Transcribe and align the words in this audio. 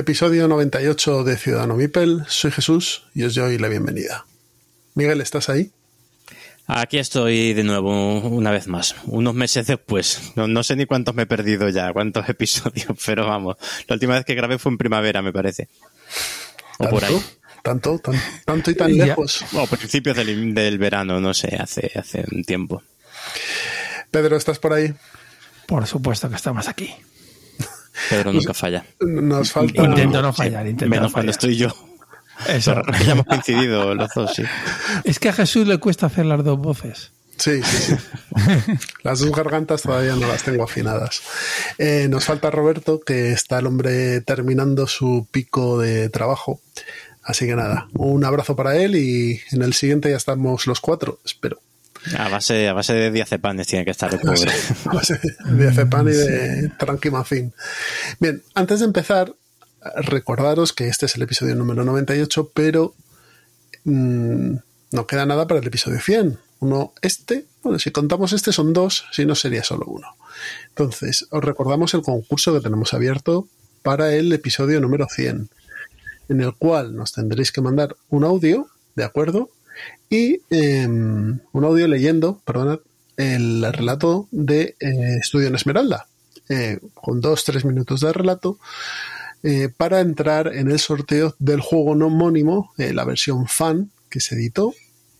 Episodio 0.00 0.48
98 0.48 1.24
de 1.24 1.36
Ciudadano 1.36 1.76
Mipel. 1.76 2.24
Soy 2.26 2.50
Jesús 2.50 3.04
y 3.14 3.24
os 3.24 3.34
doy 3.34 3.58
la 3.58 3.68
bienvenida. 3.68 4.24
Miguel, 4.94 5.20
¿estás 5.20 5.50
ahí? 5.50 5.72
Aquí 6.66 6.98
estoy 6.98 7.52
de 7.52 7.64
nuevo, 7.64 8.20
una 8.20 8.50
vez 8.50 8.66
más, 8.66 8.96
unos 9.04 9.34
meses 9.34 9.66
después. 9.66 10.32
No, 10.36 10.62
sé 10.62 10.74
ni 10.76 10.86
cuántos 10.86 11.14
me 11.14 11.24
he 11.24 11.26
perdido 11.26 11.68
ya, 11.68 11.92
cuántos 11.92 12.26
episodios, 12.30 12.96
pero 13.04 13.26
vamos, 13.26 13.58
la 13.88 13.94
última 13.94 14.14
vez 14.14 14.24
que 14.24 14.34
grabé 14.34 14.58
fue 14.58 14.72
en 14.72 14.78
primavera, 14.78 15.20
me 15.20 15.34
parece. 15.34 15.68
O 16.78 16.88
por 16.88 17.04
ahí. 17.04 17.22
Tanto, 17.62 18.00
tanto 18.46 18.70
y 18.70 18.74
tan 18.74 18.96
lejos. 18.96 19.44
O 19.52 19.66
principios 19.66 20.16
del, 20.16 20.54
del, 20.54 20.78
verano, 20.78 21.20
no 21.20 21.34
sé, 21.34 21.56
hace, 21.56 21.92
hace 21.94 22.24
un 22.32 22.42
tiempo. 22.42 22.82
Pedro, 24.10 24.38
¿estás 24.38 24.58
por 24.58 24.72
ahí? 24.72 24.94
Por 25.66 25.86
supuesto 25.86 26.30
que 26.30 26.36
estamos 26.36 26.68
aquí. 26.68 26.90
Pedro 28.10 28.32
nunca 28.32 28.52
falla. 28.52 28.84
Nos 29.00 29.52
falta... 29.52 29.84
Intento 29.84 30.20
no 30.20 30.32
fallar, 30.32 30.66
intento 30.66 30.90
Menos 30.90 31.10
no 31.10 31.12
cuando 31.12 31.30
estoy 31.30 31.56
yo. 31.56 31.68
Eso. 32.48 32.74
ya 33.06 33.12
hemos 33.12 33.26
coincidido 33.26 33.94
los 33.94 34.10
dos, 34.14 34.34
sí. 34.34 34.42
Es 35.04 35.18
que 35.18 35.28
a 35.28 35.32
Jesús 35.32 35.66
le 35.66 35.78
cuesta 35.78 36.06
hacer 36.06 36.26
las 36.26 36.42
dos 36.44 36.58
voces. 36.58 37.12
Sí, 37.36 37.62
sí, 37.62 37.94
sí. 37.94 37.94
Las 39.02 39.20
dos 39.20 39.32
gargantas 39.32 39.80
todavía 39.80 40.14
no 40.14 40.28
las 40.28 40.42
tengo 40.42 40.62
afinadas. 40.62 41.22
Eh, 41.78 42.06
nos 42.10 42.26
falta 42.26 42.50
Roberto, 42.50 43.00
que 43.00 43.32
está 43.32 43.60
el 43.60 43.66
hombre 43.66 44.20
terminando 44.20 44.86
su 44.86 45.26
pico 45.30 45.78
de 45.78 46.10
trabajo. 46.10 46.60
Así 47.22 47.46
que 47.46 47.56
nada, 47.56 47.88
un 47.94 48.26
abrazo 48.26 48.56
para 48.56 48.76
él 48.76 48.94
y 48.94 49.40
en 49.52 49.62
el 49.62 49.72
siguiente 49.72 50.10
ya 50.10 50.18
estamos 50.18 50.66
los 50.66 50.82
cuatro, 50.82 51.18
espero. 51.24 51.60
A 52.16 52.28
base, 52.28 52.68
a 52.68 52.72
base 52.72 52.94
de 52.94 53.10
diazepanes 53.10 53.66
tiene 53.66 53.84
que 53.84 53.90
estar 53.90 54.12
el 54.12 54.20
pobre. 54.20 54.50
A 54.86 54.94
base 54.94 55.18
de 55.18 55.56
diazepam 55.56 56.08
y 56.08 56.12
de 56.12 56.68
tranquimacín. 56.78 57.52
Bien, 58.18 58.42
antes 58.54 58.80
de 58.80 58.86
empezar, 58.86 59.34
recordaros 59.96 60.72
que 60.72 60.88
este 60.88 61.06
es 61.06 61.16
el 61.16 61.22
episodio 61.22 61.54
número 61.54 61.84
98, 61.84 62.52
pero 62.54 62.94
mmm, 63.84 64.54
no 64.92 65.06
queda 65.06 65.26
nada 65.26 65.46
para 65.46 65.60
el 65.60 65.66
episodio 65.66 66.00
100. 66.00 66.38
Uno, 66.60 66.92
este, 67.00 67.46
bueno, 67.62 67.78
si 67.78 67.90
contamos 67.90 68.32
este 68.32 68.52
son 68.52 68.72
dos, 68.72 69.06
si 69.12 69.24
no 69.24 69.34
sería 69.34 69.64
solo 69.64 69.86
uno. 69.86 70.08
Entonces, 70.68 71.26
os 71.30 71.42
recordamos 71.42 71.94
el 71.94 72.02
concurso 72.02 72.52
que 72.52 72.60
tenemos 72.60 72.92
abierto 72.92 73.48
para 73.82 74.14
el 74.14 74.32
episodio 74.32 74.80
número 74.80 75.06
100, 75.08 75.48
en 76.28 76.40
el 76.40 76.54
cual 76.54 76.94
nos 76.94 77.12
tendréis 77.12 77.50
que 77.52 77.62
mandar 77.62 77.96
un 78.10 78.24
audio, 78.24 78.68
¿de 78.94 79.04
acuerdo? 79.04 79.50
Y 80.08 80.42
eh, 80.50 80.86
un 80.86 81.64
audio 81.64 81.88
leyendo, 81.88 82.40
perdonad, 82.44 82.80
el 83.16 83.72
relato 83.72 84.28
de 84.30 84.76
eh, 84.80 85.18
Estudio 85.20 85.48
en 85.48 85.54
Esmeralda, 85.54 86.06
eh, 86.48 86.80
con 86.94 87.20
dos, 87.20 87.44
tres 87.44 87.64
minutos 87.64 88.00
de 88.00 88.12
relato, 88.12 88.58
eh, 89.44 89.68
para 89.74 90.00
entrar 90.00 90.52
en 90.52 90.68
el 90.70 90.80
sorteo 90.80 91.36
del 91.38 91.60
juego 91.60 91.94
no 91.94 92.08
homónimo, 92.08 92.72
eh, 92.76 92.92
la 92.92 93.04
versión 93.04 93.46
fan 93.46 93.92
que 94.08 94.18
se 94.18 94.34
editó 94.34 94.74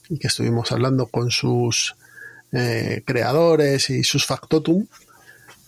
y 0.08 0.19
que 0.19 0.26
estuvimos 0.26 0.72
hablando 0.72 1.06
con 1.06 1.30
sus 1.30 1.94
creadores 3.04 3.91
y 3.91 4.03
sus 4.03 4.26
factotum 4.26 4.84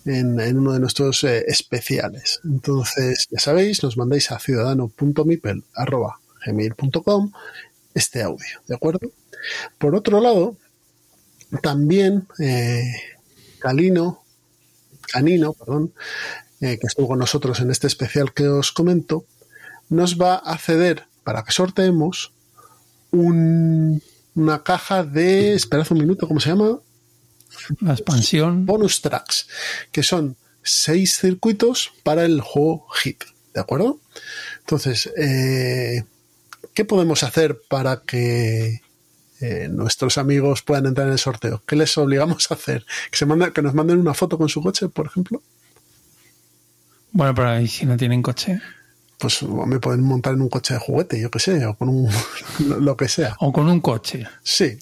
en, 0.04 0.58
uno 0.58 0.72
de 0.72 0.80
nuestros 0.80 1.22
especiales. 1.22 2.40
Entonces, 2.42 3.28
ya 3.30 3.38
sabéis, 3.38 3.84
nos 3.84 3.96
mandáis 3.96 4.32
a 4.32 4.40
ciudadano.mipel.gmail.com 4.40 7.32
este 7.94 8.22
audio, 8.22 8.60
¿de 8.66 8.74
acuerdo? 8.74 9.00
Por 9.78 9.94
otro 9.94 10.20
lado, 10.20 10.56
también 11.62 12.26
eh, 12.38 12.92
Calino, 13.58 14.22
Canino, 15.12 15.52
perdón, 15.52 15.92
eh, 16.60 16.78
que 16.80 16.86
estuvo 16.86 17.08
con 17.08 17.18
nosotros 17.18 17.60
en 17.60 17.70
este 17.70 17.86
especial 17.86 18.32
que 18.32 18.48
os 18.48 18.72
comento, 18.72 19.26
nos 19.88 20.20
va 20.20 20.36
a 20.36 20.56
ceder 20.58 21.04
para 21.24 21.42
que 21.42 21.52
sorteemos 21.52 22.32
un, 23.10 24.02
una 24.34 24.62
caja 24.62 25.04
de. 25.04 25.54
Esperad 25.54 25.86
un 25.90 25.98
minuto, 25.98 26.26
¿cómo 26.26 26.40
se 26.40 26.50
llama? 26.50 26.80
La 27.80 27.92
expansión. 27.92 28.64
Bonus 28.64 29.02
tracks, 29.02 29.48
que 29.90 30.02
son 30.02 30.36
seis 30.62 31.18
circuitos 31.18 31.92
para 32.02 32.24
el 32.24 32.40
juego 32.40 32.86
Hit, 32.94 33.24
¿de 33.52 33.60
acuerdo? 33.60 34.00
Entonces, 34.60 35.10
eh, 35.16 36.04
¿qué 36.74 36.84
podemos 36.84 37.22
hacer 37.22 37.60
para 37.68 38.02
que 38.02 38.82
eh, 39.40 39.68
nuestros 39.70 40.18
amigos 40.18 40.62
puedan 40.62 40.86
entrar 40.86 41.06
en 41.06 41.14
el 41.14 41.18
sorteo? 41.18 41.62
¿Qué 41.66 41.76
les 41.76 41.96
obligamos 41.98 42.50
a 42.50 42.54
hacer? 42.54 42.84
¿Que, 43.10 43.16
se 43.16 43.26
manda, 43.26 43.52
que 43.52 43.62
nos 43.62 43.74
manden 43.74 43.98
una 43.98 44.14
foto 44.14 44.38
con 44.38 44.48
su 44.48 44.62
coche, 44.62 44.88
por 44.88 45.06
ejemplo? 45.06 45.42
Bueno, 47.12 47.34
pero 47.34 47.60
¿y 47.60 47.68
si 47.68 47.84
no 47.84 47.96
tienen 47.96 48.22
coche? 48.22 48.60
Pues 49.18 49.42
me 49.42 49.78
pueden 49.78 50.02
montar 50.02 50.32
en 50.34 50.42
un 50.42 50.48
coche 50.48 50.74
de 50.74 50.80
juguete, 50.80 51.20
yo 51.20 51.30
qué 51.30 51.38
sé, 51.38 51.64
o 51.66 51.76
con 51.76 51.88
un 51.88 52.10
lo 52.58 52.96
que 52.96 53.08
sea. 53.08 53.36
O 53.40 53.52
con 53.52 53.68
un 53.68 53.80
coche. 53.80 54.26
Sí. 54.42 54.78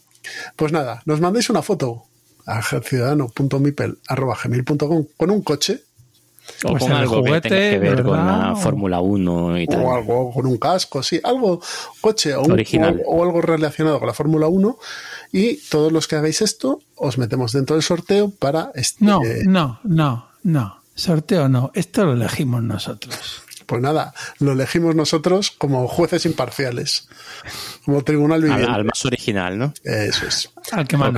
Pues 0.57 0.73
nada, 0.73 1.03
nos 1.07 1.21
mandáis 1.21 1.51
una 1.51 1.63
foto 1.63 2.05
a 2.47 2.63
ciudadano.mipel.gmail.com 2.63 5.07
con 5.17 5.31
un 5.31 5.43
coche. 5.43 5.83
O 6.65 6.71
Pues 6.73 6.83
con 6.83 6.93
algo 6.93 7.19
juguete, 7.21 7.49
que 7.49 7.55
tenga 7.55 7.71
que 7.71 7.79
ver 7.79 7.97
¿verdad? 7.97 8.05
con 8.05 8.17
la 8.51 8.57
Fórmula 8.57 9.01
1 9.01 9.59
y 9.61 9.67
tal. 9.67 9.83
O 9.85 9.95
algo 9.95 10.33
con 10.33 10.47
un 10.47 10.59
casco, 10.59 11.03
sí, 11.03 11.21
algo, 11.23 11.61
coche 12.01 12.35
o, 12.35 12.43
un- 12.43 12.53
Original. 12.53 13.01
o- 13.07 13.17
o 13.17 13.23
algo 13.25 13.41
relacionado 13.41 13.99
con 13.99 14.09
la 14.09 14.15
Fórmula 14.15 14.49
1. 14.49 14.79
Y 15.33 15.57
todos 15.69 15.93
los 15.93 16.09
que 16.09 16.17
hagáis 16.17 16.43
esto, 16.43 16.81
os 16.97 17.19
metemos 17.19 17.53
dentro 17.53 17.77
del 17.77 17.83
sorteo 17.83 18.31
para 18.31 18.73
este. 18.75 19.05
No, 19.05 19.21
no, 19.45 19.81
no, 19.85 20.29
no. 20.43 20.81
Sorteo 20.95 21.49
no. 21.49 21.71
Esto 21.75 22.05
lo 22.05 22.13
elegimos 22.15 22.63
nosotros. 22.63 23.43
Pues 23.65 23.81
nada, 23.81 24.13
lo 24.41 24.53
elegimos 24.53 24.97
nosotros 24.97 25.53
como 25.53 25.87
jueces 25.87 26.27
imparciales, 26.27 27.09
como 27.85 28.03
tribunal 28.03 28.43
Al, 28.43 28.49
viviente. 28.49 28.73
al 28.73 28.85
más 28.85 29.05
original, 29.07 29.57
¿no? 29.57 29.73
Eso 29.85 30.27
es. 30.27 30.51
Al 30.73 30.89
que 30.89 30.97
más. 30.97 31.13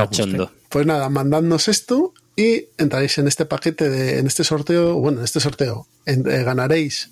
Pues 0.68 0.86
nada, 0.86 1.08
mandadnos 1.08 1.68
esto 1.68 2.12
y 2.36 2.66
entraréis 2.78 3.18
en 3.18 3.28
este 3.28 3.44
paquete 3.44 3.88
de, 3.90 4.18
en 4.18 4.26
este 4.26 4.44
sorteo, 4.44 4.94
bueno, 4.94 5.18
en 5.18 5.24
este 5.24 5.40
sorteo, 5.40 5.86
en- 6.06 6.28
eh, 6.30 6.42
ganaréis, 6.44 7.10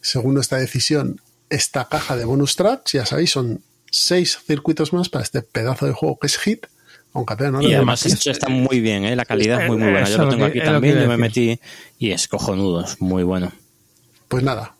según 0.00 0.34
nuestra 0.34 0.58
decisión, 0.58 1.20
esta 1.50 1.88
caja 1.88 2.16
de 2.16 2.24
bonus 2.24 2.56
tracks, 2.56 2.92
ya 2.92 3.06
sabéis, 3.06 3.30
son 3.30 3.60
seis 3.90 4.38
circuitos 4.46 4.92
más 4.92 5.08
para 5.08 5.22
este 5.24 5.42
pedazo 5.42 5.86
de 5.86 5.92
juego 5.92 6.18
que 6.18 6.26
es 6.26 6.38
Hit, 6.38 6.66
aunque 7.12 7.34
no 7.50 7.62
Y 7.62 7.72
además 7.72 8.04
esto 8.04 8.30
está 8.30 8.48
muy 8.48 8.80
bien, 8.80 9.04
¿eh? 9.04 9.16
la 9.16 9.24
calidad 9.24 9.62
es 9.62 9.68
muy 9.68 9.78
muy 9.78 9.90
buena. 9.90 10.08
Yo 10.08 10.18
lo 10.18 10.28
tengo 10.28 10.44
aquí 10.44 10.60
también, 10.60 11.00
yo 11.00 11.08
me 11.08 11.16
metí 11.16 11.58
y 11.98 12.10
es 12.10 12.28
cojonudo, 12.28 12.84
es 12.84 13.00
muy 13.00 13.22
bueno. 13.22 13.52
Pues 14.28 14.42
nada, 14.42 14.74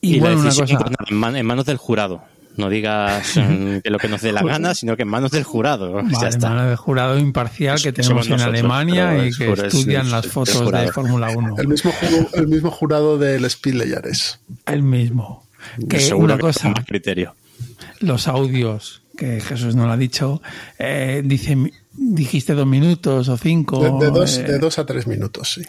Y, 0.00 0.16
la 0.16 0.20
bueno, 0.20 0.36
una 0.40 0.44
decisión, 0.50 0.66
cosa. 0.66 0.78
pues, 0.78 0.90
nada, 0.98 1.06
en, 1.10 1.16
man- 1.16 1.36
en 1.36 1.44
manos 1.46 1.66
del 1.66 1.76
jurado. 1.76 2.22
No 2.56 2.68
digas 2.68 3.36
mm, 3.36 3.78
que 3.82 3.90
lo 3.90 3.98
que 3.98 4.08
nos 4.08 4.22
dé 4.22 4.32
la 4.32 4.42
gana, 4.42 4.74
sino 4.74 4.96
que 4.96 5.02
en 5.02 5.08
manos 5.08 5.30
del 5.32 5.44
jurado. 5.44 6.00
ya 6.08 6.08
Vale, 6.18 6.28
está. 6.28 6.48
mano 6.50 6.68
de 6.70 6.76
jurado 6.76 7.18
imparcial 7.18 7.80
que 7.82 7.92
tenemos 7.92 8.28
en 8.28 8.40
Alemania 8.40 9.26
y 9.26 9.32
que 9.32 9.52
estudian 9.52 10.06
es- 10.06 10.12
las 10.12 10.26
fotos 10.28 10.58
de 10.60 10.64
jurado. 10.64 10.92
Fórmula 10.92 11.30
1. 11.30 11.54
el 11.58 11.68
mismo, 11.68 11.90
juego- 11.92 12.28
el 12.34 12.46
mismo 12.48 12.70
jurado 12.70 13.18
del 13.18 13.44
Speed 13.46 13.74
Leyares. 13.74 14.38
El 14.66 14.82
mismo. 14.82 15.44
Que 15.88 15.98
Seguro 16.00 16.26
una 16.26 16.36
que 16.36 16.40
cosa, 16.42 16.68
más 16.68 16.84
criterio. 16.84 17.34
los 18.00 18.28
audios, 18.28 19.02
que 19.16 19.40
Jesús 19.40 19.74
no 19.74 19.86
lo 19.86 19.92
ha 19.92 19.96
dicho, 19.96 20.42
eh, 20.78 21.22
dice, 21.24 21.56
dijiste 21.92 22.52
dos 22.54 22.66
minutos 22.66 23.28
o 23.28 23.36
cinco. 23.36 23.98
De, 23.98 24.06
de 24.06 24.12
dos, 24.12 24.38
eh, 24.38 24.42
de 24.44 24.58
dos 24.58 24.78
a 24.78 24.86
tres 24.86 25.06
minutos, 25.06 25.54
sí. 25.54 25.62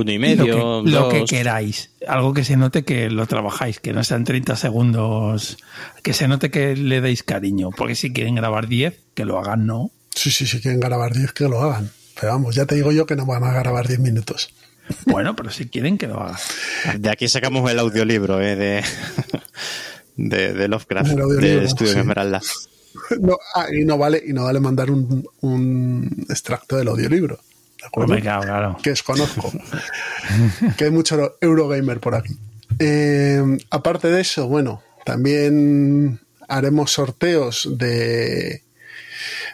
Uno 0.00 0.10
y 0.10 0.14
lo 0.14 0.20
medio, 0.20 0.84
que, 0.84 0.90
lo 0.90 1.08
que 1.08 1.24
queráis. 1.24 1.90
Algo 2.06 2.34
que 2.34 2.44
se 2.44 2.56
note 2.56 2.84
que 2.84 3.10
lo 3.10 3.26
trabajáis, 3.26 3.80
que 3.80 3.92
no 3.92 4.04
sean 4.04 4.24
30 4.24 4.56
segundos, 4.56 5.58
que 6.02 6.12
se 6.12 6.28
note 6.28 6.50
que 6.50 6.76
le 6.76 7.00
deis 7.00 7.22
cariño. 7.22 7.70
Porque 7.70 7.94
si 7.94 8.12
quieren 8.12 8.34
grabar 8.34 8.68
10, 8.68 8.98
que 9.14 9.24
lo 9.24 9.38
hagan, 9.38 9.66
no. 9.66 9.90
Sí, 10.14 10.30
sí, 10.30 10.46
si 10.46 10.60
quieren 10.60 10.80
grabar 10.80 11.12
10, 11.12 11.32
que 11.32 11.48
lo 11.48 11.60
hagan. 11.60 11.90
Pero 12.18 12.32
vamos, 12.32 12.54
ya 12.54 12.66
te 12.66 12.74
digo 12.74 12.92
yo 12.92 13.06
que 13.06 13.16
no 13.16 13.26
van 13.26 13.44
a 13.44 13.52
grabar 13.52 13.86
10 13.88 14.00
minutos. 14.00 14.50
Bueno, 15.06 15.34
pero 15.34 15.50
si 15.50 15.68
quieren 15.68 15.98
que 15.98 16.06
lo 16.06 16.20
hagan. 16.20 16.36
De 16.98 17.10
aquí 17.10 17.28
sacamos 17.28 17.70
el 17.70 17.78
audiolibro, 17.78 18.40
¿eh? 18.40 18.56
De... 18.56 18.84
de, 20.16 20.52
de 20.52 20.68
Lovecraft, 20.68 21.10
El 21.12 21.40
de 21.40 21.64
Estudio 21.64 21.92
sí. 21.92 21.98
Esmeralda. 21.98 22.40
No, 23.20 23.36
ah, 23.54 23.66
y 23.70 23.84
no 23.84 23.98
vale, 23.98 24.22
y 24.26 24.32
no 24.32 24.44
vale 24.44 24.58
mandar 24.58 24.90
un, 24.90 25.22
un 25.42 26.26
extracto 26.30 26.78
del 26.78 26.88
audiolibro. 26.88 27.38
¿De 27.86 27.88
acuerdo? 27.88 28.20
Claro, 28.20 28.42
claro. 28.42 28.76
que 28.82 28.90
desconozco. 28.90 29.52
que 30.76 30.84
hay 30.84 30.90
mucho 30.90 31.36
Eurogamer 31.40 32.00
por 32.00 32.16
aquí. 32.16 32.36
Eh, 32.78 33.42
aparte 33.70 34.08
de 34.08 34.20
eso, 34.20 34.48
bueno, 34.48 34.82
también 35.04 36.20
haremos 36.48 36.92
sorteos 36.92 37.68
de, 37.78 38.62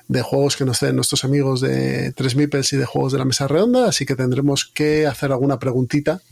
de 0.08 0.22
juegos 0.22 0.56
que 0.56 0.64
nos 0.64 0.80
den 0.80 0.96
nuestros 0.96 1.24
amigos 1.24 1.60
de 1.60 2.12
3 2.12 2.36
Mipels 2.36 2.72
y 2.72 2.76
de 2.78 2.86
juegos 2.86 3.12
de 3.12 3.18
la 3.18 3.24
mesa 3.24 3.48
redonda, 3.48 3.88
así 3.88 4.06
que 4.06 4.16
tendremos 4.16 4.64
que 4.64 5.06
hacer 5.06 5.30
alguna 5.30 5.58
preguntita 5.58 6.22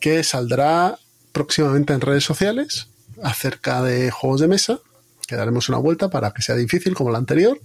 que 0.00 0.22
saldrá 0.22 0.98
próximamente 1.32 1.92
en 1.92 2.00
redes 2.00 2.24
sociales 2.24 2.88
acerca 3.22 3.82
de 3.82 4.10
juegos 4.10 4.40
de 4.40 4.48
mesa, 4.48 4.78
que 5.26 5.36
daremos 5.36 5.68
una 5.68 5.78
vuelta 5.78 6.10
para 6.10 6.32
que 6.32 6.42
sea 6.42 6.54
difícil 6.54 6.94
como 6.94 7.10
la 7.10 7.18
anterior 7.18 7.60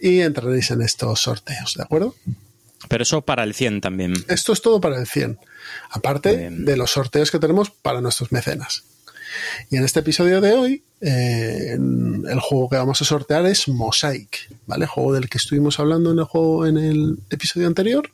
y 0.00 0.20
entraréis 0.20 0.70
en 0.70 0.82
estos 0.82 1.20
sorteos, 1.20 1.74
¿de 1.76 1.82
acuerdo? 1.82 2.14
Pero 2.88 3.02
eso 3.02 3.22
para 3.22 3.44
el 3.44 3.54
100 3.54 3.80
también. 3.80 4.14
Esto 4.28 4.52
es 4.52 4.62
todo 4.62 4.80
para 4.80 4.98
el 4.98 5.06
100. 5.06 5.38
Aparte 5.90 6.50
de 6.50 6.76
los 6.76 6.90
sorteos 6.92 7.30
que 7.30 7.38
tenemos 7.38 7.70
para 7.70 8.00
nuestros 8.00 8.32
mecenas. 8.32 8.84
Y 9.70 9.76
en 9.76 9.84
este 9.84 10.00
episodio 10.00 10.40
de 10.40 10.52
hoy, 10.52 10.84
eh, 11.00 11.72
el 11.72 12.40
juego 12.40 12.68
que 12.68 12.76
vamos 12.76 13.00
a 13.02 13.04
sortear 13.04 13.46
es 13.46 13.68
Mosaic, 13.68 14.48
¿vale? 14.66 14.86
Juego 14.86 15.12
del 15.12 15.28
que 15.28 15.38
estuvimos 15.38 15.80
hablando 15.80 16.12
en 16.12 16.18
el 16.18 16.24
juego 16.24 16.66
en 16.66 16.76
el 16.76 17.18
episodio 17.30 17.66
anterior. 17.66 18.10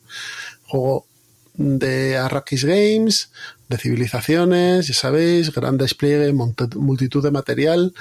Juego 0.64 1.06
de 1.54 2.16
Arrakis 2.16 2.64
Games, 2.64 3.30
de 3.68 3.76
civilizaciones, 3.76 4.86
ya 4.86 4.94
sabéis, 4.94 5.52
gran 5.52 5.76
despliegue, 5.76 6.32
multitud 6.32 7.22
de 7.22 7.30
material. 7.30 7.92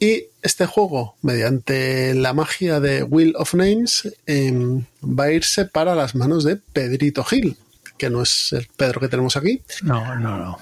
Y 0.00 0.24
este 0.42 0.66
juego, 0.66 1.16
mediante 1.22 2.14
la 2.14 2.32
magia 2.32 2.78
de 2.80 3.02
Wheel 3.02 3.34
of 3.36 3.54
Names, 3.54 4.08
em, 4.26 4.84
va 5.02 5.24
a 5.24 5.32
irse 5.32 5.64
para 5.64 5.94
las 5.96 6.14
manos 6.14 6.44
de 6.44 6.56
Pedrito 6.56 7.24
Gil, 7.24 7.56
que 7.96 8.08
no 8.08 8.22
es 8.22 8.52
el 8.52 8.68
Pedro 8.76 9.00
que 9.00 9.08
tenemos 9.08 9.36
aquí, 9.36 9.60
No, 9.82 10.14
no, 10.14 10.38
no. 10.38 10.58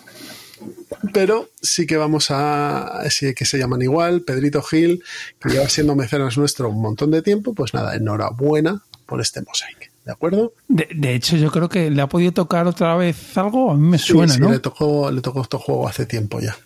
pero 1.13 1.51
sí 1.61 1.87
que 1.87 1.97
vamos 1.99 2.29
a. 2.31 3.03
Sí 3.11 3.35
que 3.35 3.45
se 3.45 3.59
llaman 3.59 3.83
igual, 3.83 4.23
Pedrito 4.23 4.63
Gil, 4.63 5.03
que 5.41 5.51
lleva 5.51 5.69
siendo 5.69 5.95
mecenas 5.95 6.39
nuestro 6.39 6.71
un 6.71 6.81
montón 6.81 7.11
de 7.11 7.21
tiempo, 7.21 7.53
pues 7.55 7.75
nada, 7.75 7.95
enhorabuena 7.95 8.83
por 9.05 9.21
este 9.21 9.43
mosaic, 9.43 9.91
¿de 10.07 10.13
acuerdo? 10.13 10.55
De, 10.67 10.89
de 10.95 11.15
hecho, 11.15 11.37
yo 11.37 11.51
creo 11.53 11.69
que 11.69 11.91
le 11.91 12.01
ha 12.03 12.09
podido 12.09 12.33
tocar 12.33 12.67
otra 12.67 12.97
vez 12.97 13.37
algo. 13.37 13.71
A 13.71 13.75
mí 13.77 13.87
me 13.87 13.99
Sí, 13.99 14.13
suena, 14.15 14.33
sí, 14.33 14.41
¿no? 14.41 14.51
le 14.51 14.59
tocó, 14.61 15.11
le 15.11 15.21
tocó 15.21 15.43
este 15.43 15.59
juego 15.59 15.87
hace 15.87 16.07
tiempo 16.07 16.41
ya. 16.41 16.57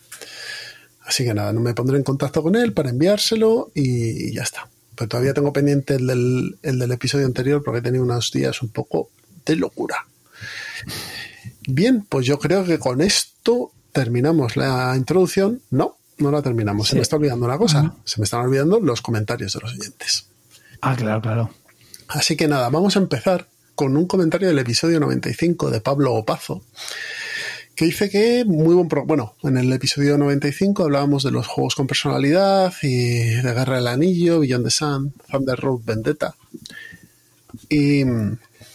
Así 1.11 1.25
que 1.25 1.35
nada, 1.35 1.53
no 1.53 1.59
me 1.59 1.75
pondré 1.75 1.97
en 1.97 2.05
contacto 2.05 2.41
con 2.41 2.55
él 2.55 2.73
para 2.73 2.91
enviárselo 2.91 3.73
y, 3.75 4.29
y 4.29 4.33
ya 4.33 4.45
está. 4.45 4.69
Pero 4.95 5.09
todavía 5.09 5.35
tengo 5.35 5.53
pendiente 5.53 5.97
el 5.97 6.07
del, 6.07 6.59
el 6.63 6.79
del 6.79 6.93
episodio 6.93 7.27
anterior 7.27 7.65
porque 7.65 7.81
he 7.81 7.83
tenido 7.83 8.05
unos 8.05 8.31
días 8.31 8.63
un 8.63 8.69
poco 8.69 9.11
de 9.45 9.57
locura. 9.57 10.07
Bien, 11.67 12.07
pues 12.09 12.27
yo 12.27 12.39
creo 12.39 12.65
que 12.65 12.79
con 12.79 13.01
esto 13.01 13.73
terminamos 13.91 14.55
la 14.55 14.95
introducción. 14.97 15.61
No, 15.71 15.97
no 16.19 16.31
la 16.31 16.43
terminamos. 16.43 16.87
Se 16.87 16.95
me 16.95 17.03
está 17.03 17.17
olvidando 17.17 17.45
una 17.45 17.59
cosa. 17.59 17.93
Se 18.05 18.21
me 18.21 18.25
están 18.25 18.43
olvidando 18.43 18.79
los 18.79 19.03
comentarios 19.03 19.53
de 19.53 19.61
los 19.63 19.73
oyentes. 19.73 20.29
Ah, 20.81 20.95
claro, 20.95 21.21
claro. 21.21 21.51
Así 22.07 22.37
que 22.37 22.47
nada, 22.47 22.69
vamos 22.69 22.95
a 22.95 23.01
empezar 23.01 23.49
con 23.75 23.97
un 23.97 24.07
comentario 24.07 24.47
del 24.47 24.61
episodio 24.61 25.01
95 25.01 25.71
de 25.71 25.81
Pablo 25.81 26.15
Opazo, 26.15 26.63
que 27.81 27.87
dice 27.87 28.11
que 28.11 28.45
muy 28.45 28.75
buen 28.75 28.89
pro 28.89 29.07
bueno, 29.07 29.35
en 29.43 29.57
el 29.57 29.73
episodio 29.73 30.19
95 30.19 30.85
hablábamos 30.85 31.23
de 31.25 31.31
los 31.31 31.47
juegos 31.47 31.75
con 31.75 31.87
personalidad 31.87 32.73
y 32.83 33.25
de 33.31 33.43
Guerra 33.55 33.77
del 33.77 33.87
Anillo, 33.89 34.41
Beyond 34.41 34.65
the 34.67 34.71
Sun, 34.71 35.15
Thunder 35.31 35.59
Road 35.59 35.81
Vendetta. 35.87 36.35
Y 37.71 38.05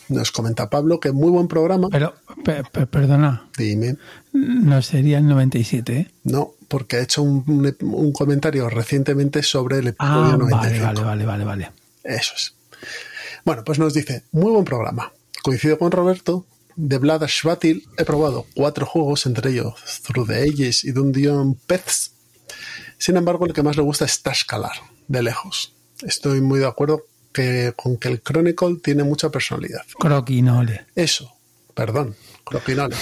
nos 0.10 0.32
comenta 0.32 0.70
Pablo 0.72 1.00
que 1.00 1.12
muy 1.12 1.30
buen 1.30 1.48
programa. 1.48 1.88
Pero, 1.92 2.16
pe- 2.44 2.64
pe- 2.72 2.88
perdona, 2.88 3.48
Dime, 3.58 3.98
no 4.34 4.82
sería 4.82 5.20
el 5.20 5.28
97, 5.28 5.98
¿eh? 5.98 6.12
no, 6.24 6.54
porque 6.68 6.98
ha 6.98 7.02
hecho 7.02 7.22
un, 7.22 7.76
un- 7.82 8.12
comentario 8.12 8.70
recientemente 8.70 9.44
sobre 9.44 9.78
el 9.80 9.88
episodio 9.90 10.34
Ah, 10.34 10.38
95. 10.38 10.86
vale, 10.86 11.02
vale, 11.02 11.02
vale, 11.04 11.26
vale, 11.26 11.46
vale. 11.46 11.72
Eso 12.04 12.34
es. 12.36 12.54
Bueno, 13.46 13.64
pues 13.64 13.78
nos 13.78 13.94
dice, 13.94 14.24
muy 14.32 14.52
buen 14.52 14.66
programa. 14.66 15.12
Coincido 15.44 15.78
con 15.78 15.92
Roberto, 15.92 16.46
de 16.76 16.98
Vlad 16.98 17.24
Shvatil 17.28 17.88
he 17.98 18.06
probado 18.06 18.46
cuatro 18.56 18.86
juegos, 18.86 19.26
entre 19.26 19.52
ellos 19.52 19.74
Through 20.04 20.28
the 20.28 20.36
Ages 20.44 20.84
y 20.84 20.92
Dungeon 20.92 21.56
Pets. 21.56 22.12
Sin 22.98 23.18
embargo, 23.18 23.46
el 23.46 23.54
que 23.54 23.64
más 23.64 23.76
le 23.76 23.84
gusta 23.84 24.06
es 24.06 24.22
Tashkalar, 24.22 24.76
de 25.08 25.24
lejos. 25.24 25.74
Estoy 26.02 26.42
muy 26.42 26.60
de 26.60 26.68
acuerdo 26.68 27.04
que, 27.34 27.74
con 27.76 27.98
que 27.98 28.08
el 28.10 28.22
Chronicle 28.22 28.78
tiene 28.84 29.04
mucha 29.04 29.30
personalidad. 29.30 29.82
Croquinole. 30.00 30.86
Eso, 30.96 31.34
perdón, 31.74 32.16
Croquinole. 32.44 32.96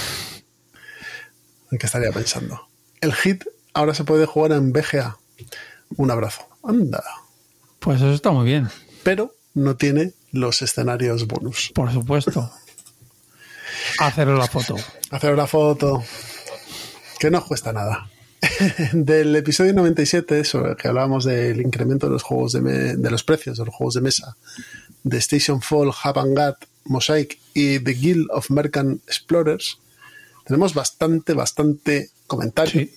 ¿En 1.72 1.78
qué 1.78 1.86
estaría 1.86 2.12
pensando? 2.12 2.68
El 3.02 3.14
hit 3.14 3.44
ahora 3.74 3.94
se 3.94 4.04
puede 4.04 4.26
jugar 4.26 4.52
en 4.54 4.72
BGA. 4.74 5.18
Un 5.98 6.12
abrazo. 6.12 6.42
Anda. 6.64 7.04
Pues 7.80 7.98
eso 7.98 8.14
está 8.14 8.32
muy 8.32 8.46
bien, 8.46 8.70
Pero 9.04 9.36
no 9.54 9.76
tiene 9.76 10.14
los 10.32 10.62
escenarios 10.62 11.28
bonus. 11.28 11.72
por 11.76 11.92
supuesto. 11.92 12.52
Hacer 14.00 14.28
la 14.28 14.48
foto. 14.48 14.76
Hacer 15.12 15.34
una 15.34 15.48
foto 15.48 16.04
que 17.20 17.30
no 17.32 17.44
cuesta 17.46 17.74
nada. 17.74 18.10
Del 18.94 19.36
episodio 19.36 19.74
97, 19.74 20.44
sobre 20.44 20.72
el 20.72 20.78
que 20.78 20.90
hablábamos 20.90 21.24
del 21.24 21.62
incremento 21.62 22.08
de 22.08 22.12
los 22.14 22.24
juegos 22.24 22.52
de, 22.52 22.62
me- 22.62 22.96
de 22.98 23.10
los 23.12 23.24
precios 23.24 23.58
de 23.58 23.66
los 23.66 23.74
juegos 23.74 23.94
de 23.94 24.02
mesa 24.02 24.36
de 25.04 25.18
Station 25.18 25.62
Fall, 25.62 25.92
Habangat, 26.04 26.58
Mosaic 26.86 27.38
y 27.54 27.80
The 27.80 27.92
Guild 27.94 28.28
of 28.32 28.50
Merchant 28.50 29.02
Explorers, 29.08 29.78
tenemos 30.46 30.74
bastante, 30.74 31.34
bastante 31.34 32.10
comentario. 32.28 32.72
Sí. 32.82 32.96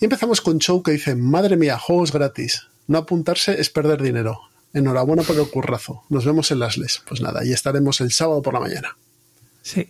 Y 0.00 0.04
empezamos 0.04 0.40
con 0.42 0.58
Show 0.58 0.82
que 0.82 0.92
dice, 0.92 1.14
madre 1.14 1.56
mía, 1.56 1.78
juegos 1.78 2.12
gratis. 2.12 2.66
No 2.86 2.98
apuntarse 2.98 3.58
es 3.60 3.70
perder 3.70 4.02
dinero. 4.02 4.40
Enhorabuena 4.74 5.22
por 5.22 5.36
el 5.36 5.48
currazo. 5.48 6.04
Nos 6.10 6.24
vemos 6.26 6.50
en 6.50 6.58
las 6.58 6.76
LES. 6.76 7.02
Pues 7.08 7.20
nada, 7.22 7.40
ahí 7.40 7.52
estaremos 7.52 8.00
el 8.02 8.12
sábado 8.12 8.42
por 8.42 8.52
la 8.54 8.60
mañana. 8.60 8.96
Sí. 9.64 9.88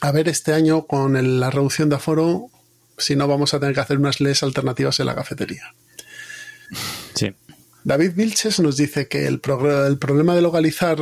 A 0.00 0.12
ver 0.12 0.28
este 0.28 0.52
año 0.52 0.86
con 0.86 1.16
el- 1.16 1.40
la 1.40 1.50
reducción 1.50 1.88
de 1.88 1.96
aforo, 1.96 2.50
si 2.98 3.16
no 3.16 3.26
vamos 3.26 3.54
a 3.54 3.58
tener 3.58 3.74
que 3.74 3.80
hacer 3.80 3.98
unas 3.98 4.20
LES 4.20 4.42
alternativas 4.42 5.00
en 5.00 5.06
la 5.06 5.14
cafetería. 5.14 5.74
Sí. 7.14 7.34
David 7.84 8.12
Vilches 8.14 8.60
nos 8.60 8.76
dice 8.76 9.08
que 9.08 9.26
el, 9.26 9.40
problema 9.40 10.34
de 10.34 10.42
localizar 10.42 10.98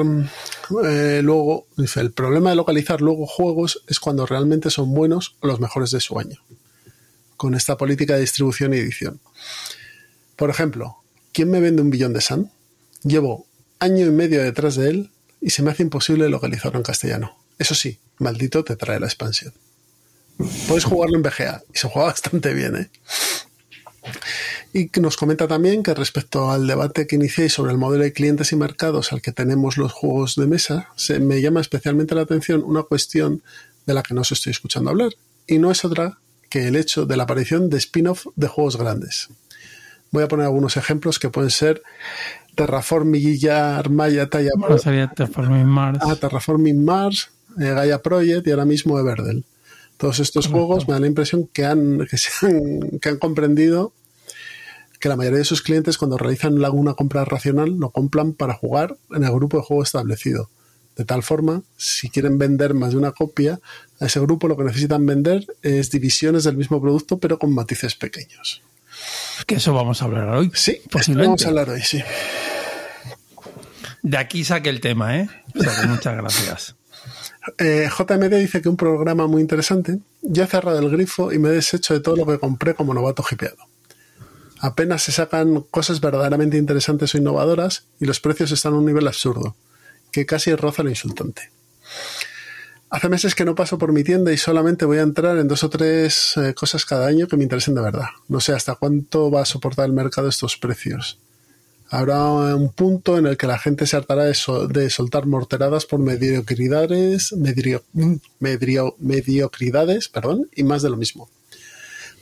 eh, 0.84 1.20
luego, 1.22 1.66
dice, 1.76 2.00
el 2.00 2.12
problema 2.12 2.50
de 2.50 2.56
localizar 2.56 3.00
luego 3.00 3.26
juegos 3.26 3.82
es 3.88 3.98
cuando 3.98 4.24
realmente 4.24 4.70
son 4.70 4.94
buenos 4.94 5.36
o 5.40 5.48
los 5.48 5.58
mejores 5.58 5.90
de 5.90 6.00
su 6.00 6.18
año. 6.20 6.40
Con 7.36 7.54
esta 7.54 7.76
política 7.76 8.14
de 8.14 8.20
distribución 8.20 8.72
y 8.72 8.76
edición. 8.78 9.20
Por 10.36 10.48
ejemplo, 10.50 10.98
¿quién 11.32 11.50
me 11.50 11.60
vende 11.60 11.82
un 11.82 11.90
billón 11.90 12.12
de 12.12 12.20
Sun? 12.20 12.50
Llevo 13.02 13.46
año 13.80 14.06
y 14.06 14.10
medio 14.10 14.42
detrás 14.42 14.76
de 14.76 14.90
él 14.90 15.10
y 15.40 15.50
se 15.50 15.62
me 15.62 15.72
hace 15.72 15.82
imposible 15.82 16.28
localizarlo 16.28 16.78
en 16.78 16.84
castellano. 16.84 17.36
Eso 17.58 17.74
sí, 17.74 17.98
maldito 18.18 18.64
te 18.64 18.76
trae 18.76 19.00
la 19.00 19.06
expansión. 19.06 19.52
Puedes 20.68 20.84
jugarlo 20.84 21.16
en 21.16 21.22
BGA 21.22 21.62
y 21.72 21.78
se 21.78 21.88
juega 21.88 22.08
bastante 22.12 22.54
bien, 22.54 22.76
¿eh? 22.76 22.90
Y 24.72 24.90
nos 25.00 25.16
comenta 25.16 25.48
también 25.48 25.82
que 25.82 25.94
respecto 25.94 26.50
al 26.50 26.66
debate 26.66 27.06
que 27.06 27.16
inicié 27.16 27.48
sobre 27.48 27.72
el 27.72 27.78
modelo 27.78 28.04
de 28.04 28.12
clientes 28.12 28.52
y 28.52 28.56
mercados 28.56 29.12
al 29.12 29.22
que 29.22 29.32
tenemos 29.32 29.78
los 29.78 29.92
juegos 29.92 30.36
de 30.36 30.46
mesa, 30.46 30.90
se 30.96 31.18
me 31.18 31.40
llama 31.40 31.60
especialmente 31.60 32.14
la 32.14 32.22
atención 32.22 32.62
una 32.62 32.82
cuestión 32.82 33.42
de 33.86 33.94
la 33.94 34.02
que 34.02 34.14
no 34.14 34.20
os 34.20 34.32
estoy 34.32 34.50
escuchando 34.50 34.90
hablar, 34.90 35.12
y 35.46 35.58
no 35.58 35.70
es 35.70 35.84
otra 35.84 36.18
que 36.50 36.68
el 36.68 36.76
hecho 36.76 37.06
de 37.06 37.16
la 37.16 37.24
aparición 37.24 37.70
de 37.70 37.78
spin-off 37.78 38.26
de 38.36 38.48
juegos 38.48 38.76
grandes. 38.76 39.28
Voy 40.10 40.22
a 40.22 40.28
poner 40.28 40.46
algunos 40.46 40.76
ejemplos 40.76 41.18
que 41.18 41.30
pueden 41.30 41.50
ser 41.50 41.82
Terraforming 42.54 43.38
Maya, 43.90 44.28
Talla 44.28 44.50
Ahora 44.60 44.78
sería 44.78 45.08
Terraforming 45.08 45.66
Mars. 45.66 45.98
Ah, 46.02 46.16
Terraforming 46.16 46.84
Mars, 46.84 47.30
eh, 47.58 47.72
Gaia 47.72 48.02
Project 48.02 48.46
y 48.46 48.50
ahora 48.50 48.64
mismo 48.64 48.98
Everdell. 48.98 49.44
Todos 49.96 50.20
estos 50.20 50.48
juegos 50.48 50.86
me 50.86 50.94
da 50.94 51.00
la 51.00 51.06
impresión 51.06 51.48
que 51.52 51.64
han, 51.64 52.06
que, 52.10 52.18
se 52.18 52.46
han, 52.46 52.98
que 53.00 53.08
han 53.08 53.16
comprendido 53.18 53.92
que 54.98 55.08
la 55.08 55.16
mayoría 55.16 55.38
de 55.38 55.44
sus 55.44 55.62
clientes 55.62 55.98
cuando 55.98 56.18
realizan 56.18 56.62
alguna 56.64 56.94
compra 56.94 57.24
racional 57.24 57.76
lo 57.78 57.90
compran 57.90 58.32
para 58.32 58.54
jugar 58.54 58.96
en 59.10 59.24
el 59.24 59.32
grupo 59.32 59.58
de 59.58 59.62
juego 59.62 59.82
establecido. 59.82 60.50
De 60.96 61.04
tal 61.04 61.22
forma, 61.22 61.62
si 61.76 62.08
quieren 62.08 62.38
vender 62.38 62.72
más 62.72 62.92
de 62.92 62.96
una 62.96 63.12
copia, 63.12 63.60
a 64.00 64.06
ese 64.06 64.18
grupo 64.20 64.48
lo 64.48 64.56
que 64.56 64.64
necesitan 64.64 65.04
vender 65.04 65.46
es 65.62 65.90
divisiones 65.90 66.44
del 66.44 66.56
mismo 66.56 66.80
producto 66.80 67.18
pero 67.18 67.38
con 67.38 67.54
matices 67.54 67.94
pequeños. 67.94 68.62
Que 69.46 69.56
eso 69.56 69.74
vamos 69.74 70.00
a 70.00 70.06
hablar 70.06 70.28
hoy. 70.28 70.50
Sí, 70.54 70.80
posiblemente. 70.90 71.44
vamos 71.44 71.44
a 71.44 71.48
hablar 71.48 71.70
hoy, 71.70 71.82
sí. 71.82 72.02
De 74.02 74.16
aquí 74.16 74.44
saqué 74.44 74.70
el 74.70 74.80
tema, 74.80 75.18
¿eh? 75.18 75.28
O 75.54 75.62
sea, 75.62 75.80
que 75.80 75.86
muchas 75.86 76.16
gracias. 76.16 76.76
Eh, 77.58 77.88
JMD 77.88 78.34
dice 78.38 78.60
que 78.60 78.68
un 78.68 78.76
programa 78.76 79.26
muy 79.26 79.40
interesante. 79.40 80.00
Ya 80.22 80.44
he 80.44 80.46
cerrado 80.46 80.78
el 80.78 80.90
grifo 80.90 81.32
y 81.32 81.38
me 81.38 81.48
he 81.48 81.52
deshecho 81.52 81.94
de 81.94 82.00
todo 82.00 82.16
lo 82.16 82.26
que 82.26 82.38
compré 82.38 82.74
como 82.74 82.94
novato 82.94 83.24
hipeado. 83.30 83.68
Apenas 84.60 85.02
se 85.02 85.12
sacan 85.12 85.60
cosas 85.70 86.00
verdaderamente 86.00 86.56
interesantes 86.56 87.14
o 87.14 87.18
innovadoras 87.18 87.84
y 88.00 88.06
los 88.06 88.20
precios 88.20 88.50
están 88.52 88.72
a 88.72 88.78
un 88.78 88.86
nivel 88.86 89.06
absurdo, 89.06 89.54
que 90.10 90.24
casi 90.24 90.54
roza 90.54 90.82
lo 90.82 90.88
insultante. 90.88 91.50
Hace 92.88 93.08
meses 93.08 93.34
que 93.34 93.44
no 93.44 93.54
paso 93.54 93.78
por 93.78 93.92
mi 93.92 94.04
tienda 94.04 94.32
y 94.32 94.36
solamente 94.36 94.84
voy 94.84 94.98
a 94.98 95.02
entrar 95.02 95.36
en 95.38 95.48
dos 95.48 95.64
o 95.64 95.70
tres 95.70 96.34
eh, 96.36 96.54
cosas 96.54 96.84
cada 96.84 97.06
año 97.06 97.26
que 97.26 97.36
me 97.36 97.42
interesen 97.42 97.74
de 97.74 97.82
verdad. 97.82 98.06
No 98.28 98.40
sé 98.40 98.52
hasta 98.52 98.76
cuánto 98.76 99.30
va 99.30 99.42
a 99.42 99.44
soportar 99.44 99.86
el 99.86 99.92
mercado 99.92 100.28
estos 100.28 100.56
precios. 100.56 101.18
Habrá 101.88 102.24
un 102.32 102.70
punto 102.72 103.16
en 103.16 103.26
el 103.26 103.36
que 103.36 103.46
la 103.46 103.58
gente 103.58 103.86
se 103.86 103.96
hartará 103.96 104.24
de, 104.24 104.34
so- 104.34 104.66
de 104.66 104.90
soltar 104.90 105.26
morteradas 105.26 105.86
por 105.86 106.00
mediocridades, 106.00 107.32
mediocridades 108.98 110.08
perdón, 110.08 110.48
y 110.54 110.62
más 110.64 110.82
de 110.82 110.90
lo 110.90 110.96
mismo. 110.96 111.28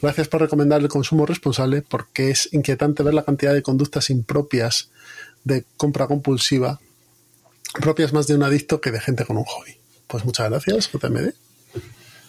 Gracias 0.03 0.29
por 0.29 0.41
recomendar 0.43 0.81
el 0.83 0.89
consumo 0.89 1.25
responsable 1.25 1.83
porque 1.83 2.31
es 2.31 2.49
inquietante 2.53 3.03
ver 3.03 3.15
la 3.15 3.25
cantidad 3.25 3.55
de 3.55 3.63
conductas 3.63 4.11
impropias 4.11 4.91
de 5.45 5.65
compra 5.77 6.07
compulsiva, 6.07 6.79
propias 7.81 8.13
más 8.13 8.27
de 8.27 8.35
un 8.35 8.43
adicto 8.43 8.81
que 8.81 8.91
de 8.91 9.01
gente 9.01 9.25
con 9.25 9.37
un 9.39 9.45
hobby. 9.45 9.77
Pues 10.07 10.25
muchas 10.25 10.51
gracias, 10.51 10.91
JMD. 10.93 11.31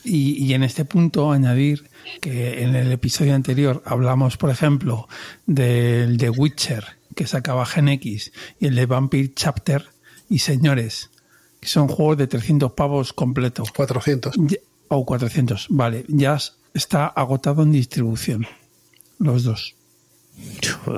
Y 0.05 0.53
en 0.53 0.63
este 0.63 0.85
punto 0.85 1.31
añadir 1.31 1.89
que 2.21 2.63
en 2.63 2.75
el 2.75 2.91
episodio 2.91 3.35
anterior 3.35 3.81
hablamos, 3.85 4.37
por 4.37 4.49
ejemplo, 4.49 5.07
del 5.45 6.17
de 6.17 6.29
Witcher 6.29 6.85
que 7.15 7.27
sacaba 7.27 7.65
Gen 7.65 7.87
X 7.89 8.31
y 8.59 8.67
el 8.67 8.75
de 8.75 8.85
Vampire 8.85 9.31
Chapter. 9.33 9.85
Y 10.29 10.39
señores, 10.39 11.11
que 11.61 11.67
son 11.69 11.87
juegos 11.87 12.17
de 12.17 12.27
300 12.27 12.71
pavos 12.73 13.13
completos. 13.13 13.71
400. 13.71 14.35
Ya- 14.37 14.57
O 14.87 15.05
400, 15.05 15.67
vale. 15.69 16.05
Ya 16.07 16.37
está 16.73 17.07
agotado 17.07 17.63
en 17.63 17.71
distribución. 17.71 18.45
Los 19.19 19.43
dos. 19.43 19.75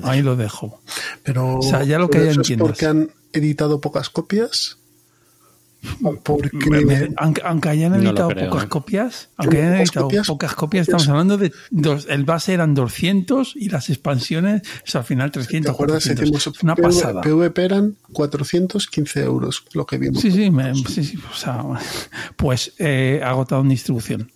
Ahí 0.04 0.22
lo 0.24 0.36
dejo. 0.36 0.82
Pero 1.24 1.58
O 1.60 1.62
sea, 1.62 1.84
ya 1.84 2.00
lo 2.00 2.08
que 2.10 2.14
¿pero 2.20 2.24
haya 2.24 2.32
eso 2.32 2.40
en 2.40 2.42
es 2.42 2.48
tiendas. 2.48 2.68
porque 2.68 2.86
han 2.88 3.12
editado 3.34 3.80
pocas 3.82 4.10
copias. 4.10 4.80
Porque 6.24 6.50
Me- 6.70 6.82
me- 6.86 7.14
aunque, 7.18 7.42
aunque 7.44 7.70
hayan 7.70 7.92
No 7.92 7.98
editado 8.10 8.30
creo, 8.30 8.50
pocas 8.50 8.66
¿eh? 8.66 8.70
copias, 8.70 9.30
aunque 9.38 9.58
hayan 9.58 9.72
¿Pocas 9.74 9.82
editado 9.88 10.06
copias? 10.06 10.28
pocas 10.28 10.54
copias, 10.56 10.82
estamos 10.88 11.08
hablando 11.10 11.38
de 11.38 11.52
dos, 11.72 12.06
el 12.10 12.24
base 12.26 12.54
eran 12.54 12.74
200 12.74 13.54
y 13.56 13.70
las 13.70 13.90
expansiones, 13.90 14.62
o 14.62 14.90
sea, 14.90 15.02
al 15.02 15.08
final 15.08 15.32
¿Te 15.32 15.40
300, 15.40 15.72
acuerdas? 15.74 16.04
400. 16.04 16.24
Hicimos 16.42 16.58
Es 16.58 16.64
una 16.64 16.76
PV 16.76 16.84
pasada. 16.84 17.22
PVP 17.22 17.64
eran 17.66 17.96
415 18.14 19.22
euros, 19.24 19.64
lo 19.74 19.86
que 19.86 19.98
vimos. 19.98 20.22
Sí, 20.22 20.32
sí, 20.32 20.50
me- 20.52 20.74
sí, 20.76 21.04
sí, 21.04 21.20
o 21.32 21.36
sea, 21.36 21.64
pues 22.36 22.74
eh, 22.80 23.22
agotado 23.24 23.62
en 23.62 23.70
distribución. 23.70 24.32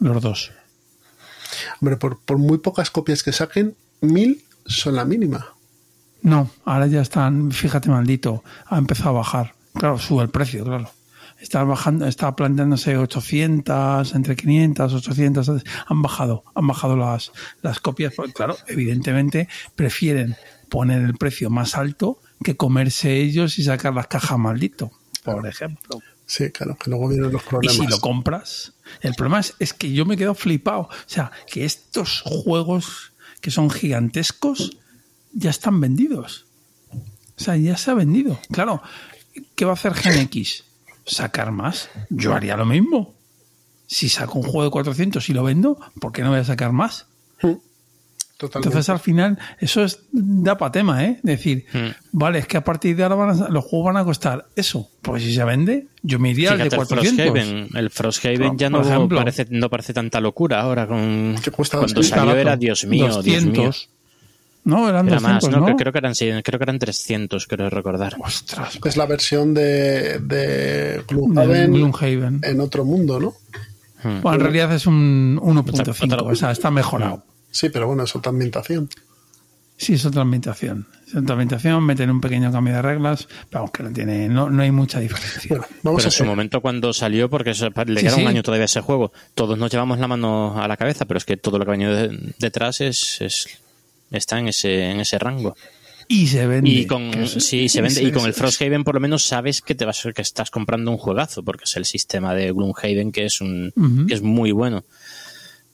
Los 0.00 0.22
dos. 0.22 0.50
Hombre, 1.80 1.96
por, 1.96 2.18
por 2.20 2.38
muy 2.38 2.58
pocas 2.58 2.90
copias 2.90 3.22
que 3.22 3.32
saquen, 3.32 3.74
mil 4.00 4.42
son 4.66 4.96
la 4.96 5.04
mínima. 5.04 5.46
No, 6.22 6.50
ahora 6.64 6.86
ya 6.86 7.00
están, 7.02 7.50
fíjate 7.50 7.90
maldito, 7.90 8.44
ha 8.66 8.78
empezado 8.78 9.10
a 9.10 9.12
bajar. 9.12 9.54
Claro, 9.74 9.98
sube 9.98 10.22
el 10.22 10.30
precio, 10.30 10.64
claro. 10.64 10.90
Está 11.40 11.64
bajando, 11.64 12.06
está 12.06 12.36
planteándose 12.36 12.96
800, 12.96 14.14
entre 14.14 14.36
500, 14.36 14.92
800, 14.94 15.50
han 15.86 16.02
bajado, 16.02 16.44
han 16.54 16.66
bajado 16.68 16.96
las, 16.96 17.32
las 17.62 17.80
copias, 17.80 18.14
porque 18.14 18.32
claro, 18.32 18.56
evidentemente 18.68 19.48
prefieren 19.74 20.36
poner 20.68 21.02
el 21.02 21.14
precio 21.14 21.50
más 21.50 21.74
alto 21.74 22.20
que 22.44 22.56
comerse 22.56 23.16
ellos 23.16 23.58
y 23.58 23.64
sacar 23.64 23.92
las 23.92 24.06
cajas 24.06 24.38
maldito, 24.38 24.92
por 25.24 25.46
ejemplo. 25.46 26.00
Sí, 26.26 26.50
claro, 26.50 26.76
que 26.76 26.88
luego 26.88 27.08
vienen 27.08 27.32
los 27.32 27.42
Y 27.42 27.46
problemas. 27.46 27.76
si 27.76 27.86
lo 27.88 28.00
compras, 28.00 28.72
el 29.00 29.14
problema 29.14 29.40
es, 29.40 29.54
es 29.58 29.74
que 29.74 29.92
yo 29.92 30.06
me 30.06 30.16
quedo 30.16 30.34
flipado. 30.34 30.82
O 30.82 30.90
sea, 31.06 31.30
que 31.50 31.64
estos 31.64 32.22
juegos 32.22 33.12
que 33.40 33.50
son 33.50 33.68
gigantescos 33.68 34.78
ya 35.32 35.50
están 35.50 35.80
vendidos. 35.80 36.46
O 36.92 37.44
sea, 37.44 37.56
ya 37.56 37.76
se 37.76 37.90
ha 37.90 37.94
vendido. 37.94 38.38
Claro, 38.50 38.82
¿qué 39.54 39.64
va 39.64 39.72
a 39.72 39.74
hacer 39.74 39.94
Gen 39.94 40.18
X? 40.22 40.64
¿Sacar 41.06 41.50
más? 41.52 41.88
Yo 42.10 42.34
haría 42.34 42.56
lo 42.56 42.64
mismo. 42.64 43.14
Si 43.86 44.08
saco 44.08 44.38
un 44.38 44.44
juego 44.44 44.64
de 44.64 44.70
400 44.70 45.28
y 45.28 45.32
lo 45.32 45.42
vendo, 45.44 45.78
¿por 46.00 46.12
qué 46.12 46.22
no 46.22 46.30
voy 46.30 46.38
a 46.38 46.44
sacar 46.44 46.72
más? 46.72 47.06
Totalmente. 48.38 48.68
Entonces 48.70 48.88
al 48.88 48.98
final 48.98 49.38
eso 49.60 49.84
es 49.84 50.00
da 50.10 50.58
para 50.58 50.72
tema, 50.72 51.04
¿eh? 51.04 51.20
Decir, 51.22 51.64
Hmm. 51.72 51.90
vale, 52.10 52.40
es 52.40 52.46
que 52.48 52.56
a 52.56 52.64
partir 52.64 52.96
de 52.96 53.04
ahora 53.04 53.14
van 53.14 53.42
a- 53.42 53.48
los 53.50 53.64
juegos 53.64 53.86
van 53.94 53.96
a 53.98 54.04
costar 54.04 54.46
eso. 54.56 54.88
Pues 55.00 55.22
si 55.22 55.32
se 55.32 55.44
vende, 55.44 55.86
yo 56.02 56.18
me 56.18 56.30
iría 56.30 56.50
al 56.52 56.58
de 56.58 56.64
Fíjate, 56.64 56.82
el 56.82 56.86
400. 56.88 57.24
Frosthaven, 57.26 57.68
el 57.76 57.90
Frosthaven 57.90 58.48
Por- 58.48 58.56
ya 58.56 58.70
no 58.70 58.80
ejemplo. 58.82 59.18
parece, 59.18 59.46
no 59.50 59.70
parece 59.70 59.94
tanta 59.94 60.20
locura 60.20 60.60
ahora. 60.60 60.88
Con, 60.88 61.36
¿Qué 61.42 61.50
cuesta 61.52 61.78
cuando 61.78 62.02
salió 62.02 62.34
era 62.34 62.56
Dios 62.56 62.84
mío, 62.84 63.22
Dios 63.22 63.44
mío. 63.44 63.70
200. 64.64 64.66
No, 64.82 64.88
eran 64.88 65.06
Era 65.08 65.16
200, 65.16 65.50
más, 65.50 65.60
¿no? 65.70 65.76
Creo, 65.76 65.92
que 65.92 65.98
eran, 65.98 66.14
creo 66.42 66.58
que 66.58 66.62
eran 66.64 66.78
300, 66.78 67.46
creo 67.46 67.68
recordar. 67.70 68.16
Ostras, 68.20 68.78
Es 68.84 68.96
la 68.96 69.06
versión 69.06 69.54
de, 69.54 70.18
de 70.20 71.02
Gloomhaven 71.08 71.72
Gloomhaven. 71.72 72.40
en 72.44 72.60
otro 72.60 72.84
mundo, 72.84 73.18
¿no? 73.20 73.34
Bueno, 74.04 74.34
en 74.34 74.40
realidad 74.40 74.72
es 74.74 74.86
un 74.86 75.38
1.5, 75.40 76.04
Otra- 76.04 76.22
o 76.22 76.34
sea, 76.34 76.50
está 76.50 76.70
mejorado. 76.70 77.24
Sí, 77.50 77.68
pero 77.68 77.86
bueno, 77.86 78.02
es 78.04 78.14
otra 78.16 78.30
ambientación. 78.30 78.88
Sí, 79.76 79.94
es 79.94 80.04
otra 80.06 80.22
ambientación. 80.22 80.86
Es 81.08 81.14
otra 81.16 81.32
ambientación, 81.32 81.84
meten 81.84 82.10
un 82.10 82.20
pequeño 82.20 82.50
cambio 82.52 82.74
de 82.74 82.82
reglas, 82.82 83.28
pero 83.50 83.60
aunque 83.62 83.82
no 83.82 83.90
tiene, 83.92 84.28
no, 84.28 84.48
no 84.48 84.62
hay 84.62 84.70
mucha 84.70 84.98
diferencia. 85.00 85.48
Bueno, 85.48 85.64
vamos 85.82 86.02
Pero 86.02 86.06
a 86.06 86.08
en 86.08 86.12
su 86.18 86.24
momento 86.24 86.60
cuando 86.60 86.92
salió, 86.92 87.28
porque 87.28 87.50
eso- 87.50 87.68
le 87.68 88.00
Sí, 88.00 88.06
queda 88.06 88.14
sí. 88.16 88.22
un 88.22 88.28
año 88.28 88.42
todavía 88.42 88.64
a 88.64 88.66
ese 88.66 88.80
juego, 88.80 89.12
todos 89.34 89.58
nos 89.58 89.70
llevamos 89.70 89.98
la 89.98 90.08
mano 90.08 90.60
a 90.60 90.66
la 90.68 90.76
cabeza, 90.76 91.04
pero 91.04 91.18
es 91.18 91.24
que 91.24 91.36
todo 91.36 91.58
lo 91.58 91.64
que 91.64 91.70
ha 91.70 91.72
venido 91.76 91.94
de- 91.94 92.34
detrás 92.38 92.80
es, 92.80 93.20
es- 93.20 93.46
está 94.18 94.38
en 94.38 94.48
ese, 94.48 94.90
en 94.90 95.00
ese 95.00 95.18
rango. 95.18 95.56
Y 96.08 96.26
se 96.26 96.46
vende. 96.46 96.68
Y 96.70 96.86
con, 96.86 97.02
es- 97.14 97.30
sí, 97.32 97.68
se 97.68 97.80
vende. 97.80 98.00
sí, 98.00 98.06
y 98.06 98.12
con 98.12 98.22
sí, 98.22 98.28
el 98.28 98.34
Frosthaven 98.34 98.84
por 98.84 98.94
lo 98.94 99.00
menos 99.00 99.24
sabes 99.24 99.62
que 99.62 99.74
te 99.74 99.84
vas 99.84 100.02
que 100.14 100.22
estás 100.22 100.50
comprando 100.50 100.90
un 100.90 100.98
juegazo, 100.98 101.42
porque 101.42 101.64
es 101.64 101.76
el 101.76 101.84
sistema 101.84 102.34
de 102.34 102.52
Gloomhaven 102.52 103.12
que 103.12 103.24
es 103.24 103.40
un 103.40 103.72
que 104.08 104.14
es 104.14 104.22
muy 104.22 104.52
bueno. 104.52 104.84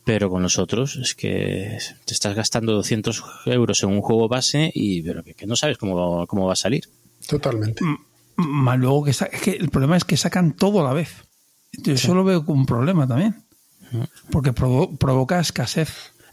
Pero 0.04 0.30
con 0.30 0.42
los 0.42 0.58
otros 0.58 0.96
es 0.96 1.14
que 1.14 1.78
te 2.06 2.14
estás 2.14 2.34
gastando 2.34 2.72
200 2.72 3.22
euros 3.46 3.82
en 3.82 3.90
un 3.90 4.00
juego 4.00 4.26
base 4.28 4.70
y 4.74 5.02
pero 5.02 5.22
que, 5.22 5.34
que 5.34 5.46
no 5.46 5.54
sabes 5.56 5.76
cómo, 5.76 6.26
cómo 6.26 6.46
va 6.46 6.54
a 6.54 6.56
salir. 6.56 6.84
Totalmente. 7.26 7.84
Más 8.36 8.78
luego 8.78 9.04
que, 9.04 9.10
es 9.10 9.24
que 9.42 9.50
el 9.50 9.68
problema 9.68 9.96
es 9.96 10.04
que 10.04 10.16
sacan 10.16 10.54
todo 10.54 10.80
a 10.80 10.84
la 10.84 10.94
vez. 10.94 11.10
Yo 11.72 11.92
eso 11.92 12.14
lo 12.14 12.24
veo 12.24 12.44
como 12.46 12.60
un 12.60 12.66
problema 12.66 13.06
también. 13.06 13.42
Porque 14.30 14.52
provo- 14.54 14.96
provoca 14.96 15.40
escasez. 15.40 15.88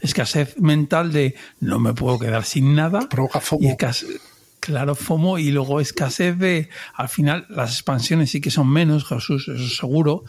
Escasez 0.05 0.57
mental 0.57 1.12
de 1.12 1.35
no 1.59 1.79
me 1.79 1.93
puedo 1.93 2.17
quedar 2.19 2.45
sin 2.45 2.75
nada. 2.75 3.07
Provoca 3.09 3.41
FOMO. 3.41 3.63
Y 3.63 3.67
escasez- 3.71 4.19
claro, 4.59 4.95
FOMO 4.95 5.38
y 5.38 5.51
luego 5.51 5.79
escasez 5.81 6.38
de. 6.39 6.69
Al 6.93 7.09
final, 7.09 7.45
las 7.50 7.71
expansiones 7.74 8.31
sí 8.31 8.41
que 8.41 8.51
son 8.51 8.69
menos, 8.69 9.05
Jesús, 9.05 9.47
eso 9.47 9.63
es 9.63 9.77
seguro. 9.77 10.24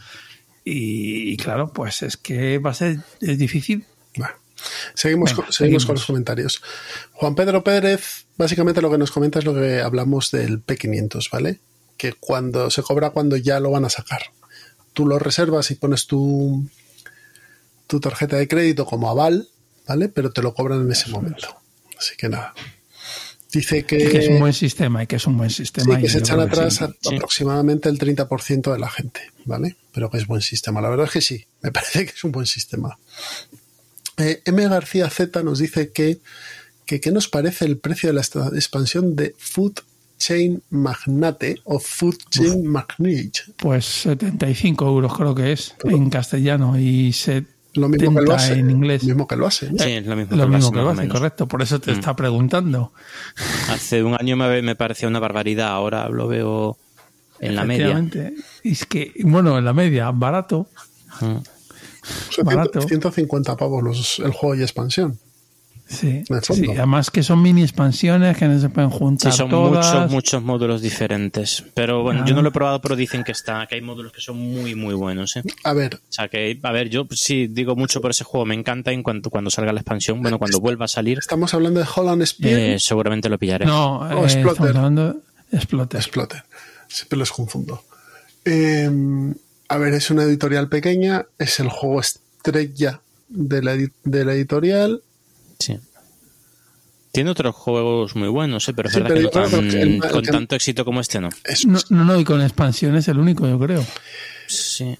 Y, 0.65 1.31
y 1.31 1.37
claro, 1.37 1.71
pues 1.71 2.03
es 2.03 2.17
que 2.17 2.57
va 2.59 2.71
a 2.71 2.73
ser 2.73 2.99
es 3.21 3.37
difícil. 3.37 3.85
Bueno, 4.17 4.33
seguimos, 4.93 5.31
Venga, 5.31 5.43
con, 5.43 5.53
seguimos 5.53 5.85
con 5.85 5.95
los 5.95 6.05
comentarios. 6.05 6.61
Juan 7.13 7.35
Pedro 7.35 7.63
Pérez, 7.63 8.25
básicamente 8.37 8.81
lo 8.81 8.91
que 8.91 8.97
nos 8.97 9.11
comenta 9.11 9.39
es 9.39 9.45
lo 9.45 9.53
que 9.53 9.79
hablamos 9.81 10.29
del 10.31 10.61
P500, 10.65 11.29
¿vale? 11.31 11.61
Que 11.95 12.13
cuando 12.13 12.69
se 12.69 12.83
cobra 12.83 13.11
cuando 13.11 13.37
ya 13.37 13.59
lo 13.59 13.71
van 13.71 13.85
a 13.85 13.89
sacar. 13.89 14.21
Tú 14.93 15.05
lo 15.07 15.19
reservas 15.19 15.71
y 15.71 15.75
pones 15.75 16.05
tu, 16.07 16.67
tu 17.87 17.99
tarjeta 17.99 18.35
de 18.35 18.47
crédito 18.47 18.85
como 18.85 19.09
aval, 19.09 19.47
¿vale? 19.87 20.09
Pero 20.09 20.31
te 20.31 20.41
lo 20.41 20.53
cobran 20.53 20.81
en 20.81 20.91
ese 20.91 21.09
momento. 21.09 21.55
Así 21.97 22.15
que 22.15 22.29
nada. 22.29 22.53
Dice 23.51 23.85
que, 23.85 23.95
Y 23.95 24.09
que 24.09 24.17
es 24.19 24.27
un 24.27 24.39
buen 24.39 24.53
sistema 24.53 25.03
y 25.03 25.07
que 25.07 25.15
es 25.15 25.25
un 25.25 25.37
buen 25.37 25.49
sistema. 25.49 25.95
sí, 25.95 25.99
y 25.99 26.03
que 26.03 26.09
se 26.09 26.19
echan 26.19 26.37
que 26.37 26.43
atrás 26.43 26.75
sí. 27.01 27.15
aproximadamente 27.15 27.87
el 27.87 27.97
30% 27.97 28.73
de 28.73 28.79
la 28.79 28.89
gente, 28.89 29.21
¿vale? 29.45 29.77
Pero 29.93 30.09
que 30.09 30.17
es 30.17 30.27
buen 30.27 30.41
sistema. 30.41 30.81
La 30.81 30.89
verdad 30.89 31.05
es 31.05 31.13
que 31.13 31.21
sí, 31.21 31.45
me 31.61 31.71
parece 31.73 32.05
que 32.05 32.11
es 32.11 32.23
un 32.23 32.31
buen 32.31 32.45
sistema. 32.45 32.97
Eh, 34.17 34.41
M. 34.45 34.67
García 34.67 35.09
Z 35.09 35.43
nos 35.43 35.59
dice 35.59 35.91
que, 35.91 36.19
que 36.85 36.99
¿qué 36.99 37.11
nos 37.11 37.29
parece 37.29 37.65
el 37.65 37.77
precio 37.77 38.09
de 38.09 38.13
la 38.13 38.21
expansión 38.21 39.15
de 39.15 39.33
Food 39.37 39.79
Chain 40.17 40.61
Magnate 40.71 41.61
o 41.63 41.79
Food 41.79 42.17
Chain 42.29 42.65
Magnate? 42.65 43.43
Pues 43.57 43.85
75 43.85 44.85
euros 44.85 45.15
creo 45.15 45.33
que 45.35 45.53
es 45.53 45.75
en 45.85 46.09
castellano 46.09 46.77
y 46.77 47.13
70 47.13 47.56
Lo 47.77 47.89
mismo 47.89 48.19
que 48.19 48.25
lo 48.25 48.33
hace. 48.33 48.53
en 48.53 48.69
inglés. 48.69 49.03
Lo 49.03 49.09
mismo 49.09 49.27
que 49.27 49.35
lo 49.35 49.47
hace. 49.47 49.71
¿no? 49.71 49.83
Sí, 49.83 49.91
es 49.91 50.05
lo 50.05 50.15
mismo 50.15 50.35
Lo 50.35 50.43
que 50.43 50.49
mismo 50.49 50.67
hace, 50.67 50.71
que 50.71 50.81
lo 50.81 50.87
o 50.87 50.91
hace, 50.91 51.07
correcto. 51.07 51.47
Por 51.47 51.61
eso 51.61 51.79
te 51.79 51.91
está 51.91 52.15
preguntando. 52.15 52.91
Hace 53.69 54.03
un 54.03 54.15
año 54.19 54.35
me, 54.35 54.61
me 54.61 54.75
parecía 54.75 55.07
una 55.07 55.19
barbaridad, 55.19 55.69
ahora 55.69 56.09
lo 56.09 56.27
veo 56.27 56.77
en 57.39 57.55
la 57.55 57.63
media. 57.63 58.03
Es 58.63 58.85
que, 58.85 59.13
bueno, 59.23 59.57
en 59.57 59.65
la 59.65 59.73
media, 59.73 60.11
barato. 60.11 60.67
Mm. 61.21 61.37
Son 62.29 62.45
barato. 62.45 62.81
150 62.81 63.55
pavos 63.57 63.83
los, 63.83 64.19
el 64.19 64.31
juego 64.31 64.55
y 64.55 64.61
expansión. 64.61 65.19
Sí, 65.89 66.23
sí, 66.41 66.65
además 66.71 67.09
que 67.09 67.23
son 67.23 67.41
mini 67.41 67.61
expansiones 67.63 68.35
que 68.37 68.45
no 68.47 68.59
se 68.59 68.67
pueden 68.69 68.91
Sí, 68.91 68.97
juntar 68.97 69.31
son 69.31 69.49
todas. 69.49 69.85
muchos, 69.93 70.11
muchos 70.11 70.43
módulos 70.43 70.81
diferentes. 70.81 71.63
Pero 71.73 72.03
bueno, 72.03 72.25
yo 72.25 72.33
Ah. 72.33 72.35
no 72.37 72.41
lo 72.41 72.49
he 72.49 72.51
probado, 72.51 72.81
pero 72.81 72.95
dicen 72.95 73.23
que 73.23 73.31
está, 73.31 73.65
que 73.67 73.75
hay 73.75 73.81
módulos 73.81 74.11
que 74.11 74.19
son 74.19 74.37
muy, 74.37 74.75
muy 74.75 74.93
buenos, 74.95 75.35
¿eh? 75.37 75.43
A 75.63 75.73
ver, 75.73 75.95
O 75.95 75.99
sea 76.11 76.27
que, 76.27 76.59
a 76.61 76.71
ver, 76.71 76.89
yo 76.89 77.07
sí 77.11 77.47
digo 77.47 77.75
mucho 77.75 78.01
por 78.01 78.11
ese 78.11 78.23
juego, 78.25 78.45
me 78.45 78.53
encanta 78.55 78.91
en 78.91 79.01
cuanto 79.01 79.29
cuando 79.29 79.49
salga 79.49 79.71
la 79.71 79.79
expansión, 79.79 80.21
bueno, 80.21 80.37
cuando 80.39 80.59
vuelva 80.59 80.85
a 80.85 80.89
salir, 80.89 81.19
estamos 81.19 81.53
hablando 81.53 81.79
de 81.79 81.85
Holland 81.95 82.25
Spear. 82.25 82.59
eh, 82.59 82.79
seguramente 82.79 83.29
lo 83.29 83.37
pillaré. 83.37 83.65
No, 83.65 83.99
O 83.99 84.25
eh, 84.25 84.25
Exploter. 84.25 84.75
hablando 84.75 85.13
de 85.13 85.57
Exploter. 85.57 85.99
Exploter. 85.99 86.43
Siempre 86.89 87.17
los 87.17 87.31
confundo. 87.31 87.81
Eh, 88.45 88.89
a 89.69 89.77
ver, 89.77 89.93
es 89.93 90.09
una 90.11 90.23
editorial 90.23 90.69
pequeña, 90.69 91.25
es 91.37 91.59
el 91.59 91.69
juego 91.69 92.01
estrella 92.01 93.01
de 93.29 93.61
la, 93.61 93.75
de 93.75 94.25
la 94.25 94.33
editorial. 94.33 95.01
Sí. 95.59 95.77
Tiene 97.11 97.31
otros 97.31 97.55
juegos 97.55 98.15
muy 98.15 98.27
buenos, 98.29 98.67
¿eh? 98.69 98.73
pero 98.75 98.89
es 98.89 98.93
Sí, 98.95 99.01
verdad 99.01 99.15
pero 99.15 99.29
que 99.31 99.37
no 99.37 99.43
yo 99.43 99.49
creo 99.49 99.59
tan- 99.61 99.69
que 99.71 99.81
el- 99.81 100.03
el 100.03 100.11
con 100.11 100.21
que- 100.21 100.31
tanto 100.31 100.55
éxito 100.55 100.85
como 100.85 101.01
este 101.01 101.19
no. 101.19 101.29
Es- 101.45 101.65
No, 101.65 101.79
no, 101.89 102.05
no, 102.05 102.19
y 102.19 102.23
con 102.23 102.41
expansión 102.41 102.95
es 102.95 103.07
el 103.07 103.17
único, 103.17 103.47
yo 103.47 103.57
creo. 103.59 103.83
Sí. 104.47 104.97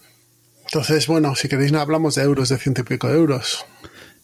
Entonces, 0.66 1.06
bueno, 1.08 1.36
si 1.36 1.48
queréis 1.48 1.72
no 1.72 1.80
hablamos 1.80 2.16
de 2.16 2.24
euros, 2.24 2.50
de 2.50 2.58
ciento 2.58 2.82
y 2.82 2.84
pico 2.86 3.08
de 3.08 3.16
euros. 3.18 3.66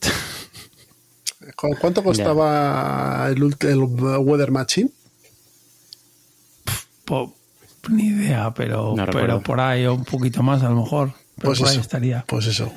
¿Cu- 1.56 1.76
¿Cuánto 1.80 2.04
costaba 2.04 3.28
el, 3.30 3.56
el 3.60 3.78
Weather 3.80 4.52
Machine? 4.52 4.90
Po- 7.06 7.36
ni 7.90 8.08
idea, 8.08 8.54
pero, 8.54 8.94
No 8.96 9.06
pero 9.08 9.42
por 9.42 9.60
ahí 9.60 9.86
o 9.86 9.94
un 9.94 10.06
poquito 10.06 10.42
más 10.42 10.64
a 10.64 10.70
lo 10.70 10.76
mejor. 10.82 11.14
Pero 11.36 11.48
Pues 11.50 11.60
por 11.60 11.68
ahí 11.68 11.74
eso. 11.74 11.82
estaría. 11.82 12.24
Pues 12.28 12.48
eso. 12.48 12.72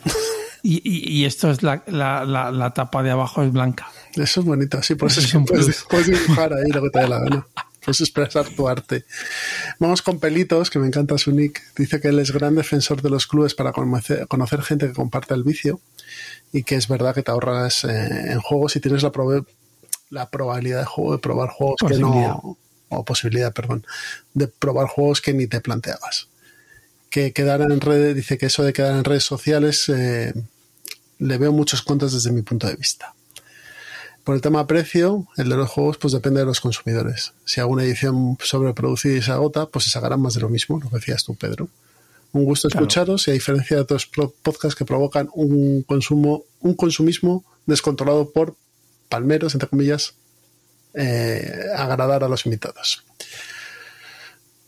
Y, 0.68 0.80
y- 0.84 1.20
y 1.20 1.24
esto 1.26 1.48
es 1.50 1.62
la, 1.62 1.84
la, 1.86 2.24
la, 2.24 2.50
la 2.50 2.74
tapa 2.74 3.02
de 3.04 3.10
abajo 3.12 3.42
es 3.44 3.52
blanca. 3.52 3.86
Eso 4.16 4.40
es 4.40 4.46
bonito, 4.46 4.82
sí, 4.82 4.96
por 4.96 5.08
eso 5.10 5.20
Eso 5.20 5.20
es 5.20 5.26
es 5.26 5.32
que 5.32 5.38
un 5.38 5.44
puedes, 5.88 6.06
dibujar 6.06 6.52
ahí 6.54 6.70
lo 6.72 6.82
que 6.82 6.90
te 6.90 6.98
dé 7.00 7.08
la 7.08 7.20
gana. 7.20 7.46
Puedes 7.84 8.00
expresar 8.00 8.48
tu 8.48 8.68
arte. 8.68 9.04
Vamos 9.78 10.02
con 10.02 10.18
Pelitos, 10.18 10.70
que 10.70 10.80
me 10.80 10.88
encanta 10.88 11.16
su 11.18 11.30
nick. 11.30 11.62
Dice 11.76 12.00
que 12.00 12.08
él 12.08 12.18
es 12.18 12.32
gran 12.32 12.56
defensor 12.56 13.00
de 13.00 13.10
los 13.10 13.28
clubes 13.28 13.54
para 13.54 13.70
conocer, 13.70 14.26
conocer 14.26 14.60
gente 14.62 14.88
que 14.88 14.92
comparte 14.92 15.34
el 15.34 15.44
vicio 15.44 15.80
y 16.52 16.64
que 16.64 16.74
es 16.74 16.88
verdad 16.88 17.14
que 17.14 17.22
te 17.22 17.30
ahorras 17.30 17.84
eh, 17.84 18.32
en 18.32 18.40
juegos 18.40 18.74
y 18.74 18.80
tienes 18.80 19.04
la, 19.04 19.12
probe- 19.12 19.46
la 20.10 20.28
probabilidad 20.30 20.80
de, 20.80 20.84
juego, 20.86 21.12
de 21.12 21.18
probar 21.18 21.50
juegos 21.50 21.76
que 21.86 21.96
no... 21.98 22.58
O 22.88 23.04
posibilidad, 23.04 23.52
perdón, 23.52 23.84
de 24.34 24.46
probar 24.48 24.86
juegos 24.88 25.20
que 25.20 25.32
ni 25.32 25.46
te 25.46 25.60
planteabas. 25.60 26.28
Que 27.10 27.32
quedar 27.32 27.60
en 27.60 27.80
redes, 27.80 28.14
dice 28.16 28.36
que 28.38 28.46
eso 28.46 28.62
de 28.64 28.72
quedar 28.72 28.94
en 28.96 29.04
redes 29.04 29.24
sociales 29.24 29.88
eh, 29.88 30.32
le 31.18 31.38
veo 31.38 31.52
muchos 31.52 31.82
contras 31.82 32.12
desde 32.12 32.32
mi 32.32 32.42
punto 32.42 32.66
de 32.66 32.76
vista. 32.76 33.14
Por 34.24 34.34
el 34.34 34.40
tema 34.40 34.66
precio, 34.66 35.26
el 35.36 35.48
de 35.48 35.56
los 35.56 35.70
juegos 35.70 35.98
pues 35.98 36.12
depende 36.12 36.40
de 36.40 36.46
los 36.46 36.60
consumidores. 36.60 37.32
Si 37.44 37.60
alguna 37.60 37.84
edición 37.84 38.36
sobreproducida 38.42 39.14
y 39.16 39.22
se 39.22 39.30
agota, 39.30 39.66
pues 39.66 39.84
se 39.84 39.90
sacarán 39.90 40.20
más 40.20 40.34
de 40.34 40.40
lo 40.40 40.48
mismo, 40.48 40.80
lo 40.82 40.90
que 40.90 40.96
decías 40.96 41.22
tú, 41.24 41.34
Pedro. 41.36 41.68
Un 42.32 42.44
gusto 42.44 42.68
Claro. 42.68 42.84
escucharos 42.84 43.28
y 43.28 43.30
a 43.30 43.34
diferencia 43.34 43.76
de 43.76 43.82
otros 43.82 44.06
podcasts 44.42 44.74
que 44.74 44.84
provocan 44.84 45.30
un 45.32 45.82
consumo, 45.84 46.42
un 46.60 46.74
consumismo 46.74 47.44
descontrolado 47.66 48.30
por 48.32 48.56
palmeros, 49.08 49.54
entre 49.54 49.68
comillas, 49.68 50.14
eh, 50.94 51.48
agradar 51.76 52.24
a 52.24 52.28
los 52.28 52.44
invitados. 52.46 53.04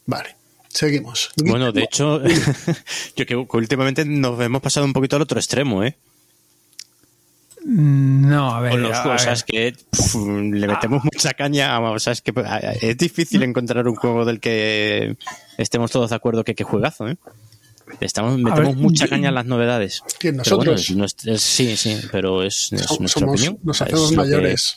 Vale, 0.07 0.37
seguimos. 0.69 1.31
Bueno, 1.45 1.73
de 1.73 1.83
hecho, 1.83 2.23
yo 3.17 3.27
creo 3.27 3.49
que 3.49 3.57
últimamente 3.57 4.05
nos 4.05 4.41
hemos 4.41 4.63
pasado 4.63 4.87
un 4.87 4.93
poquito 4.93 5.17
al 5.17 5.23
otro 5.23 5.39
extremo, 5.41 5.83
¿eh? 5.85 5.97
No, 7.65 8.55
a 8.55 8.61
ver. 8.61 8.71
Con 8.73 8.83
los 8.83 8.93
a 8.93 9.03
juegos, 9.03 9.25
ver. 9.27 9.37
¿sabes? 9.37 9.45
Que 9.45 9.75
le 10.51 10.67
metemos 10.67 11.03
mucha 11.05 11.33
caña. 11.35 11.75
a- 11.77 11.81
O 11.81 11.99
sea, 11.99 12.13
es 12.13 12.23
que 12.23 12.33
es 12.81 12.97
difícil 12.97 13.43
encontrar 13.43 13.87
un 13.89 13.95
juego 13.97 14.25
del 14.25 14.41
que 14.41 15.17
estemos 15.57 15.91
todos 15.91 16.11
de 16.11 16.17
acuerdo 16.17 16.45
que 16.45 16.55
que 16.55 16.65
juegazo, 16.65 17.09
¿eh? 17.09 17.17
Estamos, 18.01 18.39
metemos 18.39 18.75
ver, 18.75 18.83
mucha 18.83 19.09
caña 19.09 19.31
en 19.31 19.35
las 19.35 19.47
novedades. 19.47 20.03
¿Quién, 20.19 20.37
bueno, 20.37 20.51
nosotros? 20.51 20.81
es 20.91 20.97
nuestra- 20.97 21.33
es- 21.33 21.43
sí, 21.43 21.75
sí, 21.77 21.99
pero 22.13 22.43
es, 22.43 22.69
nuestra 22.71 22.97
somos- 22.97 23.17
opinión. 23.17 23.59
nos 23.63 23.81
hacemos 23.81 24.11
que- 24.11 24.17
mayores. 24.17 24.77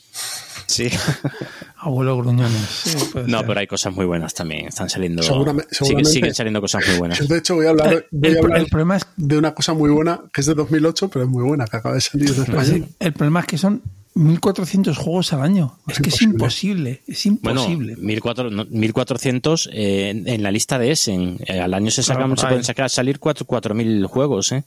Sí. 0.68 0.90
Abuelo 1.84 2.16
gruñones. 2.18 2.62
sí, 2.84 2.98
No, 3.28 3.40
ser. 3.40 3.48
pero 3.48 3.60
hay 3.60 3.68
cosas 3.68 3.94
muy 3.96 4.06
buenas 4.06 4.34
también. 4.34 4.68
Están 4.68 4.90
saliendo. 4.90 5.24
Seguramente- 5.24 5.70
siguen- 5.70 5.78
seguramente. 5.78 6.12
siguen 6.12 6.34
saliendo 6.36 6.62
cosas 6.62 6.88
muy 6.88 6.98
buenas. 6.98 7.28
De 7.28 7.38
hecho, 7.38 7.56
voy 7.56 7.66
a 7.66 7.70
hablar, 7.72 8.06
voy 8.12 8.30
el, 8.32 8.38
a 8.38 8.40
hablar 8.40 8.60
el 8.60 8.68
problema 8.68 8.98
es 8.98 9.08
de 9.18 9.38
una 9.38 9.54
cosa 9.56 9.74
muy 9.74 9.90
buena, 9.90 10.22
que 10.32 10.42
es 10.42 10.48
de 10.48 10.54
2008, 10.54 11.10
pero 11.10 11.26
es 11.26 11.32
muy 11.32 11.44
buena, 11.44 11.66
que 11.66 11.78
acaba 11.78 11.96
de 11.96 12.02
salir 12.02 12.28
Pues 12.34 12.48
España. 12.48 12.64
sí, 12.66 12.86
el 13.00 13.14
problema 13.14 13.40
es 13.42 13.46
que 13.48 13.58
son 13.58 13.82
1.400 14.16 14.96
juegos 14.98 15.34
al 15.34 15.42
año. 15.42 15.78
Es, 15.88 15.96
Es 15.98 16.02
que 16.04 16.10
es 16.10 16.22
imposible. 16.22 17.02
imposible. 17.08 17.38
Es 17.38 17.42
Bueno, 17.42 17.62
imposible. 17.62 17.96
1400, 17.98 18.52
no, 18.52 18.66
1400 18.80 19.70
eh, 19.74 20.10
en, 20.10 20.28
en 20.28 20.44
la 20.44 20.52
lista 20.52 20.78
de 20.78 20.92
Essen. 20.92 21.38
Eh, 21.48 21.60
al 21.60 21.74
año 21.74 21.90
se, 21.92 22.04
Claro, 22.04 22.20
sacan, 22.20 22.30
por 22.32 22.40
se 22.40 22.48
pueden 22.48 22.64
sacar, 22.64 22.90
salir 22.90 23.20
4 23.20 23.46
4000 23.46 24.06
juegos, 24.06 24.52
¿eh? 24.52 24.64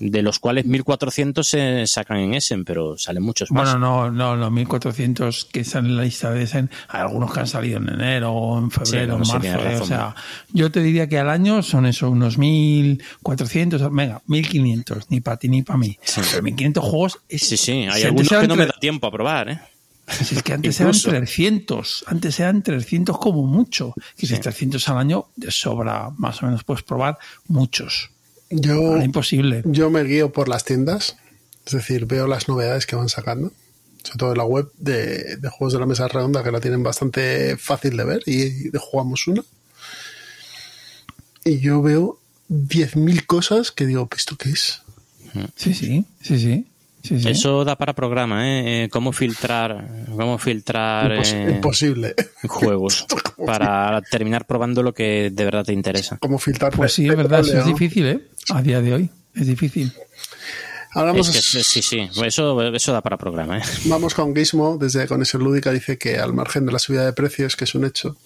De 0.00 0.22
los 0.22 0.38
cuales 0.38 0.64
1400 0.66 1.46
se 1.46 1.86
sacan 1.86 2.18
en 2.18 2.34
Essen, 2.34 2.64
pero 2.64 2.96
salen 2.98 3.22
muchos 3.22 3.50
más. 3.50 3.64
Bueno, 3.72 3.78
no, 3.78 4.10
no, 4.10 4.36
los 4.36 4.50
1.400 4.50 5.48
que 5.50 5.60
están 5.60 5.86
en 5.86 5.96
la 5.96 6.02
lista 6.04 6.30
de 6.30 6.42
Essen, 6.44 6.70
hay 6.88 7.00
algunos 7.00 7.32
que 7.32 7.40
han 7.40 7.46
salido 7.46 7.78
en 7.78 7.88
enero 7.88 8.32
o 8.32 8.58
en 8.58 8.70
febrero, 8.70 9.18
sí, 9.24 9.32
marzo. 9.32 9.46
eh, 9.48 9.56
razón. 9.56 9.82
o 9.82 9.86
sea, 9.86 10.14
yo 10.52 10.70
te 10.70 10.80
diría 10.82 11.08
que 11.08 11.18
al 11.18 11.28
año 11.30 11.62
son 11.62 11.86
eso, 11.86 12.10
unos 12.10 12.38
1.400, 12.38 13.88
venga, 13.94 14.22
1.500, 14.28 15.06
ni 15.08 15.20
para 15.20 15.36
ti 15.36 15.48
ni 15.48 15.62
para 15.62 15.78
mí. 15.78 15.98
Sí. 16.02 16.20
Pero 16.30 16.42
1.500 16.44 16.80
juegos. 16.80 17.18
Es, 17.28 17.42
sí, 17.42 17.56
sí, 17.56 17.86
hay 17.90 18.02
algunos 18.04 18.28
que 18.28 18.34
eran 18.34 18.48
no 18.48 18.56
me 18.56 18.66
da 18.66 18.74
tiempo 18.80 19.06
a 19.06 19.10
probar, 19.10 19.48
¿eh? 19.50 19.60
Si 20.22 20.36
es 20.36 20.42
que 20.42 20.54
antes 20.54 20.80
eran 20.80 20.94
Incluso. 20.94 21.10
300, 21.10 22.04
antes 22.06 22.40
eran 22.40 22.62
300 22.62 23.18
como 23.18 23.44
mucho. 23.46 23.92
Que 24.16 24.26
si 24.26 24.36
Sí. 24.36 24.40
300 24.40 24.88
al 24.88 24.96
año, 24.98 25.26
de 25.36 25.50
sobra, 25.50 26.08
más 26.16 26.42
o 26.42 26.46
menos 26.46 26.64
puedes 26.64 26.82
probar 26.82 27.18
muchos. 27.46 28.10
Yo, 28.50 28.96
imposible. 28.98 29.62
yo 29.64 29.90
me 29.90 30.04
guío 30.04 30.32
por 30.32 30.48
las 30.48 30.64
tiendas, 30.64 31.16
es 31.66 31.72
decir, 31.72 32.06
veo 32.06 32.26
las 32.26 32.48
novedades 32.48 32.86
que 32.86 32.96
van 32.96 33.08
sacando, 33.08 33.52
sobre 34.02 34.18
todo 34.18 34.32
en 34.32 34.38
la 34.38 34.44
web 34.44 34.70
de, 34.78 35.36
de 35.36 35.48
juegos 35.50 35.74
de 35.74 35.80
la 35.80 35.86
mesa 35.86 36.08
redonda, 36.08 36.42
que 36.42 36.50
la 36.50 36.60
tienen 36.60 36.82
bastante 36.82 37.56
fácil 37.58 37.96
de 37.96 38.04
ver, 38.04 38.22
y, 38.26 38.70
de 38.70 38.78
jugamos 38.78 39.26
una. 39.26 39.44
Y 41.44 41.60
yo 41.60 41.82
veo 41.82 42.18
10.000 42.48 43.26
cosas 43.26 43.70
que 43.70 43.86
digo, 43.86 44.08
¿esto 44.16 44.36
qué 44.36 44.50
es? 44.50 44.82
Sí, 45.56 45.74
sí, 45.74 46.04
sí, 46.22 46.38
sí. 46.38 46.66
Sí, 47.02 47.20
sí. 47.20 47.28
Eso 47.28 47.64
da 47.64 47.76
para 47.76 47.94
programa, 47.94 48.46
¿eh? 48.48 48.84
Eh, 48.84 48.88
Cómo 48.90 49.12
filtrar, 49.12 50.04
cómo 50.16 50.38
filtrar 50.38 51.12
Impos- 51.12 51.32
eh, 51.32 51.50
imposible. 51.56 52.14
juegos 52.46 53.06
para 53.46 54.00
terminar 54.02 54.46
probando 54.46 54.82
lo 54.82 54.92
que 54.94 55.30
de 55.32 55.44
verdad 55.44 55.64
te 55.64 55.72
interesa. 55.72 56.18
Como 56.18 56.38
filtrar 56.38 56.72
Pues 56.72 56.92
sí, 56.92 57.08
es 57.08 57.16
verdad, 57.16 57.40
es 57.40 57.64
difícil, 57.64 58.06
¿eh? 58.06 58.20
A 58.50 58.62
día 58.62 58.80
de 58.80 58.94
hoy, 58.94 59.10
es 59.34 59.46
difícil. 59.46 59.92
Hablamos, 60.92 61.28
Es 61.28 61.52
que 61.52 61.62
sí, 61.62 61.82
sí, 61.82 62.08
eso, 62.24 62.62
eso 62.74 62.92
da 62.92 63.02
para 63.02 63.18
programa, 63.18 63.58
¿eh? 63.58 63.62
Vamos 63.84 64.14
con 64.14 64.34
Gizmo, 64.34 64.78
desde 64.78 65.06
Conexión 65.06 65.44
Lúdica, 65.44 65.70
dice 65.70 65.98
que 65.98 66.16
al 66.18 66.32
margen 66.32 66.64
de 66.66 66.72
la 66.72 66.78
subida 66.78 67.04
de 67.04 67.12
precios, 67.12 67.56
que 67.56 67.64
es 67.64 67.74
un 67.74 67.84
hecho, 67.84 68.16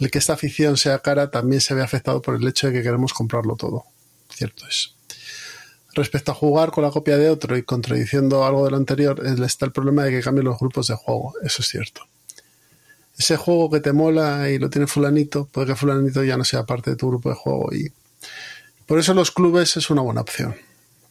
el 0.00 0.10
que 0.10 0.18
esta 0.18 0.32
afición 0.32 0.76
sea 0.78 1.00
cara 1.00 1.30
también 1.30 1.60
se 1.60 1.74
ve 1.74 1.82
afectado 1.82 2.22
por 2.22 2.34
el 2.36 2.48
hecho 2.48 2.66
de 2.68 2.72
que 2.72 2.82
queremos 2.82 3.12
comprarlo 3.12 3.56
todo. 3.56 3.84
Cierto 4.30 4.66
es. 4.66 4.94
Respecto 5.94 6.32
a 6.32 6.34
jugar 6.34 6.70
con 6.70 6.84
la 6.84 6.90
copia 6.90 7.18
de 7.18 7.28
otro 7.28 7.56
y 7.56 7.62
contradiciendo 7.62 8.44
algo 8.46 8.64
de 8.64 8.70
lo 8.70 8.76
anterior, 8.78 9.20
eh, 9.24 9.34
está 9.44 9.66
el 9.66 9.72
problema 9.72 10.04
de 10.04 10.10
que 10.10 10.20
cambien 10.22 10.46
los 10.46 10.58
grupos 10.58 10.86
de 10.86 10.94
juego. 10.94 11.34
Eso 11.42 11.62
es 11.62 11.68
cierto. 11.68 12.02
Ese 13.18 13.36
juego 13.36 13.70
que 13.70 13.80
te 13.80 13.92
mola 13.92 14.48
y 14.50 14.58
lo 14.58 14.70
tiene 14.70 14.86
fulanito, 14.86 15.46
puede 15.46 15.68
que 15.68 15.76
fulanito 15.76 16.24
ya 16.24 16.36
no 16.36 16.44
sea 16.44 16.64
parte 16.64 16.90
de 16.90 16.96
tu 16.96 17.08
grupo 17.08 17.28
de 17.28 17.34
juego 17.34 17.72
y 17.72 17.92
por 18.86 18.98
eso 18.98 19.14
los 19.14 19.30
clubes 19.30 19.76
es 19.76 19.90
una 19.90 20.02
buena 20.02 20.20
opción, 20.20 20.56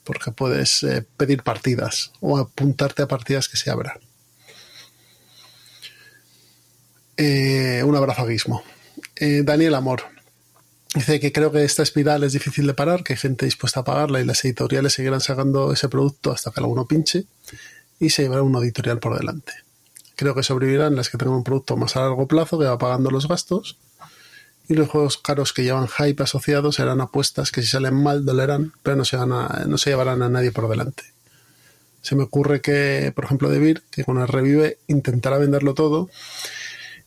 porque 0.04 0.32
puedes 0.32 0.84
eh, 0.84 1.06
pedir 1.18 1.42
partidas 1.44 2.12
o 2.20 2.38
apuntarte 2.38 3.02
a 3.02 3.08
partidas 3.08 3.48
que 3.48 3.58
se 3.58 3.72
abran. 3.72 3.98
Eh, 7.18 7.84
un 7.86 7.96
abrazo 7.96 8.24
a 8.24 8.28
Guismo. 8.28 8.64
Eh, 9.16 9.42
Daniel 9.44 9.76
Amor 9.76 10.04
dice 10.96 11.20
que 11.20 11.32
creo 11.32 11.52
que 11.52 11.64
esta 11.64 11.84
espiral 11.84 12.24
es 12.24 12.34
difícil 12.34 12.68
de 12.68 12.74
parar, 12.74 13.04
que 13.04 13.14
hay 13.14 13.18
gente 13.20 13.46
dispuesta 13.46 13.82
a 13.82 13.84
pagarla 13.84 14.20
y 14.22 14.26
las 14.26 14.44
editoriales 14.46 14.94
seguirán 14.94 15.22
sacando 15.22 15.72
ese 15.72 15.90
producto 15.90 16.32
hasta 16.32 16.52
que 16.52 16.60
alguno 16.60 16.86
pinche 16.86 17.26
y 18.00 18.10
se 18.10 18.24
llevará 18.24 18.42
un 18.44 18.56
editorial 18.58 19.00
por 19.00 19.18
delante. 19.18 19.54
Creo 20.16 20.36
que 20.36 20.44
sobrevivirán 20.44 20.96
las 20.96 21.10
que 21.10 21.18
tengan 21.18 21.36
un 21.36 21.44
producto 21.44 21.78
más 21.78 21.96
a 21.96 22.02
largo 22.02 22.28
plazo 22.28 22.60
que 22.60 22.66
va 22.66 22.78
pagando 22.78 23.10
los 23.10 23.28
gastos 23.28 23.78
y 24.68 24.76
los 24.76 24.90
juegos 24.90 25.18
caros 25.18 25.54
que 25.54 25.64
llevan 25.64 25.88
hype 25.88 26.22
asociados 26.24 26.76
serán 26.76 27.02
apuestas 27.02 27.52
que 27.52 27.62
si 27.62 27.68
salen 27.68 27.96
mal 27.96 28.24
dolerán, 28.26 28.74
pero 28.84 28.96
no 28.96 29.06
se, 29.06 29.18
van 29.18 29.32
a- 29.32 29.66
no 29.68 29.78
se 29.78 29.90
llevarán 29.90 30.22
a 30.22 30.30
nadie 30.30 30.52
por 30.52 30.70
delante. 30.70 31.04
Se 32.02 32.16
me 32.16 32.24
ocurre 32.24 32.62
que, 32.62 33.12
por 33.16 33.26
ejemplo, 33.26 33.50
Debir, 33.50 33.84
que 33.92 34.04
con 34.04 34.20
el 34.20 34.28
revive 34.28 34.78
intentará 34.88 35.38
venderlo 35.38 35.74
todo 35.74 36.10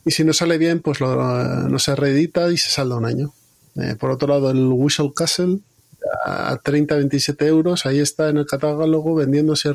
y 0.05 0.11
si 0.13 0.25
no 0.25 0.33
sale 0.33 0.59
bien, 0.59 0.81
pues 0.81 1.01
lo, 1.01 1.15
no 1.17 1.79
se 1.79 1.95
reedita 1.97 2.51
y 2.53 2.57
se 2.59 2.71
salda 2.71 2.97
un 2.97 3.05
año. 3.07 3.33
Eh, 3.77 3.97
por 3.99 4.11
otro 4.11 4.29
lado, 4.29 4.51
el 4.51 4.69
Whistle 4.69 5.13
Castle 5.15 5.59
a 6.25 6.57
30, 6.63 6.97
27 6.97 7.47
euros, 7.47 7.87
ahí 7.87 7.99
está 7.99 8.29
en 8.29 8.39
el 8.39 8.47
catálogo 8.47 9.15
vendiéndose 9.15 9.71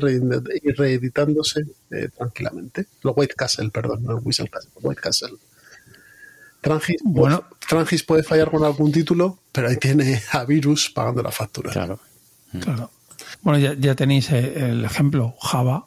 y 0.62 0.72
reeditándose 0.72 1.62
eh, 1.90 2.08
tranquilamente. 2.16 2.86
Lo 3.02 3.12
White 3.12 3.34
Castle, 3.36 3.70
perdón, 3.70 4.04
no 4.04 4.16
el 4.16 4.22
Whistle 4.22 4.48
Castle, 4.48 4.70
White 4.80 5.00
Castle. 5.00 5.36
Trangis, 6.60 6.96
bueno, 7.02 7.44
Trangis 7.68 8.02
puede 8.02 8.22
fallar 8.22 8.50
con 8.50 8.64
algún 8.64 8.92
título, 8.92 9.38
pero 9.50 9.68
ahí 9.68 9.76
tiene 9.76 10.22
a 10.32 10.44
Virus 10.44 10.90
pagando 10.90 11.22
la 11.22 11.30
factura. 11.30 11.72
Claro. 11.72 12.00
Claro. 12.60 12.90
Bueno, 13.42 13.58
ya, 13.58 13.74
ya 13.74 13.94
tenéis 13.94 14.30
el 14.30 14.84
ejemplo, 14.84 15.34
Java, 15.40 15.86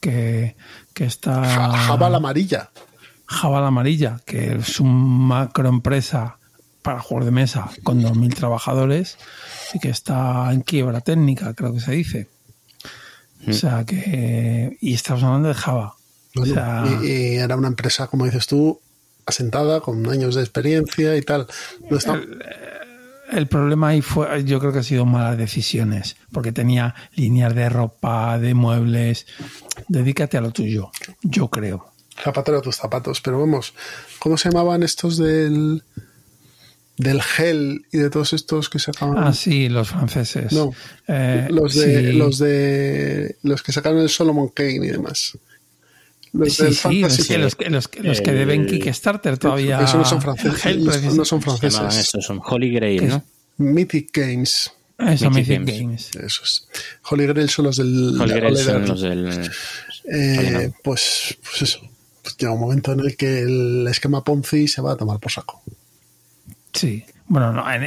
que, 0.00 0.56
que 0.92 1.04
está... 1.04 1.44
Java 1.44 2.10
la 2.10 2.18
amarilla. 2.18 2.70
Java 3.26 3.60
la 3.60 3.68
amarilla, 3.68 4.20
que 4.26 4.56
es 4.56 4.80
una 4.80 4.92
macroempresa 4.92 6.38
para 6.84 7.00
juegos 7.00 7.24
de 7.24 7.30
mesa 7.32 7.70
con 7.82 8.02
2.000 8.02 8.34
trabajadores 8.34 9.16
y 9.72 9.78
que 9.78 9.88
está 9.88 10.52
en 10.52 10.60
quiebra 10.60 11.00
técnica, 11.00 11.54
creo 11.54 11.72
que 11.72 11.80
se 11.80 11.92
dice. 11.92 12.28
O 13.46 13.50
mm. 13.50 13.54
sea 13.54 13.84
que... 13.86 14.76
Y 14.82 14.92
estamos 14.92 15.24
hablando 15.24 15.48
de 15.48 15.54
Java. 15.54 15.94
y, 17.02 17.36
era 17.36 17.56
una 17.56 17.68
empresa, 17.68 18.06
como 18.08 18.26
dices 18.26 18.46
tú, 18.46 18.82
asentada, 19.24 19.80
con 19.80 20.06
años 20.10 20.34
de 20.34 20.42
experiencia 20.42 21.16
y 21.16 21.22
tal. 21.22 21.46
el, 23.32 23.46
problema 23.46 23.88
ahí 23.88 24.02
fue, 24.02 24.44
yo 24.44 24.60
creo 24.60 24.74
que 24.74 24.80
ha 24.80 24.82
sido 24.82 25.06
malas 25.06 25.38
decisiones, 25.38 26.16
porque 26.32 26.52
tenía 26.52 26.94
líneas 27.14 27.54
de 27.54 27.70
ropa, 27.70 28.38
de 28.38 28.52
muebles. 28.52 29.26
Dedícate 29.88 30.36
a 30.36 30.42
lo 30.42 30.50
tuyo, 30.50 30.90
yo 31.22 31.48
creo. 31.48 31.94
Zapatero 32.22 32.58
a 32.58 32.62
tus 32.62 32.76
zapatos, 32.76 33.22
pero 33.22 33.40
vamos, 33.40 33.72
¿cómo 34.18 34.36
se 34.36 34.50
llamaban 34.50 34.82
estos 34.82 35.16
del 35.16 35.82
del 36.96 37.22
gel 37.22 37.86
y 37.92 37.98
de 37.98 38.10
todos 38.10 38.32
estos 38.32 38.68
que 38.68 38.78
sacaban. 38.78 39.18
Ah, 39.18 39.32
sí, 39.32 39.68
los 39.68 39.88
franceses. 39.88 40.52
No, 40.52 40.72
eh, 41.08 41.48
los 41.50 41.74
de 41.74 42.12
los 42.12 42.38
de 42.38 43.36
los 43.42 43.62
que 43.62 43.72
sacaron 43.72 44.00
el 44.00 44.08
Solomon 44.08 44.48
Kane 44.48 44.86
y 44.86 44.90
demás. 44.90 45.36
Los 46.32 46.54
sí, 46.54 46.74
sí, 46.74 47.00
los, 47.00 47.54
que, 47.54 47.70
los, 47.70 47.88
los, 48.02 48.20
que 48.20 48.32
deben 48.32 48.66
Kickstarter 48.66 49.38
todavía. 49.38 49.80
Eso 49.82 49.98
no 49.98 50.04
son 50.04 50.20
franceses. 50.20 51.14
no 51.14 51.24
son 51.24 51.40
franceses. 51.40 51.96
Eso, 51.96 52.20
son 52.20 52.40
Holy 52.44 52.72
Grail, 52.72 53.08
¿no? 53.08 53.24
Mythic 53.58 54.10
Games. 54.12 54.72
Eso, 54.98 55.30
Mythic, 55.30 55.64
Games. 55.64 56.10
Eso 56.16 56.42
es. 56.44 56.68
Holy 57.10 57.26
Grail 57.26 57.48
son 57.48 57.66
los 57.66 57.76
del. 57.76 58.20
Holy 58.20 58.34
Grail 58.34 58.56
son 58.56 58.86
los 58.86 59.00
del. 59.00 59.50
Eh, 60.12 60.72
pues, 60.82 61.38
pues 61.42 61.62
eso. 61.62 61.80
Pues 62.22 62.36
llega 62.36 62.52
un 62.52 62.60
momento 62.60 62.92
en 62.92 63.00
el 63.00 63.16
que 63.16 63.42
el 63.42 63.86
esquema 63.88 64.24
Ponzi 64.24 64.66
se 64.66 64.80
va 64.80 64.92
a 64.92 64.96
tomar 64.96 65.20
por 65.20 65.30
saco. 65.30 65.62
Sí. 66.74 67.04
Bueno, 67.26 67.52
no, 67.52 67.72
en, 67.72 67.84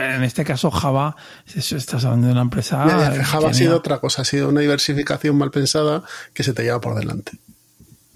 en, 0.00 0.24
este 0.24 0.44
caso 0.44 0.70
Java, 0.70 1.14
estás 1.54 2.04
hablando 2.04 2.28
de 2.28 2.32
una 2.32 2.42
empresa. 2.42 2.88
Java 3.22 3.50
ha 3.50 3.54
sido 3.54 3.76
otra 3.76 3.98
cosa, 3.98 4.22
ha 4.22 4.24
sido 4.24 4.48
una 4.48 4.62
diversificación 4.62 5.36
mal 5.36 5.50
pensada 5.50 6.02
que 6.32 6.42
se 6.42 6.54
te 6.54 6.62
lleva 6.62 6.80
por 6.80 6.98
delante. 6.98 7.32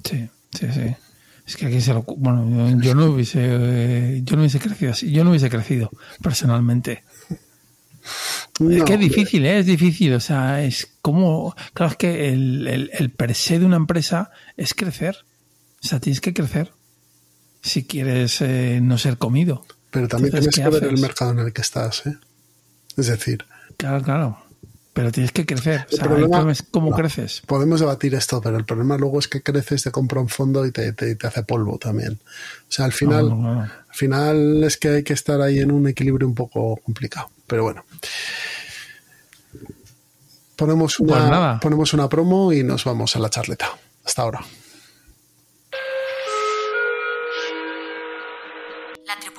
Sí, 0.02 0.30
sí, 0.52 0.68
sí. 0.72 0.96
Es 1.46 1.56
que 1.56 1.66
aquí 1.66 1.80
se 1.80 1.92
lo. 1.92 2.02
Bueno, 2.02 2.80
yo, 2.80 2.94
no 2.94 3.06
hubiese. 3.06 4.22
Yo 4.24 4.36
no 4.36 4.42
hubiese 4.42 4.60
crecido 4.60 4.92
así. 4.92 5.10
Yo 5.12 5.24
no 5.24 5.30
hubiese 5.30 5.50
crecido 5.50 5.90
personalmente. 6.22 7.04
es 8.60 8.84
que 8.84 8.94
es 8.94 9.00
difícil, 9.00 9.44
¿eh? 9.44 9.58
es 9.58 9.66
difícil. 9.66 10.14
O 10.14 10.20
sea, 10.20 10.62
es 10.62 10.88
como. 11.02 11.54
Claro, 11.74 11.92
es 11.92 11.98
que 11.98 12.28
el, 12.30 12.66
el, 12.66 12.90
el 12.94 13.10
per 13.10 13.34
se 13.34 13.58
de 13.58 13.66
una 13.66 13.76
empresa 13.76 14.30
es 14.56 14.72
crecer. 14.72 15.18
O 15.84 15.86
sea, 15.86 16.00
tienes 16.00 16.20
que 16.20 16.32
crecer 16.32 16.72
si 17.60 17.84
quieres 17.84 18.40
eh, 18.40 18.80
no 18.82 18.96
ser 18.98 19.18
comido. 19.18 19.66
Pero 19.92 20.08
también 20.08 20.32
tienes 20.32 20.56
que 20.56 20.68
ver 20.68 20.84
el 20.84 20.98
mercado 20.98 21.32
en 21.32 21.38
el 21.40 21.52
que 21.52 21.60
estás, 21.60 22.06
¿eh? 22.06 22.16
Es 22.96 23.06
decir. 23.06 23.44
Claro, 23.76 24.02
claro. 24.02 24.38
Pero 24.94 25.12
tienes 25.12 25.32
que 25.32 25.46
crecer. 25.46 25.86
El 25.90 25.98
problema, 25.98 26.50
es 26.50 26.62
cómo 26.62 26.90
creces. 26.90 27.42
Podemos 27.46 27.80
debatir 27.80 28.14
esto, 28.14 28.40
pero 28.40 28.56
el 28.56 28.64
problema 28.64 28.98
luego 28.98 29.18
es 29.18 29.28
que 29.28 29.42
creces, 29.42 29.84
te 29.84 29.90
compra 29.90 30.20
un 30.20 30.28
fondo 30.28 30.66
y 30.66 30.72
te, 30.72 30.92
te, 30.92 31.16
hace 31.26 31.42
polvo 31.44 31.78
también. 31.78 32.20
O 32.68 32.72
sea, 32.72 32.86
al 32.86 32.92
final, 32.92 33.30
al 33.30 33.94
final 33.94 34.64
es 34.64 34.76
que 34.76 34.88
hay 34.88 35.02
que 35.02 35.14
estar 35.14 35.40
ahí 35.40 35.60
en 35.60 35.70
un 35.70 35.88
equilibrio 35.88 36.26
un 36.26 36.34
poco 36.34 36.76
complicado. 36.84 37.30
Pero 37.46 37.62
bueno. 37.62 37.84
Ponemos 40.56 40.96
pues 40.98 41.10
una, 41.10 41.58
ponemos 41.60 41.92
una 41.94 42.08
promo 42.08 42.52
y 42.52 42.62
nos 42.62 42.84
vamos 42.84 43.16
a 43.16 43.18
la 43.18 43.30
charleta. 43.30 43.68
Hasta 44.04 44.22
ahora. 44.22 44.40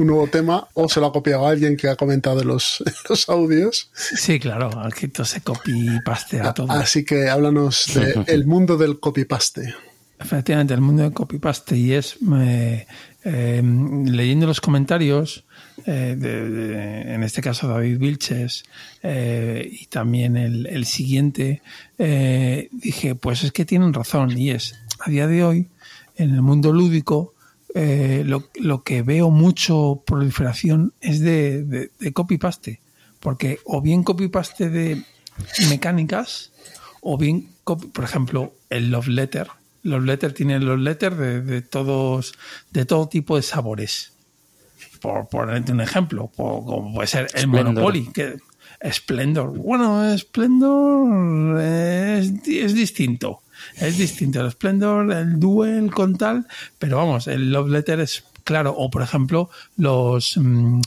un 0.00 0.06
nuevo 0.06 0.26
tema 0.28 0.66
o 0.74 0.88
se 0.88 0.98
lo 0.98 1.06
ha 1.06 1.12
copiado 1.12 1.46
alguien 1.46 1.76
que 1.76 1.88
ha 1.88 1.96
comentado 1.96 2.42
los, 2.42 2.82
los 3.08 3.28
audios. 3.28 3.90
Sí, 3.94 4.40
claro, 4.40 4.70
aquí 4.80 5.10
se 5.24 5.40
copy-paste 5.42 6.40
a 6.40 6.54
todo. 6.54 6.70
Así 6.72 7.04
que 7.04 7.28
háblanos 7.28 7.92
del 8.26 8.46
mundo 8.46 8.76
del 8.76 8.98
copy-paste. 8.98 9.74
Efectivamente, 10.18 10.74
el 10.74 10.80
mundo 10.80 11.02
del 11.02 11.12
copy-paste 11.12 11.76
y 11.76 11.92
es 11.92 12.16
eh, 12.30 12.86
leyendo 13.22 14.46
los 14.46 14.60
comentarios, 14.60 15.44
eh, 15.86 16.14
de, 16.18 17.14
en 17.14 17.22
este 17.22 17.40
caso 17.40 17.68
David 17.68 17.98
Vilches 17.98 18.64
eh, 19.02 19.66
y 19.70 19.86
también 19.86 20.36
el, 20.36 20.66
el 20.66 20.84
siguiente, 20.84 21.62
dije, 21.98 23.14
pues 23.14 23.44
es 23.44 23.52
que 23.52 23.64
tienen 23.64 23.94
razón 23.94 24.36
y 24.36 24.50
es, 24.50 24.74
a 25.00 25.10
día 25.10 25.26
de 25.26 25.44
hoy, 25.44 25.68
en 26.16 26.34
el 26.34 26.42
mundo 26.42 26.72
lúdico, 26.72 27.34
eh, 27.74 28.24
lo, 28.26 28.82
que 28.82 29.02
veo 29.02 29.30
mucho 29.30 30.02
proliferación 30.06 30.92
es 31.00 31.20
de, 31.20 31.90
copy-paste. 32.12 32.80
Porque 33.20 33.58
o 33.64 33.80
bien 33.80 34.02
copy-paste 34.02 34.70
de 34.70 35.04
mecánicas, 35.68 36.52
o 37.00 37.18
bien, 37.18 37.48
por 37.64 38.04
ejemplo, 38.04 38.54
el 38.70 38.90
love 38.90 39.08
letter. 39.08 39.48
Love 39.82 40.04
letter 40.04 40.32
tiene 40.32 40.58
love 40.58 40.80
letter 40.80 41.14
de, 41.14 41.62
todos, 41.62 42.34
de 42.70 42.84
todo 42.86 43.08
tipo 43.08 43.36
de 43.36 43.42
sabores. 43.42 44.12
Por 45.00 45.28
ponerte 45.28 45.72
un 45.72 45.80
ejemplo, 45.80 46.30
como 46.36 46.94
puede 46.94 47.06
ser 47.06 47.28
el 47.34 47.46
Monopoly, 47.46 48.10
que 48.12 48.36
Splendor. 48.90 49.56
Bueno, 49.58 50.16
Splendor 50.16 51.60
es, 51.60 52.32
es 52.46 52.74
distinto 52.74 53.42
es 53.76 53.98
distinto. 53.98 54.40
El 54.40 54.50
Splendor, 54.50 55.12
el 55.12 55.38
Duel 55.38 55.90
con 55.90 56.16
tal, 56.16 56.46
pero 56.78 56.96
vamos, 56.96 57.26
el 57.26 57.52
Love 57.52 57.68
Letter 57.68 58.00
es 58.00 58.24
claro. 58.44 58.74
O 58.76 58.90
por 58.90 59.02
ejemplo, 59.02 59.50
los. 59.76 60.36
Mm, 60.36 60.80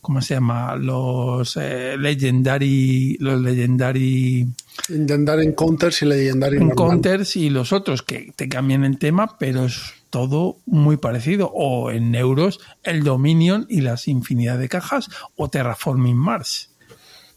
¿Cómo 0.00 0.22
se 0.22 0.32
llama? 0.32 0.76
Los 0.76 1.58
eh, 1.60 1.96
Legendary. 1.98 3.18
Los 3.20 3.40
Legendary. 3.40 4.48
Legendary 4.88 5.44
Encounters 5.44 6.00
y 6.00 6.06
Legendary 6.06 6.56
Encounters 6.56 7.36
y 7.36 7.50
los 7.50 7.74
otros 7.74 8.02
que 8.02 8.32
te 8.34 8.48
cambian 8.48 8.84
el 8.84 8.98
tema, 8.98 9.36
pero 9.38 9.66
es 9.66 9.92
todo 10.08 10.56
muy 10.64 10.96
parecido. 10.96 11.50
O 11.52 11.90
en 11.90 12.14
euros, 12.14 12.60
el 12.82 13.04
Dominion 13.04 13.66
y 13.68 13.82
las 13.82 14.08
infinidad 14.08 14.58
de 14.58 14.70
cajas, 14.70 15.10
o 15.36 15.50
Terraforming 15.50 16.16
Mars. 16.16 16.70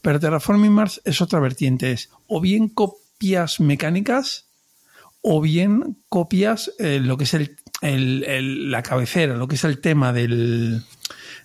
Pero 0.02 0.22
Terraforming 0.22 0.72
Mars 0.72 1.02
es 1.04 1.22
otra 1.22 1.42
vertiente, 1.42 1.92
es 1.92 2.10
o 2.28 2.40
bien 2.40 2.70
copias 2.70 3.60
mecánicas 3.60 4.48
o 5.24 5.42
bien 5.42 5.98
copias 6.10 6.72
eh, 6.78 7.00
lo 7.00 7.18
que 7.18 7.24
es 7.24 7.34
el, 7.34 8.72
la 8.72 8.84
cabecera, 8.84 9.36
lo 9.36 9.48
que 9.48 9.56
es 9.56 9.64
el 9.64 9.80
tema 9.80 10.14
del, 10.14 10.84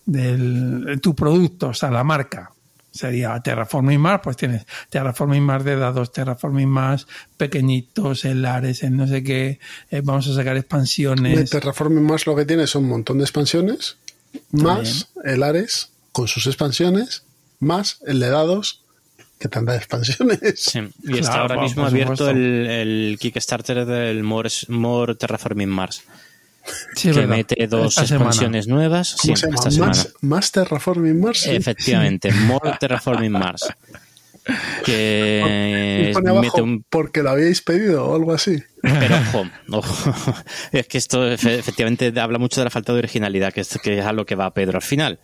del 0.04 1.00
tu 1.00 1.14
producto, 1.14 1.68
o 1.68 1.74
sea, 1.74 1.90
la 1.90 2.04
marca. 2.04 2.52
Sería 2.90 3.38
Terraforming 3.40 4.00
Mars, 4.00 4.22
pues 4.24 4.36
tienes 4.36 4.66
Terraforming 4.90 5.42
Mars 5.42 5.64
de 5.64 5.76
dados, 5.76 6.10
Terraforming 6.10 6.68
Mars 6.68 7.06
pequeñitos, 7.36 8.24
en 8.24 8.42
lares, 8.42 8.82
en 8.82 8.96
no 8.96 9.06
sé 9.06 9.22
qué, 9.22 9.60
eh, 9.90 10.00
vamos 10.02 10.26
a 10.26 10.34
sacar 10.34 10.56
expansiones. 10.56 11.38
De 11.38 11.44
Terraforming 11.44 12.04
Mars 12.04 12.26
lo 12.26 12.34
que 12.34 12.44
tiene 12.44 12.66
son 12.66 12.84
un 12.84 12.90
montón 12.90 13.18
de 13.18 13.24
expansiones 13.24 13.96
más 14.50 15.08
el 15.24 15.42
Ares 15.42 15.90
con 16.12 16.26
sus 16.26 16.46
expansiones, 16.46 17.22
más 17.60 18.00
el 18.06 18.20
de 18.20 18.30
dados 18.30 18.82
que 19.38 19.48
tanta 19.48 19.76
expansiones. 19.76 20.40
Sí, 20.56 20.80
y 21.04 21.18
está 21.18 21.32
Claro, 21.32 21.42
ahora 21.42 21.62
mismo 21.62 21.86
abierto 21.86 22.28
el, 22.30 22.66
el 22.68 23.16
Kickstarter 23.20 23.84
del 23.86 24.22
More, 24.24 24.50
More 24.68 25.14
Terraforming 25.14 25.68
Mars, 25.68 26.02
Sí, 26.94 27.08
que 27.10 27.20
verdad. 27.20 27.36
mete 27.36 27.66
dos 27.66 27.88
Esta 27.96 28.06
semana. 28.06 28.26
expansiones 28.30 28.66
nuevas. 28.68 29.08
Sí, 29.20 29.28
¿Cómo 29.28 29.36
se 29.36 29.46
llama? 29.46 29.54
esta 29.56 29.70
semana. 29.70 29.92
Más, 29.92 30.14
más 30.20 30.52
Terraforming 30.52 31.20
Mars. 31.20 31.40
sí. 31.40 31.50
Efectivamente, 31.50 32.30
More 32.46 32.72
Terraforming 32.78 33.32
Mars. 33.32 33.66
Que 34.84 36.08
Y 36.10 36.12
pone 36.14 36.30
abajo, 36.30 36.42
mete 36.44 36.62
un 36.62 36.82
porque 36.88 37.22
lo 37.22 37.30
habíais 37.30 37.60
pedido 37.62 38.06
o 38.06 38.14
algo 38.14 38.32
así. 38.32 38.62
Pero 38.82 39.16
ojo, 39.32 39.46
ojo. 39.70 40.34
es 40.72 40.86
que 40.88 40.98
esto 40.98 41.26
efe- 41.30 41.58
efectivamente 41.58 42.12
habla 42.20 42.38
mucho 42.38 42.60
de 42.60 42.64
la 42.64 42.70
falta 42.70 42.92
de 42.92 42.98
originalidad, 43.00 43.52
que 43.52 43.60
es, 43.62 43.78
que 43.82 43.98
es 43.98 44.04
a 44.04 44.12
lo 44.12 44.24
que 44.26 44.34
va 44.36 44.52
Pedro 44.54 44.78
al 44.78 44.82
final. 44.82 45.18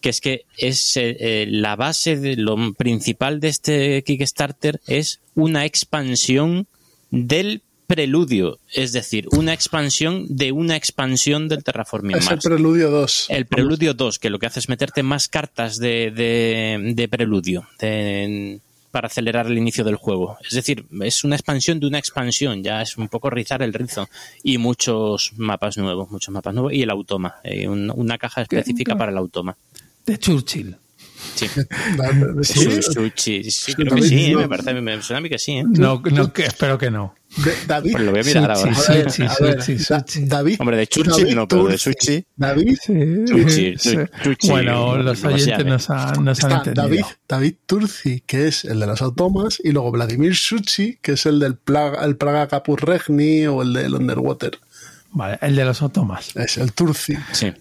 Que 0.00 0.08
es 0.08 0.20
que 0.20 0.44
es 0.56 0.96
eh, 0.96 1.46
la 1.48 1.76
base 1.76 2.16
de 2.16 2.36
lo 2.36 2.56
principal 2.74 3.38
de 3.40 3.48
este 3.48 4.02
Kickstarter 4.02 4.80
es 4.86 5.20
una 5.34 5.64
expansión 5.66 6.66
del 7.10 7.62
preludio, 7.86 8.60
es 8.72 8.92
decir, 8.92 9.26
una 9.32 9.52
expansión 9.52 10.24
de 10.28 10.52
una 10.52 10.76
expansión 10.76 11.48
del 11.48 11.64
Terraforming 11.64 12.16
Es 12.16 12.30
el. 12.30 12.38
Preludio 12.38 12.88
2. 12.90 13.26
El 13.30 13.46
Preludio 13.46 13.94
2, 13.94 14.18
que 14.20 14.30
lo 14.30 14.38
que 14.38 14.46
hace 14.46 14.60
es 14.60 14.68
meterte 14.68 15.02
más 15.02 15.28
cartas 15.28 15.78
de, 15.78 16.12
de- 16.12 16.92
de 16.94 17.08
Preludio 17.08 17.66
de- 17.80 18.60
para 18.92 19.06
acelerar 19.08 19.46
el 19.46 19.58
inicio 19.58 19.84
del 19.84 19.96
juego. 19.96 20.36
Es 20.48 20.54
decir, 20.54 20.84
es 21.02 21.22
una 21.24 21.36
expansión 21.36 21.78
de 21.78 21.86
una 21.88 21.98
expansión, 21.98 22.62
ya 22.62 22.80
es 22.82 22.96
un 22.96 23.08
poco 23.08 23.28
rizar 23.30 23.60
el 23.62 23.72
rizo. 23.72 24.08
Y 24.42 24.58
muchos 24.58 25.32
mapas 25.36 25.76
nuevos, 25.78 26.10
muchos 26.10 26.32
mapas 26.32 26.54
nuevos. 26.54 26.72
Y 26.72 26.82
el 26.82 26.90
automa, 26.90 27.36
eh, 27.44 27.68
un- 27.68 27.90
una 27.94 28.18
caja 28.18 28.42
específica 28.42 28.94
para 28.98 29.10
el 29.12 29.18
automa. 29.18 29.56
De 30.10 30.18
Churchill. 30.18 30.76
Sí. 31.34 31.46
Sí, 32.42 32.54
sí. 32.54 32.82
sí, 32.82 33.12
sí, 33.16 33.50
Sí, 33.50 33.74
creo 33.74 33.94
que 33.94 34.02
sí, 34.02 34.26
eh, 34.32 34.36
me 34.36 34.48
parece, 34.48 34.72
me 34.80 35.00
suena 35.02 35.18
a 35.18 35.20
mí 35.20 35.28
que 35.28 35.38
sí. 35.38 35.52
eh. 35.52 35.64
No, 35.66 36.02
no 36.10 36.32
que, 36.32 36.44
espero 36.46 36.78
que 36.78 36.90
no. 36.90 37.14
De- 37.44 37.54
David. 37.66 37.92
Pues 37.92 38.04
lo 38.04 38.10
voy 38.10 38.20
a 38.20 38.24
mirar 38.24 38.50
ahora. 38.50 38.72
A 38.72 38.92
ver, 38.92 39.06
a 39.08 39.34
ver, 39.40 39.58
Da-. 39.88 40.04
David. 40.22 40.56
Hombre, 40.58 40.76
de 40.78 40.86
Churchill 40.86 41.12
David 41.24 41.34
no, 41.34 41.46
pero 41.48 41.64
de 41.66 41.78
sushi. 41.78 42.24
David. 42.36 42.76
Sí. 42.84 43.96
Bueno, 44.48 44.96
los 45.02 45.22
oyentes 45.24 45.46
llame. 45.46 45.64
nos, 45.70 45.90
han- 45.90 46.24
nos 46.24 46.42
han 46.44 46.50
Está 46.52 46.70
entendido. 46.70 46.82
David, 46.82 47.04
David 47.28 47.54
Turci, 47.66 48.22
que 48.26 48.48
es 48.48 48.64
el 48.64 48.80
de 48.80 48.86
los 48.86 49.00
automas, 49.02 49.60
y 49.62 49.70
luego 49.72 49.92
Vladimir 49.92 50.34
Suchi, 50.34 50.98
que 51.00 51.12
es 51.12 51.26
el 51.26 51.38
del 51.38 51.56
Plaga, 51.56 52.04
el 52.04 52.16
Praga 52.16 52.48
Capus 52.48 52.80
Regni 52.80 53.46
o 53.46 53.62
el 53.62 53.72
del 53.74 53.94
Underwater. 53.94 54.58
Vale, 55.12 55.38
el 55.42 55.54
de 55.56 55.64
los 55.64 55.82
automas. 55.82 56.34
Es 56.36 56.56
el 56.58 56.72
Turci. 56.72 57.14
Sí. 57.32 57.52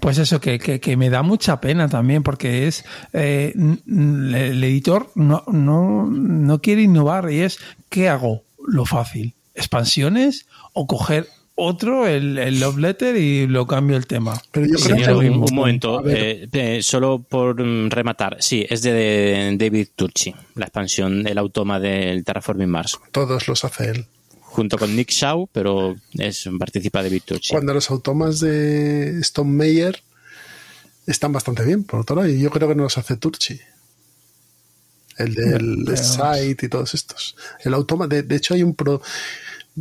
Pues 0.00 0.18
eso, 0.18 0.40
que, 0.40 0.58
que, 0.58 0.80
que 0.80 0.96
me 0.96 1.10
da 1.10 1.22
mucha 1.22 1.60
pena 1.60 1.88
también, 1.88 2.22
porque 2.22 2.66
es 2.66 2.84
eh, 3.12 3.54
el 3.56 4.64
editor 4.64 5.10
no, 5.14 5.44
no, 5.46 6.06
no 6.06 6.60
quiere 6.60 6.82
innovar 6.82 7.30
y 7.30 7.40
es 7.40 7.58
¿qué 7.88 8.08
hago? 8.08 8.42
Lo 8.66 8.84
fácil. 8.84 9.34
¿Expansiones 9.54 10.46
o 10.72 10.86
coger 10.86 11.28
otro, 11.54 12.06
el, 12.06 12.38
el 12.38 12.60
love 12.60 12.78
letter 12.78 13.16
y 13.16 13.46
lo 13.46 13.66
cambio 13.66 13.96
el 13.96 14.06
tema? 14.06 14.40
Pero 14.50 14.66
yo 14.66 14.76
creo 14.76 15.20
que 15.20 15.30
un, 15.30 15.42
un 15.42 15.54
momento, 15.54 16.02
eh, 16.08 16.48
eh, 16.52 16.82
solo 16.82 17.22
por 17.22 17.62
mm, 17.62 17.90
rematar. 17.90 18.36
Sí, 18.40 18.66
es 18.68 18.82
de 18.82 19.54
David 19.58 19.88
Turchi, 19.94 20.34
la 20.54 20.66
expansión, 20.66 21.26
el 21.26 21.38
automa 21.38 21.78
del 21.78 22.24
Terraforming 22.24 22.70
Mars, 22.70 22.98
todos 23.12 23.48
los 23.48 23.64
hace 23.64 23.90
él. 23.90 24.06
Junto 24.52 24.76
con 24.78 24.94
Nick 24.94 25.10
Shaw, 25.10 25.48
pero 25.50 25.96
es 26.14 26.48
participa 26.58 27.02
David 27.02 27.22
Turchi. 27.24 27.50
Cuando 27.50 27.72
los 27.74 27.90
automas 27.90 28.38
de 28.40 29.18
Stone 29.20 29.50
Meyer 29.50 30.02
están 31.06 31.32
bastante 31.32 31.64
bien, 31.64 31.84
por 31.84 32.00
otro 32.00 32.16
lado, 32.16 32.28
y 32.28 32.40
yo 32.40 32.50
creo 32.50 32.68
que 32.68 32.74
no 32.74 32.84
los 32.84 32.98
hace 32.98 33.16
Turchi. 33.16 33.58
El 35.18 35.34
del 35.34 35.82
pero- 35.84 35.96
site 35.96 36.66
y 36.66 36.68
todos 36.68 36.94
estos. 36.94 37.36
El 37.64 37.74
automa, 37.74 38.06
de, 38.06 38.22
de 38.22 38.36
hecho 38.36 38.54
hay 38.54 38.62
un 38.62 38.74
pro, 38.74 39.02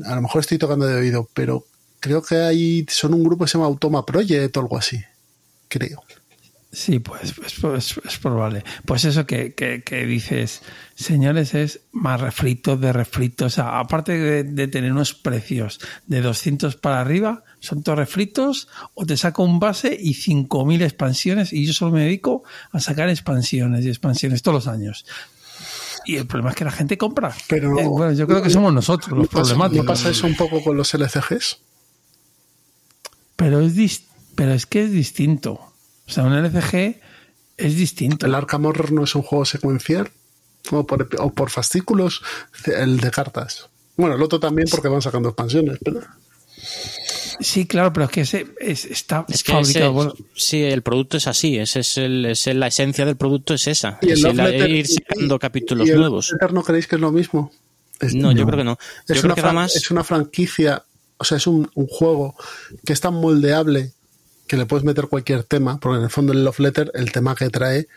a 0.06 0.16
lo 0.16 0.22
mejor 0.22 0.42
estoy 0.42 0.58
tocando 0.58 0.86
de 0.86 0.96
oído, 0.96 1.30
pero 1.34 1.66
creo 2.00 2.22
que 2.22 2.36
hay, 2.36 2.86
son 2.90 3.14
un 3.14 3.24
grupo 3.24 3.44
que 3.46 3.52
se 3.52 3.58
llama 3.58 3.68
Automa 3.68 4.06
Project 4.06 4.56
o 4.58 4.60
algo 4.62 4.78
así. 4.78 5.02
Creo. 5.68 6.02
Sí, 6.74 7.00
pues 7.00 7.34
es, 7.46 7.64
es- 7.64 8.00
es 8.06 8.18
probable. 8.20 8.64
Pues 8.86 9.04
eso 9.04 9.26
que, 9.26 9.54
que- 9.54 9.84
que 9.84 10.06
dices, 10.06 10.62
señores, 10.96 11.54
es 11.54 11.82
más 11.92 12.22
refrito 12.22 12.78
de 12.78 12.94
refrito. 12.94 13.46
O 13.46 13.50
sea, 13.50 13.78
aparte 13.80 14.18
de, 14.18 14.44
de 14.46 14.68
tener 14.70 14.94
unos 14.94 15.14
precios 15.14 15.82
de 16.08 16.22
200 16.22 16.78
para 16.78 17.02
arriba, 17.02 17.44
son 17.60 17.84
todos 17.84 17.98
refritos, 18.00 18.70
o 18.94 19.06
te 19.06 19.18
saco 19.18 19.44
un 19.44 19.60
base 19.60 19.98
y 20.00 20.14
5.000 20.14 20.82
expansiones, 20.84 21.52
y 21.52 21.66
yo 21.66 21.74
solo 21.74 21.92
me 21.92 22.04
dedico 22.04 22.44
a 22.72 22.80
sacar 22.80 23.10
expansiones 23.10 23.84
y 23.84 23.90
expansiones 23.90 24.42
todos 24.42 24.66
los 24.66 24.74
años. 24.74 25.06
Y 26.06 26.16
el 26.16 26.26
problema 26.26 26.52
es 26.52 26.56
que 26.56 26.64
la 26.64 26.72
gente 26.72 26.98
compra. 26.98 27.36
Pero- 27.50 27.78
Eh, 27.80 27.86
bueno, 27.86 28.14
yo 28.14 28.26
creo 28.28 28.42
que 28.42 28.50
somos 28.50 28.74
nosotros 28.74 29.10
los 29.10 29.24
¿No 29.24 29.26
pasa, 29.26 29.42
problemáticos. 29.56 29.86
¿No 29.86 29.92
pasa 29.92 30.10
eso 30.10 30.26
un 30.26 30.36
poco 30.38 30.64
con 30.64 30.78
los 30.78 30.94
LCGs? 30.94 31.58
Pero 33.36 33.60
es, 33.60 33.76
dis- 33.76 34.04
pero 34.36 34.54
es 34.54 34.66
que 34.66 34.84
es 34.86 34.92
distinto. 34.92 35.71
O 36.08 36.12
sea, 36.12 36.24
un 36.24 36.34
LCG 36.34 37.00
es 37.58 37.76
distinto. 37.76 38.26
¿El 38.26 38.36
Arkham 38.36 38.66
Horror 38.66 38.92
no 38.92 39.04
es 39.04 39.16
un 39.16 39.22
juego 39.22 39.46
secuencial? 39.46 40.10
O 40.72 40.86
por, 40.86 41.10
o 41.20 41.34
por 41.34 41.50
fascículos, 41.50 42.22
el 42.66 43.00
de 43.00 43.12
cartas. 43.12 43.68
Bueno, 43.98 44.16
el 44.16 44.22
otro 44.22 44.40
también 44.40 44.68
porque 44.70 44.88
van 44.88 45.02
sacando 45.02 45.30
expansiones, 45.30 45.78
pero... 45.84 46.02
Sí, 47.40 47.66
claro, 47.66 47.92
pero 47.92 48.06
es 48.06 48.12
que 48.12 48.22
ese 48.22 48.48
es- 48.60 48.86
está 48.86 49.26
Es 49.28 49.44
que 49.44 49.52
fabricado. 49.52 49.86
ese- 49.86 49.94
bueno, 49.94 50.14
sí, 50.36 50.62
el 50.64 50.84
producto 50.84 51.18
es 51.18 51.28
así, 51.28 51.58
ese 51.58 51.80
es 51.80 51.98
el, 51.98 52.26
es 52.26 52.46
el- 52.46 52.60
la 52.60 52.68
esencia 52.68 53.04
del 53.06 53.16
producto 53.18 53.54
es 53.56 53.68
esa, 53.68 53.98
Y 54.02 54.08
el 54.12 54.20
es 54.20 54.24
el- 54.26 54.38
Letter- 54.38 54.70
ir 54.70 54.88
sacando 54.88 55.36
y- 55.36 55.40
capítulos 55.40 55.88
y 55.88 55.92
el 55.92 55.98
nuevos. 56.00 56.36
¿No 56.52 56.62
creéis 56.64 56.88
que 56.88 56.96
es 56.96 57.02
lo 57.02 57.12
mismo? 57.12 57.52
Es, 58.00 58.14
No, 58.14 58.32
yo 58.32 58.46
creo 58.46 58.58
que 58.60 58.64
no. 58.64 58.78
Yo 59.08 59.16
es, 59.16 59.22
creo 59.22 59.26
una 59.26 59.36
que 59.36 59.42
fran- 59.42 59.46
además 59.48 59.76
es 59.76 59.90
una 59.92 60.04
franquicia, 60.04 60.84
o 61.18 61.24
sea, 61.24 61.38
es 61.38 61.48
un, 61.48 61.70
un 61.74 61.88
juego 61.88 62.36
que 62.86 62.94
es 62.94 63.02
tan 63.02 63.16
moldeable 63.16 63.92
que 64.52 64.58
le 64.58 64.66
puedes 64.66 64.84
meter 64.84 65.08
cualquier 65.08 65.44
tema, 65.46 65.80
porque 65.80 65.98
en 66.00 66.04
el 66.04 66.10
fondo 66.10 66.34
el 66.34 66.44
Love 66.44 66.60
Letter, 66.60 66.92
el 66.94 67.12
tema 67.14 67.36
que 67.36 67.50
trae, 67.50 67.88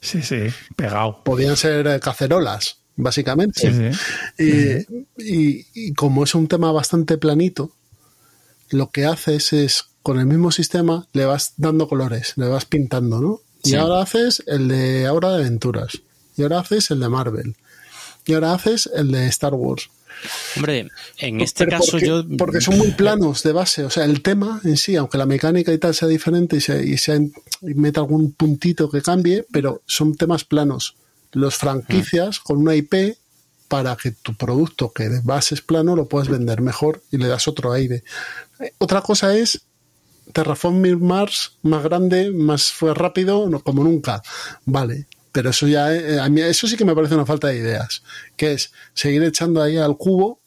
sí, 0.00 0.22
sí, 0.22 0.46
pegado. 0.76 1.22
podían 1.24 1.56
ser 1.56 1.86
eh, 1.88 1.98
cacerolas, 2.00 2.78
básicamente. 2.94 3.60
Sí, 3.60 3.92
sí. 4.38 4.84
Y, 5.18 5.56
y- 5.58 5.66
y 5.74 5.92
como 5.94 6.22
es 6.22 6.34
un 6.36 6.46
tema 6.46 6.70
bastante 6.70 7.18
planito, 7.18 7.72
lo 8.70 8.90
que 8.90 9.04
haces 9.04 9.52
es, 9.52 9.86
con 10.04 10.18
el 10.20 10.26
mismo 10.26 10.52
sistema, 10.52 11.06
le 11.12 11.24
vas 11.24 11.54
dando 11.56 11.88
colores, 11.88 12.34
le 12.36 12.46
vas 12.46 12.64
pintando, 12.66 13.20
¿no? 13.20 13.40
Y 13.64 13.74
ahora 13.74 14.02
haces 14.02 14.44
el 14.46 14.68
de 14.68 15.06
ahora 15.06 15.30
de 15.30 15.36
aventuras. 15.40 16.00
Y 16.36 16.42
ahora 16.42 16.60
haces 16.60 16.90
el 16.92 17.00
de 17.00 17.08
Marvel. 17.08 17.56
Y 18.24 18.34
ahora 18.34 18.52
haces 18.52 18.88
el 18.94 19.10
de 19.10 19.26
Star 19.26 19.54
Wars. 19.54 19.90
Hombre, 20.56 20.88
en 21.18 21.40
este 21.40 21.64
Pero 21.64 21.78
caso 21.78 21.92
porque, 21.92 22.06
yo... 22.06 22.24
Porque 22.38 22.60
son 22.60 22.78
muy 22.78 22.90
planos 22.92 23.42
de 23.42 23.52
base. 23.52 23.84
O 23.84 23.90
sea, 23.90 24.04
el 24.04 24.22
tema 24.22 24.60
en 24.64 24.76
sí, 24.76 24.96
aunque 24.96 25.18
la 25.18 25.26
mecánica 25.26 25.72
y 25.72 25.78
tal 25.78 25.94
sea 25.94 26.08
diferente 26.08 26.56
y 26.56 26.60
se, 26.60 26.84
y 26.84 26.96
se 26.98 27.30
y 27.62 27.74
meta 27.74 28.00
algún 28.00 28.32
puntito 28.32 28.90
que 28.90 29.02
cambie, 29.02 29.46
pero 29.50 29.82
son 29.86 30.14
temas 30.14 30.44
planos. 30.44 30.96
Los 31.32 31.56
franquicias 31.56 32.40
con 32.40 32.58
una 32.58 32.74
IP 32.74 33.16
para 33.68 33.96
que 33.96 34.12
tu 34.12 34.34
producto 34.34 34.92
que 34.92 35.08
de 35.08 35.20
base 35.22 35.54
es 35.54 35.60
plano 35.60 35.96
lo 35.96 36.06
puedas 36.06 36.28
vender 36.28 36.60
mejor 36.60 37.02
y 37.10 37.18
le 37.18 37.28
das 37.28 37.48
otro 37.48 37.72
aire. 37.72 38.04
Eh, 38.60 38.72
Otra 38.78 39.02
cosa 39.02 39.36
es 39.36 39.62
Terraforming 40.32 41.04
Mars 41.04 41.56
más 41.62 41.82
grande, 41.82 42.30
más 42.30 42.72
fue 42.72 42.94
rápido, 42.94 43.48
no, 43.48 43.60
como 43.60 43.84
nunca. 43.84 44.22
Vale. 44.64 45.06
Pero 45.36 45.50
eso 45.50 45.68
ya, 45.68 45.94
eh, 45.94 46.18
a 46.18 46.30
mí 46.30 46.40
eso 46.40 46.66
sí 46.66 46.78
que 46.78 46.86
me 46.86 46.94
parece 46.94 47.14
una 47.14 47.26
falta 47.26 47.48
de 47.48 47.58
ideas. 47.58 48.02
Que 48.38 48.54
es 48.54 48.72
seguir 48.94 49.22
echando 49.22 49.60
ahí 49.60 49.76
al 49.76 49.98
cubo 49.98 50.40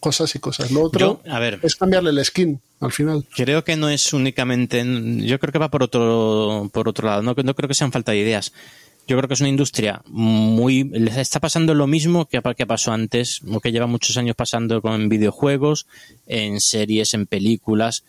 cosas 0.00 0.34
y 0.34 0.38
cosas. 0.38 0.70
Lo 0.70 0.84
otro 0.84 1.20
Yo, 1.22 1.30
a 1.30 1.38
ver. 1.38 1.60
es 1.62 1.76
cambiarle 1.76 2.08
el 2.08 2.24
skin 2.24 2.58
al 2.80 2.92
final. 2.92 3.26
Creo 3.36 3.62
que 3.62 3.76
no 3.76 3.90
es 3.90 4.14
únicamente. 4.14 4.82
Yo 5.18 5.38
creo 5.38 5.52
que 5.52 5.58
va 5.58 5.70
por 5.70 5.82
otro, 5.82 6.70
por 6.72 6.88
otro 6.88 7.06
lado. 7.08 7.20
No, 7.20 7.34
no 7.44 7.54
creo 7.54 7.68
que 7.68 7.74
sean 7.74 7.92
falta 7.92 8.12
de 8.12 8.20
ideas. 8.20 8.54
Yo 9.06 9.18
creo 9.18 9.28
que 9.28 9.34
es 9.34 9.40
una 9.40 9.50
industria 9.50 10.00
muy. 10.06 10.84
Les 10.84 11.18
está 11.18 11.38
pasando 11.38 11.74
lo 11.74 11.86
mismo 11.86 12.24
que, 12.24 12.40
que 12.56 12.66
pasó 12.66 12.92
antes, 12.92 13.42
o 13.46 13.60
que 13.60 13.70
lleva 13.70 13.86
muchos 13.86 14.16
años 14.16 14.34
pasando 14.34 14.80
con 14.80 15.10
videojuegos, 15.10 15.86
en 16.26 16.58
series, 16.58 17.12
en 17.12 17.26
películas. 17.26 18.02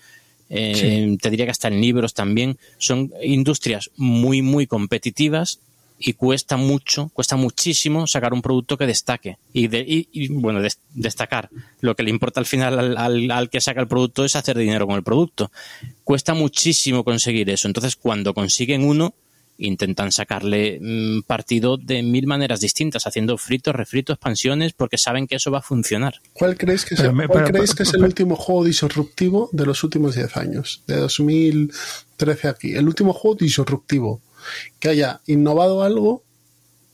eh, 0.50 1.18
Te 1.22 1.30
diría 1.30 1.48
que 1.48 1.52
hasta 1.52 1.68
en 1.68 1.82
libros 1.82 2.14
también. 2.14 2.58
Son 2.78 3.12
industrias 3.22 3.90
muy, 3.98 4.42
muy 4.42 4.68
competitivas 4.68 5.60
y 6.00 6.14
cuesta 6.14 6.58
mucho, 6.58 7.10
cuesta 7.14 7.36
muchísimo 7.38 8.08
sacar 8.08 8.34
un 8.34 8.42
producto 8.42 8.78
que 8.78 8.86
destaque. 8.88 9.38
Y, 9.54 9.68
de, 9.68 9.80
y, 9.80 10.10
y, 10.12 10.28
bueno, 10.30 10.62
des- 10.62 10.80
destacar. 10.94 11.50
Lo 11.82 11.96
que 11.96 12.04
le 12.04 12.10
importa 12.10 12.40
al 12.40 12.46
final 12.46 12.78
al, 12.80 12.98
al- 12.98 13.32
al 13.32 13.50
que 13.50 13.62
saca 13.62 13.80
el 13.82 13.88
producto 13.88 14.26
es 14.26 14.36
hacer 14.36 14.58
dinero 14.58 14.86
con 14.88 14.96
el 14.98 15.04
producto. 15.04 15.52
Cuesta 16.04 16.34
muchísimo 16.34 17.04
conseguir 17.04 17.50
eso. 17.50 17.68
Entonces, 17.68 17.96
cuando 17.96 18.34
consiguen 18.34 18.84
uno, 18.84 19.14
intentan 19.60 20.12
sacarle 20.12 20.80
mm, 20.82 21.22
partido 21.22 21.78
de 21.78 22.02
mil 22.02 22.26
maneras 22.28 22.60
distintas, 22.60 23.06
haciendo 23.06 23.38
fritos, 23.38 23.74
refritos, 23.76 24.16
expansiones, 24.16 24.74
porque 24.74 24.98
saben 24.98 25.28
que 25.28 25.36
eso 25.36 25.52
va 25.52 25.60
a 25.60 25.62
funcionar. 25.62 26.16
¿Cuál 26.34 26.58
creéis 26.58 26.84
que 26.86 26.96
es, 26.96 27.02
Pero 27.02 27.14
cuál 27.16 27.28
pero- 27.30 27.46
creéis 27.46 27.70
pero- 27.70 27.78
que 27.78 27.84
es 27.84 27.92
pero- 27.92 28.04
el 28.04 28.08
último 28.10 28.36
juego 28.36 28.66
disruptivo 28.66 29.50
de 29.54 29.66
los 29.68 29.84
últimos 29.84 30.16
10 30.16 30.36
años? 30.38 30.82
De 30.88 30.98
2013 30.98 32.48
aquí. 32.48 32.74
El 32.76 32.88
último 32.88 33.14
juego 33.14 33.36
disruptivo. 33.38 34.22
Que 34.80 34.90
haya 34.90 35.22
innovado 35.28 35.84
algo 35.84 36.24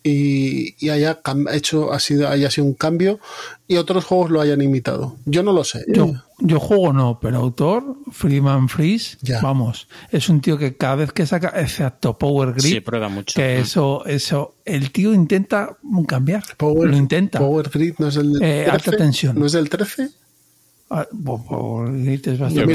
y, 0.02 0.76
y 0.84 0.90
haya 0.90 1.20
hecho, 1.52 1.92
ha 1.92 2.00
sido, 2.00 2.30
haya 2.30 2.50
sido 2.50 2.66
un 2.66 2.74
cambio 2.74 3.20
y 3.68 3.76
otros 3.76 4.06
juegos 4.06 4.32
lo 4.32 4.40
hayan 4.42 4.62
imitado. 4.62 5.18
Yo 5.26 5.44
no 5.44 5.52
lo 5.52 5.64
sé. 5.66 5.84
Yo, 5.90 6.14
yo 6.40 6.60
juego 6.60 6.94
no, 6.94 7.20
pero 7.22 7.38
autor, 7.40 7.98
Freeman 8.12 8.70
Freeze, 8.70 9.18
Ya. 9.22 9.42
vamos, 9.42 9.88
es 10.10 10.30
un 10.30 10.40
tío 10.40 10.58
que 10.58 10.78
cada 10.78 10.96
vez 10.96 11.12
que 11.12 11.26
saca, 11.26 11.50
excepto 11.60 12.18
Power 12.18 12.54
Grip, 12.54 12.64
Sí, 12.64 12.80
prueba 12.80 13.10
mucho. 13.10 13.36
que 13.36 13.60
eso, 13.60 14.06
eso, 14.06 14.56
el 14.64 14.92
tío 14.92 15.14
intenta 15.14 15.78
cambiar, 16.08 16.44
Power, 16.58 16.90
lo 16.90 16.96
intenta. 16.98 17.40
Power 17.40 17.70
Grid 17.70 17.96
no 18.00 18.08
es 18.08 18.16
del 18.16 18.36
Eh, 18.42 18.64
13. 18.68 18.72
alta 18.72 18.92
tensión. 18.92 19.38
¿No 19.38 19.46
es 19.48 19.52
del 19.52 19.70
13? 19.70 20.10
Ah, 20.92 21.06
bo- 21.12 21.44
Power 21.46 21.92
Grip 21.92 22.16
es 22.16 22.22
Te 22.24 22.32
lo 22.38 22.40
bastante 22.46 22.66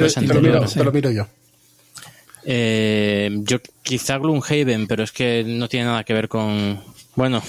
miro, 0.40 0.60
lo 0.60 0.66
te 0.68 0.84
lo 0.84 0.92
miro 0.92 1.10
yo. 1.10 1.26
Eh, 2.46 3.30
yo 3.42 3.58
quizá 3.82 4.18
Gloomhaven, 4.18 4.86
pero 4.86 5.02
es 5.04 5.12
que 5.12 5.44
no 5.46 5.68
tiene 5.68 5.86
nada 5.86 6.04
que 6.04 6.12
ver 6.14 6.28
con... 6.28 6.80
Bueno, 7.16 7.42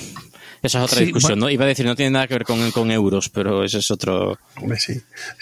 esa 0.61 0.79
es 0.79 0.83
otra 0.85 0.97
Sí, 0.99 1.05
discusión, 1.05 1.31
bueno. 1.39 1.45
¿no? 1.47 1.49
Iba 1.51 1.65
a 1.65 1.67
decir, 1.67 1.85
no 1.85 1.95
tiene 1.95 2.11
nada 2.11 2.27
que 2.27 2.35
ver 2.35 2.43
con, 2.43 2.71
con 2.71 2.91
euros, 2.91 3.29
pero 3.29 3.63
ese 3.63 3.79
es 3.79 3.91
otro... 3.91 4.37
Hombre, 4.61 4.79
sí. 4.79 4.93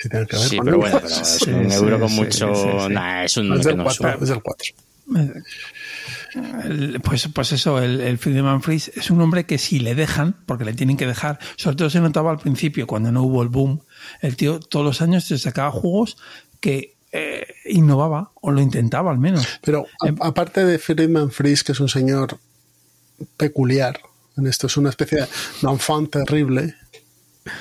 Sí, 0.01 0.09
tiene 0.09 0.25
que 0.27 0.35
ver 0.37 0.45
Sí, 0.47 0.57
con 0.57 0.65
pero 0.65 0.77
euros. 0.77 0.91
bueno, 0.91 1.07
pero 1.07 1.21
es 1.21 1.27
Sí, 1.29 1.49
un 1.51 1.69
sí, 1.71 1.75
euro 1.77 1.99
con 1.99 2.09
sí, 2.09 2.15
mucho... 2.15 2.55
sí, 2.55 2.69
sí. 2.87 2.93
Nah, 2.93 3.23
es 3.23 3.37
un... 3.37 3.53
es 3.53 3.59
que 3.61 3.67
del 3.67 3.77
no 3.77 3.83
4. 3.83 4.11
sube. 4.13 4.23
Es 4.23 4.29
del 4.29 4.41
4. 4.41 4.73
El- 6.63 7.01
pues, 7.01 7.27
pues 7.33 7.51
eso, 7.51 7.79
el, 7.81 8.01
el 8.01 8.17
Friedemann 8.17 8.61
Fries 8.63 8.89
es 8.95 9.11
un 9.11 9.21
hombre 9.21 9.45
que 9.45 9.57
si 9.57 9.79
le 9.79 9.95
dejan, 9.95 10.37
porque 10.45 10.65
le 10.65 10.73
tienen 10.73 10.97
que 10.97 11.05
dejar, 11.05 11.39
sobre 11.57 11.75
todo 11.75 11.89
se 11.89 11.99
notaba 11.99 12.31
al 12.31 12.39
principio, 12.39 12.87
cuando 12.87 13.11
no 13.11 13.23
hubo 13.23 13.43
el 13.43 13.49
boom, 13.49 13.81
el 14.21 14.35
tío 14.35 14.59
todos 14.59 14.85
los 14.85 15.01
años 15.01 15.25
se 15.25 15.37
sacaba 15.37 15.71
juegos 15.71 16.17
que 16.59 16.95
eh, 17.15 17.45
innovaba, 17.65 18.31
o 18.41 18.49
lo 18.51 18.59
intentaba 18.59 19.11
al 19.11 19.19
menos. 19.19 19.47
Pero 19.61 19.85
a- 20.01 20.07
Em- 20.07 20.17
aparte 20.19 20.65
de 20.65 20.79
Friedman 20.79 21.29
Fries, 21.29 21.63
que 21.63 21.73
es 21.73 21.79
un 21.79 21.87
señor 21.89 22.39
peculiar, 23.37 23.99
en 24.37 24.47
esto 24.47 24.67
es 24.67 24.77
una 24.77 24.89
especie 24.89 25.19
de 25.21 25.27
non-fan 25.61 26.07
terrible. 26.07 26.75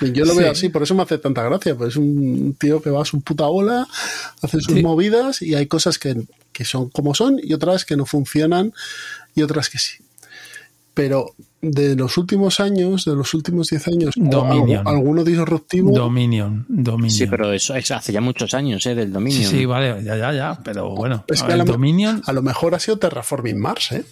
Yo 0.01 0.25
lo 0.25 0.35
veo 0.35 0.47
Sí. 0.55 0.59
así, 0.67 0.69
por 0.71 0.83
eso 0.85 0.95
me 0.95 1.03
hace 1.03 1.19
tanta 1.19 1.43
gracia, 1.43 1.75
pues 1.77 1.91
es 1.91 1.97
un 1.97 2.55
tío 2.59 2.81
que 2.81 2.89
va 2.91 3.03
a 3.03 3.05
su 3.05 3.21
puta 3.21 3.47
bola, 3.47 3.87
hace 4.41 4.61
sus 4.61 4.75
Sí. 4.75 4.83
movidas 4.83 5.43
y 5.43 5.55
hay 5.55 5.67
cosas 5.67 5.99
que, 5.99 6.23
que 6.53 6.65
son 6.65 6.89
como 6.91 7.15
son 7.15 7.39
y 7.43 7.53
otras 7.53 7.85
que 7.85 7.97
no 7.97 8.07
funcionan 8.07 8.73
y 9.35 9.43
otras 9.43 9.69
que 9.69 9.79
sí. 9.79 9.95
Pero 10.95 11.35
de 11.63 11.97
los 11.97 12.19
últimos 12.19 12.61
años, 12.61 13.05
de 13.07 13.15
los 13.17 13.33
últimos 13.35 13.69
10 13.69 13.89
años, 13.89 14.15
Dominion. 14.17 14.85
algu- 14.85 14.89
alguno 14.91 15.25
disruptivo, 15.25 15.91
Dominion, 15.93 16.67
Dominion. 16.69 17.11
Sí, 17.11 17.27
pero 17.27 17.51
eso 17.53 17.75
es 17.75 17.91
hace 17.91 18.13
ya 18.13 18.21
muchos 18.21 18.53
años, 18.53 18.85
¿eh? 18.87 18.95
Del 18.95 19.07
Sí, 19.09 19.13
dominio. 19.13 19.49
sí, 19.49 19.65
vale, 19.65 20.05
ya, 20.05 20.17
ya, 20.17 20.33
ya, 20.35 20.61
pero 20.63 20.91
bueno, 20.91 21.25
es 21.29 21.41
a 21.43 21.47
que 21.47 21.53
a 21.53 21.57
ver, 21.57 21.67
lo, 21.67 21.73
Dominion, 21.73 22.23
a 22.27 22.33
lo 22.35 22.43
mejor 22.43 22.75
ha 22.75 22.79
sido 22.79 22.99
Terraforming 22.99 23.59
Mars, 23.59 23.93
¿eh? 23.93 24.05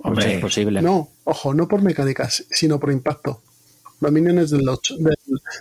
hombre, 0.00 0.34
es 0.36 0.40
posible. 0.40 0.80
No, 0.82 1.10
ojo, 1.24 1.54
no 1.54 1.68
por 1.68 1.82
mecánicas, 1.82 2.44
sino 2.50 2.80
por 2.80 2.90
impacto. 2.92 3.42
Dominion 4.00 4.38
es 4.38 4.50
del 4.50 4.68
8, 4.68 4.96
del, 4.98 5.16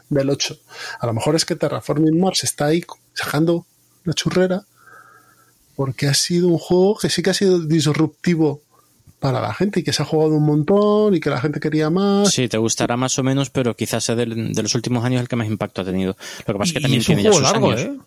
del 0.09 0.29
8. 0.29 0.57
A 0.99 1.05
lo 1.07 1.13
mejor 1.13 1.35
es 1.35 1.45
que 1.45 1.55
Terraforming 1.55 2.19
Mars 2.19 2.43
está 2.43 2.65
ahí 2.67 2.83
sacando 3.13 3.65
la 4.03 4.13
churrera 4.13 4.63
porque 5.75 6.07
ha 6.07 6.13
sido 6.13 6.47
un 6.47 6.57
juego 6.57 6.97
que 6.97 7.09
sí 7.09 7.21
que 7.21 7.29
ha 7.29 7.33
sido 7.35 7.59
disruptivo 7.59 8.61
para 9.21 9.39
la 9.39 9.53
gente 9.53 9.79
y 9.79 9.83
que 9.83 9.93
se 9.93 10.01
ha 10.01 10.05
jugado 10.05 10.31
un 10.33 10.43
montón 10.43 11.15
y 11.15 11.19
que 11.21 11.29
la 11.29 11.39
gente 11.39 11.59
quería 11.61 11.89
más. 11.89 12.29
Sí, 12.33 12.49
te 12.49 12.57
gustará 12.57 12.97
más 12.97 13.17
o 13.19 13.23
menos, 13.23 13.49
pero 13.51 13.75
quizás 13.75 14.03
sea 14.03 14.15
del- 14.15 14.51
de 14.53 14.63
los 14.63 14.75
últimos 14.75 15.05
años 15.05 15.21
el 15.21 15.29
que 15.29 15.35
más 15.37 15.47
impacto 15.47 15.81
ha 15.81 15.85
tenido. 15.85 16.17
Lo 16.47 16.53
que 16.55 16.57
pasa 16.59 16.69
es 16.69 16.73
que 16.73 16.79
y 16.79 16.81
también 16.81 17.01
es 17.01 17.07
un 17.09 17.15
tiene 17.15 17.23
ya 17.23 17.29
juego 17.31 17.45
sus 17.45 17.51
largo, 17.53 17.71
años. 17.71 17.81
¿eh? 17.81 17.97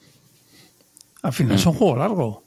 Al 1.23 1.33
final 1.33 1.55
es 1.57 1.65
un 1.67 1.73
juego 1.75 1.97
largo. 1.97 2.27
O 2.27 2.43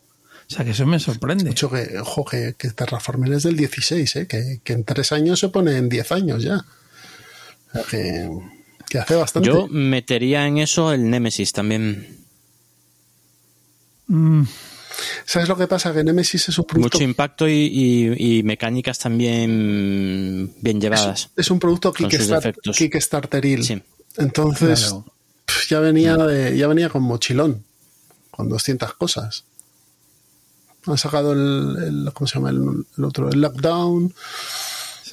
sea, 0.54 0.64
que 0.64 0.72
eso 0.72 0.86
me 0.86 1.00
sorprende. 1.00 1.46
De 1.46 1.52
hecho, 1.52 1.70
que, 1.70 1.98
ojo, 2.00 2.24
que, 2.26 2.56
que 2.58 2.70
Terraforming 2.70 3.34
es 3.34 3.44
del 3.44 3.58
16, 3.58 4.16
¿eh? 4.18 4.28
que, 4.28 4.60
que 4.64 4.74
en 4.74 4.84
tres 4.84 5.12
años 5.12 5.40
se 5.40 5.50
pone 5.50 5.76
en 5.78 5.90
10 5.90 6.12
años 6.12 6.44
ya. 6.44 6.58
O 6.58 7.72
sea, 7.74 7.84
que, 7.90 8.30
que 8.90 9.00
hace 9.00 9.16
bastante. 9.16 9.48
Yo 9.50 9.68
metería 9.70 10.46
en 10.46 10.58
eso 10.60 10.94
el 10.94 11.10
Nemesis 11.10 11.52
también. 11.54 12.18
Mm, 14.08 14.44
¿Sabes 15.26 15.48
lo 15.50 15.58
que 15.58 15.68
pasa? 15.68 15.94
Que 15.94 16.04
Nemesis 16.04 16.50
es 16.50 16.58
un 16.58 16.66
producto 16.66 16.98
Mucho 16.98 17.04
impacto 17.04 17.48
y, 17.48 17.54
y- 17.54 18.40
y 18.40 18.44
mecánicas 18.44 18.98
también 19.00 20.54
bien 20.62 20.82
llevadas. 20.82 21.30
Es 21.36 21.52
un 21.52 21.60
producto 21.60 21.92
defectos. 21.92 22.78
Kickstarteril. 22.78 23.64
Sí. 23.64 23.82
Entonces, 24.18 24.80
Claro. 24.82 25.06
pf, 25.46 25.70
ya 25.70 25.80
venía 25.80 26.18
de, 26.18 26.58
ya 26.58 26.68
venía 26.68 26.90
con 26.90 27.04
mochilón, 27.04 27.64
con 28.32 28.50
200 28.50 28.94
cosas. 28.96 29.44
Han 30.86 30.98
sacado 30.98 31.34
el, 31.34 31.76
el- 31.84 32.14
¿cómo 32.14 32.28
se 32.28 32.36
llama 32.36 32.50
el, 32.50 32.86
el 32.98 33.04
otro? 33.04 33.30
El 33.30 33.42
lockdown. 33.42 34.14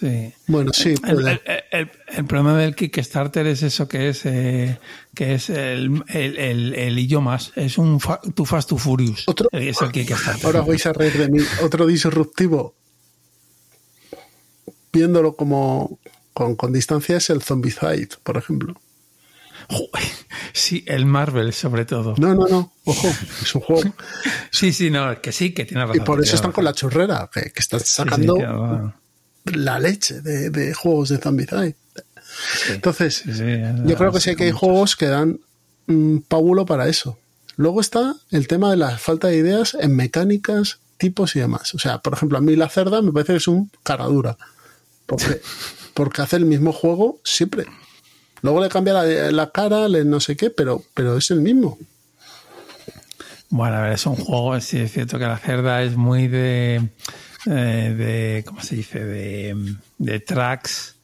Sí. 0.01 0.33
Bueno, 0.47 0.73
sí, 0.73 0.91
El, 1.07 1.15
puede. 1.17 1.41
el- 1.45 1.65
el- 1.71 1.91
el 2.09 2.25
problema 2.27 2.57
del 2.59 2.75
Kickstarter 2.75 3.47
es 3.47 3.63
eso 3.63 3.87
que 3.89 4.09
es 4.09 4.27
eh, 4.27 4.79
que 5.15 5.35
es 5.35 5.51
el, 5.51 6.03
y 6.99 7.07
yo 7.07 7.21
más. 7.21 7.53
Es 7.57 7.79
un 7.79 8.01
fa- 8.01 8.21
Too 8.35 8.45
Fast 8.45 8.69
Too 8.69 8.79
Furious. 8.79 9.25
Otro- 9.27 9.49
Es 9.53 9.81
el 9.83 9.91
Kickstarter. 9.93 10.45
Ahora 10.47 10.61
vais 10.63 10.85
a 10.87 10.93
reír 10.93 11.13
de 11.19 11.29
mí. 11.29 11.41
Otro 11.63 11.87
disruptivo, 11.87 12.75
viéndolo 14.93 15.35
como 15.37 15.99
con, 16.33 16.57
con 16.57 16.73
distancia, 16.73 17.17
es 17.17 17.31
el 17.31 17.43
Zombicide, 17.43 18.09
por 18.23 18.37
ejemplo. 18.37 18.75
Sí, 20.53 20.85
el 20.87 21.05
Marvel 21.07 21.53
sobre 21.53 21.85
todo. 21.85 22.15
No, 22.19 22.35
no, 22.35 22.47
no. 22.47 22.73
Ojo, 22.85 23.09
es 23.43 23.55
un 23.55 23.61
juego. 23.63 23.83
Sí, 24.51 24.73
sí, 24.73 24.89
no, 24.91 25.21
que 25.21 25.33
sí, 25.33 25.53
que 25.53 25.65
tiene 25.65 25.83
Y 25.83 25.87
razón. 25.87 26.05
por 26.05 26.17
tiene 26.17 26.27
eso 26.27 26.37
están 26.37 26.53
con 26.53 26.65
la 26.65 26.73
churrera, 26.73 27.29
que, 27.33 27.51
que 27.51 27.61
están 27.61 27.81
Sí, 27.81 27.87
sí, 27.87 27.93
sacando. 27.93 28.95
La 29.45 29.79
leche 29.79 30.21
de, 30.21 30.51
de 30.51 30.75
juegos 30.75 31.11
de. 31.11 31.75
Entonces, 32.71 33.15
Sí, 33.17 33.33
sí, 33.35 33.61
yo 33.85 33.97
creo 33.97 34.13
que 34.13 34.21
sí, 34.21 34.35
que 34.37 34.45
hay 34.45 34.53
muchos. 34.53 34.61
juegos 34.61 34.97
que 34.97 35.07
dan 35.07 35.41
mm, 35.87 36.19
pábulo 36.29 36.67
para 36.67 36.89
eso. 36.89 37.19
Luego 37.57 37.81
está 37.81 38.17
el 38.31 38.49
tema 38.49 38.71
de 38.71 38.77
la 38.77 38.99
falta 38.99 39.29
de 39.29 39.37
ideas 39.37 39.77
en 39.79 39.95
mecánicas, 39.95 40.79
tipos 40.97 41.37
y 41.37 41.41
demás. 41.41 41.75
O 41.75 41.79
sea, 41.79 41.99
por 41.99 42.15
ejemplo, 42.15 42.39
a 42.39 42.41
mí 42.41 42.57
la 42.57 42.69
cerda 42.69 43.01
me 43.03 43.13
parece 43.13 43.35
que 43.35 43.37
es 43.39 43.49
un 43.49 43.71
cara 43.83 44.05
dura. 44.07 44.37
Porque, 45.07 45.41
porque 45.93 46.23
hace 46.23 46.37
el 46.37 46.47
mismo 46.47 46.73
juego 46.73 47.21
siempre. 47.23 47.67
Luego 48.43 48.61
le 48.61 48.69
cambia 48.69 48.93
la, 48.95 49.05
la 49.31 49.51
cara, 49.51 49.89
le 49.89 50.05
no 50.05 50.21
sé 50.21 50.37
qué, 50.37 50.51
pero, 50.51 50.83
pero 50.95 51.17
es 51.17 51.31
el 51.31 51.41
mismo. 51.41 51.79
Bueno, 53.51 53.77
a 53.77 53.83
ver, 53.83 53.93
es 53.93 54.05
un 54.07 54.17
juego, 54.17 54.59
sí 54.61 54.79
es 54.81 54.93
cierto 54.93 55.19
que 55.19 55.27
la 55.27 55.39
cerda 55.39 55.83
es 55.83 55.97
muy 55.97 56.27
de, 56.27 56.89
eh, 57.47 57.95
de 57.97 58.45
¿cómo 58.47 58.63
se 58.63 58.77
dice? 58.77 59.05
De, 59.05 59.75
de 59.99 60.21
tracks 60.21 60.95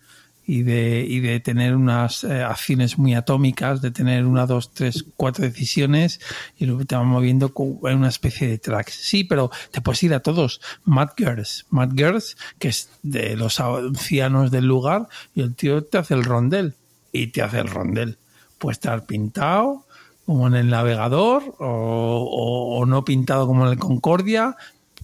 y 0.50 0.64
de, 0.64 1.04
y 1.06 1.20
de 1.20 1.38
tener 1.38 1.76
unas 1.76 2.24
eh, 2.24 2.42
acciones 2.42 2.98
muy 2.98 3.14
atómicas, 3.14 3.80
de 3.82 3.92
tener 3.92 4.26
una, 4.26 4.46
dos, 4.46 4.74
tres, 4.74 5.04
cuatro 5.16 5.44
decisiones 5.44 6.20
y 6.58 6.66
luego 6.66 6.84
te 6.84 6.96
van 6.96 7.06
moviendo 7.06 7.52
en 7.84 7.98
una 7.98 8.08
especie 8.08 8.48
de 8.48 8.58
tracks. 8.58 8.94
Sí, 8.94 9.22
pero 9.22 9.52
te 9.70 9.80
puedes 9.80 10.02
ir 10.02 10.12
a 10.12 10.20
todos. 10.20 10.60
Mad 10.84 11.10
Girls, 11.16 11.66
Mad 11.70 11.90
Girls, 11.94 12.36
que 12.58 12.66
es 12.66 12.88
de 13.04 13.36
los 13.36 13.60
ancianos 13.60 14.50
del 14.50 14.64
lugar 14.64 15.08
y 15.36 15.42
el 15.42 15.54
tío 15.54 15.84
te 15.84 15.98
hace 15.98 16.14
el 16.14 16.24
rondel 16.24 16.74
y 17.12 17.28
te 17.28 17.42
hace 17.42 17.60
el 17.60 17.68
rondel. 17.68 18.18
Puede 18.58 18.72
estar 18.72 19.06
pintado, 19.06 19.86
como 20.26 20.48
en 20.48 20.54
el 20.54 20.68
navegador 20.68 21.54
o 21.58 22.84
no 22.88 23.04
pintado 23.04 23.46
como 23.46 23.66
en 23.66 23.72
el 23.72 23.78
Concordia, 23.78 24.56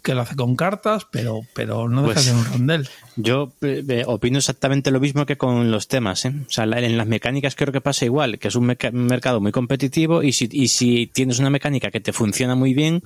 que 0.06 0.14
lo 0.14 0.20
hace 0.22 0.36
con 0.36 0.54
cartas, 0.54 1.06
pero, 1.10 1.40
pero 1.52 1.88
no 1.88 2.02
deja 2.02 2.14
Pues- 2.14 2.24
de 2.26 2.30
ser 2.32 2.38
un 2.40 2.44
rondel. 2.46 2.88
Yo 3.16 3.52
eh, 3.60 3.82
eh, 3.88 4.04
opino 4.06 4.38
exactamente 4.38 4.90
lo 4.92 5.00
mismo 5.00 5.26
que 5.26 5.36
con 5.36 5.70
los 5.72 5.88
temas. 5.88 6.24
¿eh? 6.24 6.32
O 6.48 6.50
sea, 6.50 6.64
la- 6.64 6.78
en 6.80 6.96
las 6.96 7.06
mecánicas 7.08 7.56
creo 7.56 7.72
que 7.72 7.80
pasa 7.80 8.04
igual, 8.04 8.38
que 8.38 8.46
es 8.48 8.54
un 8.54 8.66
meca- 8.66 8.92
mercado 8.92 9.40
muy 9.40 9.50
competitivo 9.52 10.22
y 10.22 10.32
si, 10.32 10.48
y 10.52 10.68
si 10.68 11.08
tienes 11.08 11.40
una 11.40 11.50
mecánica 11.50 11.90
que 11.90 12.00
te 12.00 12.12
funciona 12.12 12.54
muy 12.54 12.72
bien, 12.72 13.02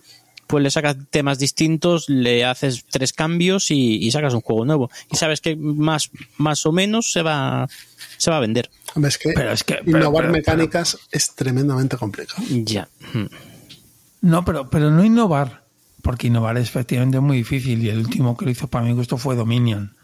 pues 0.47 0.63
le 0.63 0.71
sacas 0.71 0.97
temas 1.11 1.39
distintos, 1.39 2.09
le 2.09 2.45
haces 2.45 2.85
tres 2.91 3.13
cambios 3.15 3.71
y, 3.71 3.97
y 4.05 4.11
sacas 4.11 4.35
un 4.35 4.41
juego 4.43 4.65
nuevo. 4.67 4.91
Y 5.11 5.17
sabes 5.17 5.41
que 5.41 5.57
más, 5.57 6.11
más 6.37 6.67
o 6.67 6.73
menos 6.73 7.13
se 7.13 7.23
va, 7.23 7.69
se 8.19 8.31
va 8.31 8.37
a 8.37 8.41
vender. 8.41 8.69
Es 9.03 9.17
que, 9.17 9.33
Pero 9.35 9.53
es 9.53 9.65
que- 9.65 9.79
pero- 9.85 9.99
innovar 9.99 10.25
pero- 10.25 10.33
mecánicas 10.33 10.99
es 11.13 11.35
tremendamente 11.35 11.97
complicado. 11.97 12.43
Ya. 12.51 12.89
Hmm. 13.15 13.27
No, 14.23 14.45
pero, 14.45 14.69
pero 14.69 14.91
no 14.91 15.03
innovar, 15.05 15.63
porque 16.03 16.29
innovar 16.29 16.57
es 16.59 16.69
efectivamente 16.69 17.21
muy 17.21 17.39
difícil 17.39 17.83
y 17.83 17.89
el 17.89 17.99
último 17.99 18.37
que 18.37 18.45
lo 18.45 18.51
hizo 18.51 18.69
para 18.69 18.85
mi 18.85 18.93
gusto 18.93 19.17
fue 19.17 19.37
Dominion. 19.37 19.95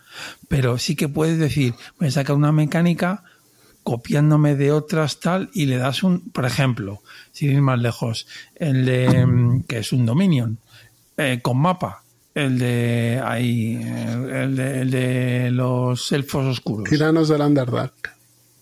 Pero 0.48 0.78
sí 0.78 0.96
que 0.96 1.08
puedes 1.08 1.38
decir, 1.38 1.74
voy 1.98 2.08
a 2.08 2.10
sacar 2.10 2.36
una 2.36 2.52
mecánica 2.52 3.22
copiándome 3.82 4.56
de 4.56 4.72
otras 4.72 5.20
tal 5.20 5.48
y 5.52 5.66
le 5.66 5.76
das 5.76 6.02
un, 6.02 6.30
por 6.30 6.44
ejemplo, 6.44 7.02
sin 7.30 7.52
ir 7.52 7.62
más 7.62 7.78
lejos, 7.78 8.26
el 8.56 8.84
de, 8.84 9.26
mm, 9.26 9.62
que 9.62 9.78
es 9.78 9.92
un 9.92 10.06
Dominion, 10.06 10.58
eh, 11.16 11.40
con 11.42 11.58
mapa. 11.58 12.02
el 12.34 12.58
de 12.58 13.22
ahí, 13.24 13.76
el 13.76 14.56
de, 14.56 14.80
el 14.82 14.90
de 14.90 15.50
los 15.52 16.12
elfos 16.12 16.44
oscuros. 16.44 16.90
Tiranos 16.90 17.28
del 17.28 17.40
Underdark. 17.40 18.14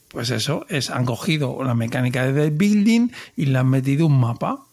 Pues 0.08 0.30
eso, 0.30 0.64
es, 0.68 0.90
han 0.90 1.04
cogido 1.04 1.64
la 1.64 1.74
mecánica 1.74 2.30
de 2.30 2.50
building 2.50 3.08
y 3.34 3.46
le 3.46 3.58
han 3.58 3.68
metido 3.68 4.06
un 4.06 4.20
mapa. 4.20 4.63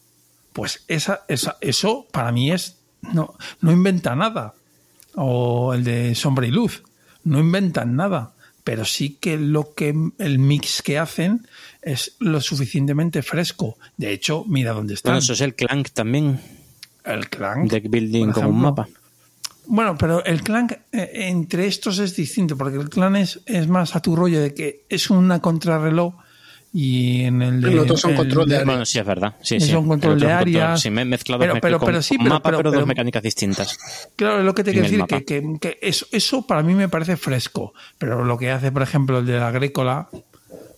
Pues 0.54 0.84
esa, 0.88 1.22
esa, 1.28 1.58
eso 1.62 2.08
para 2.12 2.32
mí 2.32 2.52
es. 2.52 2.78
No, 3.14 3.36
no 3.62 3.72
inventa 3.72 4.16
nada. 4.16 4.54
O 5.16 5.74
el 5.74 5.84
de 5.84 6.16
Sombra 6.16 6.48
y 6.48 6.52
Luz. 6.52 6.84
No 7.24 7.40
inventan 7.40 7.96
nada. 7.96 8.34
Pero 8.64 8.86
sí 8.86 9.18
que 9.20 9.38
lo 9.38 9.74
que 9.74 9.96
el 10.20 10.40
mix 10.40 10.82
que 10.84 11.00
hacen 11.00 11.48
es 11.82 12.16
lo 12.20 12.40
suficientemente 12.42 13.24
fresco. 13.24 13.78
De 13.98 14.12
hecho, 14.12 14.46
mira 14.48 14.74
dónde. 14.74 14.98
Bueno, 15.04 15.18
eso 15.18 15.34
es 15.34 15.42
el 15.42 15.56
Clank 15.56 15.90
también. 15.90 16.40
el 17.04 17.28
clan. 17.30 17.68
Deck 17.68 17.90
building 17.90 18.32
como 18.32 18.50
un 18.50 18.62
mapa. 18.62 18.88
Bueno, 19.66 19.98
pero 19.98 20.24
el 20.26 20.44
clan 20.44 20.68
eh, 20.92 21.10
entre 21.14 21.66
estos 21.66 22.00
es 22.00 22.16
distinto, 22.16 22.58
porque 22.58 22.78
el 22.78 22.90
clan 22.90 23.16
es, 23.16 23.40
es 23.46 23.68
más 23.68 23.96
a 23.96 24.02
tu 24.02 24.16
rollo 24.16 24.42
de 24.42 24.54
que 24.54 24.86
es 24.90 25.10
una 25.10 25.40
contrarreloj 25.40 26.14
y 26.74 27.24
en 27.24 27.42
el 27.42 27.62
de. 27.62 27.72
El 27.72 27.80
otro 27.80 27.98
son 27.98 28.12
el 28.12 28.18
control 28.18 28.48
de 28.48 28.56
área. 28.56 28.66
Bueno, 28.66 28.86
sí, 28.86 29.00
es 29.00 29.06
verdad. 29.06 29.36
Sí, 29.42 29.56
Es 29.58 29.66
sí. 29.68 29.74
un 29.76 29.88
control 29.88 30.20
de 30.20 30.32
áreas. 30.32 30.82
Sí, 30.82 30.90
me 30.90 31.02
he 31.02 31.06
mezclado 31.06 31.40
Pero- 31.42 31.56
pero- 31.62 31.80
con 31.80 31.86
pero 31.88 32.02
sí, 32.02 32.16
un 32.16 32.24
pero- 32.24 32.36
mapa, 32.36 32.50
pero- 32.50 32.58
pero, 32.60 32.70
pero- 32.72 32.80
dos 32.82 32.88
mecánicas 32.88 33.24
distintas. 33.24 33.78
Claro, 34.16 34.40
es 34.40 34.46
lo 34.46 34.54
que 34.56 34.64
te 34.64 34.72
quiero 34.72 34.88
decir, 34.88 35.04
que, 35.06 35.26
que- 35.26 35.58
que 35.60 35.80
eso, 35.82 36.06
eso 36.12 36.48
para 36.48 36.64
mí 36.64 36.74
me 36.74 36.88
parece 36.90 37.18
fresco, 37.18 37.74
pero 37.98 38.24
lo 38.24 38.38
que 38.38 38.52
hace, 38.52 38.72
por 38.72 38.82
ejemplo, 38.84 39.20
el 39.20 39.26
de 39.26 39.38
la 39.40 39.48
Agrícola 39.48 40.08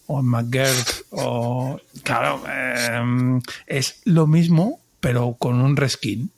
o 0.08 0.20
el 0.20 0.26
McGurk, 0.26 1.06
o. 1.12 1.80
Claro, 2.04 2.44
eh, 2.50 3.40
es 3.68 4.02
lo 4.06 4.26
mismo, 4.28 4.80
pero 5.00 5.36
con 5.40 5.62
un 5.62 5.76
reskin. 5.78 6.32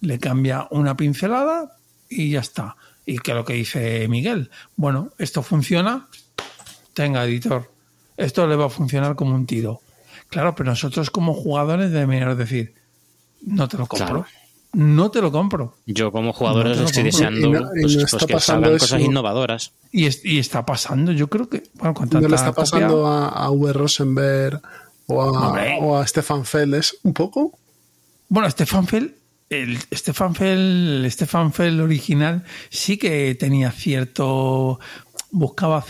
Le 0.00 0.18
cambia 0.18 0.66
una 0.70 0.96
pincelada 0.96 1.76
y 2.08 2.30
ya 2.30 2.40
está. 2.40 2.76
Y 3.04 3.18
que 3.18 3.34
lo 3.34 3.44
que 3.44 3.52
dice 3.54 4.08
Miguel, 4.08 4.50
bueno, 4.76 5.10
esto 5.18 5.42
funciona, 5.42 6.06
tenga 6.94 7.24
editor. 7.24 7.70
Esto 8.20 8.46
le 8.46 8.56
va 8.56 8.66
a 8.66 8.70
funcionar 8.70 9.16
como 9.16 9.34
un 9.34 9.46
tiro. 9.46 9.80
Claro, 10.28 10.54
pero 10.54 10.70
nosotros 10.70 11.10
como 11.10 11.34
jugadores 11.34 11.90
debemos 11.90 12.36
decir, 12.38 12.74
no 13.42 13.66
te 13.68 13.76
lo 13.78 13.86
compro. 13.86 14.06
Claro. 14.06 14.26
No 14.72 15.10
te 15.10 15.20
lo 15.20 15.32
compro. 15.32 15.76
Yo 15.86 16.12
como 16.12 16.32
jugador 16.32 16.66
No 16.76 16.84
estoy 16.84 17.02
deseando 17.02 17.48
Y 17.48 17.50
no- 17.50 17.58
y 17.74 17.80
pues, 17.82 17.96
no 17.96 18.00
pues 18.02 18.12
está 18.14 18.26
que 18.26 18.32
pasando 18.34 18.62
salgan 18.66 18.76
eso. 18.76 18.84
cosas 18.84 19.00
innovadoras. 19.00 19.72
Y, 19.90 20.06
es- 20.06 20.24
y 20.24 20.38
está 20.38 20.64
pasando, 20.64 21.10
yo 21.10 21.28
creo 21.28 21.48
que, 21.48 21.64
bueno, 21.74 21.92
con 21.94 22.04
No 22.06 22.10
tanta 22.12 22.28
le 22.28 22.34
está 22.36 22.48
copia- 22.52 22.60
pasando 22.62 23.06
a, 23.08 23.28
a 23.30 23.50
V. 23.50 23.72
Rosenberg 23.72 24.62
o 25.06 25.22
a, 25.22 25.48
Hombre. 25.48 25.78
o 25.80 25.96
a 25.98 26.06
Stefan 26.06 26.44
Felles 26.44 26.96
un 27.02 27.12
poco. 27.14 27.58
Bueno, 28.28 28.48
Stefan 28.48 28.86
Fell, 28.86 29.16
el 29.48 29.78
Stefan 29.92 30.36
Fell, 30.36 31.04
el 31.04 31.10
Stefan 31.10 31.52
Fell 31.52 31.80
original 31.80 32.44
sí 32.68 32.96
que 32.96 33.34
tenía 33.34 33.72
cierto, 33.72 34.78
buscaba 35.32 35.82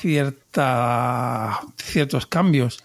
cierta, 0.51 1.61
ciertos 1.77 2.27
cambios, 2.27 2.83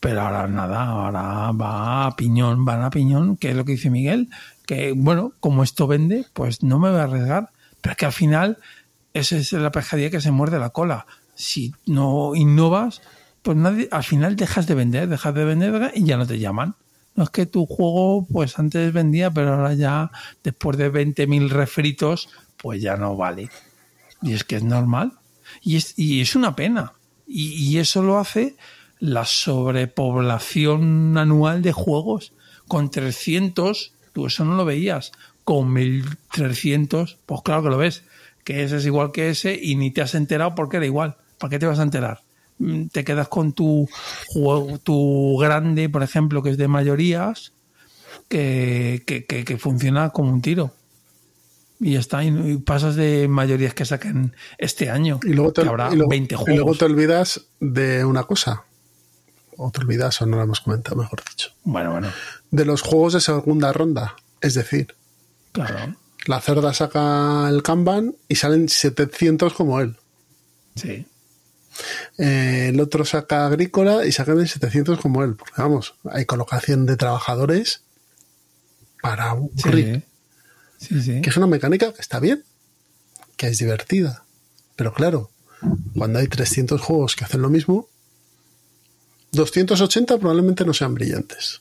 pero 0.00 0.20
ahora 0.20 0.46
nada, 0.46 0.84
ahora 0.84 1.50
va 1.52 2.06
a 2.06 2.16
piñón, 2.16 2.64
van 2.64 2.82
a 2.82 2.90
piñón, 2.90 3.36
que 3.36 3.50
es 3.50 3.56
lo 3.56 3.64
que 3.64 3.72
dice 3.72 3.90
Miguel, 3.90 4.28
que 4.66 4.92
bueno, 4.92 5.32
como 5.40 5.62
esto 5.62 5.86
vende, 5.86 6.26
pues 6.32 6.62
no 6.62 6.78
me 6.78 6.90
voy 6.90 7.00
a 7.00 7.04
arriesgar, 7.04 7.50
pero 7.80 7.92
es 7.92 7.96
que 7.96 8.06
al 8.06 8.12
final 8.12 8.58
esa 9.14 9.36
es 9.36 9.52
la 9.52 9.72
pescadilla 9.72 10.10
que 10.10 10.20
se 10.20 10.30
muerde 10.30 10.58
la 10.58 10.70
cola. 10.70 11.06
Si 11.34 11.74
no 11.86 12.34
innovas, 12.34 13.02
pues 13.42 13.56
nadie, 13.56 13.88
al 13.90 14.04
final 14.04 14.36
dejas 14.36 14.66
de 14.66 14.74
vender, 14.74 15.08
dejas 15.08 15.34
de 15.34 15.44
vender 15.44 15.92
y 15.94 16.04
ya 16.04 16.16
no 16.16 16.26
te 16.26 16.38
llaman. 16.38 16.76
No 17.16 17.24
es 17.24 17.30
que 17.30 17.46
tu 17.46 17.66
juego, 17.66 18.26
pues 18.32 18.58
antes 18.60 18.92
vendía, 18.92 19.32
pero 19.32 19.54
ahora 19.54 19.74
ya, 19.74 20.12
después 20.44 20.76
de 20.78 20.92
20.000 20.92 21.48
refritos, 21.48 22.28
pues 22.56 22.80
ya 22.80 22.96
no 22.96 23.16
vale. 23.16 23.50
Y 24.22 24.34
es 24.34 24.44
que 24.44 24.56
es 24.56 24.62
normal. 24.62 25.14
Y 25.62 25.76
es, 25.76 25.98
y 25.98 26.20
es 26.20 26.36
una 26.36 26.54
pena. 26.54 26.92
Y, 27.28 27.76
eso 27.78 28.02
lo 28.02 28.18
hace 28.18 28.56
la 29.00 29.24
sobrepoblación 29.26 31.16
anual 31.18 31.62
de 31.62 31.72
juegos. 31.72 32.32
Con 32.66 32.90
300, 32.90 33.92
tú 34.12 34.26
eso 34.26 34.44
no 34.44 34.56
lo 34.56 34.64
veías. 34.64 35.12
Con 35.44 35.72
1300, 35.72 37.18
pues 37.26 37.42
claro 37.42 37.62
que 37.64 37.68
lo 37.70 37.78
ves. 37.78 38.02
Que 38.44 38.64
ese 38.64 38.78
es 38.78 38.86
igual 38.86 39.12
que 39.12 39.28
ese 39.30 39.58
y 39.60 39.76
ni 39.76 39.90
te 39.90 40.00
has 40.02 40.14
enterado 40.14 40.54
porque 40.54 40.78
era 40.78 40.86
igual. 40.86 41.16
¿Para 41.38 41.50
qué 41.50 41.58
te 41.58 41.66
vas 41.66 41.78
a 41.78 41.82
enterar? 41.82 42.22
Mm, 42.58 42.86
Te 42.88 43.04
quedas 43.04 43.28
con 43.28 43.52
tu 43.52 43.88
juego, 44.28 44.78
tu 44.78 45.36
grande, 45.38 45.88
por 45.88 46.02
ejemplo, 46.02 46.42
que 46.42 46.50
es 46.50 46.56
de 46.58 46.66
mayorías, 46.68 47.52
que- 48.28 49.02
que 49.06 49.58
funciona 49.58 50.10
como 50.10 50.32
un 50.32 50.42
tiro. 50.42 50.72
Y 51.80 51.92
ya 51.92 52.00
está, 52.00 52.24
y, 52.24 52.58
pasas 52.58 52.96
de 52.96 53.28
mayorías 53.28 53.72
que 53.74 53.84
saquen 53.84 54.34
este 54.58 54.90
año. 54.90 55.20
Y 55.22 55.28
luego 55.32 55.52
te, 55.52 55.62
que 55.62 55.68
habrá 55.68 55.90
y 55.92 55.96
luego- 55.96 56.10
20 56.10 56.34
y 56.34 56.38
luego 56.38 56.44
juegos. 56.62 56.78
te 56.78 56.84
olvidas 56.86 57.40
de 57.60 58.04
una 58.04 58.24
cosa. 58.24 58.64
O 59.56 59.70
te 59.70 59.80
olvidas, 59.80 60.20
o 60.22 60.26
no 60.26 60.36
lo 60.36 60.42
hemos 60.42 60.60
comentado, 60.60 60.96
mejor 60.96 61.20
dicho. 61.28 61.50
Bueno, 61.64 61.92
bueno, 61.92 62.08
De 62.50 62.64
los 62.64 62.82
juegos 62.82 63.12
de 63.14 63.20
segunda 63.20 63.72
ronda. 63.72 64.14
Es 64.40 64.54
decir, 64.54 64.94
claro. 65.52 65.96
la 66.26 66.40
cerda 66.40 66.72
saca 66.74 67.48
el 67.48 67.62
Kanban 67.62 68.14
y 68.28 68.36
salen 68.36 68.68
700 68.68 69.52
como 69.54 69.80
él. 69.80 69.96
Sí. 70.76 71.06
Eh, 72.18 72.70
el 72.72 72.80
otro 72.80 73.04
saca 73.04 73.46
agrícola 73.46 74.04
y 74.06 74.12
sacan 74.12 74.46
700 74.46 75.00
como 75.00 75.22
él. 75.24 75.34
Porque 75.36 75.60
vamos, 75.60 75.94
hay 76.10 76.24
colocación 76.24 76.86
de 76.86 76.96
trabajadores 76.96 77.82
para 79.02 79.32
un 79.34 79.50
Sí. 79.56 80.02
Sí, 80.78 81.02
sí. 81.02 81.20
que 81.20 81.30
es 81.30 81.36
una 81.36 81.46
mecánica 81.46 81.92
que 81.92 82.00
está 82.00 82.20
bien, 82.20 82.44
que 83.36 83.48
es 83.48 83.58
divertida. 83.58 84.24
Pero 84.76 84.94
claro, 84.94 85.30
cuando 85.96 86.18
hay 86.20 86.28
300 86.28 86.80
juegos 86.80 87.16
que 87.16 87.24
hacen 87.24 87.42
lo 87.42 87.50
mismo, 87.50 87.88
280 89.32 90.18
probablemente 90.18 90.64
no 90.64 90.72
sean 90.72 90.94
brillantes. 90.94 91.60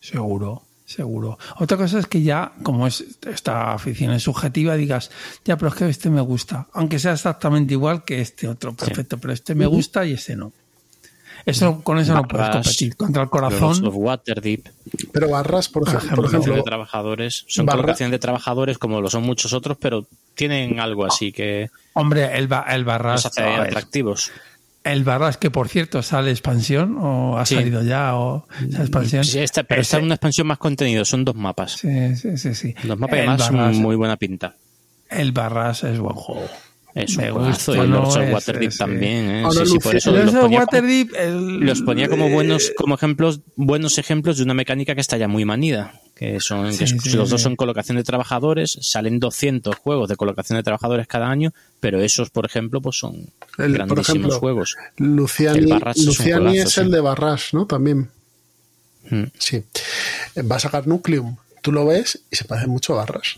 Seguro, 0.00 0.64
seguro. 0.84 1.38
Otra 1.56 1.76
cosa 1.76 1.98
es 1.98 2.06
que 2.06 2.22
ya, 2.22 2.52
como 2.62 2.86
es 2.86 3.04
esta 3.26 3.72
afición 3.72 4.12
es 4.12 4.22
subjetiva, 4.22 4.76
digas, 4.76 5.10
ya, 5.44 5.56
pero 5.56 5.68
es 5.70 5.74
que 5.74 5.88
este 5.88 6.10
me 6.10 6.20
gusta, 6.20 6.68
aunque 6.72 6.98
sea 6.98 7.12
exactamente 7.12 7.74
igual 7.74 8.04
que 8.04 8.20
este 8.20 8.48
otro, 8.48 8.74
perfecto, 8.74 9.18
pero 9.18 9.32
este 9.32 9.54
me 9.54 9.66
gusta 9.66 10.04
y 10.06 10.12
este 10.12 10.36
no. 10.36 10.52
Eso, 11.46 11.82
con 11.82 11.98
eso 11.98 12.14
no 12.14 12.22
puedes 12.28 12.46
Barras, 12.48 12.64
competir. 12.66 12.96
Contra 12.96 13.22
el 13.22 13.26
Los 13.26 13.30
corazón, 13.30 13.86
of 13.86 13.94
Waterdeep, 13.96 14.68
Pero 15.12 15.28
barras, 15.30 15.68
por, 15.68 15.84
Por 15.84 15.94
ej- 15.94 15.98
por 16.14 16.24
ejemplo. 16.26 16.30
de 16.30 16.36
ejemplo, 16.38 16.62
trabajadores, 16.64 17.44
son 17.48 17.66
barra- 17.66 17.76
colocación 17.82 18.10
de 18.10 18.18
trabajadores 18.18 18.78
como 18.78 19.00
lo 19.00 19.08
son 19.10 19.22
muchos 19.22 19.52
otros, 19.52 19.76
pero 19.80 20.06
tienen 20.34 20.80
algo 20.80 21.04
así 21.06 21.32
que 21.32 21.70
hombre, 21.94 22.36
el, 22.36 22.48
ba- 22.48 22.66
el 22.68 22.84
Barras, 22.84 23.24
los 23.24 23.26
hace 23.26 23.42
atractivos. 23.44 24.30
el 24.84 25.04
Barras 25.04 25.36
que 25.36 25.50
por 25.50 25.68
cierto 25.68 26.02
sale 26.02 26.30
expansión 26.30 26.96
o 26.98 27.38
ha 27.38 27.46
Sí. 27.46 27.56
salido 27.56 27.82
ya 27.82 28.16
o 28.16 28.46
esa 28.68 28.82
expansión. 28.82 29.24
Sí, 29.24 29.38
esta- 29.38 29.62
pero 29.64 29.80
esta 29.80 29.96
Ese- 29.96 30.02
es 30.02 30.04
una 30.06 30.14
expansión 30.14 30.46
más 30.46 30.58
contenido, 30.58 31.04
son 31.04 31.24
dos 31.24 31.34
mapas. 31.34 31.72
Sí, 31.72 32.16
sí, 32.16 32.36
sí, 32.38 32.54
sí. 32.54 32.74
Dos 32.84 32.98
mapas 32.98 33.18
El 33.18 33.28
además 33.28 33.50
Barras- 33.50 33.76
muy 33.76 33.96
buena 33.96 34.16
pinta. 34.16 34.54
El 35.10 35.32
Barras 35.32 35.84
es 35.84 35.98
buen 35.98 36.14
juego. 36.16 36.46
Es 37.04 37.16
un 37.16 37.30
gusta, 37.30 37.72
Y 37.74 37.76
no 37.88 38.02
los 38.02 38.16
of 38.16 38.24
Waterdeep 38.32 38.76
también. 38.76 39.30
¿eh? 39.30 39.44
Sí, 39.52 39.66
sí, 39.66 39.78
por 39.78 39.94
eso 39.96 40.10
Los 40.12 40.34
ponía, 40.34 40.60
Waterdeep, 40.60 41.14
el- 41.16 41.60
los 41.60 41.82
ponía 41.82 42.08
como 42.08 42.28
buenos, 42.28 42.72
como 42.76 42.94
ejemplos, 42.96 43.40
buenos 43.56 43.98
ejemplos 43.98 44.36
de 44.38 44.44
una 44.44 44.54
mecánica 44.54 44.94
que 44.94 45.00
está 45.00 45.16
ya 45.16 45.28
muy 45.28 45.44
manida. 45.44 46.00
Que 46.14 46.40
son, 46.40 46.66
que 46.66 46.72
Sí, 46.88 46.94
es- 46.96 47.02
sí, 47.02 47.16
los 47.16 47.30
dos 47.30 47.40
son 47.40 47.54
colocación 47.54 47.96
de 47.96 48.02
trabajadores, 48.02 48.76
salen 48.82 49.20
200 49.20 49.76
juegos 49.76 50.08
de 50.08 50.16
colocación 50.16 50.56
de 50.56 50.64
trabajadores 50.64 51.06
cada 51.06 51.28
año, 51.30 51.52
pero 51.78 52.00
esos, 52.00 52.30
por 52.30 52.44
ejemplo, 52.44 52.80
pues 52.80 52.96
son 52.98 53.14
El- 53.16 53.28
por 53.56 53.70
grandísimos 53.72 54.08
ejemplo, 54.08 54.38
juegos. 54.40 54.76
Luciani, 54.96 55.58
El 55.60 55.66
Barras 55.68 55.96
es 55.96 56.02
un 56.02 56.06
Luciani 56.08 56.58
es 56.58 56.70
sí. 56.72 56.80
el 56.80 56.90
de 56.90 57.00
Barras, 57.00 57.50
¿no? 57.54 57.66
También. 57.66 58.10
Mm. 59.10 59.22
Sí. 59.38 59.62
Eh, 60.34 60.42
Va 60.42 60.56
a 60.56 60.58
sacar 60.60 60.86
Nucleum. 60.88 61.36
Tú 61.62 61.70
lo 61.72 61.86
ves 61.86 62.20
y 62.30 62.36
se 62.36 62.44
parece 62.44 62.66
mucho 62.66 62.94
a 62.94 62.96
Barras. 62.96 63.36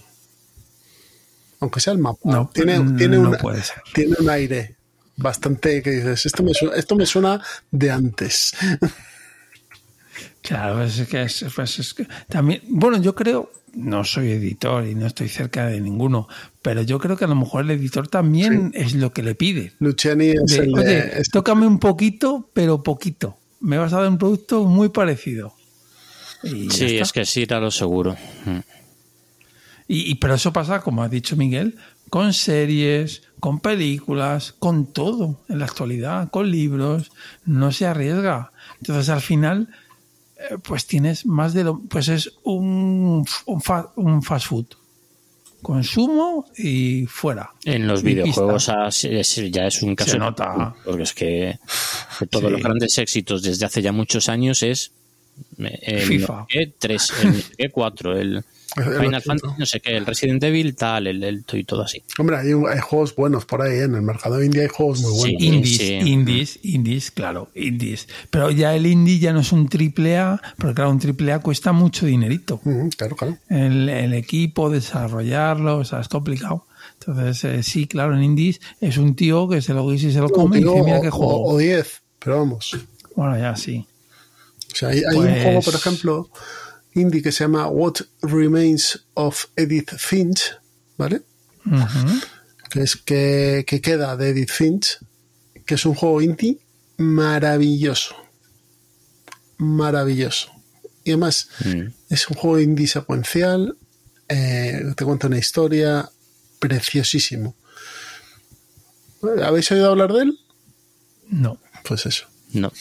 Aunque 1.60 1.80
sea 1.80 1.92
el 1.92 1.98
mapa. 1.98 2.18
No, 2.24 2.50
tiene, 2.52 2.78
no 2.78 2.96
tiene, 2.96 3.18
un, 3.18 3.36
puede 3.36 3.62
ser. 3.62 3.76
tiene 3.94 4.16
un 4.18 4.28
aire 4.30 4.76
bastante 5.16 5.82
que 5.82 5.90
dices, 5.90 6.26
esto 6.26 6.42
me 6.42 6.54
suena, 6.54 6.76
esto 6.76 6.96
me 6.96 7.06
suena 7.06 7.40
de 7.70 7.90
antes. 7.90 8.52
Claro, 10.42 10.82
es 10.82 11.06
que 11.06 11.22
es, 11.22 11.44
pues 11.54 11.78
es 11.78 11.94
que 11.94 12.06
también, 12.28 12.62
bueno, 12.68 12.96
yo 13.00 13.14
creo, 13.14 13.52
no 13.74 14.04
soy 14.04 14.32
editor 14.32 14.86
y 14.86 14.94
no 14.94 15.06
estoy 15.06 15.28
cerca 15.28 15.66
de 15.66 15.80
ninguno, 15.80 16.28
pero 16.62 16.82
yo 16.82 16.98
creo 16.98 17.16
que 17.16 17.24
a 17.24 17.28
lo 17.28 17.36
mejor 17.36 17.64
el 17.64 17.70
editor 17.72 18.08
también 18.08 18.72
es 18.74 18.94
lo 18.94 19.12
que 19.12 19.22
le 19.22 19.34
pide. 19.34 19.74
Luciani 19.80 20.30
es 20.30 20.42
De, 20.46 20.56
el 20.64 20.72
de- 20.72 20.80
Oye, 20.80 21.20
es- 21.20 21.28
tócame 21.30 21.66
un 21.66 21.78
poquito, 21.78 22.48
pero 22.54 22.82
poquito. 22.82 23.36
Me 23.60 23.76
vas 23.76 23.92
a 23.92 24.00
dar 24.00 24.08
un 24.08 24.16
producto 24.18 24.64
muy 24.64 24.88
parecido. 24.88 25.54
Y 26.42 26.70
Sí, 26.70 26.96
es 26.96 27.12
que 27.12 27.26
sí, 27.26 27.42
era 27.42 27.60
lo 27.60 27.70
seguro. 27.70 28.16
Mm. 28.46 28.58
Y, 29.92 30.10
y- 30.10 30.14
pero 30.16 30.34
eso 30.34 30.52
pasa, 30.52 30.80
como 30.80 31.02
ha 31.02 31.08
dicho 31.08 31.34
Miguel, 31.36 31.76
con 32.10 32.32
series, 32.32 33.22
con 33.40 33.60
películas, 33.60 34.52
con 34.58 34.86
todo 34.92 35.40
en 35.48 35.58
la 35.58 35.64
actualidad, 35.64 36.30
con 36.30 36.50
libros, 36.50 37.10
no 37.44 37.72
se 37.72 37.86
arriesga. 37.86 38.52
Entonces 38.78 39.08
al 39.08 39.20
final, 39.20 39.68
eh, 40.36 40.56
pues 40.62 40.86
tienes 40.86 41.26
más 41.26 41.54
de 41.54 41.64
lo, 41.64 41.80
pues 41.80 42.08
es 42.08 42.32
un, 42.44 43.24
un, 43.46 43.60
fa- 43.60 43.90
un 43.96 44.22
fast 44.22 44.46
food. 44.46 44.66
consumo 45.62 46.46
y 46.56 47.04
fuera. 47.06 47.50
En 47.64 47.86
los 47.86 48.02
videojuegos 48.02 48.66
ya 49.50 49.66
es 49.66 49.82
un 49.82 49.94
caso. 49.94 50.12
Se 50.12 50.18
nota. 50.18 50.74
Porque 50.84 51.02
es 51.02 51.12
que 51.14 51.58
todos 52.30 52.46
Sí. 52.46 52.50
los 52.52 52.62
grandes 52.62 52.96
éxitos 52.98 53.42
desde 53.42 53.66
hace 53.66 53.82
ya 53.82 53.92
muchos 53.92 54.28
años 54.28 54.62
es 54.62 54.92
eh, 55.58 55.78
el 55.82 56.00
FIFA. 56.02 56.46
3, 56.78 57.12
el 57.58 57.70
4, 57.72 58.16
el 58.18 58.36
El 58.36 58.44
Final. 58.74 59.20
Fantasy, 59.22 59.54
no 59.58 59.66
sé 59.66 59.80
qué, 59.80 59.96
el 59.96 60.06
Resident 60.06 60.42
Evil, 60.44 60.74
tal, 60.76 61.06
el, 61.08 61.22
el 61.24 61.44
y 61.52 61.64
todo 61.64 61.82
así. 61.82 62.02
Hombre, 62.18 62.36
hay, 62.36 62.52
un- 62.52 62.68
hay 62.68 62.78
juegos 62.78 63.14
buenos 63.16 63.44
por 63.44 63.62
ahí, 63.62 63.78
¿eh? 63.78 63.82
en 63.84 63.94
el 63.96 64.02
mercado 64.02 64.42
indie 64.42 64.62
hay 64.62 64.68
juegos 64.68 65.00
muy 65.00 65.10
Sí. 65.12 65.18
buenos. 65.36 65.42
Indies, 65.42 65.76
sí. 65.78 65.94
indies, 65.94 66.58
indies, 66.62 67.10
claro, 67.10 67.50
indies. 67.54 68.08
Pero 68.30 68.50
ya 68.50 68.74
el 68.76 68.86
indie 68.86 69.18
ya 69.18 69.32
no 69.32 69.40
es 69.40 69.50
un 69.52 69.68
triple 69.68 70.18
A, 70.18 70.40
porque 70.56 70.74
claro, 70.74 70.90
un 70.90 70.98
triple 71.00 71.32
A 71.32 71.40
cuesta 71.40 71.72
mucho 71.72 72.06
dinerito. 72.06 72.60
Claro, 72.96 73.16
claro. 73.16 73.38
El, 73.48 73.88
el 73.88 74.14
equipo, 74.14 74.70
desarrollarlo, 74.70 75.78
o 75.78 75.84
sea, 75.84 76.00
es 76.00 76.08
complicado. 76.08 76.66
Entonces, 77.00 77.44
eh, 77.44 77.62
sí, 77.62 77.86
claro, 77.86 78.14
en 78.14 78.22
indies 78.22 78.60
es 78.80 78.98
un 78.98 79.16
tío 79.16 79.48
que 79.48 79.62
se 79.62 79.72
lo 79.74 79.88
guisa 79.88 80.08
y 80.08 80.12
se 80.12 80.20
lo 80.20 80.28
come 80.28 80.58
y 80.58 80.64
dice, 80.64 80.82
mira 80.82 80.98
o- 80.98 81.02
qué 81.02 81.10
juego. 81.10 81.44
O 81.44 81.58
10, 81.58 82.02
pero 82.18 82.38
vamos. 82.38 82.76
Bueno, 83.16 83.38
ya 83.38 83.56
sí. 83.56 83.84
O 84.72 84.76
sea, 84.76 84.90
hay, 84.90 84.98
hay 84.98 85.16
un 85.16 85.24
Pues- 85.24 85.42
juego, 85.42 85.60
por 85.62 85.74
ejemplo, 85.74 86.30
indie 86.94 87.22
que 87.22 87.32
se 87.32 87.44
llama 87.44 87.68
What 87.68 87.94
Remains 88.22 89.06
of 89.14 89.46
Edith 89.56 89.90
Finch, 89.96 90.56
¿vale? 90.96 91.22
Que 92.70 92.82
es 92.82 92.96
que, 92.96 93.64
que 93.66 93.80
queda 93.80 94.16
de 94.16 94.30
Edith 94.30 94.50
Finch, 94.50 94.98
que 95.66 95.74
es 95.74 95.84
un 95.86 95.94
juego 95.94 96.20
indie 96.20 96.58
maravilloso. 96.96 98.14
Maravilloso. 99.58 100.50
Y 101.04 101.10
además, 101.10 101.48
Mm. 101.64 101.92
es 102.10 102.28
un 102.28 102.36
juego 102.36 102.58
indie 102.60 102.86
secuencial, 102.86 103.76
eh, 104.28 104.82
te 104.96 105.04
cuenta 105.04 105.26
una 105.26 105.38
historia 105.38 106.08
preciosísimo. 106.58 107.56
¿Habéis 109.42 109.70
oído 109.70 109.90
hablar 109.90 110.12
de 110.12 110.22
él? 110.22 110.38
No. 111.28 111.58
Pues 111.84 112.06
eso. 112.06 112.26
No. 112.52 112.72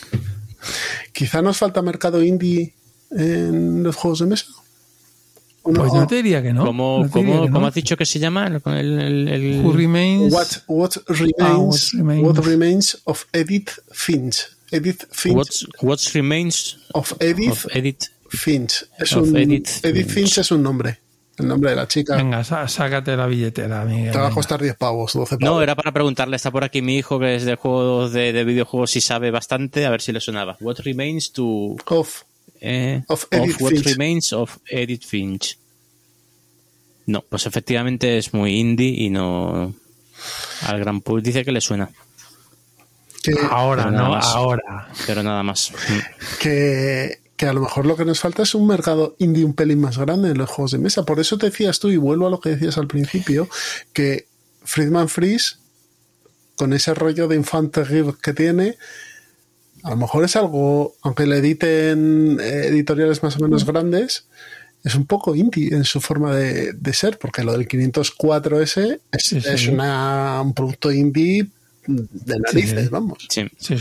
Quizá 1.13 1.41
nos 1.41 1.57
falta 1.57 1.81
mercado 1.81 2.23
indie 2.23 2.75
en 3.11 3.83
los 3.83 3.95
juegos 3.95 4.19
de 4.19 4.25
mesa. 4.27 4.45
¿O 5.63 5.71
no? 5.71 5.81
Pues 5.81 5.93
no 5.93 6.07
te 6.07 6.15
diría 6.15 6.41
que 6.41 6.53
no. 6.53 6.65
¿Cómo, 6.65 7.03
No 7.03 7.11
cómo- 7.11 7.43
que 7.45 7.51
cómo 7.51 7.67
has 7.67 7.73
dicho 7.73 7.97
que 7.97 8.05
se 8.05 8.17
llama? 8.19 8.47
El, 8.47 8.61
el- 8.77 9.27
el- 9.27 9.61
Who 9.65 9.73
remains 9.73 10.33
What, 10.33 10.47
what, 10.67 10.91
remains, 11.07 11.35
Ah, 11.39 11.57
what 11.57 11.79
remains. 11.93 12.23
what 12.23 12.45
remains 12.45 12.97
of 13.05 13.25
Edith 13.33 13.71
Finch. 13.91 14.47
Edith 14.71 15.05
Finch 15.11 15.35
What's, 15.35 15.67
What's 15.81 16.13
Remains 16.13 16.77
of 16.93 17.11
Edith 17.19 17.65
of 17.65 17.75
Edith. 17.75 18.03
Finch. 18.29 18.85
Es 18.99 19.13
of 19.15 19.27
un, 19.27 19.35
Edith 19.37 19.83
Edith, 19.83 20.05
Finch. 20.07 20.13
Finch 20.13 20.37
es 20.37 20.51
un 20.51 20.61
nombre. 20.63 20.99
El 21.37 21.47
nombre 21.47 21.69
de 21.71 21.75
la 21.77 21.87
chica. 21.87 22.15
Venga, 22.17 22.43
sá- 22.43 22.67
sácate 22.67 23.15
la 23.17 23.25
billetera, 23.25 23.83
Miguel. 23.85 24.11
te 24.11 24.17
va 24.19 24.27
a 24.27 24.31
costar 24.31 24.61
10 24.61 24.75
pavos, 24.75 25.13
12 25.13 25.37
pavos. 25.37 25.55
No, 25.55 25.61
era 25.61 25.73
para 25.75 25.91
preguntarle, 25.93 26.35
está 26.35 26.51
por 26.51 26.63
aquí 26.65 26.81
mi 26.81 26.97
hijo 26.97 27.17
que 27.17 27.35
es 27.35 27.45
de 27.45 27.55
juegos 27.55 28.11
de, 28.13 28.31
de 28.33 28.43
videojuegos 28.43 28.95
y 28.97 29.01
sabe 29.01 29.31
bastante, 29.31 29.85
a 29.85 29.89
ver 29.89 30.01
si 30.01 30.11
le 30.11 30.19
sonaba. 30.19 30.57
What 30.59 30.79
remains 30.83 31.31
to 31.31 31.75
Of. 31.87 32.23
Eh, 32.61 33.03
Of 33.07 33.25
Edith 33.31 33.61
What 33.61 33.71
Finch. 33.71 33.85
remains 33.85 34.33
of 34.33 34.57
Edith 34.69 35.03
Finch. 35.05 35.57
No, 37.05 37.21
pues 37.27 37.45
efectivamente 37.45 38.17
es 38.17 38.33
muy 38.33 38.59
indie 38.59 38.89
y 38.89 39.09
no 39.09 39.73
al 40.67 40.79
gran 40.79 41.01
público 41.01 41.27
dice 41.27 41.45
que 41.45 41.51
le 41.51 41.61
suena, 41.61 41.89
Que, 43.23 43.33
Ahora, 43.49 43.89
no, 43.89 44.09
más. 44.09 44.25
ahora. 44.27 44.89
pero 45.07 45.23
nada 45.23 45.41
más. 45.43 45.71
Que, 46.39 47.19
que 47.35 47.45
a 47.47 47.53
lo 47.53 47.61
mejor 47.61 47.85
lo 47.85 47.95
que 47.97 48.05
nos 48.05 48.19
falta 48.19 48.43
es 48.43 48.53
un 48.55 48.67
mercado 48.67 49.15
indie 49.19 49.43
un 49.45 49.53
pelín 49.53 49.79
más 49.81 49.97
grande 49.97 50.29
en 50.31 50.37
los 50.37 50.49
juegos 50.49 50.71
de 50.71 50.77
mesa. 50.77 51.03
Por 51.03 51.19
eso 51.19 51.37
te 51.37 51.47
decías 51.49 51.79
tú, 51.79 51.89
y 51.89 51.97
vuelvo 51.97 52.27
a 52.27 52.29
lo 52.29 52.39
que 52.39 52.49
decías 52.49 52.77
al 52.77 52.87
principio, 52.87 53.49
que 53.93 54.27
Friedman 54.63 55.09
Freeze, 55.09 55.55
con 56.57 56.73
ese 56.73 56.93
rollo 56.93 57.27
de 57.27 57.35
Infante 57.37 57.83
que 58.21 58.33
tiene, 58.33 58.77
a 59.83 59.91
lo 59.91 59.97
mejor 59.97 60.23
es 60.25 60.35
algo, 60.35 60.95
aunque 61.01 61.25
le 61.25 61.37
editen 61.37 62.37
eh, 62.41 62.67
editoriales 62.67 63.23
más 63.23 63.35
o 63.37 63.39
menos 63.39 63.65
grandes, 63.65 64.25
es 64.83 64.95
un 64.95 65.05
poco 65.05 65.35
indie 65.35 65.73
en 65.75 65.83
su 65.83 65.99
forma 66.01 66.35
de, 66.35 66.73
de 66.73 66.93
ser, 66.93 67.17
porque 67.19 67.43
lo 67.43 67.51
del 67.53 67.67
504S 67.67 68.99
es, 69.11 69.23
Sí, 69.25 69.41
sí. 69.41 69.47
es 69.49 69.67
una- 69.67 70.41
un 70.41 70.53
producto 70.53 70.91
indie 70.91 71.47
de 71.87 72.39
narices, 72.39 72.83
sí. 72.83 72.89
vamos. 72.89 73.25
Sí. 73.29 73.47
Sí, 73.57 73.77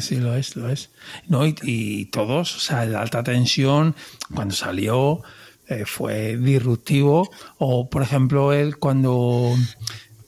sí, 0.00 0.16
lo 0.16 0.34
es, 0.34 0.56
lo 0.56 0.68
es. 0.70 0.90
No, 1.28 1.46
y, 1.46 1.54
y 1.62 2.04
todos, 2.06 2.56
o 2.56 2.60
sea, 2.60 2.84
el 2.84 2.96
alta 2.96 3.22
tensión, 3.22 3.94
cuando 4.34 4.54
salió, 4.54 5.22
eh, 5.68 5.84
fue 5.86 6.36
disruptivo. 6.38 7.30
O, 7.58 7.88
por 7.90 8.02
ejemplo, 8.02 8.52
él 8.52 8.78
cuando 8.78 9.54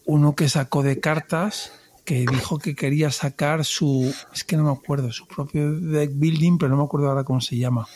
uno 0.04 0.34
que 0.36 0.48
sacó 0.48 0.82
de 0.82 1.00
cartas, 1.00 1.72
que 2.04 2.26
dijo 2.26 2.58
que 2.58 2.74
quería 2.74 3.10
sacar 3.10 3.64
su, 3.64 4.12
es 4.34 4.42
que 4.44 4.56
no 4.56 4.64
me 4.64 4.70
acuerdo, 4.72 5.12
su 5.12 5.26
propio 5.26 5.72
deck 5.80 6.10
building, 6.14 6.58
pero 6.58 6.70
no 6.70 6.76
me 6.78 6.84
acuerdo 6.84 7.08
ahora 7.08 7.24
cómo 7.24 7.40
se 7.40 7.56
llama. 7.56 7.86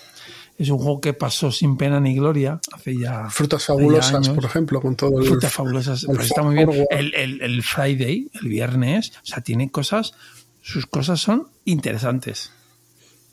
Es 0.59 0.71
un 0.71 0.79
juego 0.79 1.01
que 1.03 1.13
pasó 1.13 1.53
sin 1.53 1.77
pena 1.77 2.01
ni 2.01 2.15
gloria 2.15 2.61
hace 2.73 2.97
ya 2.99 3.29
Frutas 3.29 3.63
hace 3.63 3.67
fabulosas, 3.75 4.15
años. 4.15 4.29
por 4.31 4.45
ejemplo, 4.45 4.81
con 4.81 4.97
todo 4.97 5.21
el. 5.21 5.27
Frutas 5.27 5.53
fabulosas, 5.53 6.05
el 6.05 6.15
pues 6.17 6.27
está 6.29 6.43
muy 6.43 6.55
bien. 6.55 6.71
El, 6.91 7.15
el, 7.15 7.43
el 7.43 7.63
Friday, 7.63 8.31
el 8.41 8.49
viernes, 8.49 9.13
o 9.23 9.27
sea, 9.27 9.43
tiene 9.43 9.71
cosas, 9.71 10.15
sus 10.63 10.87
cosas 10.87 11.21
son 11.21 11.49
interesantes. 11.67 12.53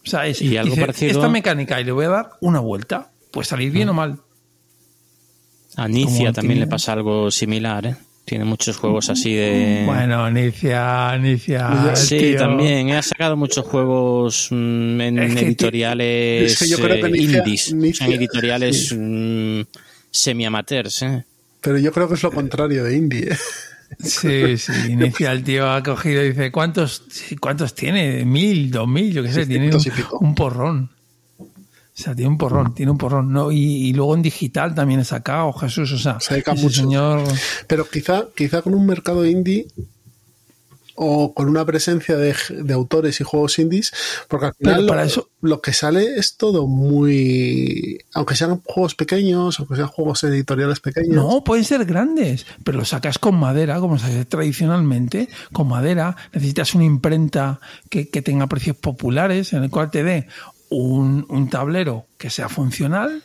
O 0.06 0.10
sea, 0.10 0.28
es 0.28 0.42
Y 0.42 0.58
algo 0.58 0.72
dice, 0.76 0.82
parecido- 0.86 1.12
esta 1.12 1.30
mecánica 1.30 1.80
y 1.80 1.86
le 1.86 1.94
voy 1.94 2.06
a 2.06 2.10
dar 2.10 2.32
una 2.42 2.60
vuelta, 2.60 3.12
puede 3.32 3.46
salir 3.48 3.72
bien 3.72 3.88
o 3.90 3.94
mal. 3.94 4.20
A 5.78 5.88
Nicia 5.88 6.34
también 6.34 6.60
le 6.60 6.68
pasa 6.68 6.94
algo 6.94 7.32
similar, 7.32 7.86
¿eh? 7.86 7.96
Tiene 8.26 8.46
muchos 8.46 8.78
juegos 8.78 9.10
así 9.10 9.34
de... 9.34 9.84
Bueno, 9.86 10.30
Inicia, 10.30 11.14
Inicia. 11.18 11.90
el 11.90 11.98
Sí, 11.98 12.18
tío. 12.18 12.38
también. 12.38 12.90
He 12.90 13.04
sacado 13.04 13.36
muchos 13.36 13.66
juegos 13.66 14.48
mm, 14.50 15.02
en 15.02 15.20
Es 15.20 15.30
que 15.34 15.40
ti- 15.40 15.46
editoriales 15.46 16.52
es 16.54 16.60
que 16.60 16.68
yo 16.70 16.78
creo 16.78 17.02
que 17.02 17.08
eh, 17.08 17.12
Nicia- 17.12 17.38
indies. 17.40 17.74
Nicia- 17.74 18.06
en 18.06 18.14
editoriales 18.14 18.88
sí. 18.88 18.96
mm, 18.96 19.62
semi-amateurs. 20.10 21.02
¿eh? 21.02 21.26
Pero 21.60 21.78
yo 21.80 21.92
creo 21.92 22.08
que 22.08 22.14
es 22.14 22.24
lo 22.24 22.32
contrario 22.32 22.84
de 22.86 22.96
indie. 22.96 23.30
¿eh? 23.34 23.38
Sí, 24.00 24.58
sí, 24.58 24.72
Inicia 24.90 25.32
el 25.34 25.44
tío 25.44 25.70
ha 25.70 25.84
cogido 25.84 26.24
y 26.24 26.30
dice, 26.30 26.52
¿cuántos, 26.52 27.04
cuántos 27.40 27.76
tiene? 27.76 28.26
¿Mil, 28.26 28.72
dos 28.72 28.88
mil? 28.88 29.14
Yo 29.14 29.22
qué 29.22 29.32
sé, 29.32 29.46
tiene 29.46 29.66
un, 29.68 29.74
600 29.74 29.86
y 29.86 30.02
pico. 30.02 30.18
un 30.20 30.34
porrón. 30.34 30.90
O 31.96 32.02
sea, 32.02 32.16
tiene 32.16 32.30
un 32.30 32.38
porrón, 32.38 32.74
tiene 32.74 32.92
un 32.92 32.98
porrón. 32.98 33.32
¿no? 33.32 33.52
Y, 33.52 33.58
y 33.60 33.94
luego 33.94 34.16
en 34.16 34.22
digital 34.24 34.74
también 34.74 35.00
he 35.00 35.06
sacado, 35.06 35.54
Jesús, 35.54 35.92
o 35.92 35.98
sea, 36.00 36.18
ese 36.20 36.44
mucho. 36.56 36.70
señor... 36.82 37.22
Pero 37.68 37.88
quizá, 37.88 38.26
quizá 38.36 38.62
con 38.64 38.74
un 38.74 38.86
mercado 38.86 39.26
indie 39.26 39.68
o 40.96 41.34
con 41.34 41.50
una 41.50 41.66
presencia 41.66 42.16
de, 42.18 42.36
de 42.50 42.74
autores 42.74 43.20
y 43.20 43.24
juegos 43.24 43.58
indies, 43.58 43.92
porque 44.28 44.46
al 44.46 44.54
final 44.54 44.86
para 44.86 45.02
lo, 45.02 45.08
eso- 45.08 45.30
lo 45.42 45.60
que 45.60 45.74
sale 45.74 46.18
es 46.20 46.38
todo 46.38 46.68
muy. 46.68 47.98
Aunque 48.14 48.36
sean 48.36 48.62
juegos 48.64 48.94
pequeños, 48.94 49.60
aunque 49.60 49.76
sean 49.76 49.88
juegos 49.88 50.24
editoriales 50.24 50.80
pequeños. 50.82 51.16
No, 51.16 51.44
pueden 51.44 51.66
ser 51.66 51.84
grandes, 51.86 52.46
pero 52.64 52.78
lo 52.78 52.86
sacas 52.86 53.18
con 53.18 53.36
madera, 53.36 53.80
como 53.80 53.98
se 53.98 54.06
hace 54.06 54.26
tradicionalmente, 54.26 55.30
con 55.52 55.68
madera. 55.68 56.16
Necesitas 56.32 56.76
una 56.76 56.86
imprenta 56.86 57.60
que, 57.90 58.10
que 58.10 58.22
tenga 58.22 58.46
precios 58.46 58.78
populares, 58.78 59.52
en 59.54 59.64
el 59.64 59.72
cual 59.72 59.90
te 59.90 60.04
dé 60.04 60.28
un, 60.78 61.26
un 61.30 61.50
tablero 61.50 62.06
que 62.18 62.30
sea 62.30 62.50
funcional, 62.50 63.24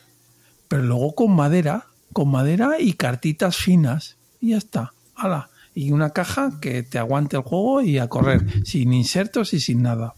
pero 0.67 0.83
luego 0.83 1.15
con 1.15 1.31
madera, 1.35 1.87
con 2.13 2.29
madera 2.29 2.79
y 2.79 2.93
cartitas 2.93 3.57
finas. 3.57 4.17
Y 4.41 4.49
ya 4.51 4.57
está. 4.57 4.93
¡Hala! 5.15 5.49
Y 5.75 5.91
una 5.91 6.09
caja 6.11 6.53
que 6.61 6.83
te 6.83 6.97
aguante 6.99 7.37
el 7.37 7.43
juego 7.43 7.81
y 7.81 7.97
a 7.99 8.07
correr, 8.07 8.65
sin 8.65 8.93
insertos 8.93 9.53
y 9.53 9.59
sin 9.59 9.81
nada. 9.81 10.13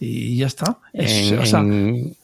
Y 0.00 0.36
ya 0.36 0.46
está. 0.46 0.78
Es- 0.92 1.32
En, 1.32 1.38
o 1.38 1.46
sea, 1.46 1.60
en- 1.60 2.16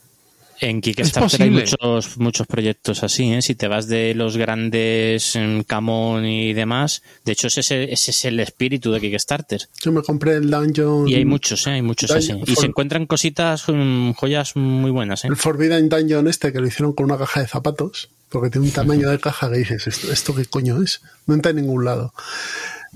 en 0.68 0.80
Kickstarter 0.80 1.42
hay 1.42 1.50
muchos, 1.50 2.18
muchos 2.18 2.46
proyectos 2.46 3.02
así. 3.02 3.32
¿eh? 3.32 3.42
Si 3.42 3.54
te 3.54 3.68
vas 3.68 3.86
de 3.88 4.14
los 4.14 4.36
grandes 4.36 5.36
en 5.36 5.62
Camón 5.64 6.24
y 6.24 6.52
demás, 6.54 7.02
de 7.24 7.32
hecho 7.32 7.48
ese, 7.48 7.60
es 7.60 7.70
el- 7.70 7.88
ese 7.90 8.10
es 8.12 8.24
el 8.24 8.40
espíritu 8.40 8.92
de 8.92 9.00
Kickstarter. 9.00 9.68
Yo 9.82 9.92
me 9.92 10.02
compré 10.02 10.34
el 10.36 10.50
Dungeon. 10.50 11.08
Y 11.08 11.14
hay 11.14 11.24
muchos, 11.24 11.66
¿eh? 11.66 11.70
hay 11.72 11.82
muchos 11.82 12.10
Dungeon 12.10 12.42
así. 12.42 12.52
Y 12.52 12.56
se 12.56 12.66
encuentran 12.66 13.06
cositas, 13.06 13.64
mm, 13.68 14.12
joyas 14.12 14.56
muy 14.56 14.90
buenas. 14.90 15.24
¿eh? 15.24 15.28
El 15.28 15.36
Forbidden 15.36 15.88
Dungeon 15.88 16.28
este 16.28 16.52
que 16.52 16.60
lo 16.60 16.66
hicieron 16.66 16.92
con 16.92 17.04
una 17.06 17.18
caja 17.18 17.40
de 17.40 17.48
zapatos, 17.48 18.10
porque 18.28 18.50
tiene 18.50 18.66
un 18.68 18.72
tamaño 18.72 19.10
de 19.10 19.18
caja 19.18 19.50
que 19.50 19.58
dices, 19.58 19.86
¿esto, 19.86 20.10
esto 20.12 20.34
qué 20.34 20.44
coño 20.46 20.82
es? 20.82 21.02
No 21.26 21.34
entra 21.34 21.50
en 21.50 21.56
ningún 21.56 21.84
lado. 21.84 22.14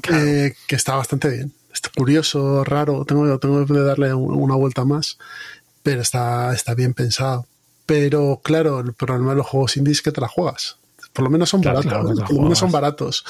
Que, 0.03 0.55
que 0.67 0.77
está 0.77 0.95
bastante 0.97 1.29
bien. 1.29 1.53
Está 1.73 1.91
curioso, 1.95 2.65
raro, 2.65 3.05
tengo, 3.05 3.39
tengo 3.39 3.67
que 3.67 3.75
darle 3.75 4.15
un- 4.15 4.33
una 4.35 4.55
vuelta 4.55 4.85
más, 4.85 5.19
pero 5.83 6.01
está, 6.03 6.55
está 6.55 6.75
bien 6.75 6.95
pensado. 6.95 7.47
Pero 7.87 8.41
claro, 8.43 8.81
el 8.81 8.93
problema 8.93 9.31
de 9.31 9.37
los 9.37 9.47
juegos 9.47 9.77
indies 9.77 9.99
es 9.99 10.03
que 10.03 10.13
te 10.13 10.21
la 10.21 10.29
juegas. 10.29 10.77
Por 11.13 11.25
lo 11.25 11.31
menos 11.31 11.49
son 11.49 11.63
Claro, 11.63 11.79
baratos, 11.79 12.13
claro, 12.13 12.27
por 12.27 12.37
lo 12.37 12.43
menos 12.43 12.59
son 12.59 12.71
baratos, 12.73 13.25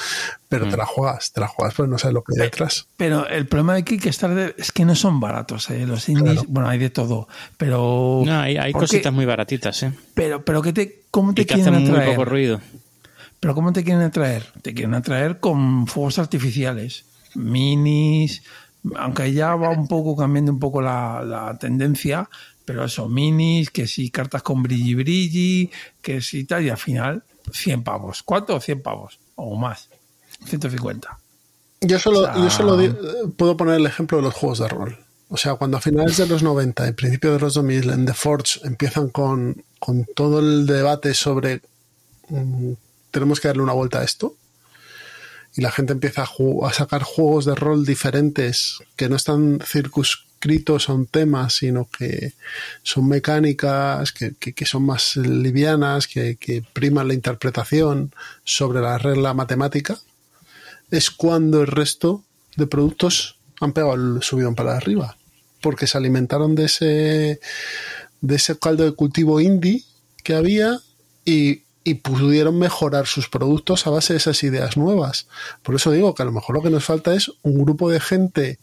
pero 0.49 0.67
te 0.67 0.75
la 0.75 0.85
juegas, 0.85 1.31
te 1.31 1.39
la 1.39 1.47
juegas, 1.47 1.73
pues 1.73 1.87
no 1.87 1.97
sabes 1.97 2.15
lo 2.15 2.21
que 2.21 2.33
hay 2.35 2.41
detrás. 2.47 2.85
Pero 2.97 3.25
el 3.29 3.47
problema 3.47 3.75
de 3.75 3.85
Kickstarter 3.85 4.55
es 4.57 4.73
que 4.73 4.83
no 4.83 4.93
son 4.93 5.21
baratos. 5.21 5.69
¿eh? 5.69 5.85
Los 5.87 6.09
indies, 6.09 6.33
Claro. 6.33 6.47
bueno, 6.49 6.67
hay 6.69 6.79
de 6.79 6.89
todo. 6.89 7.29
Pero. 7.55 8.23
No, 8.25 8.39
hay, 8.41 8.57
hay 8.57 8.73
cositas 8.73 9.13
muy 9.13 9.23
baratitas, 9.25 9.83
¿eh? 9.83 9.93
Pero, 10.15 10.43
pero 10.43 10.61
¿qué 10.61 10.73
te, 10.73 11.03
¿cómo 11.11 11.33
te 11.33 11.43
Y 11.43 11.45
que 11.45 11.53
quieren 11.53 11.75
hacen 11.75 11.83
muy 11.87 11.91
atraer? 11.93 12.15
poco 12.17 12.25
ruido. 12.25 12.59
Pero 13.39 13.55
¿cómo 13.55 13.71
te 13.71 13.83
quieren 13.85 14.01
atraer? 14.03 14.51
Te 14.63 14.73
quieren 14.73 14.93
atraer 14.93 15.39
con 15.39 15.87
fuegos 15.87 16.19
artificiales, 16.19 17.05
minis, 17.35 18.43
aunque 18.97 19.31
ya 19.31 19.55
va 19.55 19.69
un 19.69 19.87
poco 19.87 20.15
cambiando 20.17 20.51
un 20.51 20.59
poco 20.59 20.81
la, 20.81 21.23
la 21.23 21.57
tendencia, 21.57 22.27
pero 22.67 22.83
eso, 22.83 23.07
minis, 23.07 23.69
que 23.71 23.87
si 23.87 24.09
cartas 24.11 24.43
con 24.43 24.61
brilli 24.61 24.93
brilli, 24.93 25.71
que 26.01 26.19
si 26.21 26.43
tal, 26.43 26.65
y 26.65 26.69
al 26.69 26.77
final 26.77 27.23
100 27.53 27.83
pavos. 27.85 28.23
¿Cuánto? 28.23 28.59
100 28.59 28.81
pavos 28.81 29.19
o 29.35 29.55
más. 29.55 29.87
150. 30.45 31.17
Yo 31.79 31.97
solo, 31.97 32.19
O 32.19 32.23
sea- 32.25 32.35
yo 32.35 32.49
solo 32.49 32.75
di- 32.75 32.93
puedo 33.37 33.55
poner 33.55 33.75
el 33.75 33.85
ejemplo 33.85 34.17
de 34.17 34.23
los 34.25 34.33
juegos 34.33 34.59
de 34.59 34.67
rol. 34.67 34.99
O 35.29 35.37
sea, 35.37 35.55
cuando 35.55 35.77
a 35.77 35.81
finales 35.81 36.17
de 36.17 36.27
los 36.27 36.43
90 36.43 36.85
y 36.89 36.91
principios 36.91 37.33
de 37.35 37.39
los 37.39 37.53
2000 37.53 37.89
en 37.89 38.05
The 38.05 38.13
Forge 38.13 38.59
empiezan 38.65 39.07
con, 39.09 39.63
con 39.79 40.05
todo 40.13 40.39
el 40.39 40.65
debate 40.65 41.13
sobre 41.13 41.61
mm, 42.27 42.73
tenemos 43.11 43.39
que 43.39 43.47
darle 43.47 43.63
una 43.63 43.73
vuelta 43.73 43.99
a 43.99 44.03
esto 44.03 44.35
y 45.55 45.61
la 45.61 45.71
gente 45.71 45.93
empieza 45.93 46.23
a, 46.23 46.67
a 46.67 46.73
sacar 46.73 47.03
juegos 47.03 47.45
de 47.45 47.55
rol 47.55 47.85
diferentes 47.85 48.79
que 48.97 49.07
no 49.09 49.15
están 49.15 49.59
circunscritos 49.65 50.26
a 50.87 50.93
un 50.93 51.05
tema, 51.05 51.49
sino 51.49 51.87
que 51.89 52.33
son 52.83 53.07
mecánicas, 53.07 54.11
que, 54.11 54.65
son 54.65 54.83
más 54.83 55.15
livianas, 55.15 56.07
que, 56.07 56.63
priman 56.73 57.07
la 57.07 57.13
interpretación 57.13 58.13
sobre 58.43 58.81
la 58.81 58.97
regla 58.97 59.33
matemática, 59.33 59.97
es 60.91 61.11
cuando 61.11 61.61
el 61.61 61.67
resto 61.67 62.23
de 62.55 62.67
productos 62.67 63.37
han 63.59 63.73
pegado 63.73 63.95
el 63.95 64.23
subidón 64.23 64.55
para 64.55 64.75
arriba. 64.75 65.17
Porque 65.61 65.87
se 65.87 65.97
alimentaron 65.97 66.55
de 66.55 66.65
ese, 66.65 67.39
de 68.21 68.35
ese 68.35 68.57
caldo 68.57 68.85
de 68.85 68.93
cultivo 68.93 69.41
indie 69.41 69.83
que 70.23 70.35
había 70.35 70.79
y 71.25 71.93
pudieron 71.95 72.59
mejorar 72.59 73.05
sus 73.07 73.29
productos 73.29 73.87
a 73.87 73.89
base 73.89 74.13
de 74.13 74.17
esas 74.17 74.43
ideas 74.43 74.77
nuevas. 74.77 75.27
Por 75.63 75.75
eso 75.75 75.91
digo 75.91 76.13
que 76.13 76.23
a 76.23 76.25
lo 76.25 76.31
mejor 76.31 76.55
lo 76.55 76.61
que 76.61 76.69
nos 76.69 76.83
falta 76.83 77.13
es 77.13 77.31
un 77.43 77.63
grupo 77.63 77.89
de 77.89 77.99
gente 77.99 78.59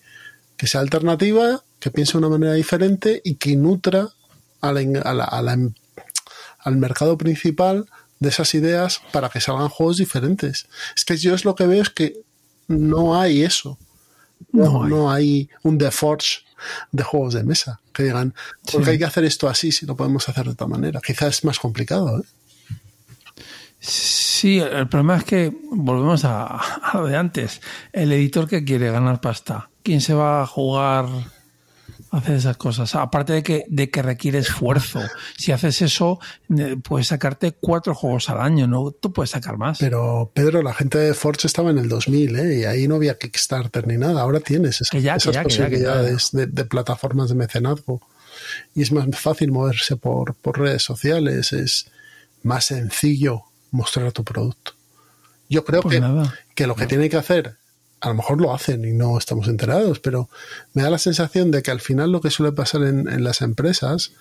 que 0.65 0.71
sea 0.71 0.81
alternativa, 0.81 1.63
que 1.79 1.91
piense 1.91 2.13
de 2.13 2.19
una 2.19 2.31
manera 2.31 2.55
diferente 2.55 3.21
y 3.23 3.35
que 3.35 3.55
nutra 3.55 4.09
a 4.63 4.73
la 4.73 4.81
in- 4.81 4.97
a 4.97 5.13
la- 5.13 5.25
a 5.25 5.43
la 5.43 5.53
em- 5.53 5.75
al 6.61 6.77
mercado 6.79 7.19
principal 7.19 7.85
de 8.19 8.29
esas 8.31 8.55
ideas 8.55 9.03
para 9.13 9.29
que 9.29 9.43
salgan 9.43 9.69
juegos 9.69 9.99
diferentes. 9.99 10.67
Es 10.97 11.05
que 11.05 11.19
yo 11.19 11.35
es 11.35 11.45
lo 11.45 11.55
que 11.55 11.67
veo 11.67 11.83
es 11.83 11.91
que 11.91 12.17
no 12.69 13.21
hay 13.21 13.43
eso. 13.43 13.77
No, 14.53 14.87
No 14.89 15.11
hay. 15.13 15.25
hay 15.25 15.51
un 15.65 15.77
The 15.77 15.91
Forge 15.91 16.39
de 16.93 17.03
juegos 17.03 17.35
de 17.35 17.45
mesa 17.45 17.81
que 17.93 18.05
digan, 18.05 18.33
porque 18.73 18.87
Sí. 18.87 18.91
hay 18.93 18.99
que 18.99 19.05
hacer 19.05 19.25
esto 19.25 19.47
así 19.49 19.71
si 19.71 19.85
lo 19.85 19.97
podemos 19.97 20.27
hacer 20.31 20.45
de 20.47 20.53
otra 20.53 20.67
manera. 20.67 21.01
Quizás 21.05 21.29
es 21.39 21.45
más 21.45 21.59
complicado. 21.59 22.21
¿eh? 22.21 22.25
Sí, 23.81 24.59
el 24.61 24.89
problema 24.89 25.19
es 25.19 25.25
que 25.25 25.53
volvemos 25.73 26.25
a, 26.25 26.47
a 26.47 26.97
lo 26.99 27.07
de 27.07 27.17
antes. 27.19 27.61
El 27.93 28.13
editor 28.13 28.49
que 28.49 28.65
quiere 28.65 28.91
ganar 28.91 29.21
pasta, 29.21 29.69
¿quién 29.85 30.01
se 30.01 30.15
va 30.15 30.43
a 30.43 30.47
jugar 30.49 31.07
a 32.11 32.17
hacer 32.19 32.35
esas 32.37 32.57
cosas? 32.57 32.95
Aparte 32.97 33.33
de 33.35 33.43
que, 33.45 33.65
de 33.69 33.91
que 33.91 34.03
requiere 34.03 34.39
esfuerzo. 34.39 35.01
Si 35.37 35.53
haces 35.53 35.83
eso, 35.83 36.19
eh, 36.59 36.77
puedes 36.83 37.07
sacarte 37.09 37.53
cuatro 37.53 37.95
juegos 37.95 38.29
al 38.31 38.41
año, 38.41 38.67
¿no? 38.67 38.91
Tú 38.91 39.13
puedes 39.13 39.31
sacar 39.31 39.57
más. 39.57 39.79
Pero 39.79 40.31
Pedro, 40.35 40.63
la 40.63 40.75
gente 40.75 40.99
de 40.99 41.15
Forge 41.15 41.47
estaba 41.47 41.71
en 41.71 41.79
el 41.79 41.89
2000 41.89 42.37
¿eh? 42.37 42.59
y 42.61 42.65
ahí 42.65 42.89
no 42.89 42.97
había 42.97 43.19
Kickstarter 43.19 43.87
ni 43.87 43.97
nada. 43.97 44.23
Ahora 44.23 44.41
tienes 44.41 44.77
esas, 44.77 44.91
Que 44.91 45.03
ya, 45.03 45.13
que 45.15 45.19
esas 45.19 45.35
ya, 45.35 45.45
que 45.45 45.51
ya, 45.51 45.69
que 45.69 45.79
ya. 45.81 45.93
posibilidades 45.93 46.31
De, 46.33 46.47
de 46.47 46.65
plataformas 46.65 47.29
de 47.29 47.35
mecenazgo. 47.37 48.01
Y 48.75 48.83
es 48.83 48.91
más 48.93 49.07
fácil 49.19 49.53
moverse 49.53 49.97
por, 49.97 50.35
por 50.35 50.59
redes 50.59 50.83
sociales, 50.83 51.53
es 51.53 51.87
más 52.43 52.65
sencillo 52.67 53.43
mostrar 53.71 54.13
tu 54.13 54.25
producto. 54.25 54.73
Yo 55.49 55.65
creo 55.65 55.83
Pues 55.83 55.95
que, 55.95 56.01
nada. 56.01 56.35
que 56.55 56.67
lo 56.67 56.75
que 56.75 56.87
tiene 56.87 57.09
que 57.09 57.17
hacer, 57.17 57.57
a 58.05 58.09
lo 58.11 58.15
mejor 58.17 58.39
lo 58.39 58.53
hacen 58.53 58.85
y 58.85 58.93
no 58.93 59.17
estamos 59.17 59.49
enterados, 59.49 59.99
pero 59.99 60.29
me 60.75 60.83
da 60.83 60.91
la 60.91 60.99
sensación 60.99 61.51
de 61.51 61.63
que 61.63 61.71
al 61.71 61.81
final 61.81 62.13
lo 62.13 62.21
que 62.21 62.31
suele 62.31 62.53
pasar 62.53 62.83
en, 62.83 63.09
en 63.09 63.25
las 63.25 63.41
empresas 63.41 64.13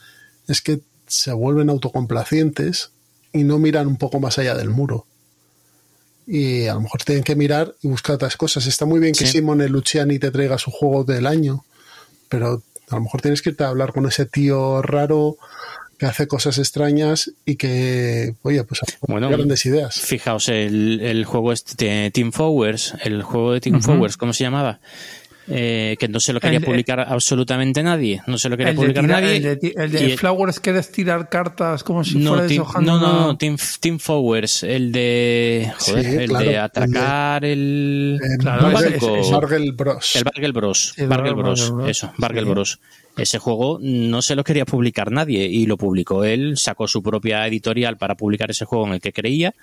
es 0.47 0.61
que 0.61 0.79
se 1.05 1.33
vuelven 1.33 1.69
autocomplacientes 1.69 2.91
y 3.33 3.43
no 3.43 3.59
miran 3.59 3.87
un 3.87 3.97
poco 3.97 4.21
más 4.21 4.39
allá 4.39 4.55
del 4.55 4.69
muro. 4.69 5.05
Y 6.25 6.67
a 6.67 6.75
lo 6.75 6.81
mejor 6.81 7.03
tienen 7.03 7.25
que 7.25 7.35
mirar 7.35 7.75
y 7.81 7.89
buscar 7.89 8.15
otras 8.15 8.37
cosas. 8.37 8.67
Está 8.67 8.85
muy 8.85 9.01
bien 9.01 9.13
que. 9.13 9.27
Simone 9.27 9.67
Luciani 9.67 10.17
te 10.17 10.31
traiga 10.31 10.57
su 10.57 10.71
juego 10.71 11.03
del 11.03 11.27
año, 11.27 11.65
pero 12.29 12.63
a 12.89 12.95
lo 12.95 13.01
mejor 13.01 13.19
tienes 13.19 13.41
que 13.41 13.49
irte 13.49 13.65
a 13.65 13.67
hablar 13.67 13.91
con 13.91 14.05
ese 14.05 14.25
tío 14.25 14.81
raro 14.81 15.35
que 15.97 16.05
hace 16.05 16.27
cosas 16.27 16.57
extrañas 16.57 17.31
y 17.45 17.55
que, 17.55 18.35
oye, 18.41 18.63
pues 18.63 18.81
Bueno, 19.07 19.29
grandes 19.29 19.65
ideas. 19.65 19.99
Fijaos, 19.99 20.49
el, 20.49 20.99
el 21.01 21.25
juego 21.25 21.51
este 21.51 21.85
de 21.85 22.11
Team 22.11 22.31
Forward, 22.31 22.79
el 23.03 23.23
juego 23.23 23.53
de 23.53 23.61
Team 23.61 23.81
Forward, 23.81 24.13
¿cómo 24.15 24.33
se 24.33 24.43
llamaba? 24.43 24.79
Eh, 25.49 25.97
que 25.99 26.07
no 26.07 26.21
se 26.21 26.31
lo 26.31 26.39
quería 26.39 26.59
El 26.59 26.63
publicar 26.63 27.01
absolutamente 27.01 27.83
nadie. 27.83 28.21
No 28.27 28.37
se 28.37 28.47
lo 28.47 28.55
quería 28.55 28.71
el 28.71 28.77
de, 28.77 28.81
publicar 28.81 29.03
nadie. 29.03 29.35
el 29.37 29.43
de, 29.43 29.55
ti- 29.57 29.73
el 29.75 29.91
de 29.91 30.01
y 30.07 30.11
el- 30.11 30.17
Flowers 30.17 30.59
que 30.61 30.69
es 30.77 30.89
tirar 30.89 31.27
cartas 31.27 31.83
como 31.83 32.03
si 32.05 32.17
no, 32.17 32.31
fuera 32.35 32.47
team, 32.47 32.65
no, 32.81 32.97
no, 32.97 33.27
no, 33.27 33.37
Team, 33.37 33.57
team 33.81 33.99
Forwards, 33.99 34.63
el 34.63 34.93
de, 34.93 35.69
joder, 35.79 36.05
Sí, 36.05 36.15
el 36.15 36.29
claro, 36.29 36.45
de 36.49 36.57
atracar 36.57 37.43
el, 37.43 38.19
Eh, 38.23 38.37
Claro, 38.39 38.71
Bargel 38.71 39.73
Bros. 39.73 40.15
el 40.15 40.23
Bargel 40.23 40.53
Bros, 40.53 40.93
Sí, 40.95 41.05
Bargel 41.05 41.33
Bros, 41.35 41.73
eso, 41.87 42.13
Bargel 42.17 42.45
sí. 42.45 42.49
Bros. 42.49 42.79
Ese 43.17 43.37
juego 43.37 43.79
no 43.81 44.21
se 44.21 44.35
lo 44.35 44.43
quería 44.45 44.65
publicar 44.65 45.11
nadie 45.11 45.45
y 45.45 45.65
lo 45.65 45.75
publicó 45.77 46.23
él, 46.23 46.57
sacó 46.57 46.87
su 46.87 47.03
propia 47.03 47.45
editorial 47.47 47.97
para 47.97 48.15
publicar 48.15 48.49
ese 48.49 48.63
juego 48.65 48.87
en 48.87 48.93
el 48.93 49.01
que 49.01 49.11
creía 49.11 49.53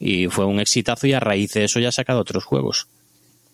y 0.00 0.26
fue 0.26 0.44
un 0.44 0.58
exitazo 0.60 1.06
y 1.06 1.12
a 1.12 1.20
raíz 1.20 1.52
de 1.52 1.64
eso 1.64 1.78
ya 1.78 1.88
ha 1.90 1.92
sacado 1.92 2.18
otros 2.20 2.44
juegos. 2.44 2.88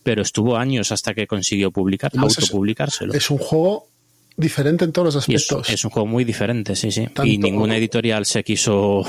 Pero 0.07 0.23
estuvo 0.23 0.57
años 0.57 0.93
hasta 0.93 1.15
que 1.15 1.27
consiguió 1.27 1.73
publicar, 1.73 2.13
Además, 2.15 2.39
autopublicárselo. 2.39 3.13
Es 3.13 3.29
un 3.29 3.39
juego 3.39 3.89
diferente 4.37 4.85
en 4.85 4.93
todos 4.93 5.07
los 5.15 5.29
es, 5.29 5.43
aspectos. 5.43 5.69
es 5.69 5.85
un 5.85 5.91
juego 5.91 6.07
muy 6.07 6.23
diferente, 6.25 6.77
sí, 6.77 6.93
sí. 6.93 7.07
Tanto- 7.07 7.25
Y 7.25 7.39
ninguna 7.39 7.77
editorial 7.77 8.25
se 8.25 8.45
quiso. 8.45 9.03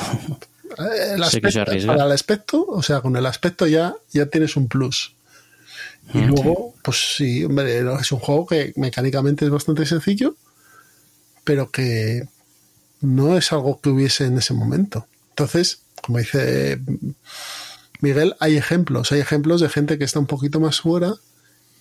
Eh, 0.80 1.18
se 1.30 1.39
quiso 1.39 1.62
arriesgar. 1.62 1.95
para 1.98 2.08
el 2.08 2.14
aspecto, 2.14 2.66
o 2.68 2.82
sea, 2.82 3.02
con 3.02 3.16
el 3.16 3.26
aspecto 3.28 3.68
ya, 3.68 3.93
ya 4.12 4.26
tienes 4.26 4.56
un 4.58 4.68
plus. 4.68 5.14
Y 6.14 6.18
Mm, 6.20 6.28
luego, 6.30 6.74
pues 6.84 7.16
sí, 7.18 7.43
hombre, 7.43 7.78
es 7.80 8.12
un 8.12 8.20
juego 8.20 8.48
que 8.48 8.74
mecánicamente 8.76 9.45
es 9.45 9.52
bastante 9.52 9.86
sencillo, 9.86 10.36
pero 11.43 11.70
que 11.70 12.28
no 13.02 13.38
es 13.38 13.52
algo 13.52 13.80
que 13.82 13.89
hubiese 13.89 14.26
en 14.26 14.38
ese 14.39 14.54
momento. 14.56 15.06
Entonces, 15.30 15.82
como 16.02 16.18
dice 16.20 16.80
Miguel, 18.00 18.36
hay 18.39 18.58
ejemplos, 18.58 19.12
hay 19.12 19.20
ejemplos 19.20 19.62
de 19.62 19.70
gente 19.70 19.98
que 19.98 20.04
está 20.04 20.20
un 20.20 20.28
poquito 20.28 20.60
más 20.60 20.82
fuera 20.82 21.16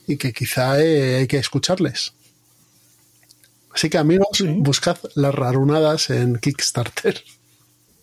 y 0.06 0.16
que 0.16 0.32
quizá 0.32 0.80
eh, 0.80 1.16
hay 1.16 1.26
que 1.26 1.38
escucharles. 1.38 2.12
Así 3.74 3.90
que 3.90 3.98
amigos, 3.98 4.28
Sí. 4.32 4.46
buscad 4.58 4.96
las 5.14 5.34
rarunadas 5.34 6.10
en 6.10 6.36
Kickstarter. 6.38 7.22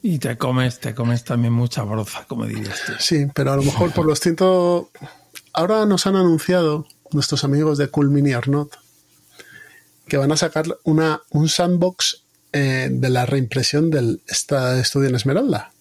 Y 0.03 0.19
te 0.19 0.37
comes, 0.37 0.79
te 0.79 0.93
comes 0.93 1.23
también 1.23 1.53
mucha 1.53 1.81
broza, 1.83 2.25
como 2.27 2.45
dirías 2.45 2.81
tú. 2.85 2.91
Sí, 2.99 3.25
pero 3.33 3.53
a 3.53 3.55
lo 3.55 3.63
mejor 3.63 3.91
por 3.93 4.05
los 4.05 4.19
ciento... 4.19 4.91
Ahora 5.53 5.85
nos 5.85 6.05
han 6.07 6.15
anunciado 6.15 6.87
nuestros 7.11 7.43
amigos 7.43 7.77
de 7.77 7.87
Cool 7.87 8.09
Mini 8.09 8.33
Arnott 8.33 8.75
que 10.07 10.17
van 10.17 10.31
a 10.31 10.37
sacar 10.37 10.65
una, 10.83 11.21
un 11.29 11.47
sandbox 11.47 12.23
eh, 12.51 12.89
de 12.91 13.09
la 13.09 13.25
reimpresión 13.25 13.89
del 13.89 14.21
esta 14.27 14.79
estudio 14.79 15.09
en 15.09 15.15
Esmeralda. 15.15 15.71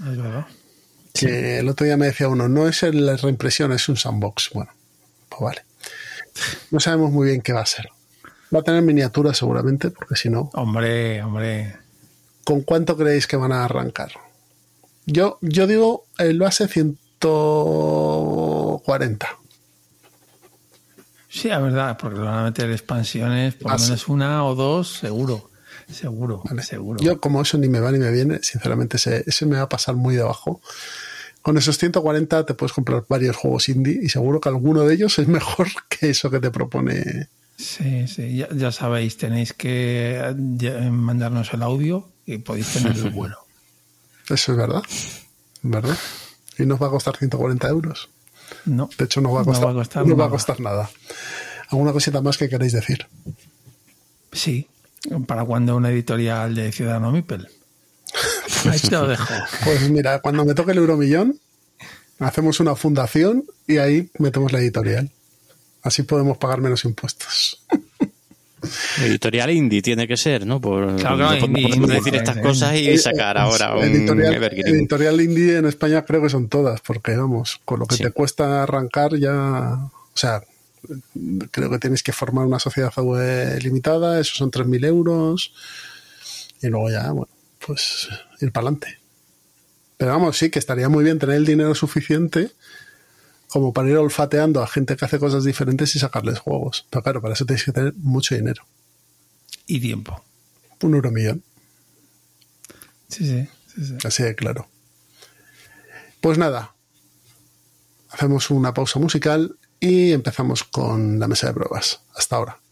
Es 0.00 0.16
verdad. 0.18 0.46
Que 1.14 1.60
el 1.60 1.68
otro 1.68 1.86
día 1.86 1.96
me 1.96 2.06
decía 2.06 2.26
uno, 2.28 2.48
no 2.48 2.66
es 2.66 2.82
el- 2.82 3.06
la 3.06 3.16
reimpresión, 3.16 3.70
es 3.72 3.88
un 3.88 3.96
sandbox. 3.96 4.50
Bueno, 4.52 4.72
pues 5.28 5.40
vale. 5.40 5.64
No 6.72 6.80
sabemos 6.80 7.12
muy 7.12 7.28
bien 7.28 7.40
qué 7.40 7.52
va 7.52 7.60
a 7.60 7.66
ser. 7.66 7.88
Va 8.52 8.58
a 8.58 8.62
tener 8.62 8.82
miniaturas 8.82 9.38
seguramente, 9.38 9.90
porque 9.90 10.16
si 10.16 10.28
no, 10.28 10.50
Hombre, 10.54 11.22
hombre. 11.22 11.76
¿con 12.44 12.62
cuánto 12.62 12.96
creéis 12.96 13.28
que 13.28 13.36
van 13.36 13.52
a 13.52 13.64
arrancar? 13.64 14.10
Yo, 15.06 15.38
yo 15.40 15.66
digo 15.68 16.06
el 16.18 16.38
base 16.40 16.66
140. 16.68 19.28
Sí, 21.28 21.48
es 21.50 21.60
verdad, 21.62 21.96
porque 21.98 22.18
van 22.20 22.38
a 22.38 22.42
meter 22.44 22.70
expansiones, 22.70 23.54
por 23.54 23.70
lo 23.70 23.76
Ah, 23.76 23.80
menos 23.80 24.08
una 24.08 24.44
o 24.44 24.54
dos, 24.56 24.98
seguro. 24.98 25.50
Seguro, 25.90 26.42
Vale. 26.44 26.62
seguro. 26.62 26.98
Yo, 27.02 27.20
como 27.20 27.42
eso 27.42 27.58
ni 27.58 27.68
me 27.68 27.78
va 27.80 27.90
ni 27.92 27.98
me 27.98 28.10
viene, 28.10 28.40
sinceramente, 28.42 28.96
ese, 28.96 29.22
ese 29.26 29.44
me 29.46 29.56
va 29.56 29.62
a 29.62 29.68
pasar 29.68 29.94
muy 29.96 30.14
debajo. 30.16 30.60
Con 31.44 31.58
esos 31.58 31.76
140 31.76 32.46
te 32.46 32.54
puedes 32.54 32.72
comprar 32.72 33.04
varios 33.08 33.36
juegos 33.36 33.68
indie 33.68 34.00
y 34.02 34.08
seguro 34.08 34.40
que 34.40 34.48
alguno 34.48 34.82
de 34.82 34.94
ellos 34.94 35.18
es 35.18 35.28
mejor 35.38 35.68
que 35.88 36.08
eso 36.10 36.30
que 36.30 36.40
te 36.40 36.50
propone. 36.50 37.28
Sí, 37.56 38.08
sí, 38.08 38.36
ya, 38.38 38.48
ya 38.52 38.72
sabéis, 38.72 39.16
tenéis 39.18 39.52
que 39.52 40.18
eh, 40.20 40.90
mandarnos 40.90 41.52
el 41.52 41.62
audio 41.62 42.08
y 42.26 42.38
podéis 42.38 42.72
tener 42.72 42.96
el 42.96 43.10
vuelo. 43.10 43.36
Eso 44.28 44.52
es 44.52 44.58
verdad. 44.58 44.82
¿Verdad? 45.62 45.96
Y 46.58 46.64
nos 46.64 46.80
va 46.82 46.86
a 46.86 46.90
costar 46.90 47.16
140 47.16 47.68
euros. 47.68 48.08
No, 48.64 48.88
De 48.98 49.04
hecho, 49.04 49.20
no 49.20 49.30
va 49.32 49.40
a 49.42 49.44
No 49.44 49.50
costar, 49.50 49.66
va 49.68 49.70
a 49.72 49.74
costar 49.74 50.06
no 50.06 50.16
va 50.16 50.24
a 50.24 50.26
nada. 50.26 50.30
costar 50.30 50.60
nada. 50.60 50.90
¿Alguna 51.68 51.92
cosita 51.92 52.20
más 52.22 52.38
que 52.38 52.48
queréis 52.48 52.72
decir? 52.72 53.06
sí, 54.32 54.66
para 55.26 55.44
cuando 55.44 55.76
una 55.76 55.90
editorial 55.90 56.54
de 56.54 56.72
Ciudadano 56.72 57.12
Mipel. 57.12 57.48
Ahí 58.70 58.78
te 58.78 58.90
lo 58.90 59.06
dejo. 59.06 59.34
Pues 59.64 59.88
mira, 59.90 60.20
cuando 60.20 60.44
me 60.44 60.54
toque 60.54 60.72
el 60.72 60.78
euromillón, 60.78 61.38
hacemos 62.18 62.60
una 62.60 62.74
fundación 62.76 63.44
y 63.66 63.78
ahí 63.78 64.08
metemos 64.18 64.52
la 64.52 64.60
editorial. 64.60 65.10
Así 65.82 66.02
podemos 66.02 66.38
pagar 66.38 66.60
menos 66.60 66.84
impuestos. 66.84 67.62
Editorial 68.98 69.50
indie 69.50 69.82
tiene 69.82 70.08
que 70.08 70.16
ser, 70.16 70.46
¿no? 70.46 70.58
Por, 70.60 70.96
Claro, 70.96 71.16
claro, 71.16 71.30
no, 71.40 71.46
indie, 71.46 71.62
podemos 71.64 71.76
indie, 71.88 71.96
decir 71.98 72.14
estas 72.14 72.38
cosas 72.38 72.74
y 72.76 72.96
sacar 72.96 73.36
ahora 73.36 73.76
un 73.76 73.84
editorial, 73.84 74.32
Evergreen. 74.34 74.68
editorial 74.68 75.20
indie 75.20 75.58
en 75.58 75.66
España 75.66 76.02
creo 76.04 76.22
que 76.22 76.30
son 76.30 76.48
todas, 76.48 76.80
porque 76.80 77.14
vamos, 77.14 77.60
con 77.66 77.80
lo 77.80 77.86
que 77.86 77.96
Sí. 77.96 78.04
te 78.04 78.10
cuesta 78.10 78.62
arrancar 78.62 79.18
ya, 79.18 79.74
o 79.74 80.16
sea, 80.16 80.42
creo 81.50 81.68
que 81.70 81.78
tienes 81.78 82.02
que 82.02 82.12
formar 82.12 82.46
una 82.46 82.58
sociedad 82.58 82.90
eh, 83.20 83.58
limitada, 83.62 84.18
esos 84.18 84.38
son 84.38 84.50
3.000 84.50 84.84
euros, 84.86 85.52
y 86.62 86.68
luego 86.68 86.90
ya, 86.90 87.10
bueno, 87.10 87.28
pues 87.66 88.08
ir 88.44 88.52
para 88.52 88.68
adelante. 88.68 88.98
Pero 89.96 90.12
vamos, 90.12 90.36
sí 90.36 90.50
que 90.50 90.58
estaría 90.58 90.88
muy 90.88 91.04
bien 91.04 91.18
tener 91.18 91.36
el 91.36 91.46
dinero 91.46 91.74
suficiente 91.74 92.50
como 93.48 93.72
para 93.72 93.88
ir 93.88 93.96
olfateando 93.96 94.62
a 94.62 94.66
gente 94.66 94.96
que 94.96 95.04
hace 95.04 95.18
cosas 95.18 95.44
diferentes 95.44 95.94
y 95.94 95.98
sacarles 95.98 96.40
juegos. 96.40 96.86
Pero 96.90 97.02
claro, 97.02 97.22
para 97.22 97.34
eso 97.34 97.46
tienes 97.46 97.64
que 97.64 97.72
tener 97.72 97.94
mucho 97.94 98.34
dinero. 98.34 98.64
Y 99.66 99.80
tiempo. 99.80 100.24
Un 100.82 100.94
euro 100.94 101.10
millón. 101.10 101.42
Sí, 103.08 103.24
sí. 103.24 103.48
sí, 103.74 103.86
sí. 103.86 103.94
Así 104.04 104.22
de 104.22 104.34
claro. 104.34 104.66
Pues 106.20 106.38
nada, 106.38 106.74
hacemos 108.10 108.50
una 108.50 108.74
pausa 108.74 108.98
musical 108.98 109.56
y 109.78 110.12
empezamos 110.12 110.64
con 110.64 111.18
la 111.20 111.28
mesa 111.28 111.46
de 111.46 111.54
pruebas. 111.54 112.00
Hasta 112.14 112.36
ahora. 112.36 112.63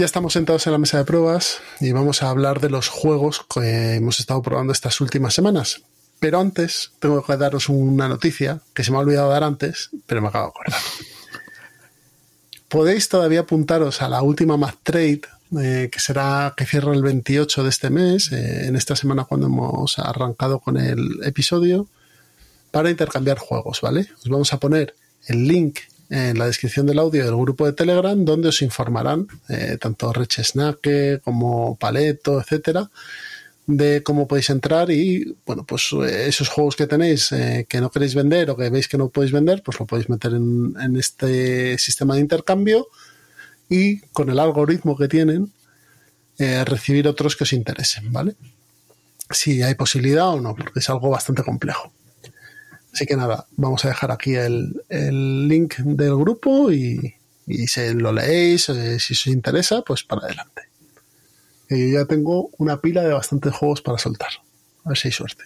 Ya 0.00 0.06
estamos 0.06 0.32
sentados 0.32 0.66
en 0.66 0.72
la 0.72 0.78
mesa 0.78 0.96
de 0.96 1.04
pruebas 1.04 1.58
y 1.78 1.92
vamos 1.92 2.22
a 2.22 2.30
hablar 2.30 2.62
de 2.62 2.70
los 2.70 2.88
juegos 2.88 3.44
que 3.54 3.96
hemos 3.96 4.18
estado 4.18 4.40
probando 4.40 4.72
estas 4.72 4.98
últimas 5.02 5.34
semanas. 5.34 5.82
Pero 6.18 6.40
antes 6.40 6.92
tengo 7.00 7.22
que 7.22 7.36
daros 7.36 7.68
una 7.68 8.08
noticia 8.08 8.62
que 8.72 8.82
se 8.82 8.92
me 8.92 8.96
ha 8.96 9.00
olvidado 9.00 9.28
dar 9.28 9.44
antes, 9.44 9.90
pero 10.06 10.22
me 10.22 10.28
acabo 10.28 10.46
de 10.46 10.50
acordar. 10.52 10.80
Podéis 12.70 13.10
todavía 13.10 13.40
apuntaros 13.40 14.00
a 14.00 14.08
la 14.08 14.22
última 14.22 14.56
Math 14.56 14.78
Trade, 14.84 15.20
eh, 15.60 15.90
que 15.92 16.00
será 16.00 16.54
que 16.56 16.64
cierra 16.64 16.94
el 16.94 17.02
28 17.02 17.62
de 17.62 17.68
este 17.68 17.90
mes, 17.90 18.32
eh, 18.32 18.68
en 18.68 18.76
esta 18.76 18.96
semana 18.96 19.24
cuando 19.24 19.48
hemos 19.48 19.98
arrancado 19.98 20.60
con 20.60 20.78
el 20.78 21.22
episodio, 21.24 21.88
para 22.70 22.88
intercambiar 22.88 23.36
juegos, 23.36 23.82
¿vale? 23.82 24.08
Os 24.16 24.30
vamos 24.30 24.50
a 24.54 24.60
poner 24.60 24.94
el 25.26 25.46
link 25.46 25.80
en 26.10 26.38
la 26.38 26.46
descripción 26.46 26.86
del 26.86 26.98
audio 26.98 27.24
del 27.24 27.36
grupo 27.36 27.64
de 27.64 27.72
Telegram, 27.72 28.22
donde 28.24 28.48
os 28.48 28.60
informarán 28.62 29.28
eh, 29.48 29.78
tanto 29.80 30.12
Reche 30.12 30.44
Snack 30.44 31.22
como 31.22 31.76
Paleto, 31.76 32.40
etcétera, 32.40 32.90
de 33.66 34.02
cómo 34.02 34.26
podéis 34.26 34.50
entrar 34.50 34.90
y, 34.90 35.36
bueno, 35.46 35.64
pues 35.64 35.90
eh, 35.92 36.26
esos 36.26 36.48
juegos 36.48 36.76
que 36.76 36.86
tenéis 36.86 37.30
eh, 37.32 37.66
que 37.68 37.80
no 37.80 37.90
queréis 37.90 38.14
vender 38.14 38.50
o 38.50 38.56
que 38.56 38.68
veis 38.68 38.88
que 38.88 38.98
no 38.98 39.08
podéis 39.08 39.32
vender, 39.32 39.62
pues 39.62 39.78
lo 39.78 39.86
podéis 39.86 40.08
meter 40.08 40.32
en, 40.34 40.74
en 40.80 40.96
este 40.96 41.78
sistema 41.78 42.14
de 42.14 42.20
intercambio 42.20 42.88
y 43.68 44.00
con 44.12 44.28
el 44.28 44.38
algoritmo 44.40 44.96
que 44.96 45.08
tienen, 45.08 45.52
eh, 46.38 46.64
recibir 46.64 47.06
otros 47.06 47.36
que 47.36 47.44
os 47.44 47.52
interesen, 47.52 48.12
¿vale? 48.12 48.34
Si 49.30 49.62
hay 49.62 49.74
posibilidad 49.74 50.30
o 50.30 50.40
no, 50.40 50.54
porque 50.56 50.80
es 50.80 50.88
algo 50.90 51.10
bastante 51.10 51.42
complejo. 51.44 51.92
Así 52.92 53.06
que 53.06 53.16
nada, 53.16 53.46
vamos 53.56 53.84
a 53.84 53.88
dejar 53.88 54.10
aquí 54.10 54.34
el, 54.34 54.82
el 54.88 55.48
link 55.48 55.76
del 55.76 56.16
grupo 56.16 56.72
y, 56.72 57.14
y 57.46 57.66
si 57.66 57.94
lo 57.94 58.12
leéis, 58.12 58.68
eh, 58.68 58.98
si 58.98 59.14
os 59.14 59.26
interesa, 59.26 59.82
pues 59.82 60.02
para 60.02 60.22
adelante. 60.22 60.62
Yo 61.68 61.76
ya 61.76 62.04
tengo 62.04 62.50
una 62.58 62.80
pila 62.80 63.02
de 63.02 63.12
bastantes 63.12 63.54
juegos 63.54 63.80
para 63.80 63.98
soltar. 63.98 64.30
A 64.84 64.88
ver 64.90 64.98
si 64.98 65.08
hay 65.08 65.12
suerte. 65.12 65.44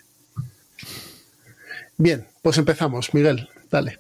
Bien, 1.99 2.27
pues 2.43 2.57
empezamos. 2.59 3.13
Miguel, 3.13 3.49
dale. 3.71 3.99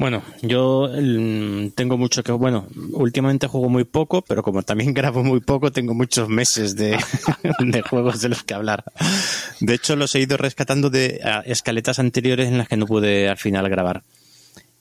Bueno, 0.00 0.22
yo 0.40 0.88
mm, 0.90 1.72
tengo 1.74 1.98
mucho 1.98 2.22
que. 2.22 2.32
Bueno, 2.32 2.66
últimamente 2.94 3.46
juego 3.48 3.68
muy 3.68 3.84
poco, 3.84 4.22
pero 4.22 4.42
como 4.42 4.62
también 4.62 4.94
grabo 4.94 5.22
muy 5.22 5.40
poco, 5.40 5.70
tengo 5.72 5.92
muchos 5.92 6.26
meses 6.30 6.74
de, 6.74 6.98
de 7.58 7.82
juegos 7.82 8.22
de 8.22 8.30
los 8.30 8.42
que 8.42 8.54
hablar. 8.54 8.82
De 9.60 9.74
hecho, 9.74 9.96
los 9.96 10.14
he 10.14 10.20
ido 10.20 10.38
rescatando 10.38 10.88
de 10.88 11.20
ah, 11.22 11.42
escaletas 11.44 11.98
anteriores 11.98 12.48
en 12.48 12.56
las 12.56 12.66
que 12.66 12.78
no 12.78 12.86
pude 12.86 13.28
al 13.28 13.36
final 13.36 13.68
grabar. 13.68 14.02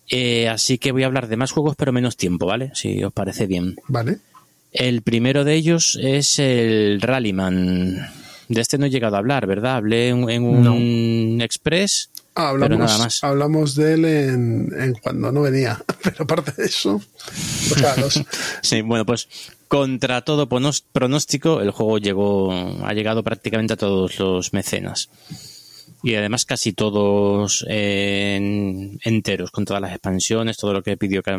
Eh, 0.08 0.48
así 0.48 0.78
que 0.78 0.94
voy 0.94 1.04
a 1.04 1.08
hablar 1.08 1.28
de 1.28 1.36
más 1.36 1.52
juegos, 1.52 1.76
pero 1.76 1.92
menos 1.92 2.16
tiempo, 2.16 2.46
¿vale? 2.46 2.72
Si 2.74 3.04
os 3.04 3.12
parece 3.12 3.46
bien. 3.46 3.76
Vale. 3.90 4.20
El 4.72 5.02
primero 5.02 5.44
de 5.44 5.56
ellos 5.56 6.00
es 6.02 6.40
el 6.40 7.02
Rallyman. 7.02 8.08
De 8.48 8.62
este 8.62 8.78
no 8.78 8.86
he 8.86 8.90
llegado 8.90 9.18
a 9.18 9.20
hablar, 9.20 9.48
¿verdad? 9.48 9.76
Hablé 9.76 10.08
en, 10.08 10.30
en 10.30 10.44
un 10.46 11.42
Express. 11.42 12.10
Ah, 12.42 12.52
Pero 12.54 12.64
hablamos, 12.66 12.80
nada 12.80 12.98
más. 13.00 13.24
hablamos 13.24 13.76
de 13.76 13.94
él 13.94 14.06
en, 14.06 14.70
en 14.80 14.94
cuando 14.94 15.32
no 15.32 15.42
venía. 15.42 15.78
Pero 16.04 16.24
aparte 16.24 16.54
de 16.54 16.66
eso, 16.66 17.02
los- 17.98 18.24
Sí, 18.62 18.82
bueno, 18.82 19.06
pues 19.06 19.28
contra 19.68 20.22
todo 20.22 20.48
pronóstico, 20.48 21.62
el 21.62 21.72
juego 21.72 21.98
llegó, 21.98 22.52
ha 22.86 22.94
llegado 22.94 23.24
prácticamente 23.24 23.74
a 23.74 23.78
todos 23.78 24.18
los 24.20 24.54
mecenas. 24.54 25.10
Y 26.02 26.16
además 26.16 26.46
casi 26.46 26.72
todos 26.72 27.66
en- 27.68 29.00
enteros, 29.04 29.52
con 29.52 29.66
todas 29.66 29.82
las 29.82 29.92
expansiones, 29.92 30.56
todo 30.58 30.72
lo 30.74 30.82
que 30.82 30.96
pidió. 30.96 31.22
Que, 31.22 31.32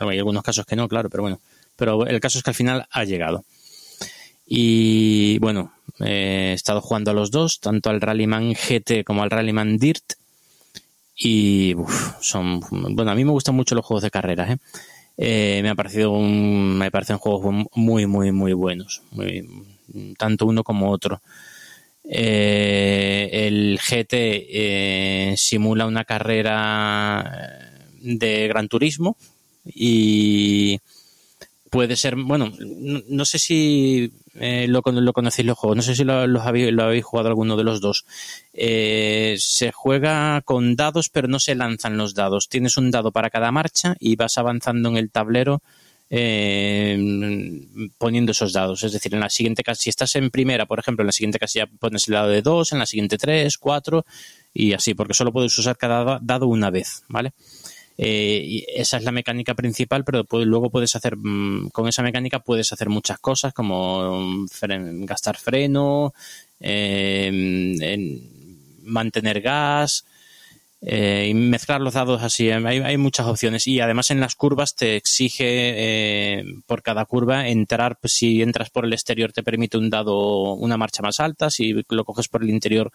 hay 0.00 0.18
algunos 0.18 0.42
casos 0.42 0.66
que 0.66 0.74
no, 0.74 0.88
claro, 0.88 1.08
pero 1.08 1.22
bueno. 1.22 1.40
Pero 1.76 2.04
el 2.06 2.18
caso 2.20 2.38
es 2.38 2.44
que 2.44 2.50
al 2.50 2.54
final 2.56 2.86
ha 2.90 3.04
llegado. 3.04 3.44
Y 4.46 5.38
bueno, 5.38 5.72
eh, 6.00 6.50
he 6.50 6.52
estado 6.54 6.80
jugando 6.80 7.10
a 7.12 7.14
los 7.14 7.30
dos, 7.30 7.60
tanto 7.60 7.90
al 7.90 8.00
Rallyman 8.00 8.52
GT 8.54 9.04
como 9.04 9.22
al 9.22 9.30
Rallyman 9.30 9.78
Dirt. 9.78 10.02
Y 11.14 11.74
uf, 11.74 12.14
son. 12.20 12.60
Bueno, 12.70 13.10
a 13.10 13.14
mí 13.14 13.24
me 13.24 13.32
gustan 13.32 13.54
mucho 13.54 13.74
los 13.74 13.84
juegos 13.84 14.02
de 14.02 14.10
carreras, 14.10 14.50
¿eh? 14.50 14.56
Eh, 15.16 15.60
me 15.62 15.70
ha 15.70 15.74
parecido 15.74 16.12
un, 16.12 16.78
me 16.78 16.90
parecen 16.90 17.18
juegos 17.18 17.68
muy 17.74 18.06
muy 18.06 18.32
muy 18.32 18.54
buenos 18.54 19.02
tanto 20.18 20.46
uno 20.46 20.64
como 20.64 20.90
otro 20.90 21.20
Eh, 22.04 23.30
el 23.32 23.78
GT 23.78 25.36
simula 25.36 25.86
una 25.86 26.04
carrera 26.04 27.22
de 28.00 28.48
gran 28.48 28.68
turismo 28.68 29.16
y 29.64 30.80
puede 31.72 31.96
ser 31.96 32.16
bueno 32.16 32.52
no, 33.08 33.24
sé 33.24 33.38
si 33.38 34.12
eh, 34.34 34.66
lo, 34.68 34.82
lo 34.84 35.12
conocéis 35.14 35.46
los 35.46 35.56
juegos 35.56 35.76
no 35.78 35.82
sé 35.82 35.96
si 35.96 36.04
lo, 36.04 36.12
habéis, 36.42 37.02
jugado 37.02 37.30
alguno 37.30 37.56
de 37.56 37.64
los 37.64 37.80
dos 37.80 38.04
Eh, 38.52 39.36
se 39.38 39.72
juega 39.72 40.42
con 40.42 40.76
dados 40.76 41.08
pero 41.08 41.28
no 41.28 41.38
se 41.38 41.54
lanzan 41.54 41.96
los 41.96 42.14
dados 42.14 42.50
tienes 42.50 42.76
un 42.76 42.90
dado 42.90 43.10
para 43.10 43.30
cada 43.30 43.50
marcha 43.50 43.96
y 43.98 44.16
vas 44.16 44.36
avanzando 44.36 44.90
en 44.90 44.98
el 44.98 45.10
tablero 45.10 45.62
eh, 46.14 46.98
poniendo 47.96 48.32
esos 48.32 48.52
dados. 48.52 48.82
Es 48.84 48.92
decir, 48.92 49.14
en 49.14 49.20
la 49.20 49.30
siguiente 49.30 49.62
casilla, 49.62 49.82
si 49.84 49.88
estás 49.88 50.14
en 50.16 50.30
primera, 50.30 50.66
por 50.66 50.78
ejemplo, 50.78 51.02
en 51.02 51.06
la 51.06 51.12
siguiente 51.12 51.38
casilla 51.38 51.66
pones 51.66 52.06
el 52.06 52.12
dado 52.12 52.28
de 52.28 52.42
2, 52.42 52.72
en 52.72 52.80
la 52.80 52.84
siguiente 52.86 53.16
3, 53.16 53.56
4 53.56 54.04
y 54.52 54.74
así, 54.74 54.92
porque 54.92 55.14
solo 55.14 55.32
puedes 55.32 55.56
usar 55.58 55.78
cada 55.78 56.04
da- 56.04 56.18
dado 56.20 56.48
una 56.48 56.68
vez, 56.68 57.02
¿vale? 57.08 57.32
Eh, 57.98 58.42
y 58.44 58.64
esa 58.74 58.96
es 58.96 59.04
la 59.04 59.12
mecánica 59.12 59.54
principal, 59.54 60.04
pero 60.04 60.24
pu- 60.24 60.44
luego 60.44 60.70
puedes 60.70 60.96
hacer, 60.96 61.16
mm, 61.16 61.68
con 61.70 61.88
esa 61.88 62.02
mecánica 62.02 62.40
puedes 62.40 62.72
hacer 62.72 62.88
muchas 62.88 63.18
cosas 63.18 63.52
como 63.52 64.20
mm, 64.20 64.46
gastar 65.04 65.36
freno, 65.36 66.14
en- 66.60 68.28
mantener 68.84 69.40
gas, 69.40 70.04
eh, 70.84 71.28
y 71.30 71.34
mezclar 71.34 71.80
los 71.80 71.94
dados 71.94 72.22
así. 72.22 72.48
eh, 72.48 72.54
Hay, 72.54 72.78
hay 72.78 72.96
muchas 72.96 73.26
opciones 73.26 73.66
y 73.68 73.78
además 73.80 74.10
en 74.10 74.18
las 74.20 74.34
curvas 74.34 74.74
te 74.74 74.96
exige 74.96 75.44
eh, 75.46 76.44
por 76.66 76.82
cada 76.82 77.04
curva 77.04 77.46
entrar, 77.48 77.98
pues, 78.00 78.14
si 78.14 78.42
entras 78.42 78.70
por 78.70 78.84
el 78.84 78.92
exterior 78.92 79.32
te 79.32 79.42
permite 79.44 79.78
un 79.78 79.90
dado, 79.90 80.54
una 80.54 80.76
marcha 80.76 81.02
más 81.02 81.20
alta, 81.20 81.50
si 81.50 81.72
lo 81.88 82.04
coges 82.04 82.26
por 82.28 82.42
el 82.42 82.50
interior 82.50 82.90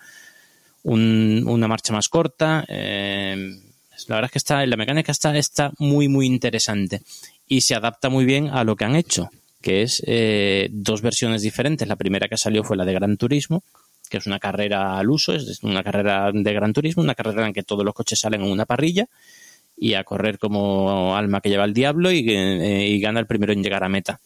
un- 0.84 1.44
una 1.48 1.68
marcha 1.68 1.94
más 1.94 2.10
corta. 2.10 2.66
eh, 2.68 3.60
la 4.08 4.16
verdad 4.16 4.30
es 4.30 4.32
que 4.32 4.38
está, 4.38 4.66
la 4.66 4.78
mecánica 4.78 5.12
está, 5.12 5.36
está 5.38 5.72
muy 5.80 6.08
muy 6.08 6.26
interesante 6.26 7.02
y 7.48 7.62
se 7.62 7.76
adapta 7.76 8.10
muy 8.10 8.26
bien 8.26 8.50
a 8.50 8.64
lo 8.64 8.76
que 8.76 8.86
han 8.86 8.96
hecho, 8.96 9.30
que 9.62 9.82
es 9.82 10.04
eh, 10.06 10.70
dos 10.72 11.02
versiones 11.02 11.42
diferentes. 11.42 11.88
La 11.88 11.96
primera 11.96 12.28
que 12.28 12.38
salió 12.38 12.64
fue 12.64 12.78
la 12.78 12.86
de 12.86 12.94
Gran 12.94 13.18
Turismo, 13.18 13.64
que 14.10 14.18
es 14.18 14.28
una 14.28 14.40
carrera 14.40 14.98
al 14.98 15.10
uso, 15.10 15.34
es 15.34 15.64
una 15.64 15.84
carrera 15.84 16.32
de 16.34 16.54
gran 16.54 16.74
turismo, 16.74 17.04
una 17.04 17.16
carrera 17.16 17.48
en 17.48 17.54
que 17.54 17.64
todos 17.64 17.84
los 17.84 17.94
coches 17.94 18.20
salen 18.20 18.42
en 18.42 18.52
una 18.52 18.66
parrilla 18.66 19.08
y 19.76 19.94
a 19.94 20.04
correr 20.04 20.40
como 20.40 21.16
alma 21.16 21.42
que 21.42 21.50
lleva 21.50 21.66
el 21.66 21.74
diablo 21.74 22.12
y, 22.12 22.26
eh, 22.30 22.88
y 22.88 23.00
gana 23.00 23.20
el 23.20 23.28
primero 23.28 23.54
en 23.54 23.64
llegar 23.64 23.84
a 23.84 23.90
meta. 23.90 24.20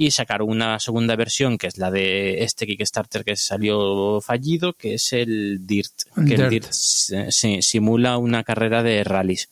Y 0.00 0.12
sacaron 0.12 0.48
una 0.48 0.78
segunda 0.78 1.16
versión 1.16 1.58
que 1.58 1.66
es 1.66 1.76
la 1.76 1.90
de 1.90 2.44
este 2.44 2.68
Kickstarter 2.68 3.24
que 3.24 3.34
salió 3.34 4.20
fallido, 4.20 4.72
que 4.74 4.94
es 4.94 5.12
el 5.12 5.66
DIRT, 5.66 5.92
que 6.24 6.34
el 6.36 6.50
DIRT 6.50 6.68
sí, 6.70 7.62
simula 7.62 8.16
una 8.16 8.44
carrera 8.44 8.84
de 8.84 9.02
rallies. 9.02 9.48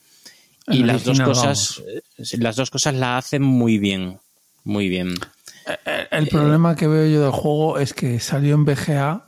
Y 0.69 0.85
las 0.85 1.03
dos 1.03 1.19
cosas, 1.21 1.83
eh, 1.89 2.39
las 2.39 2.55
dos 2.55 2.71
cosas 2.71 2.95
la 2.95 3.19
hacen 3.19 3.43
muy 3.43 3.79
bien, 3.79 4.21
muy 4.63 4.89
bien. 4.89 5.17
El 6.13 6.29
problema 6.29 6.77
que 6.77 6.87
veo 6.87 7.09
yo 7.09 7.23
del 7.23 7.33
juego 7.33 7.81
es 7.81 7.93
que 7.93 8.21
salió 8.21 8.55
en 8.55 8.65
BGA 8.65 9.25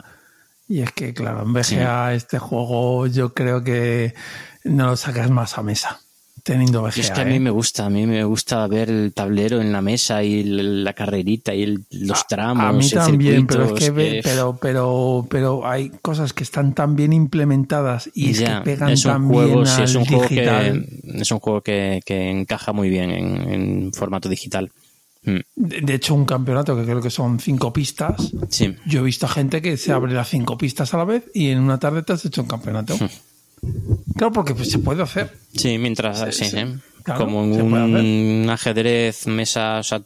y 0.69 0.83
es 0.83 0.93
que, 0.93 1.15
claro, 1.15 1.43
en 1.43 1.53
BGA 1.53 2.15
este 2.15 2.39
juego 2.39 3.09
yo 3.09 3.35
creo 3.35 3.65
que 3.65 4.15
no 4.63 4.87
lo 4.87 4.97
sacas 4.97 5.31
más 5.31 5.59
a 5.59 5.65
mesa 5.65 6.01
teniendo. 6.49 6.89
Es 6.89 7.11
que 7.11 7.21
a 7.21 7.25
mí 7.25 7.35
¿eh? 7.35 7.41
me 7.41 7.51
gusta, 7.51 7.87
a 7.87 7.91
mí 7.91 8.07
me 8.07 8.25
gusta 8.25 8.67
ver 8.67 8.89
el 8.89 9.13
tablero 9.13 9.61
en 9.61 9.71
la 9.71 9.83
mesa 9.83 10.23
y 10.23 10.43
la 10.43 10.95
carrerita 10.95 11.55
y 11.55 11.79
los 11.91 12.27
tramos. 12.27 12.65
A 12.65 12.73
mí 12.73 12.89
también, 12.91 13.47
pero 13.47 13.77
es 13.77 13.91
que, 13.91 14.21
pero, 14.25 14.59
pero, 14.61 15.27
pero 15.29 15.67
hay 15.67 15.91
cosas 16.01 16.33
que 16.33 16.45
están 16.45 16.75
tan 16.75 16.97
bien 16.97 17.13
implementadas 17.13 18.09
y 18.15 18.31
es 18.31 18.41
que 18.41 18.61
pegan 18.65 18.95
tan 18.99 19.29
bien 19.29 19.67
al 19.67 19.85
es 19.85 19.95
un 19.95 20.05
digital. 20.05 20.71
Juego 20.71 21.13
que, 21.13 21.21
es 21.21 21.31
un 21.31 21.39
juego 21.41 21.61
que, 21.61 22.01
que 22.05 22.31
encaja 22.31 22.73
muy 22.73 22.89
bien 22.89 23.11
en, 23.11 23.53
en 23.53 23.93
formato 23.93 24.29
digital. 24.31 24.71
Mm. 25.25 25.39
De, 25.55 25.81
de, 25.83 25.95
hecho, 25.95 26.15
un 26.15 26.25
campeonato 26.25 26.77
que 26.77 26.85
creo 26.85 27.03
que 27.03 27.11
son 27.11 27.41
cinco 27.41 27.73
pistas. 27.75 28.33
Sí. 28.49 28.75
Yo 28.87 29.01
he 29.01 29.05
visto 29.05 29.29
gente 29.29 29.61
que 29.61 29.77
se 29.77 29.93
abre 29.93 30.15
las 30.15 30.29
cinco 30.31 30.57
pistas 30.57 30.95
a 30.95 30.97
la 30.97 31.05
vez 31.05 31.25
y 31.35 31.51
en 31.51 31.59
una 31.59 31.79
tarde 31.79 32.03
te 32.03 32.15
has 32.15 32.25
hecho 32.25 32.41
un 32.41 32.49
campeonato. 32.49 32.97
Claro, 34.17 34.33
porque 34.33 34.55
pues, 34.55 34.71
se 34.71 34.79
puede 34.79 35.03
hacer. 35.03 35.33
Sí, 35.55 35.79
mientras. 35.79 36.21
Sí, 36.35 36.45
sí, 36.45 36.51
sí. 36.51 36.65
Claro, 37.03 37.25
como 37.25 37.45
en 37.45 37.63
un 37.63 38.51
ajedrez, 38.51 39.27
mesa. 39.27 39.79
O 39.79 39.83
sea, 39.83 40.03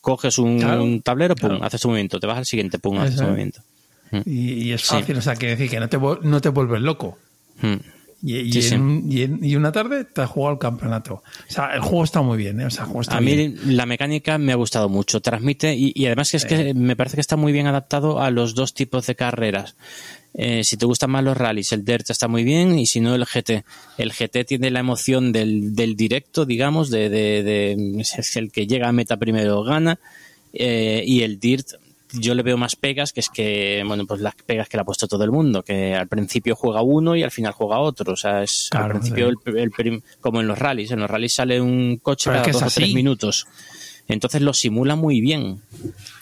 coges 0.00 0.38
un, 0.38 0.58
claro, 0.60 0.84
un 0.84 1.02
tablero, 1.02 1.34
pum, 1.34 1.50
claro. 1.50 1.64
haces 1.64 1.80
tu 1.80 1.88
movimiento, 1.88 2.20
te 2.20 2.26
vas 2.26 2.38
al 2.38 2.46
siguiente, 2.46 2.78
pum, 2.78 2.98
haces 2.98 3.16
tu 3.16 3.24
movimiento. 3.24 3.60
Y, 4.24 4.68
y, 4.68 4.72
es 4.72 4.84
fácil, 4.84 5.18
o 5.18 5.20
sea, 5.20 5.36
quiere 5.36 5.56
decir 5.56 5.70
que 5.70 5.80
no 5.80 5.88
te, 5.88 5.98
no 5.98 6.40
te 6.40 6.48
vuelves 6.48 6.80
loco. 6.80 7.18
Mm. 7.60 7.76
Y, 8.20 8.36
y, 8.36 8.62
sí, 8.62 8.74
en, 8.74 9.02
sí. 9.02 9.16
y, 9.16 9.22
en, 9.22 9.44
y, 9.44 9.54
una 9.54 9.70
tarde 9.70 10.04
te 10.04 10.22
has 10.22 10.30
jugado 10.30 10.54
el 10.54 10.58
campeonato. 10.58 11.14
O 11.14 11.52
sea, 11.52 11.72
el 11.74 11.80
juego 11.80 12.02
está 12.04 12.20
muy 12.20 12.36
bien. 12.36 12.60
¿eh? 12.60 12.66
O 12.66 12.70
sea, 12.70 12.82
el 12.82 12.86
juego 12.86 13.02
está 13.02 13.18
a 13.18 13.20
bien. 13.20 13.58
mí 13.64 13.74
la 13.74 13.86
mecánica 13.86 14.38
me 14.38 14.52
ha 14.52 14.56
gustado 14.56 14.88
mucho. 14.88 15.20
Transmite 15.20 15.74
y, 15.76 16.06
además 16.06 16.34
es 16.34 16.44
que 16.44 16.74
me 16.74 16.96
parece 16.96 17.16
que 17.16 17.20
está 17.20 17.36
muy 17.36 17.52
bien 17.52 17.66
adaptado 17.66 18.20
a 18.20 18.30
los 18.30 18.54
dos 18.54 18.74
tipos 18.74 19.06
de 19.06 19.14
carreras. 19.14 19.76
Eh, 20.40 20.62
si 20.62 20.76
te 20.76 20.86
gustan 20.86 21.10
más 21.10 21.24
los 21.24 21.36
rallies, 21.36 21.72
el 21.72 21.84
Dirt 21.84 22.10
está 22.10 22.28
muy 22.28 22.44
bien 22.44 22.78
y 22.78 22.86
si 22.86 23.00
no 23.00 23.12
el 23.16 23.24
GT. 23.24 23.64
El 23.98 24.12
GT 24.12 24.44
tiene 24.46 24.70
la 24.70 24.78
emoción 24.78 25.32
del, 25.32 25.74
del 25.74 25.96
directo, 25.96 26.46
digamos, 26.46 26.90
de, 26.90 27.08
de, 27.08 27.42
de, 27.42 28.00
es 28.00 28.36
el 28.36 28.52
que 28.52 28.68
llega 28.68 28.88
a 28.88 28.92
meta 28.92 29.16
primero 29.16 29.64
gana 29.64 29.98
eh, 30.52 31.02
y 31.04 31.22
el 31.22 31.40
Dirt 31.40 31.72
yo 32.12 32.34
le 32.34 32.42
veo 32.42 32.56
más 32.56 32.76
pegas, 32.76 33.12
que 33.12 33.20
es 33.20 33.28
que, 33.28 33.82
bueno, 33.86 34.06
pues 34.06 34.20
las 34.20 34.34
pegas 34.34 34.68
que 34.68 34.76
le 34.76 34.82
ha 34.82 34.84
puesto 34.84 35.08
todo 35.08 35.24
el 35.24 35.32
mundo, 35.32 35.62
que 35.62 35.94
al 35.94 36.08
principio 36.08 36.54
juega 36.56 36.82
uno 36.82 37.16
y 37.16 37.22
al 37.22 37.30
final 37.30 37.52
juega 37.52 37.80
otro. 37.80 38.12
O 38.12 38.16
sea, 38.16 38.42
es 38.42 38.68
Claro, 38.70 38.86
al 38.86 38.92
principio, 38.92 39.30
sí. 39.30 39.36
el, 39.46 39.72
el 39.76 40.02
como 40.20 40.40
en 40.40 40.46
los 40.46 40.58
rallies. 40.58 40.90
En 40.90 41.00
los 41.00 41.10
rallies 41.10 41.34
sale 41.34 41.60
un 41.60 41.98
coche 41.98 42.30
Pero 42.30 42.44
cada 42.44 42.52
dos 42.52 42.62
o 42.62 42.74
tres 42.74 42.94
minutos. 42.94 43.46
Entonces 44.08 44.40
lo 44.40 44.54
simula 44.54 44.96
muy 44.96 45.20
bien. 45.20 45.60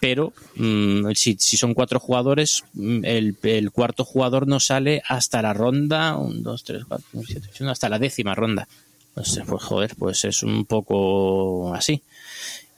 Pero 0.01 0.33
mm, 0.57 1.13
si, 1.15 1.37
si 1.39 1.57
son 1.57 1.73
cuatro 1.73 2.01
jugadores, 2.01 2.65
mm, 2.75 3.05
el, 3.05 3.37
el 3.45 3.71
cuarto 3.71 4.05
jugador 4.05 4.47
no 4.49 4.59
sale 4.61 5.03
hasta 5.09 5.41
la 5.41 5.53
ronda, 5.55 6.17
un, 6.17 6.43
dos, 6.43 6.65
tres, 6.65 6.85
cuatro, 6.87 7.07
cinco, 7.13 7.25
siete, 7.29 7.49
ocho, 7.53 7.69
hasta 7.71 7.89
la 7.89 7.99
décima 7.99 8.35
ronda. 8.35 8.67
Pues, 9.15 9.41
pues 9.47 9.63
joder, 9.63 9.95
pues 9.97 10.25
es 10.25 10.43
un 10.43 10.65
poco 10.67 11.73
así. 11.75 12.03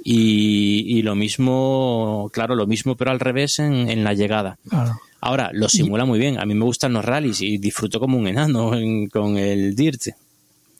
Y, 0.05 0.85
y 0.99 1.03
lo 1.03 1.15
mismo, 1.17 2.31
claro, 2.33 2.55
lo 2.55 2.67
mismo, 2.67 2.95
pero 2.97 3.11
al 3.11 3.19
revés 3.21 3.59
en, 3.59 3.89
en 3.91 4.05
la 4.05 4.15
llegada. 4.15 4.59
Claro. 4.69 5.01
Ahora, 5.21 5.51
lo 5.53 5.69
simula 5.69 6.05
muy 6.05 6.21
bien. 6.21 6.39
A 6.39 6.47
mí 6.47 6.55
me 6.55 6.65
gustan 6.65 6.93
los 6.93 7.05
rallies 7.05 7.41
y 7.43 7.59
disfruto 7.59 7.99
como 7.99 8.17
un 8.17 8.29
enano 8.29 8.75
en- 8.77 9.09
con 9.09 9.37
el 9.37 9.75
Dirt. 9.75 10.03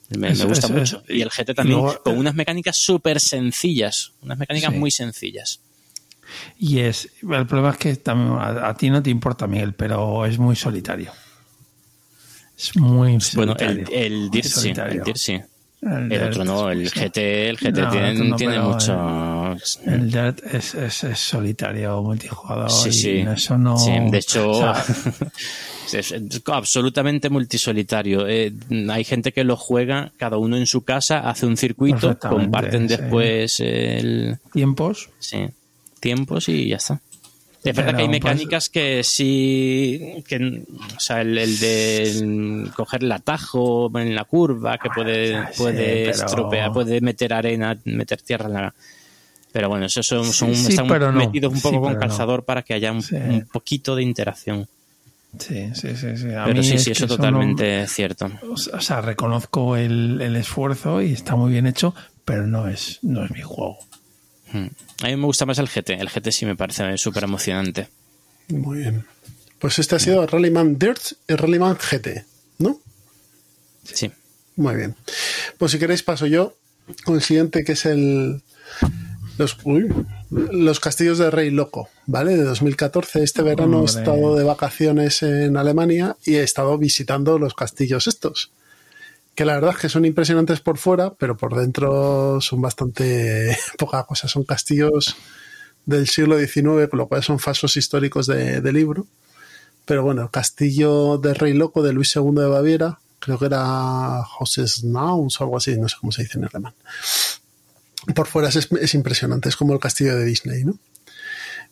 Me, 0.09 0.33
gusta 0.33 0.67
mucho. 0.67 1.03
Y 1.07 1.21
el 1.21 1.29
GT 1.29 1.53
también, 1.53 1.79
luego- 1.79 2.01
con 2.03 2.17
unas 2.17 2.33
mecánicas 2.35 2.75
súper 2.77 3.19
sencillas. 3.19 4.13
Unas 4.21 4.37
mecánicas 4.39 4.71
Sí. 4.73 4.77
muy 4.79 4.91
sencillas. 4.91 5.61
Y 6.57 6.79
es. 6.79 7.09
El 7.21 7.45
problema 7.47 7.71
es 7.71 7.77
que 7.77 7.95
también 7.95 8.33
a, 8.39 8.69
a 8.69 8.77
ti 8.77 8.89
no 8.89 9.01
te 9.03 9.09
importa, 9.09 9.47
Miguel, 9.47 9.73
pero 9.73 10.25
es 10.25 10.37
muy 10.37 10.55
solitario. 10.55 11.11
Es 12.57 12.75
muy 12.75 13.17
Bueno, 13.35 13.53
solitario. 13.55 13.85
el, 13.91 14.29
el 14.33 14.43
sí. 14.43 14.69
El 14.75 15.15
sí. 15.15 15.39
El 15.81 16.11
El 16.11 16.23
otro 16.23 16.43
no, 16.43 16.69
el. 16.69 16.89
GT, 16.91 17.49
el 17.49 17.57
GT 17.57 17.81
No, 17.81 17.89
tiene, 17.89 18.13
no, 18.15 18.35
tiene 18.35 18.53
pero 18.55 18.69
El 19.85 20.11
Dirt 20.11 20.41
es, 20.53 20.75
es, 20.75 21.03
es 21.03 21.19
solitario, 21.19 22.01
multijugador. 22.01 22.69
Sí, 22.71 22.89
y 22.89 22.93
sí. 22.93 23.09
Eso 23.19 23.57
no. 23.57 23.77
Sí, 23.77 23.91
de 23.91 24.17
hecho, 24.17 24.49
o 24.51 24.59
sea, 24.59 24.83
es, 25.99 26.13
absolutamente 26.45 27.29
multisolitario. 27.29 28.27
Eh, 28.27 28.53
hay 28.89 29.03
gente 29.03 29.31
que 29.31 29.43
lo 29.43 29.55
juega 29.57 30.11
cada 30.17 30.37
uno 30.37 30.57
en 30.57 30.65
su 30.67 30.83
casa, 30.83 31.29
hace 31.29 31.45
un 31.45 31.57
circuito, 31.57 32.17
comparten 32.19 32.87
sí. 32.89 32.95
después 32.97 33.59
el, 33.59 34.37
tiempos. 34.53 35.09
sí, 35.19 35.47
tiempos 35.99 36.49
y 36.49 36.67
ya 36.69 36.77
está. 36.77 37.01
Es 37.61 37.75
verdad 37.75 37.93
que 37.97 38.03
hay 38.03 38.07
pues- 38.07 38.23
mecánicas 38.23 38.69
que 38.69 39.03
sí, 39.03 40.23
que, 40.25 40.63
o 40.95 40.99
sea, 40.99 41.19
el, 41.19 41.37
el 41.37 41.59
de 41.59 42.69
coger 42.73 43.03
el 43.03 43.11
atajo 43.11 43.91
en 43.99 44.15
la 44.15 44.23
curva, 44.23 44.77
que 44.77 44.89
puede, 44.89 45.35
Ah, 45.35 45.49
sí, 45.51 45.57
puede 45.57 46.05
pero- 46.05 46.11
estropear, 46.11 46.71
puede 46.71 47.01
meter 47.01 47.33
arena, 47.33 47.77
meter 47.83 48.21
tierra 48.21 48.45
en 48.47 48.53
la... 48.53 48.73
Pero 49.51 49.67
bueno, 49.69 49.85
eso 49.87 50.03
son, 50.03 50.25
son 50.31 50.53
Sí, 50.55 50.63
sí, 50.63 50.69
están 50.71 50.87
pero 50.87 51.11
no. 51.11 51.17
metidos 51.19 51.53
un 51.53 51.61
poco 51.61 51.75
Sí, 51.77 51.81
con 51.81 51.93
no. 51.93 51.99
calzador 51.99 52.45
para 52.45 52.61
que 52.61 52.73
haya 52.75 52.91
un, 52.91 53.01
Sí. 53.01 53.15
un 53.15 53.47
poquito 53.51 53.95
de 53.95 54.03
interacción. 54.03 54.67
Sí, 55.37 55.69
sí, 55.75 55.95
sí. 55.95 56.17
sí. 56.17 56.33
A 56.33 56.45
Pero 56.45 56.57
mí 56.57 56.63
sí, 56.63 56.73
es 56.75 56.83
sí, 56.83 56.91
eso 56.91 57.05
no- 57.07 57.15
totalmente 57.15 57.81
es 57.83 57.91
cierto. 57.93 58.29
o 58.51 58.57
sea, 58.81 59.01
reconozco 59.01 59.75
el, 59.75 60.21
el 60.21 60.35
esfuerzo 60.35 61.01
y 61.01 61.13
está 61.13 61.35
muy 61.35 61.51
bien 61.51 61.67
hecho, 61.67 61.93
pero 62.25 62.45
no 62.47 62.67
es, 62.67 62.99
no 63.03 63.23
es 63.25 63.31
mi 63.31 63.41
juego. 63.41 63.77
Hmm. 64.51 64.67
A 65.03 65.07
mí 65.07 65.15
me 65.15 65.25
gusta 65.25 65.45
más 65.45 65.59
el 65.59 65.67
GT. 65.67 65.91
El 65.99 66.09
GT 66.09 66.31
sí 66.31 66.45
me 66.45 66.55
parece 66.55 66.97
súper 66.97 67.23
emocionante. 67.23 67.89
Muy 68.49 68.79
bien. 68.79 69.05
Pues 69.59 69.77
este 69.77 69.95
ha 69.95 69.99
sido 69.99 70.25
Rallyman 70.25 70.79
Dirt 70.79 71.01
y 71.27 71.33
Rallyman 71.35 71.75
GT, 71.77 72.23
¿no? 72.59 72.79
Sí. 73.83 74.11
Muy 74.55 74.75
bien. 74.75 74.95
Pues 75.57 75.71
si 75.71 75.79
queréis 75.79 76.01
paso 76.03 76.25
yo 76.25 76.55
con 77.03 77.15
el 77.15 77.21
siguiente 77.21 77.63
que 77.63 77.73
es 77.73 77.85
el 77.85 78.41
los, 79.39 79.57
uy, 79.63 79.89
los 80.29 80.81
castillos 80.81 81.17
de 81.17 81.31
Rey 81.31 81.49
Loco, 81.49 81.89
¿vale? 82.05 82.35
De 82.35 82.43
2014. 82.43 83.23
Este 83.23 83.41
verano 83.41 83.81
he 83.81 83.85
estado 83.85 84.35
de 84.35 84.43
vacaciones 84.43 85.23
en 85.23 85.55
Alemania 85.55 86.17
y 86.25 86.35
he 86.35 86.43
estado 86.43 86.77
visitando 86.77 87.39
los 87.39 87.53
castillos 87.53 88.07
estos. 88.07 88.51
Que 89.35 89.45
la 89.45 89.55
verdad 89.55 89.71
es 89.71 89.77
que 89.77 89.89
son 89.89 90.03
impresionantes 90.03 90.59
por 90.59 90.77
fuera, 90.77 91.13
pero 91.13 91.37
por 91.37 91.55
dentro 91.55 92.41
son 92.41 92.61
bastante 92.61 93.57
poca 93.77 94.03
cosa. 94.03 94.27
Son 94.27 94.43
castillos 94.43 95.15
del 95.85 96.07
siglo 96.09 96.37
XIX, 96.37 96.89
con 96.89 96.99
lo 96.99 97.07
cual 97.07 97.23
son 97.23 97.39
falsos 97.39 97.77
históricos 97.77 98.27
de, 98.27 98.59
de 98.59 98.73
libro. 98.73 99.07
Pero 99.85 100.03
bueno, 100.03 100.23
el 100.23 100.31
castillo 100.31 101.17
de 101.17 101.33
Rey 101.33 101.53
Loco 101.53 101.81
de 101.81 101.93
Luis 101.93 102.13
II 102.13 102.35
de 102.35 102.45
Baviera, 102.45 102.99
creo 103.19 103.39
que 103.39 103.45
era 103.45 104.21
José 104.25 104.67
Snaus 104.67 105.39
o 105.39 105.43
algo 105.45 105.55
así, 105.55 105.77
no 105.77 105.87
sé 105.87 105.95
cómo 105.99 106.11
se 106.11 106.23
dice 106.23 106.37
en 106.37 106.43
alemán. 106.43 106.73
Por 108.15 108.27
fuera 108.27 108.49
es, 108.49 108.55
es 108.55 108.93
impresionante, 108.93 109.49
es 109.49 109.55
como 109.55 109.73
el 109.73 109.79
castillo 109.79 110.15
de 110.15 110.25
Disney, 110.25 110.63
¿no? 110.63 110.77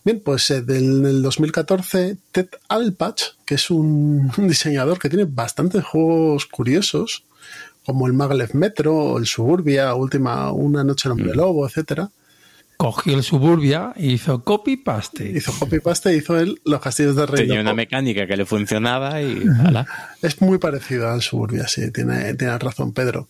Bien, 0.04 0.22
pues 0.24 0.50
eh, 0.52 0.62
del, 0.62 1.04
del 1.04 1.22
2014, 1.22 2.18
Ted 2.32 2.48
Alpach, 2.70 3.36
que 3.46 3.56
es 3.56 3.70
un, 3.70 4.32
un 4.38 4.48
diseñador 4.48 5.00
que 5.00 5.10
tiene 5.10 5.26
bastantes 5.26 5.84
juegos 5.84 6.46
curiosos, 6.46 7.26
como 7.86 8.08
el 8.08 8.14
Maglev 8.14 8.54
Metro, 8.54 9.18
el 9.18 9.26
Suburbia, 9.26 9.94
última 9.96 10.52
Una 10.52 10.84
Noche 10.84 11.08
en 11.08 11.14
Hombre 11.14 11.34
Lobo, 11.34 11.66
etcétera. 11.66 12.10
Cogió 12.78 13.16
el 13.16 13.24
Suburbia 13.24 13.92
y 13.96 14.14
hizo 14.14 14.44
copy-paste. 14.44 15.32
Hizo 15.36 15.52
copy 15.58 15.80
paste 15.80 16.14
y 16.14 16.18
hizo 16.18 16.38
él 16.40 16.62
los 16.64 16.80
castillos 16.80 17.16
de 17.16 17.26
Rey 17.26 17.48
Tenía 17.48 17.62
una 17.62 17.74
mecánica 17.74 18.28
que 18.28 18.38
le 18.38 18.46
funcionaba 18.46 19.20
y 19.20 19.42
ala. 19.66 19.88
Es 20.22 20.40
muy 20.42 20.60
parecido 20.60 21.10
al 21.10 21.24
Suburbia, 21.24 21.68
sí, 21.68 21.90
tiene, 21.92 22.36
tiene 22.36 22.56
razón 22.60 22.94
Pedro. 22.94 23.28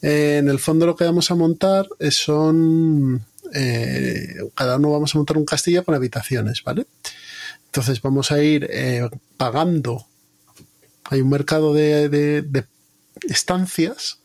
Eh, 0.00 0.36
en 0.38 0.48
el 0.48 0.60
fondo 0.60 0.86
lo 0.86 0.94
que 0.94 1.02
vamos 1.04 1.28
a 1.32 1.34
montar 1.34 1.88
es- 1.98 2.14
son... 2.16 3.24
eh, 3.52 4.36
cada 4.54 4.76
uno 4.76 4.92
vamos 4.92 5.12
a 5.14 5.18
montar 5.18 5.38
un 5.38 5.44
castillo 5.44 5.84
con 5.84 5.96
habitaciones, 5.96 6.62
¿vale? 6.62 6.86
Entonces 7.66 8.00
vamos 8.00 8.30
a 8.30 8.40
ir 8.40 8.68
eh, 8.70 9.08
pagando. 9.36 10.06
Hay 11.10 11.20
un 11.20 11.30
mercado 11.30 11.74
de, 11.74 12.08
de- 12.08 12.42
de 12.42 12.64
estancias 13.28 14.20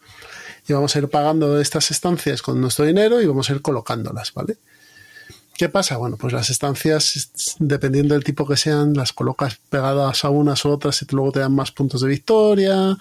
y 0.69 0.73
vamos 0.73 0.95
a 0.95 0.99
ir 0.99 1.07
pagando 1.09 1.59
estas 1.59 1.91
estancias 1.91 2.41
con 2.41 2.61
nuestro 2.61 2.85
dinero 2.85 3.21
y 3.21 3.25
vamos 3.25 3.49
a 3.49 3.53
ir 3.53 3.61
colocándolas, 3.61 4.33
¿vale? 4.33 4.57
¿Qué 5.57 5.67
pasa? 5.67 5.97
Bueno, 5.97 6.15
pues 6.15 6.31
las 6.31 6.49
estancias, 6.49 7.57
dependiendo 7.59 8.13
del 8.13 8.23
tipo 8.23 8.47
que 8.47 8.55
sean, 8.55 8.93
las 8.93 9.11
colocas 9.11 9.59
pegadas 9.69 10.23
a 10.23 10.29
unas 10.29 10.63
u 10.63 10.69
otras 10.69 11.01
y 11.01 11.05
luego 11.11 11.33
te 11.33 11.39
dan 11.39 11.53
más 11.53 11.71
puntos 11.71 12.01
de 12.01 12.07
victoria. 12.07 12.97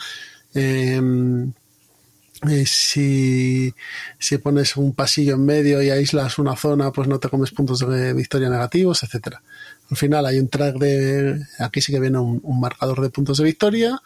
Eh, 0.55 1.01
Eh, 2.47 2.67
si, 2.67 3.75
si 4.19 4.39
pones 4.39 4.77
un 4.77 4.95
pasillo 4.95 5.35
en 5.35 5.45
medio 5.45 5.83
y 5.83 5.91
aíslas 5.91 6.39
una 6.39 6.55
zona, 6.55 6.93
pues 6.93 7.09
no 7.09 7.19
te 7.19 7.29
comes 7.29 7.51
puntos 7.51 7.81
de 7.81 8.13
victoria 8.13 8.49
negativos, 8.49 9.03
etcétera. 9.03 9.43
Al 9.91 9.97
final 9.97 10.25
hay 10.25 10.39
un 10.39 10.49
track 10.49 10.77
de. 10.77 11.45
Aquí 11.59 11.81
sí 11.81 11.93
que 11.93 11.99
viene 11.99 12.19
un 12.19 12.61
marcador 12.61 13.01
de 13.01 13.11
puntos 13.11 13.39
de 13.39 13.45
victoria. 13.45 14.01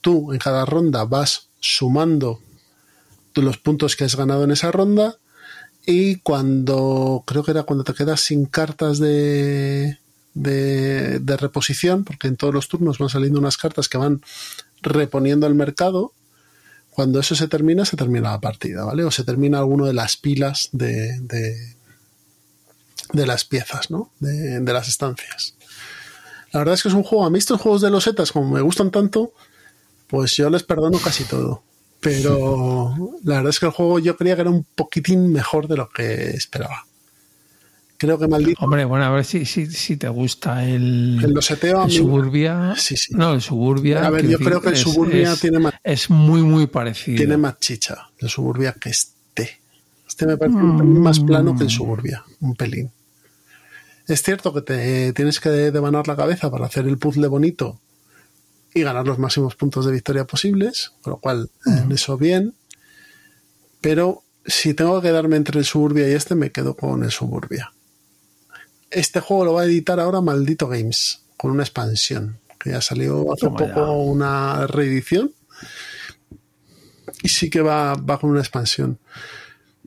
Tú 0.00 0.32
en 0.32 0.38
cada 0.38 0.64
ronda 0.64 1.04
vas 1.04 1.48
sumando 1.60 2.40
los 3.44 3.58
puntos 3.58 3.96
que 3.96 4.04
has 4.04 4.16
ganado 4.16 4.44
en 4.44 4.50
esa 4.50 4.72
ronda. 4.72 5.16
Y 5.84 6.16
cuando. 6.16 7.22
Creo 7.26 7.44
que 7.44 7.52
era 7.52 7.62
cuando 7.62 7.84
te 7.84 7.94
quedas 7.94 8.20
sin 8.20 8.46
cartas 8.46 8.98
de. 8.98 9.98
De, 10.34 11.18
de 11.18 11.36
reposición, 11.38 12.04
porque 12.04 12.28
en 12.28 12.36
todos 12.36 12.52
los 12.52 12.68
turnos 12.68 12.98
van 12.98 13.08
saliendo 13.08 13.38
unas 13.38 13.56
cartas 13.56 13.88
que 13.88 13.96
van 13.96 14.20
reponiendo 14.82 15.46
el 15.46 15.54
mercado. 15.54 16.12
Cuando 16.90 17.20
eso 17.20 17.34
se 17.34 17.48
termina, 17.48 17.84
se 17.84 17.96
termina 17.96 18.30
la 18.30 18.40
partida, 18.40 18.84
¿vale? 18.84 19.04
O 19.04 19.10
se 19.10 19.24
termina 19.24 19.58
alguno 19.58 19.86
de 19.86 19.92
las 19.92 20.16
pilas 20.16 20.70
de, 20.72 21.20
de, 21.20 21.76
de 23.12 23.26
las 23.26 23.44
piezas, 23.44 23.90
¿no? 23.90 24.10
De, 24.18 24.60
de, 24.60 24.72
las 24.72 24.88
estancias. 24.88 25.54
La 26.52 26.60
verdad 26.60 26.74
es 26.74 26.82
que 26.82 26.88
es 26.88 26.94
un 26.94 27.02
juego, 27.02 27.26
a 27.26 27.30
mí 27.30 27.38
estos 27.38 27.60
juegos 27.60 27.82
de 27.82 27.90
los 27.90 28.04
setas, 28.04 28.32
como 28.32 28.50
me 28.50 28.62
gustan 28.62 28.90
tanto, 28.90 29.32
pues 30.06 30.36
yo 30.36 30.48
les 30.48 30.62
perdono 30.62 30.98
casi 30.98 31.24
todo. 31.24 31.62
Pero 32.00 32.94
la 33.24 33.36
verdad 33.36 33.50
es 33.50 33.60
que 33.60 33.66
el 33.66 33.72
juego 33.72 33.98
yo 33.98 34.16
creía 34.16 34.34
que 34.34 34.42
era 34.42 34.50
un 34.50 34.64
poquitín 34.64 35.32
mejor 35.32 35.68
de 35.68 35.76
lo 35.76 35.88
que 35.88 36.30
esperaba. 36.30 36.86
Creo 37.98 38.18
que 38.18 38.28
maldito. 38.28 38.62
Hombre, 38.62 38.84
bueno, 38.84 39.06
a 39.06 39.10
ver 39.10 39.24
si, 39.24 39.46
si, 39.46 39.66
si 39.66 39.96
te 39.96 40.08
gusta 40.08 40.64
el, 40.64 41.18
el 41.24 41.32
loseteo. 41.32 41.84
El 41.84 41.90
Suburbia. 41.90 42.74
Sí, 42.76 42.96
sí. 42.96 43.14
No, 43.14 43.32
el 43.32 43.40
Suburbia. 43.40 44.06
A 44.06 44.10
ver, 44.10 44.28
yo 44.28 44.38
creo 44.38 44.60
que 44.60 44.70
el 44.70 44.76
Suburbia 44.76 45.32
es, 45.32 45.40
tiene 45.40 45.58
más. 45.58 45.74
Es 45.82 46.10
muy, 46.10 46.42
muy 46.42 46.66
parecido. 46.66 47.16
Tiene 47.16 47.38
más 47.38 47.58
chicha 47.58 48.10
el 48.18 48.28
Suburbia 48.28 48.74
que 48.78 48.90
este. 48.90 49.60
Este 50.06 50.26
me 50.26 50.36
parece 50.36 50.58
un 50.58 50.76
pelín 50.76 51.00
más 51.00 51.20
plano 51.20 51.56
que 51.56 51.64
el 51.64 51.70
Suburbia. 51.70 52.22
Un 52.40 52.54
pelín. 52.54 52.90
Es 54.06 54.22
cierto 54.22 54.52
que 54.52 54.60
te 54.60 55.12
tienes 55.14 55.40
que 55.40 55.48
devanar 55.48 56.06
la 56.06 56.16
cabeza 56.16 56.50
para 56.50 56.66
hacer 56.66 56.86
el 56.86 56.98
puzzle 56.98 57.28
bonito 57.28 57.80
y 58.76 58.82
ganar 58.82 59.06
los 59.06 59.18
máximos 59.18 59.56
puntos 59.56 59.86
de 59.86 59.92
victoria 59.92 60.26
posibles, 60.26 60.92
con 61.00 61.12
lo 61.12 61.16
cual 61.16 61.48
en 61.64 61.90
eso 61.92 62.18
bien. 62.18 62.54
Pero 63.80 64.22
si 64.44 64.74
tengo 64.74 65.00
que 65.00 65.08
quedarme 65.08 65.36
entre 65.36 65.58
el 65.58 65.64
Suburbia 65.64 66.06
y 66.06 66.12
este, 66.12 66.34
me 66.34 66.52
quedo 66.52 66.76
con 66.76 67.02
el 67.02 67.10
Suburbia. 67.10 67.72
Este 68.90 69.20
juego 69.20 69.46
lo 69.46 69.54
va 69.54 69.62
a 69.62 69.64
editar 69.64 69.98
ahora 69.98 70.20
Maldito 70.20 70.68
Games, 70.68 71.22
con 71.38 71.52
una 71.52 71.62
expansión, 71.62 72.38
que 72.58 72.70
ya 72.70 72.82
salió 72.82 73.32
hace 73.32 73.46
Toma 73.46 73.56
poco 73.56 73.80
ya. 73.80 73.90
una 73.90 74.66
reedición. 74.66 75.32
Y 77.22 77.30
sí 77.30 77.48
que 77.48 77.62
va, 77.62 77.94
va 77.94 78.20
con 78.20 78.28
una 78.28 78.40
expansión. 78.40 78.98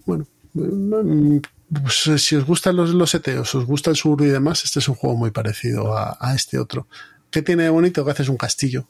Bueno, 0.04 0.26
mm, 0.54 1.38
pues, 1.84 2.24
si 2.24 2.36
os 2.36 2.44
gustan 2.44 2.76
los, 2.76 2.90
los 2.90 3.12
seteos, 3.12 3.54
os 3.54 3.66
gusta 3.66 3.92
el 3.92 3.96
Suburbia 3.96 4.30
y 4.30 4.32
demás, 4.32 4.64
este 4.64 4.80
es 4.80 4.90
un 4.90 4.96
juego 4.96 5.16
muy 5.16 5.30
parecido 5.30 5.96
a, 5.96 6.18
a 6.20 6.34
este 6.34 6.58
otro. 6.58 6.88
¿Qué 7.32 7.42
tiene 7.42 7.64
de 7.64 7.70
bonito? 7.70 8.04
Que 8.04 8.12
haces 8.12 8.30
un 8.30 8.38
castillo 8.38 8.88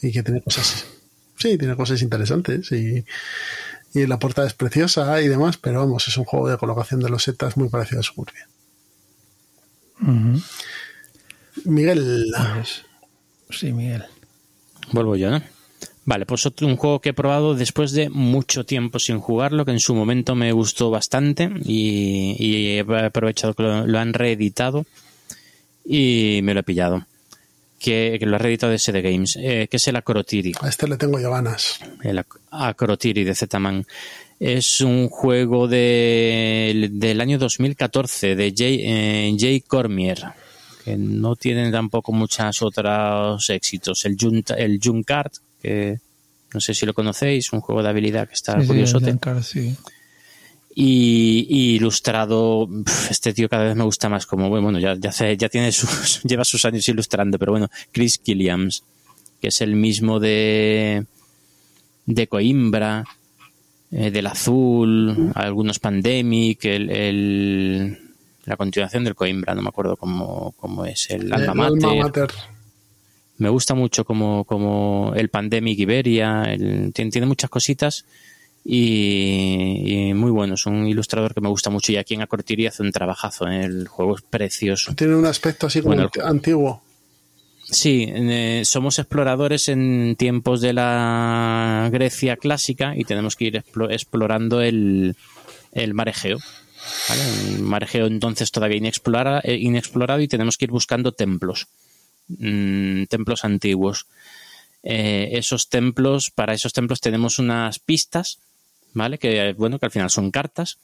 y 0.00 0.12
que 0.12 0.22
tiene 0.22 0.40
cosas. 0.42 0.86
Sí, 1.36 1.58
tiene 1.58 1.76
cosas 1.76 2.02
interesantes 2.02 2.70
y, 2.72 3.04
y 3.94 4.06
la 4.06 4.18
portada 4.18 4.46
es 4.46 4.54
preciosa 4.54 5.20
y 5.20 5.28
demás, 5.28 5.56
pero 5.56 5.80
vamos, 5.80 6.06
es 6.08 6.16
un 6.16 6.24
juego 6.24 6.48
de 6.48 6.56
colocación 6.58 7.00
de 7.00 7.10
los 7.10 7.24
setas 7.24 7.56
muy 7.56 7.68
parecido 7.68 8.00
a 8.00 8.04
Suburbia. 8.04 8.48
Ujú. 10.00 10.40
Miguel, 11.64 12.32
Pues, 12.54 12.82
sí, 13.50 13.72
Miguel. 13.72 14.04
Vuelvo 14.92 15.16
yo, 15.16 15.30
¿no? 15.30 15.42
Vale, 16.04 16.26
pues 16.26 16.44
otro, 16.46 16.66
un 16.66 16.76
juego 16.76 17.00
que 17.00 17.10
he 17.10 17.14
probado 17.14 17.54
después 17.54 17.92
de 17.92 18.08
mucho 18.08 18.64
tiempo 18.66 18.98
sin 18.98 19.20
jugarlo, 19.20 19.64
que 19.64 19.70
en 19.70 19.78
su 19.78 19.94
momento 19.94 20.34
me 20.34 20.50
gustó 20.50 20.90
bastante 20.90 21.48
y, 21.62 22.34
y 22.38 22.78
he 22.78 22.80
aprovechado 22.80 23.54
que 23.54 23.62
lo, 23.62 23.86
lo 23.86 23.98
han 24.00 24.12
reeditado 24.12 24.84
y 25.84 26.40
me 26.42 26.54
lo 26.54 26.60
he 26.60 26.64
pillado. 26.64 27.06
Que, 27.82 28.16
que 28.20 28.26
lo 28.26 28.36
ha 28.36 28.38
reeditado 28.38 28.70
de 28.70 28.78
SD 28.78 29.02
Games, 29.02 29.36
eh, 29.40 29.66
que 29.68 29.76
es 29.78 29.88
el 29.88 29.96
Acrotiri. 29.96 30.52
a 30.60 30.68
este 30.68 30.86
le 30.86 30.96
tengo 30.96 31.18
yo 31.18 31.30
ganas. 31.32 31.80
El 32.04 32.18
Ac- 32.18 32.38
Acrotiri 32.50 33.24
de 33.24 33.34
Z-Man. 33.34 33.84
Es 34.38 34.80
un 34.80 35.08
juego 35.08 35.66
de- 35.68 36.88
del 36.92 37.20
año 37.20 37.38
2014 37.38 38.36
de 38.36 38.54
Jay, 38.56 38.80
eh, 38.84 39.36
Jay 39.38 39.60
Cormier, 39.60 40.22
que 40.84 40.96
no 40.96 41.34
tiene 41.36 41.70
tampoco 41.72 42.12
muchos 42.12 42.62
otros 42.62 43.48
éxitos. 43.50 44.04
El, 44.04 44.16
Junt, 44.20 44.50
el 44.56 44.78
Junkart, 44.82 45.32
que 45.60 45.98
no 46.54 46.60
sé 46.60 46.74
si 46.74 46.86
lo 46.86 46.94
conocéis, 46.94 47.52
un 47.52 47.60
juego 47.60 47.82
de 47.82 47.88
habilidad 47.88 48.28
que 48.28 48.34
está 48.34 48.54
Sí, 48.56 48.62
sí, 48.62 48.66
curiosote. 48.68 49.04
el 49.06 49.10
Giancar, 49.12 49.42
sí. 49.42 49.76
Y, 50.74 51.46
y 51.50 51.74
ilustrado, 51.76 52.66
este 53.10 53.34
tío 53.34 53.48
cada 53.48 53.64
vez 53.64 53.76
me 53.76 53.84
gusta 53.84 54.08
más, 54.08 54.24
como 54.24 54.48
bueno, 54.48 54.78
ya, 54.78 54.94
ya, 54.94 55.10
hace- 55.10 55.36
ya 55.36 55.48
tiene 55.50 55.70
sus, 55.70 56.22
lleva 56.24 56.44
sus 56.44 56.64
años 56.64 56.88
ilustrando, 56.88 57.38
pero 57.38 57.52
bueno, 57.52 57.68
Chris 57.92 58.16
Killiams, 58.18 58.82
que 59.40 59.48
es 59.48 59.60
el 59.60 59.74
mismo 59.76 60.18
de, 60.18 61.04
de 62.06 62.26
Coimbra, 62.26 63.04
eh, 63.90 64.10
del 64.10 64.26
Azul, 64.26 65.30
algunos 65.34 65.78
Pandemic, 65.78 66.64
el, 66.64 66.88
el- 66.90 67.98
la 68.46 68.56
continuación 68.56 69.04
del 69.04 69.14
Coimbra, 69.14 69.54
no 69.54 69.60
me 69.62 69.68
acuerdo 69.68 69.96
cómo, 69.98 70.54
cómo 70.56 70.86
es, 70.86 71.10
el 71.10 71.26
El 71.26 71.32
Alma 71.34 71.54
Mater. 71.70 71.84
Alma 71.90 72.02
Mater. 72.04 72.30
Me 73.36 73.48
gusta 73.50 73.74
mucho 73.74 74.04
como, 74.06 74.44
como 74.44 75.12
el 75.16 75.28
Pandemic 75.28 75.78
Iberia, 75.80 76.44
el- 76.44 76.92
tiene, 76.94 77.10
tiene 77.10 77.26
muchas 77.26 77.50
cositas 77.50 78.06
y, 78.64 80.08
y 80.08 80.14
muy 80.14 80.30
bueno. 80.30 80.54
Es 80.54 80.66
un 80.66 80.86
ilustrador 80.86 81.34
que 81.34 81.40
me 81.40 81.48
gusta 81.48 81.70
mucho 81.70 81.92
y 81.92 81.96
aquí 81.96 82.14
en 82.14 82.22
Acortiri 82.22 82.66
hace 82.66 82.82
un 82.82 82.92
trabajazo. 82.92 83.48
¿eh? 83.48 83.64
El 83.64 83.88
juego 83.88 84.16
es 84.16 84.22
precioso. 84.22 84.94
Tiene 84.94 85.16
un 85.16 85.26
aspecto 85.26 85.66
así 85.66 85.80
como 85.82 85.94
Bueno, 85.94 86.10
ant- 86.10 86.24
antiguo. 86.24 86.82
Sí, 87.64 88.06
eh, 88.08 88.62
somos 88.64 88.98
exploradores 88.98 89.68
en 89.68 90.14
tiempos 90.18 90.60
de 90.60 90.72
la 90.74 91.88
Grecia 91.90 92.36
clásica 92.36 92.94
y 92.96 93.04
tenemos 93.04 93.34
que 93.36 93.44
ir 93.46 93.54
explo- 93.62 93.90
explorando 93.90 94.60
el, 94.60 95.16
el 95.72 95.94
mar 95.94 96.08
Egeo. 96.08 96.38
¿vale? 97.08 97.22
Un 97.56 97.62
mar 97.62 97.84
Egeo 97.84 98.06
entonces 98.06 98.50
todavía 98.50 98.76
inexplora- 98.78 99.40
eh, 99.44 99.56
inexplorado 99.56 100.20
y 100.20 100.28
tenemos 100.28 100.58
que 100.58 100.66
ir 100.66 100.70
buscando 100.70 101.12
templos, 101.12 101.68
mm, 102.28 103.04
templos 103.04 103.44
antiguos. 103.44 104.06
Eh, 104.82 105.30
esos 105.32 105.68
templos, 105.68 106.30
para 106.30 106.52
esos 106.54 106.72
templos 106.72 107.00
tenemos 107.00 107.38
unas 107.38 107.78
pistas, 107.78 108.38
¿vale? 108.92 109.18
Que 109.18 109.54
bueno, 109.54 109.78
que 109.78 109.86
al 109.86 109.92
final 109.92 110.10
son 110.10 110.30
cartas 110.30 110.78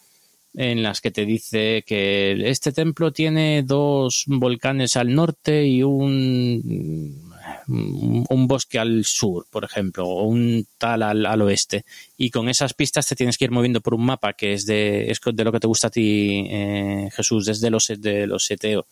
en 0.54 0.82
las 0.82 1.00
que 1.00 1.10
te 1.10 1.24
dice 1.24 1.84
que 1.86 2.48
este 2.50 2.72
templo 2.72 3.12
tiene 3.12 3.62
dos 3.62 4.24
volcanes 4.26 4.96
al 4.96 5.14
norte 5.14 5.66
y 5.66 5.82
un, 5.82 7.30
un, 7.68 8.26
un 8.28 8.46
bosque 8.48 8.78
al 8.78 9.04
sur, 9.04 9.46
por 9.50 9.64
ejemplo, 9.64 10.06
o 10.06 10.24
un 10.24 10.66
tal 10.78 11.02
al, 11.02 11.26
al 11.26 11.42
oeste. 11.42 11.84
Y 12.16 12.30
con 12.30 12.48
esas 12.48 12.74
pistas 12.74 13.06
te 13.06 13.14
tienes 13.14 13.36
que 13.36 13.44
ir 13.44 13.50
moviendo 13.50 13.80
por 13.80 13.94
un 13.94 14.04
mapa 14.04 14.32
que 14.32 14.54
es 14.54 14.64
de, 14.66 15.10
es 15.10 15.20
de 15.22 15.44
lo 15.44 15.52
que 15.52 15.60
te 15.60 15.66
gusta 15.66 15.88
a 15.88 15.90
ti, 15.90 16.46
eh, 16.48 17.08
Jesús, 17.12 17.44
desde 17.44 17.70
los, 17.70 17.92
de 17.98 18.26
los 18.26 18.44
seteo. 18.44 18.86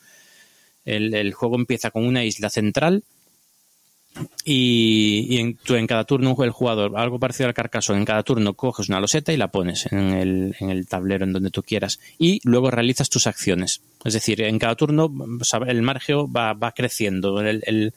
El, 0.85 1.15
el 1.15 1.33
juego 1.33 1.57
empieza 1.57 1.91
con 1.91 2.07
una 2.07 2.25
isla 2.25 2.51
central 2.51 3.03
y, 4.45 5.27
y 5.29 5.39
en, 5.39 5.57
tú 5.57 5.75
en 5.75 5.87
cada 5.87 6.05
turno 6.05 6.37
el 6.45 6.51
jugador, 6.51 6.93
algo 6.97 7.19
parecido 7.19 7.49
al 7.49 7.55
Carcassonne, 7.55 7.99
en 7.99 8.05
cada 8.05 8.23
turno 8.23 8.55
coges 8.55 8.89
una 8.89 9.01
loseta 9.01 9.33
y 9.33 9.37
la 9.37 9.49
pones 9.49 9.91
en 9.93 10.11
el, 10.13 10.57
en 10.61 10.71
el 10.71 10.87
tablero 10.87 11.25
en 11.25 11.33
donde 11.33 11.51
tú 11.51 11.63
quieras 11.63 11.99
y 12.19 12.41
luego 12.45 12.71
realizas 12.71 13.09
tus 13.11 13.27
acciones. 13.27 13.81
Es 14.05 14.15
decir, 14.15 14.41
en 14.43 14.59
cada 14.59 14.75
turno 14.77 15.13
sea, 15.43 15.61
el 15.67 15.83
margeo 15.83 16.31
va, 16.31 16.53
va 16.55 16.73
creciendo, 16.73 17.41
el, 17.41 17.63
el- 17.67 17.95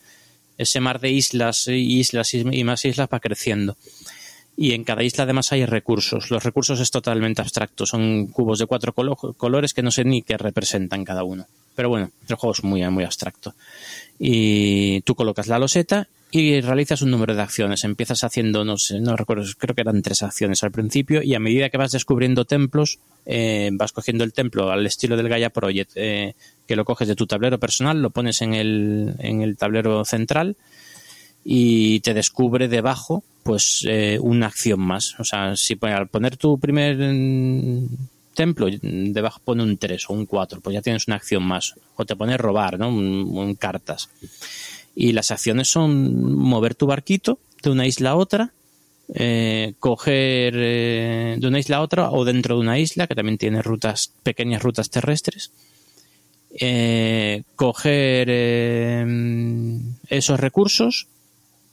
ese 0.58 0.82
mar 0.82 1.00
de 1.00 1.10
islas 1.10 1.70
islas 1.70 2.34
y 2.34 2.64
más 2.66 2.84
islas 2.84 3.08
va 3.14 3.22
creciendo. 3.22 3.78
Y 4.62 4.74
en 4.74 4.84
cada 4.84 5.04
isla 5.04 5.24
además 5.24 5.54
hay 5.54 5.66
recursos. 5.66 6.32
Los 6.32 6.44
recursos 6.44 6.82
es 6.82 6.92
totalmente 6.92 7.42
abstracto. 7.42 7.86
Son 7.86 8.28
cubos 8.28 8.60
de 8.60 8.66
cuatro 8.66 8.94
colo- 8.94 9.16
colores 9.38 9.74
que 9.74 9.82
no 9.82 9.90
sé 9.90 10.04
ni 10.04 10.22
qué 10.22 10.38
representan 10.38 11.06
cada 11.06 11.24
uno. 11.24 11.46
Pero 11.76 11.88
bueno, 11.88 12.12
el 12.28 12.36
juego 12.36 12.52
es 12.52 12.62
muy, 12.66 12.84
muy 12.90 13.06
abstracto 13.06 13.56
y 14.20 15.00
tú 15.02 15.16
colocas 15.16 15.48
la 15.48 15.60
loseta 15.60 16.10
y 16.30 16.60
realizas 16.60 17.02
un 17.02 17.12
número 17.12 17.34
de 17.34 17.42
acciones. 17.42 17.86
Empiezas 17.86 18.26
haciendo, 18.26 18.66
no 18.66 18.78
sé, 18.78 19.00
no 19.00 19.16
recuerdo, 19.16 19.46
creo 19.58 19.74
que 19.76 19.82
eran 19.82 20.02
tres 20.02 20.24
acciones 20.24 20.62
al 20.62 20.72
principio 20.72 21.24
y 21.24 21.36
a 21.36 21.40
medida 21.40 21.70
que 21.70 21.78
vas 21.78 21.94
descubriendo 21.94 22.44
templos, 22.44 23.00
eh, 23.26 23.70
vas 23.72 23.94
cogiendo 23.94 24.26
el 24.26 24.34
templo 24.34 24.72
al 24.72 24.86
estilo 24.86 25.16
del 25.16 25.30
Gaia 25.30 25.52
Project, 25.52 25.92
eh, 25.96 26.36
que 26.68 26.76
lo 26.76 26.84
coges 26.84 27.08
de 27.08 27.16
tu 27.16 27.28
tablero 27.28 27.60
personal, 27.60 28.02
lo 28.02 28.10
pones 28.10 28.42
en 28.42 28.54
el, 28.54 29.16
en 29.20 29.42
el 29.42 29.56
tablero 29.56 30.04
central 30.04 30.58
y 31.46 32.02
te 32.02 32.14
descubre 32.14 32.68
debajo 32.68 33.24
pues 33.50 33.84
eh, 33.90 34.20
una 34.22 34.46
acción 34.46 34.80
más. 34.80 35.20
O 35.20 35.24
sea, 35.24 35.56
si 35.56 35.76
al 35.82 36.08
poner 36.08 36.38
tu 36.38 36.60
primer 36.60 36.96
mm, 36.98 37.88
templo, 38.36 38.68
debajo 38.80 39.42
pone 39.44 39.64
un 39.64 39.76
3 39.76 40.08
o 40.08 40.14
un 40.14 40.28
4, 40.28 40.62
pues 40.62 40.76
ya 40.76 40.84
tienes 40.84 41.08
una 41.08 41.16
acción 41.16 41.42
más. 41.42 41.74
O 41.96 42.06
te 42.06 42.16
pone 42.16 42.38
robar, 42.38 42.78
¿no? 42.78 43.56
Cartas. 43.58 44.12
Y 44.96 45.14
las 45.14 45.32
acciones 45.32 45.68
son 45.68 46.38
mover 46.38 46.76
tu 46.76 46.86
barquito 46.86 47.40
de 47.64 47.72
una 47.72 47.88
isla 47.88 48.12
a 48.12 48.18
otra 48.18 48.52
eh, 49.16 49.74
coger 49.80 50.54
eh, 50.56 51.38
de 51.40 51.48
una 51.48 51.58
isla 51.58 51.78
a 51.78 51.82
otra 51.82 52.12
o 52.12 52.26
dentro 52.26 52.54
de 52.54 52.62
una 52.62 52.78
isla 52.78 53.08
que 53.08 53.16
también 53.16 53.40
tiene 53.40 53.64
rutas, 53.64 54.14
pequeñas 54.22 54.62
rutas 54.62 54.92
terrestres. 54.92 55.52
Coger 57.56 58.30
esos 60.08 60.40
recursos 60.40 61.08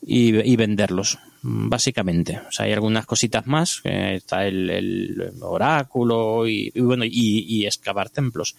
y 0.00 0.56
venderlos, 0.56 1.18
básicamente. 1.46 2.40
O 2.48 2.52
sea, 2.52 2.66
hay 2.66 2.72
algunas 2.72 3.06
cositas 3.06 3.46
más, 3.46 3.80
que 3.80 4.16
está 4.16 4.46
el, 4.46 4.70
el 4.70 5.32
oráculo 5.40 6.46
y, 6.46 6.70
bueno, 6.76 7.04
y, 7.04 7.44
y 7.48 7.66
excavar 7.66 8.10
templos. 8.10 8.56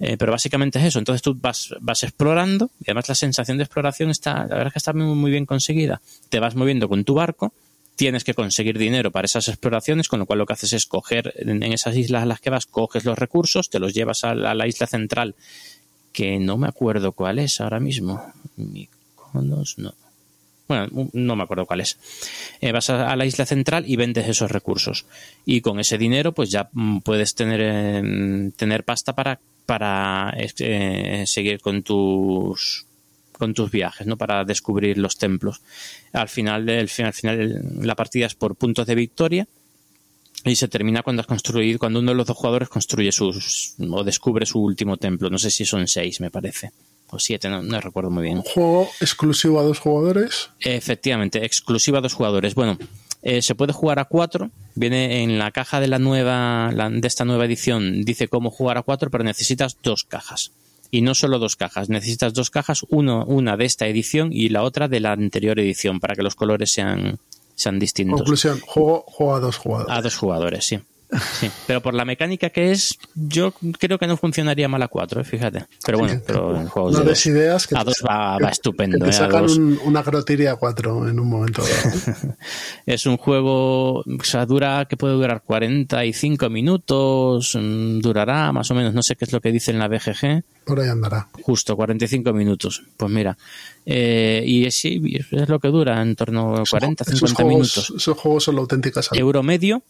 Eh, 0.00 0.16
pero 0.16 0.32
básicamente 0.32 0.78
es 0.78 0.86
eso. 0.86 0.98
Entonces 0.98 1.22
tú 1.22 1.36
vas, 1.40 1.74
vas 1.80 2.02
explorando 2.04 2.70
y 2.80 2.84
además 2.86 3.08
la 3.08 3.14
sensación 3.14 3.58
de 3.58 3.64
exploración 3.64 4.10
está, 4.10 4.34
la 4.46 4.56
verdad 4.56 4.66
es 4.68 4.72
que 4.74 4.78
está 4.78 4.92
muy, 4.92 5.14
muy 5.14 5.30
bien 5.30 5.46
conseguida. 5.46 6.00
Te 6.28 6.38
vas 6.38 6.54
moviendo 6.54 6.88
con 6.88 7.04
tu 7.04 7.14
barco, 7.14 7.52
tienes 7.96 8.22
que 8.22 8.34
conseguir 8.34 8.78
dinero 8.78 9.10
para 9.10 9.26
esas 9.26 9.48
exploraciones, 9.48 10.08
con 10.08 10.20
lo 10.20 10.26
cual 10.26 10.38
lo 10.38 10.46
que 10.46 10.52
haces 10.52 10.72
es 10.72 10.86
coger 10.86 11.34
en, 11.36 11.62
esas 11.64 11.96
islas 11.96 12.22
a 12.22 12.26
las 12.26 12.40
que 12.40 12.50
vas, 12.50 12.66
coges 12.66 13.04
los 13.04 13.18
recursos, 13.18 13.70
te 13.70 13.80
los 13.80 13.92
llevas 13.92 14.22
a 14.22 14.34
la, 14.34 14.66
isla 14.68 14.86
central, 14.86 15.34
que 16.12 16.38
no 16.38 16.56
me 16.56 16.68
acuerdo 16.68 17.10
cuál 17.10 17.40
es 17.40 17.60
ahora 17.60 17.80
mismo. 17.80 18.22
Mykonos, 18.56 19.78
no. 19.78 19.94
Bueno, 20.68 20.86
no 21.14 21.34
me 21.34 21.42
acuerdo 21.42 21.66
cuál 21.66 21.80
es. 21.80 21.98
Eh, 22.60 22.72
vas 22.72 22.90
a, 22.90 23.16
la 23.16 23.24
isla 23.24 23.46
central 23.46 23.84
y 23.86 23.96
vendes 23.96 24.28
esos 24.28 24.50
recursos. 24.50 25.06
Y 25.46 25.62
con 25.62 25.80
ese 25.80 25.96
dinero, 25.96 26.32
pues 26.32 26.50
ya 26.50 26.68
mm, 26.72 26.98
puedes 26.98 27.34
tener, 27.34 27.60
eh, 27.62 28.52
tener 28.56 28.84
pasta 28.84 29.14
para 29.14 29.40
para 29.68 30.32
eh, 30.38 31.24
seguir 31.26 31.60
con 31.60 31.82
tus 31.82 32.86
con 33.32 33.52
tus 33.52 33.70
viajes, 33.70 34.06
¿no? 34.06 34.16
Para 34.16 34.42
descubrir 34.46 34.96
los 34.96 35.18
templos. 35.18 35.60
Al 36.14 36.30
final 36.30 36.64
del 36.64 36.88
al 37.04 37.12
final 37.12 37.62
la 37.82 37.94
partida 37.94 38.24
es 38.24 38.34
por 38.34 38.56
puntos 38.56 38.86
de 38.86 38.94
victoria 38.94 39.46
y 40.42 40.56
se 40.56 40.68
termina 40.68 41.02
cuando 41.02 41.20
has 41.20 41.26
construido 41.26 41.78
cuando 41.78 42.00
uno 42.00 42.12
de 42.12 42.16
los 42.16 42.26
dos 42.26 42.38
jugadores 42.38 42.70
construye 42.70 43.12
sus 43.12 43.74
o 43.78 44.04
descubre 44.04 44.46
su 44.46 44.58
último 44.58 44.96
templo. 44.96 45.28
No 45.28 45.36
sé 45.36 45.50
si 45.50 45.66
son 45.66 45.86
seis, 45.86 46.18
me 46.22 46.30
parece. 46.30 46.72
O 47.10 47.18
siete, 47.18 47.48
no, 47.48 47.62
no 47.62 47.80
recuerdo 47.80 48.10
muy 48.10 48.22
bien. 48.22 48.42
¿Juego 48.42 48.88
exclusivo 49.00 49.58
a 49.60 49.62
dos 49.62 49.78
jugadores? 49.78 50.50
Efectivamente, 50.60 51.44
exclusivo 51.44 51.96
a 51.98 52.00
dos 52.00 52.12
jugadores. 52.12 52.54
Bueno, 52.54 52.76
eh, 53.22 53.42
se 53.42 53.54
puede 53.54 53.72
jugar 53.72 53.98
a 53.98 54.04
cuatro. 54.04 54.50
Viene 54.74 55.22
en 55.22 55.38
la 55.38 55.50
caja 55.50 55.80
de 55.80 55.88
la 55.88 55.98
nueva, 55.98 56.70
la, 56.72 56.90
de 56.90 57.08
esta 57.08 57.24
nueva 57.24 57.46
edición, 57.46 58.04
dice 58.04 58.28
cómo 58.28 58.50
jugar 58.50 58.78
a 58.78 58.82
cuatro, 58.82 59.10
pero 59.10 59.24
necesitas 59.24 59.78
dos 59.82 60.04
cajas. 60.04 60.52
Y 60.90 61.02
no 61.02 61.14
solo 61.14 61.38
dos 61.38 61.56
cajas, 61.56 61.88
necesitas 61.90 62.32
dos 62.32 62.50
cajas, 62.50 62.84
uno, 62.88 63.24
una 63.26 63.56
de 63.56 63.66
esta 63.66 63.86
edición 63.86 64.30
y 64.32 64.48
la 64.48 64.62
otra 64.62 64.88
de 64.88 65.00
la 65.00 65.12
anterior 65.12 65.58
edición, 65.58 66.00
para 66.00 66.14
que 66.14 66.22
los 66.22 66.34
colores 66.34 66.72
sean, 66.72 67.18
sean 67.54 67.78
distintos. 67.78 68.20
Conclusión, 68.20 68.60
juego, 68.60 69.04
juego 69.06 69.34
a 69.34 69.40
dos 69.40 69.56
jugadores. 69.56 69.94
A 69.94 70.00
dos 70.00 70.16
jugadores, 70.16 70.64
sí. 70.64 70.80
Sí, 71.40 71.50
pero 71.66 71.80
por 71.80 71.94
la 71.94 72.04
mecánica 72.04 72.50
que 72.50 72.70
es, 72.70 72.98
yo 73.14 73.54
creo 73.78 73.98
que 73.98 74.06
no 74.06 74.18
funcionaría 74.18 74.68
mal 74.68 74.82
a 74.82 74.88
4, 74.88 75.22
¿eh? 75.22 75.24
fíjate. 75.24 75.64
Pero 75.84 75.98
bueno, 75.98 76.20
pero 76.26 76.54
en 76.60 76.68
juegos 76.68 76.92
no 76.92 77.00
de 77.00 77.06
des 77.06 77.26
ideas 77.26 77.66
que 77.66 77.74
a 77.76 77.78
te 77.80 77.84
dos 77.86 78.02
va, 78.06 78.36
va 78.38 78.50
estupendo. 78.50 78.98
Que 78.98 79.04
te 79.04 79.10
¿eh? 79.10 79.14
A 79.14 79.18
sacan 79.18 79.42
dos. 79.46 79.56
un- 79.56 79.80
una 79.84 80.02
grotiria 80.02 80.52
a 80.52 80.56
cuatro 80.56 81.08
en 81.08 81.18
un 81.18 81.28
momento 81.28 81.62
dado. 81.62 82.36
Es 82.86 83.06
un 83.06 83.16
juego, 83.16 84.00
o 84.00 84.04
sea, 84.22 84.44
dura, 84.46 84.84
que 84.86 84.96
puede 84.98 85.14
durar 85.14 85.42
45 85.44 86.50
minutos, 86.50 87.54
mm, 87.58 88.00
durará 88.00 88.52
más 88.52 88.70
o 88.70 88.74
menos, 88.74 88.92
no 88.94 89.02
sé 89.02 89.16
qué 89.16 89.24
es 89.24 89.32
lo 89.32 89.40
que 89.40 89.50
dice 89.52 89.70
en 89.70 89.78
la 89.78 89.88
BGG, 89.88 90.42
Por 90.64 90.80
ahí 90.80 90.88
andará. 90.88 91.28
justo 91.42 91.74
45 91.76 92.32
minutos. 92.32 92.82
Pues 92.96 93.10
mira, 93.10 93.36
eh, 93.86 94.42
y 94.46 94.66
es, 94.66 94.84
es 94.84 95.48
lo 95.48 95.58
que 95.58 95.68
dura, 95.68 96.00
en 96.02 96.14
torno 96.16 96.54
a 96.56 96.64
40, 96.68 97.04
Esos 97.04 97.18
50 97.30 97.34
juegos, 97.42 97.52
minutos. 97.54 97.92
esos 97.96 98.18
juegos 98.18 98.44
son 98.44 98.54
la 98.56 98.60
auténtica 98.62 99.02
salud. 99.02 99.18
euro 99.20 99.42
medio 99.42 99.82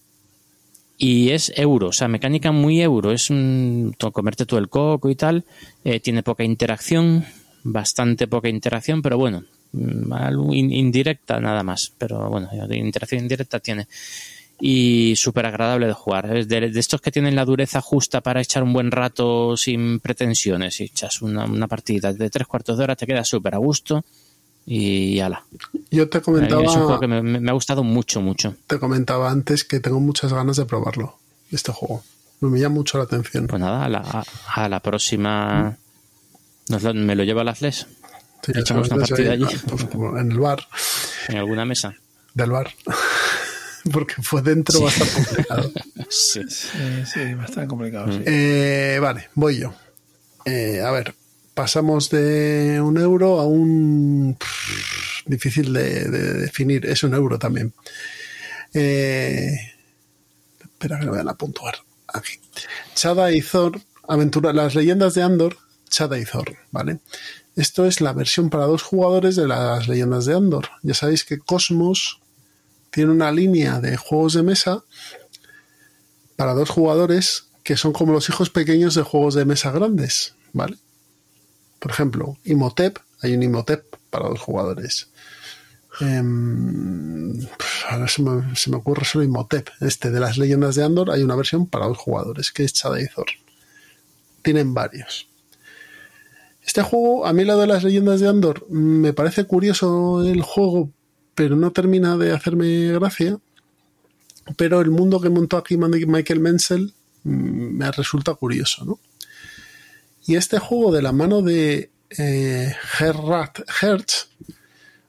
y 1.00 1.30
es 1.30 1.52
euro, 1.54 1.88
o 1.88 1.92
sea, 1.92 2.08
mecánica 2.08 2.50
muy 2.50 2.82
euro, 2.82 3.12
es 3.12 3.30
un, 3.30 3.94
comerte 4.12 4.44
todo 4.44 4.58
el 4.58 4.68
coco 4.68 5.08
y 5.08 5.14
tal, 5.14 5.44
eh, 5.84 6.00
tiene 6.00 6.24
poca 6.24 6.42
interacción, 6.42 7.24
bastante 7.62 8.26
poca 8.26 8.48
interacción, 8.48 9.00
pero 9.00 9.16
bueno, 9.16 9.44
mm, 9.72 10.52
indirecta 10.52 11.38
nada 11.40 11.62
más, 11.62 11.92
pero 11.96 12.28
bueno, 12.28 12.48
interacción 12.72 13.22
indirecta 13.22 13.60
tiene. 13.60 13.86
Y 14.60 15.14
súper 15.14 15.46
agradable 15.46 15.86
de 15.86 15.92
jugar. 15.92 16.36
Es 16.36 16.48
de, 16.48 16.66
estos 16.74 17.00
que 17.00 17.12
tienen 17.12 17.36
la 17.36 17.44
dureza 17.44 17.80
justa 17.80 18.20
para 18.20 18.40
echar 18.40 18.64
un 18.64 18.72
buen 18.72 18.90
rato 18.90 19.56
sin 19.56 20.00
pretensiones. 20.00 20.80
Y 20.80 20.84
echas 20.84 21.22
una, 21.22 21.44
una 21.44 21.68
partida 21.68 22.12
de 22.12 22.28
tres 22.28 22.48
cuartos 22.48 22.76
de 22.76 22.82
hora, 22.82 22.96
te 22.96 23.06
quedas 23.06 23.28
súper 23.28 23.54
a 23.54 23.58
gusto 23.58 24.04
y 24.70 25.18
ala. 25.20 25.44
Yo 25.90 26.10
te 26.10 26.18
Es 26.18 26.28
un 26.28 26.34
juego 26.34 26.50
comentaba, 26.58 27.00
que 27.00 27.06
me, 27.08 27.22
me- 27.22 27.40
me 27.40 27.50
ha 27.50 27.54
gustado 27.54 27.82
mucho, 27.82 28.20
mucho. 28.20 28.54
te 28.66 28.78
comentaba 28.78 29.30
antes 29.30 29.64
que 29.64 29.80
tengo 29.80 29.98
muchas 30.00 30.32
ganas 30.32 30.56
de 30.58 30.66
probarlo, 30.66 31.16
este 31.50 31.72
juego. 31.72 32.04
Me 32.40 32.60
llama 32.60 32.74
mucho 32.76 32.98
la 32.98 33.04
atención. 33.04 33.46
Pues 33.46 33.60
nada, 33.60 33.84
a 33.84 33.88
la, 33.88 33.98
a, 34.00 34.24
a 34.64 34.68
la 34.68 34.80
próxima 34.80 35.76
nos 36.68 36.82
lo- 36.82 36.92
me 36.94 37.14
lo 37.16 37.24
llevo 37.24 37.40
a 37.40 37.44
la 37.44 37.54
FLES 37.54 37.86
Sí, 38.44 38.52
echamos 38.54 38.88
una 38.90 39.04
partida 39.04 39.32
allí. 39.32 39.46
pues, 39.66 39.86
en 40.20 40.30
el 40.32 40.38
bar, 40.38 40.60
en 41.28 41.36
alguna 41.38 41.64
mesa. 41.64 41.94
del 42.34 42.50
bar. 42.50 42.70
Porque 43.92 44.14
fue 44.22 44.42
dentro 44.42 44.78
Sí. 44.78 44.84
bastante 44.84 45.14
complicado. 45.24 45.72
Sí. 46.10 46.40
Sí, 46.48 46.68
sí, 47.12 47.34
bastante 47.34 47.68
complicado. 47.68 48.12
sí. 48.12 48.22
Eh, 48.26 48.98
vale, 49.00 49.28
voy 49.34 49.58
yo. 49.58 49.74
Eh, 50.44 50.80
a 50.84 50.90
ver, 50.90 51.14
pasamos 51.58 52.08
de 52.08 52.80
un 52.80 52.98
euro 52.98 53.40
a 53.40 53.44
un... 53.44 54.38
difícil 55.26 55.72
de, 55.72 56.04
de 56.04 56.34
definir. 56.34 56.86
Es 56.86 57.02
un 57.02 57.14
euro 57.14 57.36
también. 57.36 57.74
Eh, 58.72 59.56
espera 60.62 61.00
que 61.00 61.06
lo 61.06 61.10
vayan 61.10 61.28
a 61.28 61.34
puntuar. 61.34 61.78
Aquí. 62.14 62.38
Chada 62.94 63.32
y 63.32 63.42
Thor, 63.42 63.80
aventura, 64.06 64.52
las 64.52 64.76
leyendas 64.76 65.14
de 65.14 65.24
Andor, 65.24 65.56
Chada 65.88 66.16
y 66.20 66.24
Thor, 66.24 66.56
¿vale? 66.70 67.00
Esto 67.56 67.86
es 67.86 68.00
la 68.00 68.12
versión 68.12 68.50
para 68.50 68.66
dos 68.66 68.84
jugadores 68.84 69.34
de 69.34 69.48
las 69.48 69.88
leyendas 69.88 70.26
de 70.26 70.36
Andor. 70.36 70.68
Ya 70.84 70.94
sabéis 70.94 71.24
que 71.24 71.40
Cosmos 71.40 72.20
tiene 72.92 73.10
una 73.10 73.32
línea 73.32 73.80
de 73.80 73.96
juegos 73.96 74.34
de 74.34 74.44
mesa 74.44 74.84
para 76.36 76.54
dos 76.54 76.70
jugadores 76.70 77.48
que 77.64 77.76
son 77.76 77.92
como 77.92 78.12
los 78.12 78.28
hijos 78.28 78.48
pequeños 78.48 78.94
de 78.94 79.02
juegos 79.02 79.34
de 79.34 79.44
mesa 79.44 79.72
grandes, 79.72 80.36
¿vale? 80.52 80.76
Por 81.78 81.92
ejemplo, 81.92 82.36
Imhotep, 82.44 82.98
hay 83.22 83.34
un 83.34 83.42
Imhotep 83.42 83.96
para 84.10 84.28
dos 84.28 84.40
jugadores. 84.40 85.10
Em, 86.00 87.38
ahora 87.88 88.08
se 88.08 88.22
me, 88.22 88.56
se 88.56 88.70
me 88.70 88.76
ocurre 88.76 89.04
solo 89.04 89.24
Imhotep. 89.24 89.68
Este 89.80 90.10
de 90.10 90.20
las 90.20 90.38
leyendas 90.38 90.74
de 90.74 90.84
Andor 90.84 91.10
hay 91.10 91.22
una 91.22 91.36
versión 91.36 91.66
para 91.66 91.86
dos 91.86 91.98
jugadores, 91.98 92.52
que 92.52 92.64
es 92.64 92.72
Chadaizor. 92.72 93.26
Tienen 94.42 94.74
varios. 94.74 95.28
Este 96.68 96.82
juego, 96.82 97.26
a 97.26 97.32
mí 97.32 97.44
lo 97.44 97.56
de 97.56 97.66
las 97.66 97.82
leyendas 97.82 98.20
de 98.20 98.28
Andor, 98.28 98.68
me 98.70 99.14
parece 99.14 99.44
curioso 99.44 100.22
el 100.22 100.42
juego, 100.42 100.90
pero 101.34 101.56
no 101.56 101.72
termina 101.72 102.16
de 102.16 102.32
hacerme 102.32 102.92
gracia. 102.92 103.38
Pero 104.56 104.80
el 104.80 104.90
mundo 104.90 105.20
que 105.20 105.30
montó 105.30 105.56
aquí 105.56 105.76
Michael 105.76 106.40
Menzel 106.40 106.92
mm, 107.24 107.30
me 107.78 107.90
resulta 107.90 108.34
curioso, 108.34 108.84
¿no? 108.84 108.98
Y 110.28 110.36
este 110.36 110.58
juego 110.58 110.92
de 110.92 111.00
la 111.00 111.12
mano 111.12 111.40
de 111.40 111.90
eh, 112.10 112.74
Gerhard 112.98 113.64
Hertz, 113.80 114.28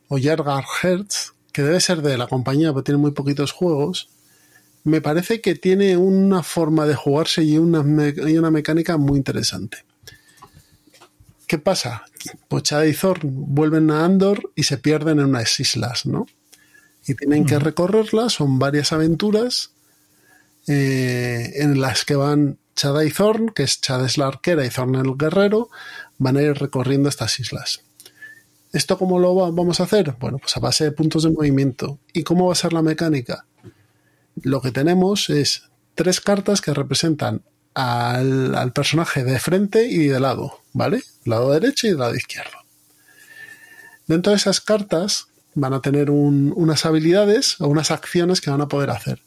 o 0.08 0.18
Gerhard 0.18 0.64
Hertz, 0.82 1.34
que 1.52 1.62
debe 1.62 1.82
ser 1.82 2.02
de 2.02 2.18
la 2.18 2.28
compañía, 2.28 2.72
pero 2.72 2.86
tiene 2.86 3.00
muy 3.00 3.12
poquitos 3.12 3.52
juegos, 3.52 4.08
me 4.86 5.02
parece 5.02 5.42
que 5.42 5.56
tiene 5.56 5.98
una 5.98 6.42
forma 6.42 6.86
de 6.86 6.96
jugarse 6.96 7.44
y 7.44 7.58
una, 7.58 7.84
me- 7.84 8.14
y 8.16 8.38
una 8.38 8.50
mecánica 8.50 8.96
muy 8.96 9.18
interesante. 9.18 9.80
¿Qué 11.48 11.58
pasa? 11.58 12.06
Chad 12.62 12.84
y 12.86 12.94
Thor 12.94 13.20
vuelven 13.24 13.92
a 13.92 14.06
Andor 14.06 14.54
y 14.56 14.64
se 14.64 14.78
pierden 14.78 15.20
en 15.20 15.26
unas 15.26 15.60
islas, 15.60 16.06
¿no? 16.06 16.28
Y 17.06 17.16
tienen 17.16 17.46
que 17.46 17.60
recorrerlas, 17.60 18.34
son 18.34 18.58
varias 18.58 18.94
aventuras 18.94 19.72
eh, 20.68 21.52
en 21.56 21.82
las 21.82 22.06
que 22.06 22.16
van 22.16 22.59
Chada 22.80 23.04
y 23.04 23.12
Thorn, 23.12 23.50
que 23.50 23.64
es 23.64 23.82
Chad 23.82 24.06
es 24.06 24.18
la 24.18 24.28
arquera 24.28 24.66
y 24.66 24.70
Thorn 24.70 24.96
el 24.96 25.18
guerrero, 25.18 25.68
van 26.18 26.38
a 26.38 26.42
ir 26.42 26.54
recorriendo 26.54 27.10
estas 27.10 27.38
islas. 27.42 27.82
¿Esto 28.72 28.98
cómo 28.98 29.20
lo 29.20 29.36
va- 29.36 29.52
vamos 29.52 29.82
a 29.82 29.84
hacer? 29.84 30.16
Bueno, 30.18 30.38
pues 30.38 30.56
a 30.56 30.62
base 30.62 30.86
de 30.86 30.94
puntos 30.94 31.24
de 31.24 31.30
movimiento. 31.32 32.00
¿Y 32.14 32.24
cómo 32.24 32.46
va 32.48 32.54
a 32.54 32.56
ser 32.56 32.72
la 32.72 32.82
mecánica? 32.82 33.46
Lo 34.42 34.62
que 34.62 34.72
tenemos 34.72 35.30
es 35.30 35.64
tres 35.94 36.22
cartas 36.22 36.62
que 36.62 36.74
representan 36.74 37.42
al, 37.74 38.72
personaje 38.74 39.26
de 39.26 39.40
frente 39.40 39.88
y 39.88 40.08
de 40.08 40.22
lado, 40.22 40.62
¿vale? 40.72 41.04
Lado 41.26 41.52
derecho 41.52 41.88
y 41.88 41.98
lado 41.98 42.16
izquierdo. 42.16 42.60
Dentro 44.08 44.32
de 44.32 44.38
esas 44.38 44.62
cartas 44.62 45.28
van 45.54 45.74
a 45.74 45.82
tener 45.82 46.10
un- 46.10 46.54
unas 46.56 46.86
habilidades 46.86 47.60
o 47.60 47.68
unas 47.68 47.92
acciones 47.92 48.40
que 48.40 48.52
van 48.52 48.62
a 48.62 48.70
poder 48.70 48.90
hacer. 48.90 49.22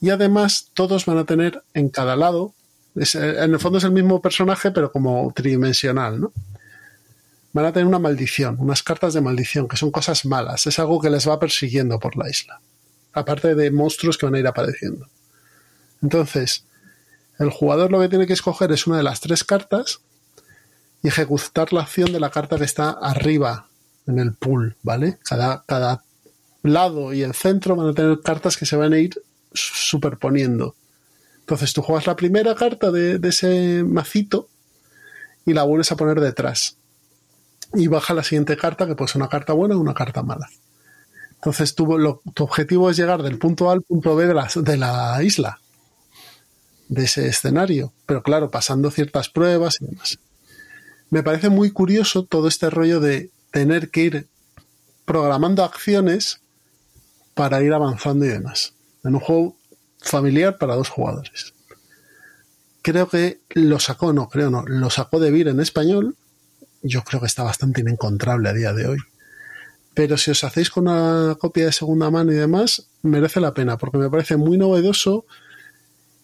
Y 0.00 0.10
además 0.10 0.68
todos 0.74 1.04
van 1.06 1.18
a 1.18 1.24
tener 1.24 1.64
en 1.74 1.88
cada 1.88 2.14
lado, 2.14 2.54
eh, 2.96 3.36
en 3.38 3.52
el 3.52 3.58
fondo 3.58 3.78
es 3.78 3.84
el 3.84 3.92
mismo 3.92 4.20
personaje 4.20 4.70
pero 4.70 4.92
como 4.92 5.32
tridimensional, 5.34 6.20
¿no? 6.20 6.32
Van 7.52 7.66
a 7.66 7.72
tener 7.72 7.86
una 7.86 7.98
maldición, 7.98 8.56
unas 8.58 8.82
cartas 8.82 9.12
de 9.12 9.20
maldición, 9.20 9.68
que 9.68 9.76
son 9.76 9.90
cosas 9.90 10.24
malas, 10.24 10.66
es 10.66 10.78
algo 10.78 11.00
que 11.00 11.10
les 11.10 11.28
va 11.28 11.38
persiguiendo 11.38 11.98
por 11.98 12.16
la 12.16 12.30
isla. 12.30 12.60
aparte 13.12 13.54
de 13.54 13.70
monstruos 13.70 14.16
que 14.16 14.24
van 14.24 14.36
a 14.36 14.38
ir 14.38 14.46
apareciendo. 14.46 15.06
Entonces, 16.02 16.64
el 17.38 17.50
jugador 17.50 17.90
lo 17.90 18.00
que 18.00 18.08
tiene 18.08 18.26
que 18.26 18.32
escoger 18.32 18.72
es 18.72 18.86
una 18.86 18.96
de 18.96 19.02
las 19.02 19.20
tres 19.20 19.44
cartas 19.44 20.00
y 21.02 21.08
ejecutar 21.08 21.72
la 21.72 21.82
acción 21.82 22.12
de 22.12 22.20
la 22.20 22.30
carta 22.30 22.56
que 22.56 22.64
está 22.64 22.90
arriba 22.90 23.66
en 24.06 24.18
el 24.18 24.32
pool, 24.34 24.76
¿vale? 24.82 25.18
Cada, 25.24 25.62
cada 25.66 26.04
lado 26.62 27.12
y 27.12 27.22
el 27.22 27.34
centro 27.34 27.76
van 27.76 27.88
a 27.88 27.94
tener 27.94 28.20
cartas 28.20 28.56
que 28.56 28.66
se 28.66 28.76
van 28.76 28.92
a 28.92 28.98
ir 28.98 29.20
superponiendo. 29.52 30.74
Entonces 31.42 31.72
tú 31.72 31.82
juegas 31.82 32.06
la 32.06 32.16
primera 32.16 32.54
carta 32.54 32.90
de, 32.90 33.20
ese 33.28 33.82
macito 33.84 34.48
y 35.44 35.52
la 35.52 35.64
vuelves 35.64 35.90
a 35.92 35.96
poner 35.96 36.20
detrás. 36.20 36.76
Y 37.74 37.88
baja 37.88 38.14
la 38.14 38.22
siguiente 38.22 38.56
carta, 38.56 38.86
que 38.86 38.94
puede 38.94 39.08
ser 39.10 39.20
una 39.20 39.28
carta 39.28 39.52
buena 39.52 39.76
o 39.76 39.80
una 39.80 39.94
carta 39.94 40.22
mala. 40.22 40.48
Entonces 41.34 41.74
tu, 41.74 41.92
objetivo 42.38 42.90
es 42.90 42.96
llegar 42.96 43.22
del 43.22 43.38
punto 43.38 43.68
A 43.68 43.72
al 43.72 43.82
punto 43.82 44.14
B 44.14 44.26
de 44.26 44.34
la, 44.34 44.48
de 44.54 44.76
la 44.76 45.20
isla, 45.22 45.58
de 46.88 47.04
ese 47.04 47.26
escenario. 47.26 47.92
Pero 48.06 48.22
claro, 48.22 48.50
pasando 48.50 48.90
ciertas 48.90 49.28
pruebas 49.28 49.78
y 49.80 49.86
demás. 49.86 50.18
Me 51.10 51.24
parece 51.24 51.48
muy 51.48 51.72
curioso 51.72 52.24
todo 52.24 52.46
este 52.46 52.70
rollo 52.70 53.00
de 53.00 53.30
tener 53.50 53.90
que 53.90 54.02
ir 54.02 54.28
programando 55.04 55.64
acciones 55.64 56.40
para 57.34 57.62
ir 57.62 57.72
avanzando 57.72 58.24
y 58.24 58.28
demás. 58.28 58.74
En 59.02 59.16
un 59.16 59.20
juego 59.20 59.56
familiar 60.02 60.58
para 60.58 60.74
dos 60.74 60.88
jugadores. 60.88 61.54
Creo 62.82 63.08
que 63.08 63.40
lo 63.50 63.78
sacó, 63.78 64.12
no, 64.12 64.28
creo 64.28 64.50
no, 64.50 64.64
lo 64.66 64.90
sacó 64.90 65.20
de 65.20 65.30
Vir 65.30 65.48
en 65.48 65.60
español. 65.60 66.16
Yo 66.82 67.04
creo 67.04 67.20
que 67.20 67.26
está 67.26 67.44
bastante 67.44 67.80
inencontrable 67.80 68.48
a 68.48 68.52
día 68.52 68.72
de 68.72 68.88
hoy. 68.88 68.98
Pero 69.94 70.16
si 70.16 70.30
os 70.30 70.42
hacéis 70.42 70.70
con 70.70 70.88
una 70.88 71.36
copia 71.36 71.66
de 71.66 71.72
segunda 71.72 72.10
mano 72.10 72.32
y 72.32 72.36
demás, 72.36 72.88
merece 73.02 73.40
la 73.40 73.54
pena, 73.54 73.78
porque 73.78 73.98
me 73.98 74.10
parece 74.10 74.36
muy 74.36 74.58
novedoso 74.58 75.26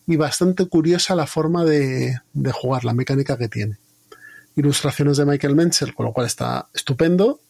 y 0.07 0.17
bastante 0.17 0.67
curiosa 0.67 1.15
la 1.15 1.27
forma 1.27 1.65
de, 1.65 2.19
jugar, 2.53 2.85
la 2.85 2.95
mecánica 2.95 3.37
que 3.37 3.49
tiene. 3.49 3.79
Ilustraciones 4.57 5.19
de 5.19 5.27
Michael 5.27 5.55
Menzel, 5.55 5.95
con 5.95 6.07
lo 6.07 6.13
cual 6.13 6.27
está 6.27 6.69
estupendo 6.75 7.41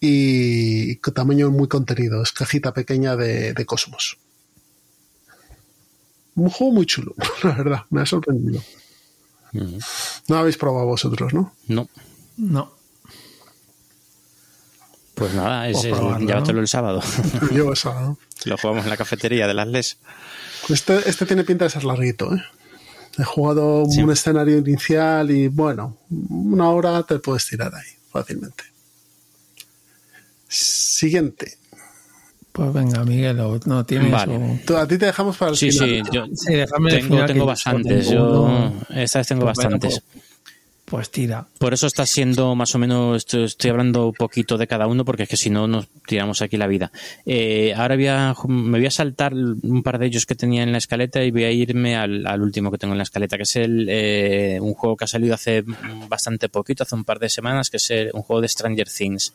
y 0.00 0.96
tamaño 0.96 1.50
muy 1.50 1.68
contenido, 1.68 2.22
es 2.22 2.32
cajita 2.32 2.72
pequeña 2.72 3.14
de 3.14 3.64
Cosmos. 3.66 4.18
Un 6.38 6.50
juego 6.50 6.72
muy 6.72 6.86
chulo, 6.86 7.14
la 7.42 7.50
verdad, 7.52 7.82
me 7.90 8.02
ha 8.02 8.06
sorprendido. 8.06 8.62
No 9.52 9.64
lo 10.28 10.36
habéis 10.36 10.56
probado 10.56 10.86
vosotros, 10.86 11.32
¿no? 11.34 11.52
No. 11.66 11.88
No. 12.36 12.72
Pues 15.14 15.34
nada, 15.34 15.68
es, 15.68 15.82
llévatelo 15.82 16.60
el 16.60 16.68
sábado. 16.68 17.02
Llevo 17.50 17.72
el 17.72 17.76
sábado. 17.76 18.18
Lo 18.44 18.56
jugamos 18.56 18.84
en 18.84 18.90
la 18.90 18.96
cafetería 18.96 19.48
de 19.48 19.54
las 19.54 19.66
LES. 19.66 19.98
Este, 20.68 21.08
este 21.08 21.26
tiene 21.26 21.42
pinta 21.42 21.64
de 21.64 21.70
ser 21.70 21.82
larguito, 21.82 22.32
¿eh? 22.32 22.42
He 23.18 23.24
jugado 23.24 23.82
un 23.82 24.12
escenario 24.12 24.58
inicial 24.58 25.32
y 25.32 25.48
bueno, 25.48 25.98
una 26.08 26.70
hora 26.70 27.02
te 27.02 27.18
puedes 27.18 27.46
tirar 27.48 27.74
ahí 27.74 27.88
fácilmente. 28.12 28.62
Siguiente. 30.46 31.58
Pues 32.58 32.72
venga, 32.72 33.04
Miguel, 33.04 33.36
no 33.66 33.86
tienes. 33.86 34.10
Vale. 34.10 34.60
a 34.76 34.88
ti 34.88 34.98
te 34.98 35.06
dejamos 35.06 35.36
para 35.36 35.52
el 35.52 35.56
sí, 35.56 35.70
final. 35.70 36.04
Sí, 36.34 36.52
yo 36.52 36.88
tengo, 36.88 37.24
tengo 37.24 37.46
bastantes. 37.46 38.10
Yo, 38.10 38.72
esta 38.96 39.20
vez 39.20 39.28
tengo 39.28 39.42
pues 39.42 39.56
bastantes. 39.56 40.02
Pues, 40.02 40.24
pues, 40.84 41.10
tira. 41.12 41.46
Por 41.58 41.72
eso 41.72 41.86
está 41.86 42.04
siendo 42.04 42.56
más 42.56 42.74
o 42.74 42.80
menos. 42.80 43.32
Estoy, 43.32 43.70
hablando 43.70 44.08
un 44.08 44.12
poquito 44.12 44.58
de 44.58 44.66
cada 44.66 44.88
uno, 44.88 45.04
porque 45.04 45.22
es 45.22 45.28
que 45.28 45.36
si 45.36 45.50
no, 45.50 45.68
nos 45.68 45.86
tiramos 46.04 46.42
aquí 46.42 46.56
la 46.56 46.66
vida. 46.66 46.90
Eh, 47.24 47.74
ahora 47.76 47.94
voy 47.94 48.08
a, 48.08 48.34
me 48.48 48.78
voy 48.78 48.86
a 48.86 48.90
saltar 48.90 49.34
un 49.34 49.84
par 49.84 50.00
de 50.00 50.06
ellos 50.06 50.26
que 50.26 50.34
tenía 50.34 50.64
en 50.64 50.72
la 50.72 50.78
escaleta 50.78 51.22
y 51.22 51.30
voy 51.30 51.44
a 51.44 51.52
irme 51.52 51.94
al, 51.94 52.42
último 52.42 52.72
que 52.72 52.78
tengo 52.78 52.92
en 52.92 52.98
la 52.98 53.04
escaleta, 53.04 53.36
que 53.36 53.44
es 53.44 53.54
el, 53.54 53.86
eh, 53.88 54.58
un 54.60 54.74
juego 54.74 54.96
que 54.96 55.04
ha 55.04 55.06
salido 55.06 55.32
hace 55.32 55.62
bastante 56.08 56.48
poquito, 56.48 56.82
hace 56.82 56.96
un 56.96 57.04
par 57.04 57.20
de 57.20 57.28
semanas, 57.28 57.70
que 57.70 57.76
es 57.76 57.88
un 58.12 58.22
juego 58.22 58.40
de 58.40 58.48
Stranger 58.48 58.88
Things. 58.88 59.32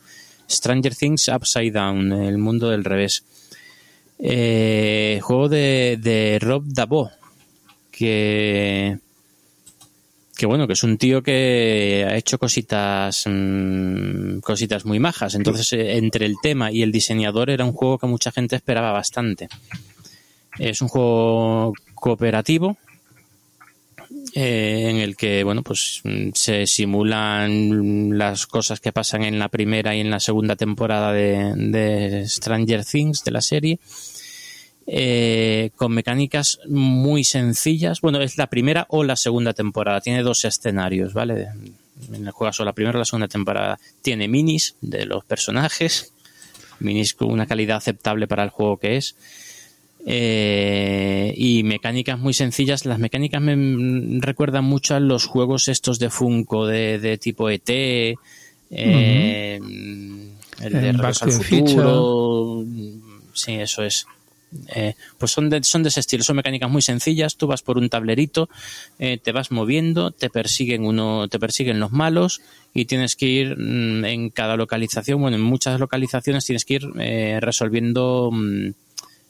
Stranger 0.48 0.94
Things 0.94 1.28
Upside 1.28 1.72
Down, 1.72 2.12
el 2.12 2.38
mundo 2.38 2.70
del 2.70 2.84
revés. 2.84 3.24
Eh, 4.18 5.20
juego 5.22 5.48
de, 5.48 6.38
Rob 6.40 6.64
Dabo, 6.66 7.10
que 7.90 8.98
que 10.36 10.46
bueno, 10.46 10.66
que 10.66 10.72
es 10.72 10.82
un 10.82 10.98
tío 10.98 11.22
que 11.22 12.04
ha 12.08 12.16
hecho 12.16 12.38
cositas 12.38 13.24
mm, 13.26 14.38
cositas 14.40 14.84
muy 14.84 14.98
majas. 14.98 15.34
Entonces, 15.34 15.72
eh, 15.74 15.96
entre 15.96 16.26
el 16.26 16.36
tema 16.42 16.72
y 16.72 16.82
el 16.82 16.90
diseñador 16.90 17.50
era 17.50 17.64
un 17.64 17.72
juego 17.72 17.98
que 17.98 18.06
mucha 18.06 18.32
gente 18.32 18.56
esperaba 18.56 18.90
bastante. 18.90 19.48
Es 20.58 20.80
un 20.80 20.88
juego 20.88 21.72
cooperativo 21.94 22.76
eh, 24.36 24.88
en 24.90 24.96
el 24.96 25.16
que 25.16 25.44
bueno 25.44 25.62
pues 25.62 26.00
mm, 26.02 26.30
se 26.34 26.66
simulan 26.66 28.18
las 28.18 28.48
cosas 28.48 28.80
que 28.80 28.90
pasan 28.90 29.22
en 29.22 29.38
la 29.38 29.48
primera 29.48 29.94
y 29.94 30.00
en 30.00 30.10
la 30.10 30.18
segunda 30.18 30.56
temporada 30.56 31.12
de, 31.12 32.24
Stranger 32.26 32.84
Things 32.84 33.22
de 33.22 33.30
la 33.30 33.40
serie 33.40 33.78
eh, 34.88 35.70
con 35.76 35.92
mecánicas 35.92 36.58
muy 36.68 37.22
sencillas. 37.22 38.00
Bueno 38.00 38.20
es 38.20 38.36
la 38.36 38.48
primera 38.48 38.86
o 38.90 39.04
la 39.04 39.14
segunda 39.14 39.52
temporada. 39.52 40.00
Tiene 40.00 40.24
dos 40.24 40.44
escenarios 40.44 41.14
vale 41.14 41.46
en 42.12 42.26
el 42.26 42.32
juego 42.32 42.64
la 42.64 42.72
primera 42.72 42.98
o 42.98 42.98
la 42.98 43.04
segunda 43.04 43.28
temporada. 43.28 43.78
Tiene 44.02 44.26
minis 44.26 44.74
de 44.80 45.06
los 45.06 45.24
personajes 45.24 46.12
minis 46.80 47.14
con 47.14 47.30
una 47.30 47.46
calidad 47.46 47.76
aceptable 47.76 48.26
para 48.26 48.42
el 48.42 48.50
juego 48.50 48.78
que 48.78 48.96
es 48.96 49.14
eh, 50.06 51.32
y 51.36 51.62
mecánicas 51.62 52.18
muy 52.18 52.34
sencillas. 52.34 52.84
Las 52.84 52.98
mecánicas 52.98 53.40
me 53.40 54.20
recuerdan 54.20 54.64
mucho 54.64 54.94
a 54.94 55.00
los 55.00 55.24
juegos 55.26 55.68
estos 55.68 55.98
de 55.98 56.10
Funko 56.10 56.66
de, 56.66 57.18
tipo 57.20 57.48
ET, 57.48 57.68
eh, 57.70 58.18
el 60.60 60.72
de 60.72 60.92
Regreso 60.92 61.24
al 61.24 61.32
Futuro. 61.32 62.64
Sí, 63.32 63.54
eso 63.54 63.82
es. 63.82 64.06
Eh, 64.68 64.94
pues 65.18 65.32
son 65.32 65.50
de, 65.50 65.64
son 65.64 65.82
de 65.82 65.88
ese 65.88 65.98
estilo, 65.98 66.22
son 66.22 66.36
mecánicas 66.36 66.70
muy 66.70 66.80
sencillas, 66.80 67.34
tú 67.36 67.48
vas 67.48 67.62
por 67.62 67.76
un 67.76 67.88
tablerito, 67.88 68.48
te 68.98 69.32
vas 69.32 69.50
moviendo, 69.50 70.12
te 70.12 70.30
persiguen 70.30 70.84
uno, 70.84 71.26
te 71.26 71.40
persiguen 71.40 71.80
los 71.80 71.90
malos 71.90 72.40
y 72.72 72.84
tienes 72.84 73.16
que 73.16 73.26
ir 73.26 73.56
mm, 73.58 74.04
en 74.04 74.30
cada 74.30 74.56
localización, 74.56 75.20
bueno, 75.20 75.38
en 75.38 75.42
muchas 75.42 75.80
localizaciones 75.80 76.44
tienes 76.44 76.64
que 76.64 76.74
ir 76.74 76.88
resolviendo 77.40 78.30
mm, 78.32 78.70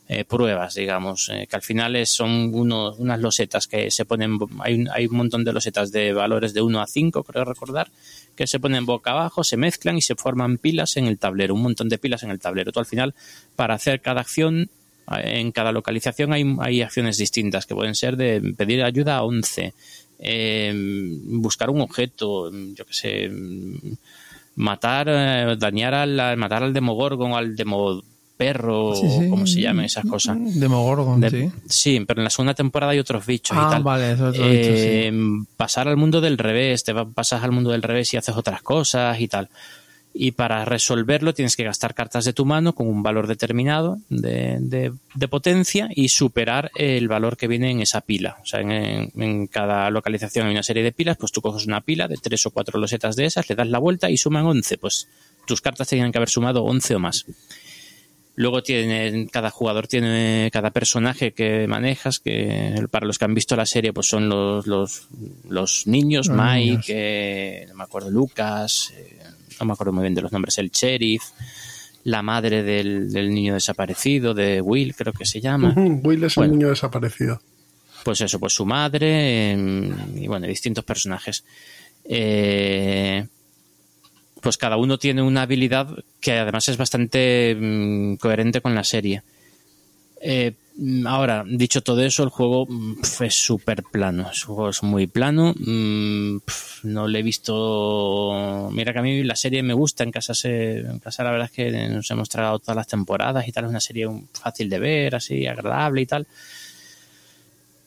eh, 0.07 0.27
pruebas, 0.27 0.75
digamos, 0.75 1.31
eh, 1.31 1.47
que 1.49 1.57
al 1.57 1.63
final 1.63 2.07
son 2.07 2.55
unas 2.55 3.21
losetas 3.21 3.67
que 3.67 3.91
se 3.91 4.05
ponen, 4.05 4.39
hay 4.59 4.75
un, 4.75 4.89
hay 4.91 5.07
un 5.07 5.17
montón 5.17 5.45
de 5.45 5.53
losetas 5.55 5.93
de 5.93 6.13
valores 6.13 6.53
de 6.53 6.61
1 6.61 6.79
a 6.83 6.87
5, 6.87 7.25
creo 7.25 7.47
recordar, 7.47 7.89
que 8.37 8.47
se 8.47 8.61
ponen 8.61 8.85
boca 8.85 9.13
abajo, 9.13 9.45
se 9.45 9.57
mezclan 9.57 9.97
y 9.97 10.03
se 10.03 10.15
forman 10.15 10.59
pilas 10.59 10.99
en 10.99 11.07
el 11.07 11.19
tablero, 11.19 11.55
un 11.55 11.63
montón 11.63 11.89
de 11.89 11.97
pilas 11.97 12.23
en 12.23 12.31
el 12.31 12.39
tablero. 12.39 12.71
Al 12.77 12.85
final, 12.85 13.15
para 13.57 13.73
hacer 13.73 14.03
cada 14.03 14.21
acción, 14.21 14.69
eh, 15.11 15.41
en 15.41 15.53
cada 15.53 15.73
localización 15.73 16.35
hay, 16.35 16.55
hay 16.61 16.83
acciones 16.83 17.17
distintas, 17.17 17.65
que 17.65 17.75
pueden 17.75 17.95
ser 17.95 18.19
de 18.19 18.43
pedir 18.59 18.83
ayuda 18.83 19.17
a 19.17 19.23
11, 19.23 19.73
buscar 21.25 21.71
un 21.71 21.81
objeto, 21.81 22.53
yo 22.53 22.85
que 22.85 22.93
sé, 22.93 23.31
matar, 24.55 25.57
dañar 25.59 25.95
al, 25.95 26.37
matar 26.37 26.63
al 26.63 26.75
Demogorgon 26.75 27.33
al 27.33 27.57
Demogorgon 27.57 28.14
perro 28.37 28.91
o 28.91 29.29
como 29.31 29.47
se 29.47 29.61
llamen 29.61 29.85
esas 29.85 30.05
cosas. 30.05 30.37
Demogorgon, 30.59 31.23
sí. 31.31 31.51
Sí, 31.69 32.05
pero 32.07 32.21
en 32.21 32.25
la 32.25 32.31
segunda 32.31 32.55
temporada 32.55 32.93
hay 32.93 32.99
otros 32.99 33.25
bichos 33.25 33.57
y 33.57 33.61
ah, 33.61 33.69
tal. 33.71 33.83
vale, 33.83 34.13
eso 34.13 34.33
eh, 34.35 35.13
Pasar 35.57 35.89
al 35.89 35.97
mundo 35.97 36.21
del 36.21 36.39
revés, 36.39 36.85
te 36.85 36.95
pasas 36.95 37.43
al 37.43 37.53
mundo 37.53 37.71
del 37.71 37.83
revés 37.83 38.13
y 38.15 38.17
haces 38.17 38.37
otras 38.37 38.63
cosas 38.63 39.21
y 39.21 39.29
tal. 39.29 39.49
Y 40.17 40.33
para 40.33 40.65
resolverlo 40.65 41.35
tienes 41.35 41.57
que 41.57 41.65
gastar 41.65 41.93
cartas 41.93 42.25
de 42.25 42.33
tu 42.33 42.45
mano 42.45 42.73
con 42.73 42.87
un 42.87 43.03
valor 43.03 43.27
determinado 43.27 43.99
de, 44.09 44.93
potencia 45.29 45.89
y 45.93 46.09
superar 46.09 46.71
el 46.77 47.09
valor 47.09 47.37
que 47.37 47.49
viene 47.49 47.73
en 47.73 47.81
esa 47.81 48.01
pila. 48.01 48.39
O 48.41 48.47
sea, 48.47 48.61
en, 48.61 49.11
en, 49.17 49.47
cada 49.49 49.91
localización 49.91 50.47
hay 50.47 50.53
una 50.53 50.63
serie 50.63 50.85
de 50.85 50.93
pilas, 50.93 51.17
pues 51.17 51.33
tú 51.33 51.41
coges 51.41 51.67
una 51.67 51.81
pila 51.81 52.07
de 52.07 52.17
tres 52.17 52.47
o 52.47 52.53
cuatro 52.53 52.79
losetas 52.79 53.17
de 53.17 53.25
esas, 53.25 53.49
le 53.49 53.57
das 53.57 53.69
la 53.69 53.81
vuelta 53.81 54.09
y 54.09 54.17
suman 54.17 54.47
11. 54.47 54.79
Pues 54.79 55.09
tus 55.47 55.61
cartas 55.61 55.89
tenían 55.89 56.13
que 56.13 56.19
haber 56.19 56.31
sumado 56.31 56.63
11 56.63 56.95
o 56.95 56.99
más. 57.01 57.27
Luego 58.37 58.63
tiene, 58.63 59.29
cada 59.31 59.51
jugador 59.51 59.87
tiene, 59.87 60.51
cada 60.53 60.71
personaje 60.71 61.33
que 61.33 61.69
manejas, 61.69 62.19
que 62.19 62.87
para 62.91 63.07
los 63.07 63.19
que 63.19 63.25
han 63.27 63.35
visto 63.35 63.55
la 63.55 63.67
serie, 63.67 63.93
pues 63.93 64.09
son 64.09 64.29
los, 64.29 64.67
los, 64.67 65.09
los 65.49 65.87
niños, 65.87 66.29
Mike, 66.31 66.87
eh, 66.89 67.67
no 67.69 67.77
me 67.77 67.85
acuerdo, 67.85 68.11
Lucas, 68.11 68.93
eh, 68.97 69.19
no 69.61 69.67
me 69.67 69.73
acuerdo 69.73 69.93
muy 69.93 70.03
bien 70.03 70.15
de 70.15 70.23
los 70.23 70.33
nombres, 70.33 70.59
el 70.59 70.71
sheriff, 70.71 71.23
la 72.03 72.23
madre 72.23 72.65
del, 72.65 73.13
del, 73.13 73.33
niño 73.33 73.55
desaparecido, 73.55 74.35
de 74.35 74.61
Will, 74.61 74.97
creo 74.97 75.13
que 75.13 75.27
se 75.27 75.41
llama. 75.41 75.73
Will 75.77 76.25
es 76.25 76.37
el 76.37 76.51
niño 76.51 76.69
desaparecido. 76.71 77.41
Pues 78.03 78.21
eso, 78.21 78.39
pues 78.41 78.53
su 78.53 78.67
madre, 78.67 79.53
em, 79.53 80.19
y 80.19 80.27
bueno, 80.27 80.47
distintos 80.47 80.85
personajes. 80.85 81.45
Eh, 82.05 83.27
pues 84.45 84.57
cada 84.59 84.77
uno 84.77 84.99
tiene 84.99 85.23
una 85.23 85.43
habilidad 85.43 85.89
que 86.21 86.33
además 86.39 86.69
es 86.69 86.77
bastante 86.77 87.57
mm, 87.59 88.15
coherente 88.17 88.61
con 88.61 88.75
la 88.77 88.85
serie. 88.85 89.23
Eh, 90.21 90.53
ahora, 91.07 91.45
dicho 91.47 91.83
todo 91.83 92.03
eso, 92.03 92.23
el 92.23 92.29
juego 92.31 92.67
pf, 92.67 93.27
es 93.27 93.35
súper 93.35 93.83
plano. 93.83 94.31
El 94.33 94.41
juego 94.43 94.69
es 94.71 94.83
muy 94.83 95.07
plano. 95.07 95.55
Mm, 95.59 96.39
pf, 96.39 96.87
no 96.89 97.09
le 97.09 97.19
he 97.19 97.23
visto. 97.23 98.71
Mira 98.73 98.93
que 98.93 98.99
a 99.01 99.03
mí 99.03 99.23
la 99.25 99.37
serie 99.37 99.63
me 99.63 99.75
gusta. 99.75 100.05
En 100.05 100.11
casa, 100.13 100.33
se... 100.35 100.79
en 100.79 100.99
casa 101.01 101.25
la 101.25 101.31
verdad 101.33 101.47
es 101.51 101.53
que 101.53 101.89
nos 101.89 102.11
hemos 102.11 102.29
tragado 102.29 102.59
todas 102.59 102.77
las 102.77 102.87
temporadas 102.87 103.47
y 103.49 103.53
tal. 103.53 103.65
Es 103.65 103.71
una 103.71 103.81
serie 103.81 104.09
fácil 104.33 104.69
de 104.71 104.79
ver, 104.79 105.15
así, 105.15 105.47
agradable 105.47 106.01
y 106.03 106.07
tal. 106.07 106.27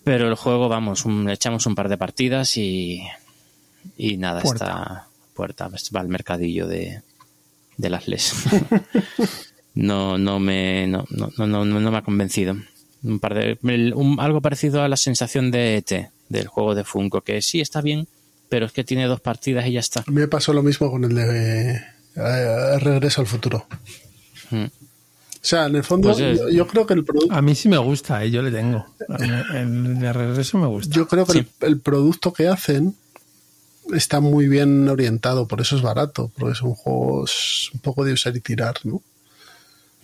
Pero 0.03 0.27
el 0.27 0.35
juego, 0.35 0.69
vamos, 0.69 1.05
un- 1.05 1.25
le 1.25 1.34
echamos 1.34 1.65
un 1.65 1.75
par 1.75 1.89
de 1.89 1.97
partidas 1.97 2.55
y. 2.57 3.01
Y 3.97 4.17
nada, 4.17 4.41
Puerta. 4.41 4.65
está 4.65 5.06
puerta. 5.38 5.69
Va 5.95 5.99
al 6.01 6.07
mercadillo 6.09 6.68
de, 6.68 7.01
de 7.77 7.89
las 7.89 8.07
LES. 8.09 8.34
no, 9.76 10.18
no 10.18 10.39
me, 10.39 10.88
no, 10.88 11.05
no, 11.09 11.30
no, 11.38 11.47
no, 11.47 11.65
no 11.80 11.91
me 11.91 11.97
ha 11.97 12.01
convencido. 12.01 12.55
Un 13.03 13.19
par 13.19 13.35
de, 13.35 13.57
el- 13.64 13.93
un- 13.93 14.19
algo 14.19 14.41
parecido 14.41 14.81
a 14.81 14.88
la 14.89 14.97
sensación 14.97 15.51
de 15.51 15.77
ET, 15.77 16.09
del 16.30 16.47
juego 16.47 16.76
de 16.76 16.84
Funko, 16.84 17.22
que 17.22 17.41
sí 17.41 17.61
está 17.61 17.81
bien, 17.81 18.07
pero 18.49 18.65
es 18.65 18.72
que 18.72 18.84
tiene 18.84 19.05
dos 19.05 19.22
partidas 19.22 19.65
y 19.68 19.73
ya 19.73 19.80
está. 19.80 20.01
A 20.01 20.11
mí 20.11 20.19
me 20.22 20.27
pasó 20.27 20.51
lo 20.53 20.64
mismo 20.64 20.89
con 20.89 21.03
el 21.03 21.14
de 21.15 21.72
eh, 22.15 22.80
Regreso 22.80 23.22
al 23.22 23.27
Futuro. 23.27 23.68
Mm. 24.49 24.64
O 24.65 25.49
sea, 25.49 25.68
en 25.68 25.76
el 25.77 25.84
fondo, 25.84 26.09
Pues, 26.09 26.19
eh, 26.19 26.35
yo, 26.35 26.49
yo 26.49 26.68
creo 26.68 26.85
que 26.88 26.93
el 26.95 27.05
producto. 27.05 27.34
A 27.34 27.41
mí 27.41 27.53
sí 27.55 27.69
me 27.69 27.77
gusta, 27.77 28.23
¿eh? 28.26 28.31
yo 28.31 28.41
le 28.41 28.51
tengo. 28.51 28.84
El 29.53 29.99
de 29.99 30.11
regreso 30.11 30.57
me 30.57 30.68
gusta. 30.68 30.93
Yo 30.93 31.07
creo 31.07 31.26
que 31.26 31.34
Sí. 31.34 31.39
el, 31.61 31.68
el 31.69 31.80
producto 31.80 32.34
que 32.34 32.47
hacen 32.47 32.95
está 33.93 34.19
muy 34.19 34.47
bien 34.47 34.88
orientado, 34.88 35.47
por 35.47 35.61
eso 35.61 35.76
es 35.76 35.81
barato, 35.81 36.31
porque 36.38 36.55
son 36.55 36.73
juegos 36.73 37.72
un 37.73 37.80
poco 37.80 38.03
de 38.03 38.14
usar 38.14 38.35
y 38.35 38.41
tirar, 38.41 38.76
¿no? 38.84 39.01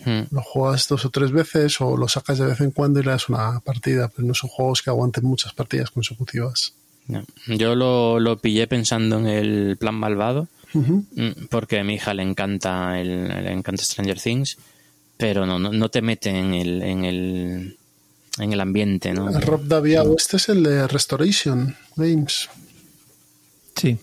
Mm. 0.05 0.23
Lo 0.31 0.41
juegas 0.41 0.87
dos 0.87 1.05
o 1.05 1.09
tres 1.09 1.31
veces 1.31 1.79
o 1.81 1.97
lo 1.97 2.07
sacas 2.07 2.37
de 2.37 2.45
vez 2.45 2.59
en 2.61 2.71
cuando 2.71 2.99
y 2.99 3.03
le 3.03 3.11
das 3.11 3.29
una 3.29 3.59
partida, 3.61 4.09
pero 4.09 4.27
no 4.27 4.33
son 4.33 4.49
juegos 4.49 4.81
que 4.81 4.89
aguanten 4.89 5.25
muchas 5.25 5.53
partidas 5.53 5.91
consecutivas. 5.91 6.73
No. 7.07 7.23
Yo 7.47 7.75
lo, 7.75 8.19
lo 8.19 8.37
pillé 8.37 8.67
pensando 8.67 9.17
en 9.17 9.27
el 9.27 9.77
plan 9.77 9.95
malvado, 9.95 10.47
mm, 10.73 11.45
porque 11.49 11.79
a 11.79 11.83
mi 11.83 11.95
hija 11.95 12.13
le 12.13 12.23
encanta 12.23 12.99
el, 12.99 13.27
le 13.27 13.51
encanta 13.51 13.83
Stranger 13.83 14.19
Things, 14.19 14.57
pero 15.17 15.45
no, 15.45 15.59
no, 15.59 15.71
no 15.71 15.89
te 15.89 16.01
mete 16.01 16.29
en 16.29 16.53
el, 16.53 16.81
en 16.81 17.05
el, 17.05 17.77
en 18.39 18.53
el 18.53 18.61
ambiente, 18.61 19.13
¿no? 19.13 19.29
Rob 19.39 19.65
Daviau, 19.67 20.15
este 20.17 20.37
es 20.37 20.49
el 20.49 20.63
de 20.63 20.87
Restoration 20.87 21.75
Games, 21.95 22.49
Sí, 23.75 23.97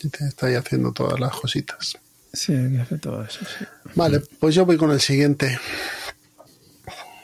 que 0.00 0.08
te 0.08 0.26
está 0.26 0.46
ahí 0.46 0.54
haciendo 0.54 0.92
todas 0.92 1.20
las 1.20 1.32
cositas. 1.32 1.98
sí, 2.32 2.52
que 2.52 2.80
hace 2.80 2.98
todo 2.98 3.22
eso. 3.22 3.40
sí. 3.44 3.64
Vale, 3.94 4.20
pues 4.38 4.54
yo 4.54 4.64
voy 4.64 4.76
con 4.76 4.90
el 4.90 5.00
siguiente. 5.00 5.58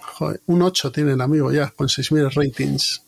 Joder, 0.00 0.40
un 0.46 0.62
8 0.62 0.92
tiene 0.92 1.12
el 1.12 1.20
amigo 1.20 1.52
ya, 1.52 1.70
con 1.70 1.88
6.000 1.88 2.32
ratings. 2.34 3.02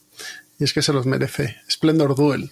Y 0.59 0.65
es 0.65 0.73
que 0.73 0.83
se 0.83 0.93
los 0.93 1.07
merece. 1.07 1.57
Splendor 1.71 2.15
Duel, 2.15 2.51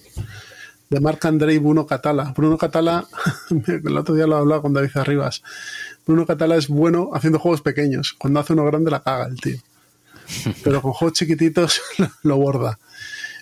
de 0.90 1.00
Marc 1.00 1.24
André 1.24 1.54
y 1.54 1.58
Bruno 1.58 1.86
Catala. 1.86 2.32
Bruno 2.36 2.56
Catala, 2.56 3.06
el 3.66 3.96
otro 3.96 4.14
día 4.14 4.26
lo 4.26 4.36
hablaba 4.36 4.62
con 4.62 4.72
David 4.72 4.96
Arribas. 4.96 5.42
Bruno 6.06 6.26
Catala 6.26 6.56
es 6.56 6.68
bueno 6.68 7.10
haciendo 7.14 7.38
juegos 7.38 7.62
pequeños. 7.62 8.14
Cuando 8.14 8.40
hace 8.40 8.52
uno 8.52 8.64
grande 8.64 8.90
la 8.90 9.02
caga 9.02 9.26
el 9.26 9.40
tío. 9.40 9.58
Pero 10.62 10.82
con 10.82 10.92
juegos 10.92 11.18
chiquititos 11.18 11.82
lo 12.22 12.36
borda. 12.36 12.78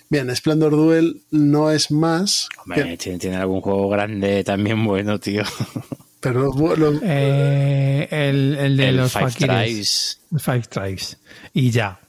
Bien, 0.09 0.33
Splendor 0.35 0.71
Duel 0.71 1.23
no 1.31 1.71
es 1.71 1.89
más, 1.91 2.47
Hombre, 2.63 2.83
que- 2.83 2.97
tiene, 2.97 3.17
tiene 3.19 3.37
algún 3.37 3.61
juego 3.61 3.89
grande 3.89 4.43
también 4.43 4.83
bueno, 4.85 5.19
tío. 5.19 5.43
pero 6.19 6.41
los- 6.53 6.77
los- 6.79 6.99
Eh, 7.03 8.07
el, 8.11 8.55
el 8.55 8.77
de 8.77 8.89
el 8.89 8.97
los 8.97 9.11
Five. 9.11 9.31
Tries. 9.31 10.19
Five 10.37 10.61
Tribes. 10.69 11.17
Y 11.53 11.71
ya. 11.71 11.99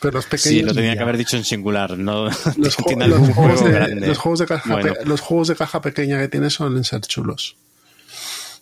pero 0.00 0.14
los 0.14 0.24
pequeños. 0.24 0.42
Sí, 0.42 0.62
lo 0.62 0.72
tenía 0.72 0.92
ya. 0.92 0.96
que 0.96 1.02
haber 1.02 1.18
dicho 1.18 1.36
en 1.36 1.44
singular, 1.44 1.98
no 1.98 2.24
los, 2.24 2.34
ju- 2.78 2.84
tiene 2.86 3.06
los 3.06 3.18
algún 3.18 3.34
juegos 3.34 3.60
juego 3.60 3.68
de, 3.68 3.74
grande. 3.74 4.06
los 4.06 4.18
juegos 4.18 4.38
de 4.38 4.46
caja 4.46 4.72
Bueno, 4.72 4.94
pe- 4.94 5.04
los 5.04 5.20
juegos 5.20 5.48
de 5.48 5.56
caja 5.56 5.80
pequeña 5.82 6.18
que 6.18 6.28
tiene 6.28 6.48
suelen 6.48 6.84
ser 6.84 7.02
chulos. 7.02 7.56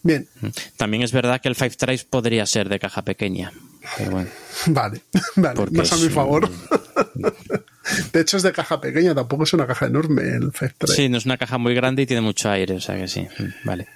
Bien, 0.03 0.29
También 0.77 1.03
es 1.03 1.11
verdad 1.13 1.41
que 1.41 1.49
el 1.49 1.55
Five 1.55 1.71
Tries 1.71 2.05
podría 2.05 2.45
ser 2.47 2.69
de 2.69 2.79
caja 2.79 3.03
pequeña, 3.03 3.53
pero 3.97 4.11
bueno. 4.13 4.31
vale, 4.67 5.03
vale, 5.37 5.55
Porque 5.57 5.77
más 5.79 5.93
a 5.93 5.97
mi 5.97 6.05
un- 6.05 6.11
favor. 6.11 6.51
De 8.13 8.21
hecho 8.21 8.37
es 8.37 8.43
de 8.43 8.53
caja 8.53 8.81
pequeña, 8.81 9.15
tampoco 9.15 9.45
es 9.45 9.53
una 9.53 9.67
caja 9.67 9.87
enorme 9.87 10.23
el 10.23 10.53
Five 10.53 10.75
Trays. 10.79 10.97
Sí, 10.97 11.09
no 11.09 11.19
es 11.19 11.27
una 11.27 11.39
caja 11.39 11.59
muy 11.59 11.75
grande 11.75 12.03
y 12.03 12.07
tiene 12.07 12.21
mucho 12.21 12.51
aire, 12.51 12.75
o 12.75 12.81
sea 12.81 12.97
que 12.97 13.09
sí, 13.09 13.23
mm, 13.23 13.67
vale. 13.67 13.87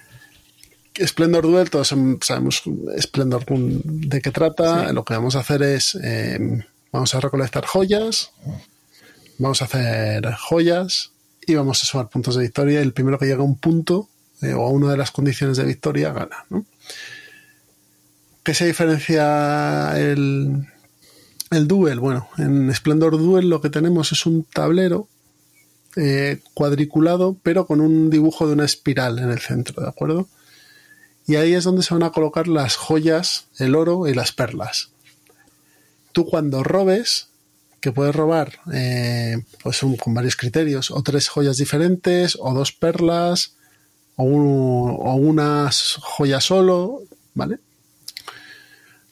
Splendor 0.99 1.43
Duel, 1.43 1.69
todos 1.69 1.87
sabemos 2.21 2.63
Splendor 2.99 3.45
de 3.47 4.21
qué 4.21 4.31
trata. 4.31 4.93
Lo 4.93 5.03
que 5.03 5.15
vamos 5.15 5.35
a 5.35 5.39
hacer 5.39 5.63
es, 5.63 5.97
eh, 6.03 6.37
vamos 6.91 7.15
a 7.15 7.19
recolectar 7.19 7.65
joyas, 7.65 8.31
vamos 9.39 9.61
a 9.61 9.65
hacer 9.65 10.31
joyas 10.35 11.11
y 11.47 11.55
vamos 11.55 11.81
a 11.83 11.87
sumar 11.87 12.09
puntos 12.09 12.35
de 12.35 12.43
victoria. 12.43 12.81
El 12.81 12.93
primero 12.93 13.17
que 13.17 13.25
llega 13.25 13.41
a 13.41 13.45
un 13.45 13.57
punto 13.57 14.07
eh, 14.41 14.53
o 14.53 14.61
a 14.61 14.69
una 14.69 14.91
de 14.91 14.97
las 14.97 15.11
condiciones 15.11 15.57
de 15.57 15.65
victoria 15.65 16.13
gana. 16.13 16.45
¿no? 16.49 16.65
¿Qué 18.43 18.53
se 18.53 18.67
diferencia 18.67 19.93
el, 19.97 20.67
el 21.53 21.67
Duel? 21.67 21.99
Bueno, 21.99 22.27
en 22.37 22.73
Splendor 22.73 23.17
Duel 23.17 23.49
lo 23.49 23.61
que 23.61 23.69
tenemos 23.69 24.11
es 24.11 24.25
un 24.25 24.43
tablero 24.43 25.07
eh, 25.95 26.39
cuadriculado, 26.53 27.37
pero 27.43 27.67
con 27.67 27.81
un 27.81 28.09
dibujo 28.09 28.47
de 28.47 28.53
una 28.53 28.65
espiral 28.65 29.19
en 29.19 29.29
el 29.29 29.39
centro, 29.39 29.81
¿de 29.81 29.89
acuerdo? 29.89 30.27
Y 31.27 31.35
ahí 31.35 31.53
es 31.53 31.63
donde 31.63 31.83
se 31.83 31.93
van 31.93 32.03
a 32.03 32.11
colocar 32.11 32.47
las 32.47 32.75
joyas, 32.75 33.45
el 33.57 33.75
oro 33.75 34.07
y 34.07 34.13
las 34.13 34.31
perlas. 34.31 34.89
Tú 36.11 36.25
cuando 36.25 36.63
robes, 36.63 37.27
que 37.79 37.91
puedes 37.91 38.15
robar 38.15 38.59
eh, 38.73 39.43
pues 39.61 39.81
con 39.99 40.13
varios 40.13 40.35
criterios, 40.35 40.91
o 40.91 41.01
tres 41.03 41.29
joyas 41.29 41.57
diferentes, 41.57 42.37
o 42.39 42.53
dos 42.53 42.71
perlas, 42.71 43.53
o, 44.15 44.25
o 44.25 45.15
una 45.15 45.69
joya 46.01 46.41
solo, 46.41 47.01
¿vale? 47.33 47.59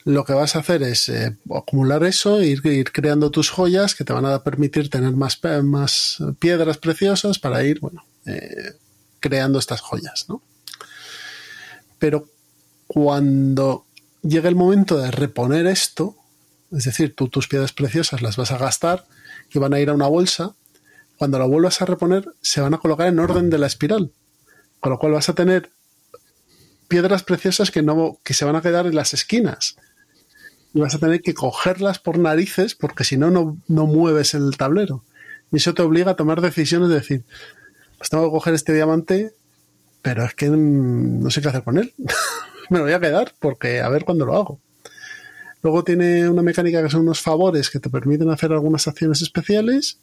Lo 0.04 0.26
que 0.26 0.34
vas 0.34 0.56
a 0.56 0.60
hacer 0.60 0.82
es 0.82 1.10
eh, 1.10 1.38
acumular 1.56 2.04
eso, 2.04 2.42
ir, 2.42 2.66
ir 2.66 2.92
creando 2.92 3.30
tus 3.30 3.50
joyas 3.52 3.94
que 3.94 4.04
te 4.04 4.14
van 4.14 4.26
a 4.26 4.44
permitir 4.44 4.90
tener 4.90 5.14
más, 5.14 5.40
más 5.64 6.18
piedras 6.40 6.78
preciosas 6.78 7.38
para 7.38 7.64
ir, 7.64 7.80
bueno, 7.80 8.04
eh, 8.26 8.74
creando 9.20 9.60
estas 9.60 9.82
joyas, 9.82 10.26
¿no? 10.28 10.42
Pero 12.00 12.28
cuando 12.88 13.86
llega 14.24 14.50
el 14.50 14.56
momento 14.56 14.98
de 14.98 15.12
reponer 15.12 15.68
esto, 15.68 16.16
es 16.72 16.86
decir, 16.86 17.16
tú 17.16 17.28
tus 17.28 17.48
piedras 17.48 17.74
preciosas 17.74 18.24
las 18.24 18.38
vas 18.38 18.52
a 18.52 18.58
gastar 18.58 19.06
y 19.54 19.60
van 19.60 19.74
a 19.74 19.80
ir 19.80 19.90
a 19.90 19.94
una 19.94 20.08
bolsa, 20.08 20.56
cuando 21.18 21.38
la 21.38 21.46
vuelvas 21.46 21.80
a 21.82 21.86
reponer 21.86 22.26
se 22.42 22.62
van 22.62 22.74
a 22.74 22.80
colocar 22.80 23.08
en 23.08 23.20
orden 23.20 23.52
de 23.52 23.60
la 23.60 23.68
espiral, 23.68 24.12
con 24.80 24.92
lo 24.92 24.98
cual 24.98 25.12
vas 25.12 25.30
a 25.30 25.36
tener 25.36 25.70
piedras 26.88 27.22
preciosas 27.22 27.70
que 27.70 27.84
no 27.84 28.18
que 28.24 28.34
se 28.34 28.46
van 28.46 28.56
a 28.56 28.62
quedar 28.62 28.88
en 28.88 28.96
las 28.96 29.14
esquinas 29.14 29.78
y 30.74 30.80
vas 30.80 30.96
a 30.96 31.00
tener 31.00 31.22
que 31.22 31.34
cogerlas 31.34 32.00
por 32.00 32.18
narices 32.18 32.76
porque 32.76 33.04
si 33.04 33.18
no 33.18 33.30
no 33.32 33.86
mueves 33.88 34.34
el 34.34 34.56
tablero 34.58 35.04
y 35.52 35.58
eso 35.58 35.74
te 35.74 35.82
obliga 35.82 36.12
a 36.12 36.16
tomar 36.16 36.42
decisiones 36.42 36.90
de 36.90 36.96
decir 36.96 37.24
pues 37.98 38.10
tengo 38.10 38.26
que 38.26 38.32
coger 38.32 38.54
este 38.54 38.74
diamante 38.74 39.34
pero 40.02 40.26
es 40.26 40.34
que 40.34 40.50
mm, 40.50 41.24
no 41.24 41.30
sé 41.30 41.42
qué 41.42 41.50
hacer 41.50 41.64
con 41.64 41.78
él. 41.78 41.94
Me 42.70 42.80
lo 42.80 42.86
voy 42.86 42.94
a 42.94 43.00
quedar 43.00 43.34
porque 43.40 43.82
a 43.82 43.90
ver 43.90 44.06
cuándo 44.06 44.26
lo 44.26 44.36
hago. 44.36 44.60
Luego 45.62 45.84
tiene 45.84 46.28
una 46.28 46.42
mecánica 46.42 46.82
que 46.82 46.90
son 46.90 47.02
unos 47.02 47.22
favores 47.22 47.70
que 47.70 47.80
te 47.80 47.90
permiten 47.90 48.30
hacer 48.30 48.52
algunas 48.52 48.88
acciones 48.88 49.22
especiales 49.22 50.00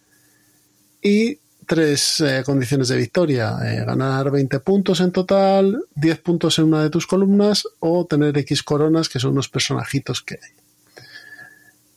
y 1.03 1.39
tres 1.69 2.21
eh, 2.21 2.43
condiciones 2.45 2.89
de 2.89 2.97
victoria. 2.97 3.59
Eh, 3.63 3.85
ganar 3.85 4.31
20 4.33 4.59
puntos 4.61 5.01
en 5.01 5.13
total, 5.13 5.85
10 5.95 6.19
puntos 6.21 6.59
en 6.59 6.65
una 6.65 6.83
de 6.83 6.91
tus 6.91 7.07
columnas 7.07 7.69
o 7.79 8.07
tener 8.07 8.37
X 8.39 8.63
coronas 8.63 9.09
que 9.09 9.21
son 9.21 9.33
unos 9.33 9.49
personajitos 9.49 10.23
que 10.23 10.41
hay. 10.43 11.05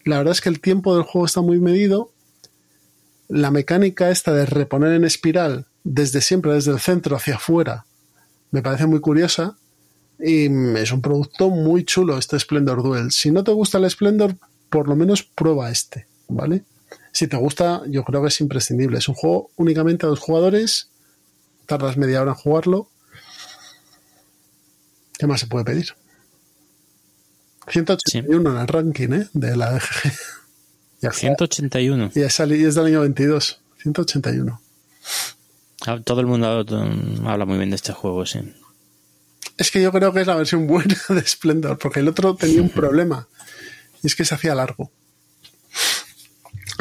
La 0.03 0.17
verdad 0.17 0.33
es 0.33 0.41
que 0.41 0.49
el 0.49 0.59
tiempo 0.59 0.95
del 0.95 1.05
juego 1.05 1.25
está 1.25 1.41
muy 1.41 1.59
medido. 1.59 2.11
La 3.29 3.49
mecánica 3.49 4.09
esta 4.09 4.33
de 4.33 4.45
reponer 4.45 4.91
en 4.91 5.05
espiral 5.05 5.65
desde 5.83 6.21
siempre, 6.21 6.53
desde 6.53 6.71
el 6.71 6.79
centro 6.79 7.15
hacia 7.15 7.35
afuera, 7.35 7.85
me 8.51 8.61
parece 8.61 8.85
muy 8.85 8.99
curiosa 8.99 9.55
y 10.19 10.45
es 10.77 10.91
un 10.91 11.01
producto 11.01 11.49
muy 11.49 11.85
chulo 11.85 12.17
este 12.17 12.37
Splendor 12.37 12.83
Duel. 12.83 13.11
Si 13.11 13.31
no 13.31 13.43
te 13.43 13.51
gusta 13.51 13.77
el 13.77 13.89
Splendor, 13.89 14.35
por 14.69 14.89
lo 14.89 14.97
menos 14.97 15.23
prueba 15.23 15.71
este, 15.71 16.07
¿vale? 16.27 16.65
Si 17.11 17.27
te 17.27 17.37
gusta, 17.37 17.83
yo 17.87 18.03
creo 18.03 18.21
que 18.21 18.29
es 18.29 18.41
imprescindible. 18.41 18.97
Es 18.97 19.09
un 19.09 19.15
juego 19.15 19.51
únicamente 19.55 20.05
a 20.05 20.09
dos 20.09 20.19
jugadores, 20.19 20.91
tardas 21.65 21.97
media 21.97 22.21
hora 22.21 22.31
en 22.31 22.37
jugarlo. 22.37 22.89
¿Qué 25.17 25.27
más 25.27 25.41
se 25.41 25.47
puede 25.47 25.65
pedir? 25.65 25.95
181 27.67 28.51
en 28.51 28.57
el 28.57 28.67
ranking 28.67 29.09
¿eh? 29.13 29.27
de 29.33 29.55
la. 29.55 29.81
Ya, 31.01 31.11
181. 31.11 32.11
y 32.13 32.21
es, 32.21 32.37
del 32.37 32.85
año 32.85 33.01
22. 33.01 33.59
181. 33.81 34.61
Ah, 35.87 35.99
Todo 36.05 36.21
el 36.21 36.27
mundo 36.27 36.63
habla 37.25 37.45
muy 37.45 37.57
bien 37.57 37.71
de 37.71 37.75
este 37.75 37.91
juego, 37.91 38.23
sí. 38.27 38.39
Es 39.57 39.71
que 39.71 39.81
yo 39.81 39.91
creo 39.91 40.13
que 40.13 40.21
es 40.21 40.27
la 40.27 40.35
versión 40.35 40.67
buena 40.67 40.95
de 41.09 41.25
Splendor, 41.25 41.79
porque 41.79 42.01
el 42.01 42.07
otro 42.07 42.35
tenía 42.35 42.61
un 42.61 42.69
problema. 42.81 43.27
Y 44.03 44.07
es 44.07 44.15
que 44.15 44.25
se 44.25 44.35
hacía 44.35 44.53
largo. 44.53 44.91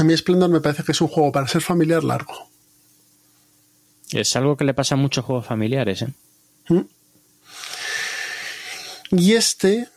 A 0.00 0.02
mí 0.02 0.16
Splendor 0.16 0.48
me 0.48 0.62
parece 0.62 0.82
que 0.82 0.92
es 0.92 1.00
un 1.02 1.08
juego 1.08 1.30
para 1.30 1.46
ser 1.46 1.60
familiar 1.60 2.02
largo. 2.02 2.48
Es 4.12 4.34
algo 4.34 4.56
que 4.56 4.64
le 4.64 4.72
pasa 4.72 4.94
a 4.94 4.98
muchos 4.98 5.26
juegos 5.26 5.44
familiares, 5.44 6.00
¿eh? 6.00 6.14
¿Mm? 6.70 6.80
Y 9.10 9.34
este 9.34 9.88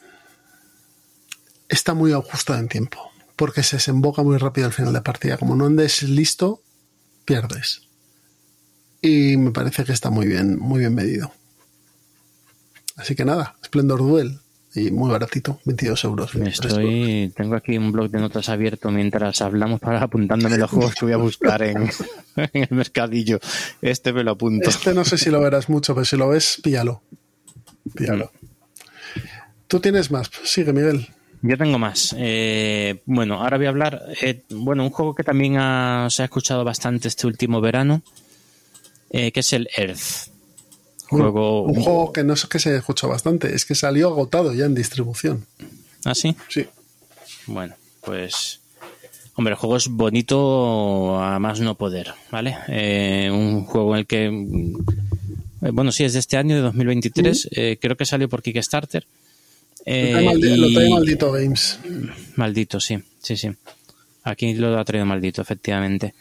está 1.69 1.93
muy 1.93 2.11
ajustado 2.11 2.59
en 2.59 2.67
tiempo, 2.67 2.99
porque 3.37 3.63
se 3.63 3.77
desemboca 3.77 4.23
muy 4.23 4.35
rápido 4.35 4.67
al 4.67 4.73
final 4.73 4.91
de 4.91 4.99
partida. 4.99 5.37
Como 5.37 5.55
no 5.55 5.67
andes 5.67 6.03
listo, 6.03 6.61
pierdes. 7.23 7.83
Y 9.01 9.37
me 9.37 9.51
parece 9.51 9.85
que 9.85 9.93
está 9.93 10.09
muy 10.09 10.27
bien, 10.27 10.59
muy 10.59 10.79
bien 10.79 10.95
medido. 10.95 11.31
Así 12.97 13.15
que 13.15 13.23
nada, 13.23 13.55
Splendor 13.63 13.99
Duel. 13.99 14.41
Y 14.75 14.89
muy 14.89 15.11
baratito, 15.11 15.59
22 15.65 16.03
euros. 16.05 16.35
Estoy, 16.35 17.31
tengo 17.35 17.55
aquí 17.55 17.77
un 17.77 17.91
blog 17.91 18.09
de 18.09 18.19
notas 18.19 18.49
abierto 18.49 18.89
mientras 18.89 19.41
hablamos 19.41 19.79
para 19.79 20.01
apuntándome 20.01 20.57
los 20.57 20.71
juegos 20.71 20.95
que 20.95 21.05
voy 21.05 21.13
a 21.13 21.17
buscar 21.17 21.61
en, 21.61 21.89
el 22.53 22.67
mercadillo. 22.71 23.39
Este 23.81 24.11
me 24.13 24.23
lo 24.23 24.31
apunto. 24.31 24.69
Este 24.69 24.93
no 24.95 25.05
sé 25.05 25.19
si 25.19 25.29
lo 25.29 25.39
verás 25.41 25.69
mucho, 25.69 25.93
pero 25.93 26.05
si 26.05 26.17
lo 26.17 26.29
ves, 26.29 26.59
píllalo. 26.63 27.03
Píllalo. 27.93 28.31
Tú 29.67 29.79
tienes 29.79 30.09
más. 30.09 30.31
Sigue, 30.43 30.73
Miguel. 30.73 31.07
Yo 31.43 31.57
tengo 31.57 31.77
más. 31.77 32.15
Eh, 32.17 33.01
bueno, 33.05 33.43
ahora 33.43 33.57
voy 33.57 33.65
a 33.67 33.69
hablar. 33.69 34.01
Eh, 34.21 34.43
bueno, 34.49 34.83
un 34.83 34.89
juego 34.89 35.13
que 35.13 35.23
también 35.23 35.53
se 36.09 36.21
ha 36.21 36.25
escuchado 36.25 36.63
bastante 36.63 37.09
este 37.09 37.27
último 37.27 37.59
verano, 37.59 38.01
eh, 39.09 39.31
que 39.31 39.41
es 39.41 39.53
el 39.53 39.67
Earth. 39.75 40.32
Juego, 41.13 41.63
un, 41.63 41.81
juego 41.81 42.11
que 42.11 42.23
no 42.23 42.33
es 42.33 42.45
que 42.45 42.59
se 42.59 42.75
escuchó 42.75 43.07
bastante, 43.07 43.53
es 43.53 43.65
que 43.65 43.75
salió 43.75 44.09
agotado 44.09 44.53
ya 44.53 44.65
en 44.65 44.75
distribución. 44.75 45.45
¿Ah, 46.05 46.15
sí? 46.15 46.35
Sí. 46.49 46.65
Bueno, 47.47 47.75
pues. 48.01 48.59
Hombre, 49.35 49.53
el 49.53 49.57
juego 49.57 49.77
es 49.77 49.87
bonito 49.87 51.19
a 51.19 51.39
más 51.39 51.59
no 51.59 51.75
poder, 51.75 52.13
¿vale? 52.31 52.55
Eh, 52.67 53.29
un 53.31 53.65
juego 53.65 53.95
en 53.95 53.99
el 53.99 54.05
que. 54.05 54.25
Eh, 54.25 55.71
bueno, 55.71 55.91
sí, 55.91 56.03
es 56.03 56.13
de 56.13 56.19
este 56.19 56.37
año, 56.37 56.55
de 56.55 56.61
2023. 56.61 57.49
Eh, 57.51 57.77
creo 57.81 57.97
que 57.97 58.05
salió 58.05 58.29
por 58.29 58.41
Kickstarter. 58.41 59.05
lo 59.85 60.73
trae 60.73 60.89
maldito 60.89 61.31
Games. 61.31 61.79
Maldito, 62.35 62.79
sí, 62.79 62.99
sí, 63.21 63.37
sí. 63.37 63.49
Aquí 64.23 64.53
lo 64.53 64.77
ha 64.77 64.85
traído 64.85 65.05
maldito, 65.05 65.41
efectivamente. 65.41 66.13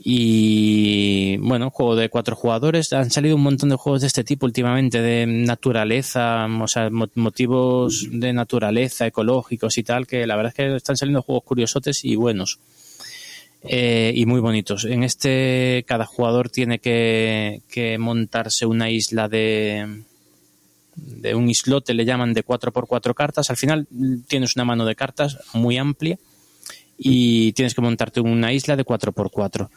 Y 0.00 1.36
bueno, 1.38 1.70
juego 1.70 1.96
de 1.96 2.08
cuatro 2.08 2.36
jugadores. 2.36 2.92
Han 2.92 3.10
salido 3.10 3.36
un 3.36 3.42
montón 3.42 3.68
de 3.70 3.76
juegos 3.76 4.02
de 4.02 4.06
este 4.06 4.22
tipo 4.22 4.46
últimamente, 4.46 5.00
de 5.00 5.26
naturaleza, 5.26 6.46
o 6.46 6.68
sea, 6.68 6.88
motivos 6.90 8.06
de 8.10 8.32
naturaleza, 8.32 9.06
ecológicos 9.06 9.76
y 9.76 9.82
tal, 9.82 10.06
que 10.06 10.26
la 10.26 10.36
verdad 10.36 10.52
es 10.52 10.54
que 10.54 10.76
están 10.76 10.96
saliendo 10.96 11.22
juegos 11.22 11.44
curiosotes 11.44 12.04
y 12.04 12.14
buenos. 12.14 12.60
Eh, 13.62 14.12
y 14.14 14.24
muy 14.26 14.40
bonitos. 14.40 14.84
En 14.84 15.02
este, 15.02 15.84
cada 15.86 16.06
jugador 16.06 16.48
tiene 16.48 16.78
que, 16.78 17.96
montarse 17.98 18.66
una 18.66 18.90
isla 18.90 19.28
de, 19.28 20.04
de 20.94 21.34
un 21.34 21.50
islote, 21.50 21.92
le 21.92 22.04
llaman 22.04 22.34
de 22.34 22.44
4x4 22.44 23.14
cartas. 23.14 23.50
Al 23.50 23.56
final 23.56 23.88
tienes 24.28 24.54
una 24.54 24.64
mano 24.64 24.84
de 24.84 24.94
cartas 24.94 25.38
muy 25.54 25.76
amplia 25.76 26.18
y 26.96 27.52
tienes 27.52 27.74
que 27.74 27.80
montarte 27.80 28.20
una 28.20 28.52
isla 28.52 28.76
de 28.76 28.84
4x4. 28.84 29.68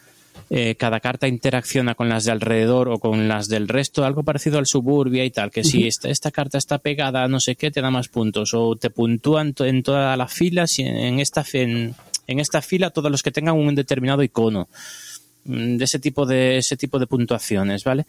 Eh, 0.53 0.75
cada 0.75 0.99
carta 0.99 1.29
interacciona 1.29 1.95
con 1.95 2.09
las 2.09 2.25
de 2.25 2.33
alrededor 2.33 2.89
o 2.89 2.99
con 2.99 3.29
las 3.29 3.47
del 3.47 3.69
resto, 3.69 4.03
algo 4.03 4.23
parecido 4.23 4.59
al 4.59 4.65
suburbia 4.65 5.23
y 5.23 5.31
tal, 5.31 5.49
que 5.49 5.63
si 5.63 5.87
esta, 5.87 6.29
carta 6.29 6.57
está 6.57 6.79
pegada 6.79 7.23
a 7.23 7.29
no 7.29 7.39
sé 7.39 7.55
qué, 7.55 7.71
te 7.71 7.79
da 7.79 7.89
más 7.89 8.09
puntos, 8.09 8.53
o 8.53 8.75
te 8.75 8.89
puntúan 8.89 9.55
en 9.59 9.81
todas 9.81 10.17
las 10.17 10.33
filas 10.33 10.77
y 10.77 10.81
en 10.81 11.21
esta, 11.21 11.45
en, 11.53 11.95
esta 12.27 12.61
fila 12.61 12.89
todos 12.89 13.09
los 13.09 13.23
que 13.23 13.31
tengan 13.31 13.55
un 13.55 13.73
determinado 13.75 14.23
icono 14.23 14.67
mm, 15.45 15.77
de 15.77 15.85
ese 15.85 15.99
tipo 15.99 16.25
de 16.25 16.57
ese 16.57 16.75
tipo 16.75 16.99
de 16.99 17.07
puntuaciones, 17.07 17.85
¿vale? 17.85 18.05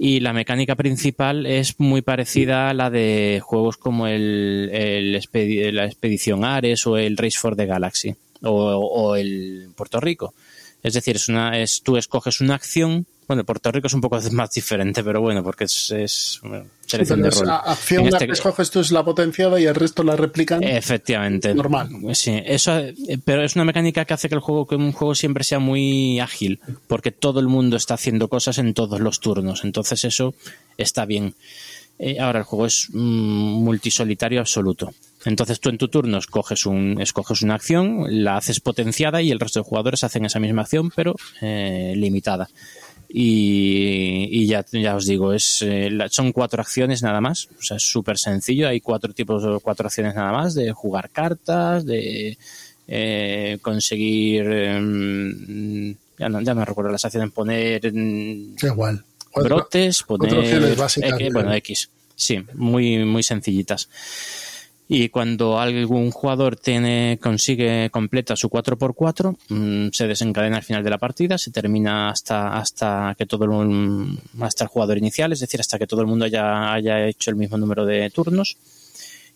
Y 0.00 0.18
la 0.18 0.32
mecánica 0.32 0.74
principal 0.74 1.46
es 1.46 1.78
muy 1.78 2.02
parecida 2.02 2.70
a 2.70 2.74
la 2.74 2.90
de 2.90 3.40
juegos 3.40 3.76
como 3.76 4.08
el, 4.08 5.12
la 5.12 5.84
Expedición 5.84 6.44
Ares 6.44 6.88
o 6.88 6.96
el 6.98 7.16
Race 7.16 7.38
for 7.38 7.54
the 7.54 7.66
Galaxy 7.66 8.16
o, 8.42 8.50
o 8.50 9.14
el 9.14 9.68
Puerto 9.76 10.00
Rico. 10.00 10.34
Es 10.82 10.94
decir, 10.94 11.16
es 11.16 11.28
una, 11.28 11.58
es, 11.58 11.82
tú 11.82 11.96
escoges 11.96 12.40
una 12.40 12.54
acción. 12.54 13.06
Bueno, 13.26 13.44
Puerto 13.44 13.70
Rico 13.70 13.88
es 13.88 13.92
un 13.92 14.00
poco 14.00 14.18
más 14.32 14.50
diferente, 14.52 15.02
pero 15.04 15.20
bueno, 15.20 15.42
porque 15.42 15.64
es, 15.64 15.90
es 15.90 16.40
selección 16.86 17.22
de 17.22 17.30
rol. 17.30 17.50
acción 17.50 18.04
la 18.04 18.10
este 18.10 18.26
que 18.26 18.32
escoges 18.32 18.70
tú 18.70 18.80
es 18.80 18.90
la 18.90 19.04
potenciada 19.04 19.60
y 19.60 19.64
el 19.66 19.74
resto 19.74 20.02
la 20.02 20.16
replican. 20.16 20.62
Efectivamente. 20.62 21.54
Normal. 21.54 21.90
Sí, 22.14 22.40
eso, 22.44 22.80
pero 23.24 23.42
es 23.42 23.54
una 23.56 23.64
mecánica 23.64 24.04
que 24.04 24.14
hace 24.14 24.28
que 24.28 24.34
el 24.34 24.40
juego, 24.40 24.66
que 24.66 24.76
un 24.76 24.92
juego 24.92 25.14
siempre 25.14 25.44
sea 25.44 25.58
muy 25.58 26.20
ágil, 26.20 26.60
porque 26.86 27.10
todo 27.10 27.40
el 27.40 27.48
mundo 27.48 27.76
está 27.76 27.94
haciendo 27.94 28.28
cosas 28.28 28.58
en 28.58 28.72
todos 28.72 29.00
los 29.00 29.20
turnos. 29.20 29.64
Entonces 29.64 30.04
eso 30.04 30.34
está 30.76 31.04
bien. 31.04 31.34
Eh, 31.98 32.20
ahora 32.20 32.38
el 32.38 32.44
juego 32.44 32.66
es 32.66 32.88
mm, 32.92 33.64
multisolitario 33.64 34.40
absoluto. 34.40 34.92
Entonces 35.24 35.60
tú 35.60 35.68
en 35.68 35.78
tu 35.78 35.88
turno 35.88 36.18
escoges, 36.18 36.64
un, 36.66 37.00
escoges 37.00 37.42
una 37.42 37.54
acción, 37.54 38.06
la 38.22 38.36
haces 38.36 38.60
potenciada 38.60 39.20
y 39.20 39.30
el 39.30 39.40
resto 39.40 39.60
de 39.60 39.64
jugadores 39.64 40.04
hacen 40.04 40.24
esa 40.24 40.38
misma 40.38 40.62
acción, 40.62 40.90
pero 40.94 41.16
eh, 41.40 41.94
limitada. 41.96 42.48
Y, 43.10 44.46
ya, 44.46 44.64
ya 44.70 44.94
os 44.94 45.06
digo, 45.06 45.32
es, 45.32 45.62
eh, 45.62 45.90
son 46.10 46.32
cuatro 46.32 46.60
acciones 46.60 47.02
nada 47.02 47.20
más. 47.22 47.48
O 47.58 47.62
sea, 47.62 47.78
es 47.78 47.90
súper 47.90 48.18
sencillo. 48.18 48.68
Hay 48.68 48.80
cuatro 48.80 49.14
tipos, 49.14 49.42
cuatro 49.62 49.86
acciones 49.86 50.14
nada 50.14 50.30
más: 50.30 50.54
de 50.54 50.72
jugar 50.72 51.08
cartas, 51.08 51.86
de 51.86 52.36
eh, 52.86 53.58
conseguir. 53.62 54.42
Em, 54.46 55.94
ya, 56.18 56.28
no, 56.28 56.42
ya 56.42 56.52
no 56.52 56.64
recuerdo 56.66 56.92
las 56.92 57.04
acciones, 57.06 57.30
poner. 57.32 57.90
Mm, 57.92 58.56
Igual. 58.62 59.02
brotes, 59.34 60.02
poner. 60.02 60.76
bueno, 61.32 61.54
X. 61.54 61.88
Sí, 62.14 62.44
muy, 62.54 63.04
muy 63.06 63.22
sencillitas 63.22 63.88
y 64.90 65.10
cuando 65.10 65.60
algún 65.60 66.10
jugador 66.10 66.56
tiene, 66.56 67.18
consigue 67.20 67.90
completa 67.90 68.34
su 68.36 68.48
4x4 68.48 69.36
mm, 69.50 69.88
se 69.92 70.06
desencadena 70.06 70.56
al 70.56 70.62
final 70.62 70.82
de 70.82 70.88
la 70.88 70.96
partida 70.96 71.36
se 71.36 71.50
termina 71.50 72.08
hasta 72.08 72.56
hasta 72.56 73.14
que 73.18 73.26
todo 73.26 73.44
el 73.44 74.18
hasta 74.40 74.64
el 74.64 74.68
jugador 74.68 74.96
inicial 74.96 75.32
es 75.32 75.40
decir 75.40 75.60
hasta 75.60 75.78
que 75.78 75.86
todo 75.86 76.00
el 76.00 76.06
mundo 76.06 76.24
haya, 76.24 76.72
haya 76.72 77.06
hecho 77.06 77.30
el 77.30 77.36
mismo 77.36 77.58
número 77.58 77.84
de 77.84 78.08
turnos. 78.10 78.56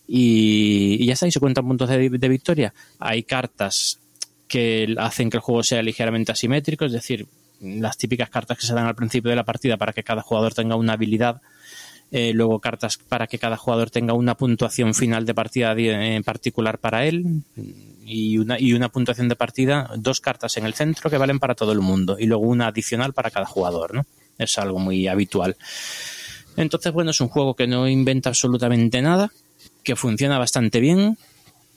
Y, 0.05 1.05
ya 1.05 1.13
está 1.13 1.27
y 1.27 1.31
se 1.31 1.39
cuentan 1.39 1.65
puntos 1.65 1.87
de, 1.87 2.09
de 2.09 2.27
victoria. 2.27 2.73
Hay 2.99 3.23
cartas 3.23 3.99
que 4.49 4.93
hacen 4.97 5.29
que 5.29 5.37
el 5.37 5.41
juego 5.41 5.63
sea 5.63 5.81
ligeramente 5.81 6.31
asimétrico 6.31 6.85
es 6.85 6.91
decir 6.91 7.25
las 7.61 7.97
típicas 7.97 8.29
cartas 8.29 8.57
que 8.57 8.65
se 8.65 8.73
dan 8.73 8.87
al 8.87 8.95
principio 8.95 9.29
de 9.29 9.35
la 9.35 9.45
partida 9.45 9.77
para 9.77 9.93
que 9.93 10.03
cada 10.03 10.21
jugador 10.21 10.53
tenga 10.53 10.75
una 10.75 10.93
habilidad 10.93 11.41
eh, 12.15 12.31
luego 12.31 12.59
cartas 12.59 12.97
para 12.97 13.25
que 13.25 13.39
cada 13.39 13.57
jugador 13.57 13.89
tenga 13.89 14.13
una 14.13 14.37
puntuación 14.37 14.93
final 14.93 15.25
de 15.25 15.33
partida 15.33 15.73
en 15.73 16.23
particular 16.23 16.77
para 16.77 17.07
él 17.07 17.41
y 18.05 18.37
una, 18.37 18.59
y 18.59 18.73
una 18.73 18.89
puntuación 18.89 19.29
de 19.29 19.35
partida, 19.35 19.89
dos 19.97 20.21
cartas 20.21 20.55
en 20.57 20.67
el 20.67 20.75
centro 20.75 21.09
que 21.09 21.17
valen 21.17 21.39
para 21.39 21.55
todo 21.55 21.71
el 21.71 21.79
mundo 21.79 22.17
y 22.19 22.27
luego 22.27 22.43
una 22.43 22.67
adicional 22.67 23.13
para 23.13 23.31
cada 23.31 23.47
jugador, 23.47 23.95
¿no? 23.95 24.05
Es 24.37 24.59
algo 24.59 24.77
muy 24.77 25.07
habitual. 25.07 25.57
Entonces, 26.55 26.93
bueno, 26.93 27.09
es 27.09 27.19
un 27.19 27.29
juego 27.29 27.55
que 27.55 27.65
no 27.65 27.87
inventa 27.87 28.29
absolutamente 28.29 29.01
nada, 29.01 29.31
que 29.81 29.95
funciona 29.95 30.37
bastante 30.37 30.79
bien, 30.79 31.17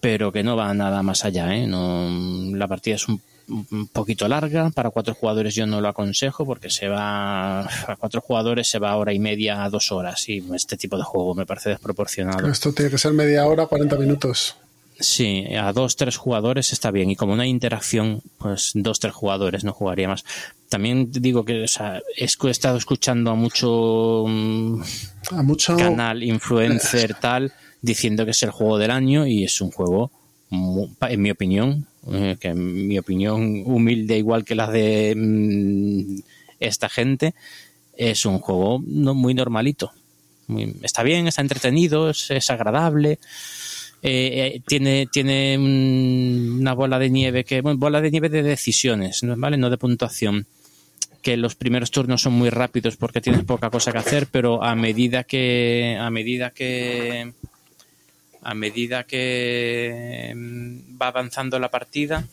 pero 0.02 0.32
que 0.32 0.42
no 0.42 0.54
va 0.54 0.74
nada 0.74 1.02
más 1.02 1.24
allá, 1.24 1.56
¿eh? 1.56 1.66
No, 1.66 2.10
la 2.54 2.68
partida 2.68 2.96
es 2.96 3.08
un 3.08 3.22
un 3.48 3.88
poquito 3.88 4.28
larga. 4.28 4.70
Para 4.70 4.90
cuatro 4.90 5.14
jugadores 5.14 5.54
yo 5.54 5.66
no 5.66 5.80
lo 5.80 5.88
aconsejo 5.88 6.44
porque 6.44 6.70
se 6.70 6.88
va 6.88 7.60
a 7.60 7.96
cuatro 7.98 8.20
jugadores 8.20 8.68
se 8.68 8.78
va 8.78 8.90
a 8.90 8.96
hora 8.96 9.12
y 9.12 9.18
media 9.18 9.64
a 9.64 9.70
dos 9.70 9.92
horas 9.92 10.28
y 10.28 10.44
este 10.54 10.76
tipo 10.76 10.96
de 10.96 11.04
juego 11.04 11.34
me 11.34 11.46
parece 11.46 11.70
desproporcionado. 11.70 12.48
Esto 12.48 12.72
tiene 12.72 12.90
que 12.90 12.98
ser 12.98 13.12
media 13.12 13.46
hora, 13.46 13.66
40 13.66 13.96
minutos. 13.96 14.56
Sí, 14.98 15.44
a 15.54 15.72
dos, 15.74 15.96
tres 15.96 16.16
jugadores 16.16 16.72
está 16.72 16.90
bien. 16.90 17.10
Y 17.10 17.16
como 17.16 17.36
no 17.36 17.42
hay 17.42 17.50
interacción, 17.50 18.22
pues 18.38 18.70
dos, 18.74 18.98
tres 18.98 19.12
jugadores 19.12 19.62
no 19.62 19.72
jugaría 19.72 20.08
más. 20.08 20.24
También 20.70 21.10
digo 21.12 21.44
que 21.44 21.64
o 21.64 21.68
sea, 21.68 22.00
he 22.16 22.24
estado 22.24 22.78
escuchando 22.78 23.30
a 23.30 23.34
mucho, 23.34 24.26
a 24.26 25.42
mucho 25.42 25.76
canal, 25.76 26.22
influencer, 26.22 27.14
tal, 27.20 27.52
diciendo 27.82 28.24
que 28.24 28.30
es 28.30 28.42
el 28.42 28.50
juego 28.50 28.78
del 28.78 28.90
año 28.90 29.26
y 29.26 29.44
es 29.44 29.60
un 29.60 29.70
juego, 29.70 30.10
en 30.50 31.22
mi 31.22 31.30
opinión, 31.30 31.86
eh, 32.12 32.36
que 32.40 32.48
en 32.48 32.86
mi 32.86 32.98
opinión 32.98 33.62
humilde 33.64 34.16
igual 34.16 34.44
que 34.44 34.54
la 34.54 34.70
de 34.70 35.14
mm, 35.16 36.18
esta 36.60 36.88
gente, 36.88 37.34
es 37.96 38.26
un 38.26 38.38
juego 38.38 38.82
no, 38.86 39.14
muy 39.14 39.34
normalito. 39.34 39.92
está 40.82 41.02
bien, 41.02 41.26
está 41.26 41.42
entretenido, 41.42 42.10
es, 42.10 42.50
agradable. 42.50 43.18
Eh, 44.02 44.54
eh, 44.54 44.62
tiene, 44.66 45.08
tiene 45.10 45.58
una 45.58 46.74
bola 46.74 46.98
de 46.98 47.10
nieve 47.10 47.44
que, 47.44 47.60
bueno, 47.60 47.78
bola 47.78 48.00
de 48.00 48.10
nieve 48.10 48.28
de 48.28 48.42
decisiones, 48.42 49.22
¿vale? 49.22 49.56
No 49.56 49.70
de 49.70 49.78
puntuación. 49.78 50.46
que 51.22 51.36
los 51.36 51.56
primeros 51.56 51.90
turnos 51.90 52.22
son 52.22 52.34
muy 52.34 52.50
rápidos 52.50 52.96
porque 52.96 53.20
tienes 53.20 53.42
poca 53.44 53.68
cosa 53.68 53.90
que 53.90 53.98
hacer, 53.98 54.28
pero 54.30 54.62
a 54.62 54.76
medida 54.76 55.24
que 55.24 55.96
a 55.98 56.08
medida 56.08 56.50
que 56.50 57.32
a 58.48 58.54
medida 58.54 59.04
que 59.04 60.32
mm, 60.34 61.00
va 61.00 61.08
avanzando 61.08 61.58
la 61.58 61.68
partida, 61.70 62.24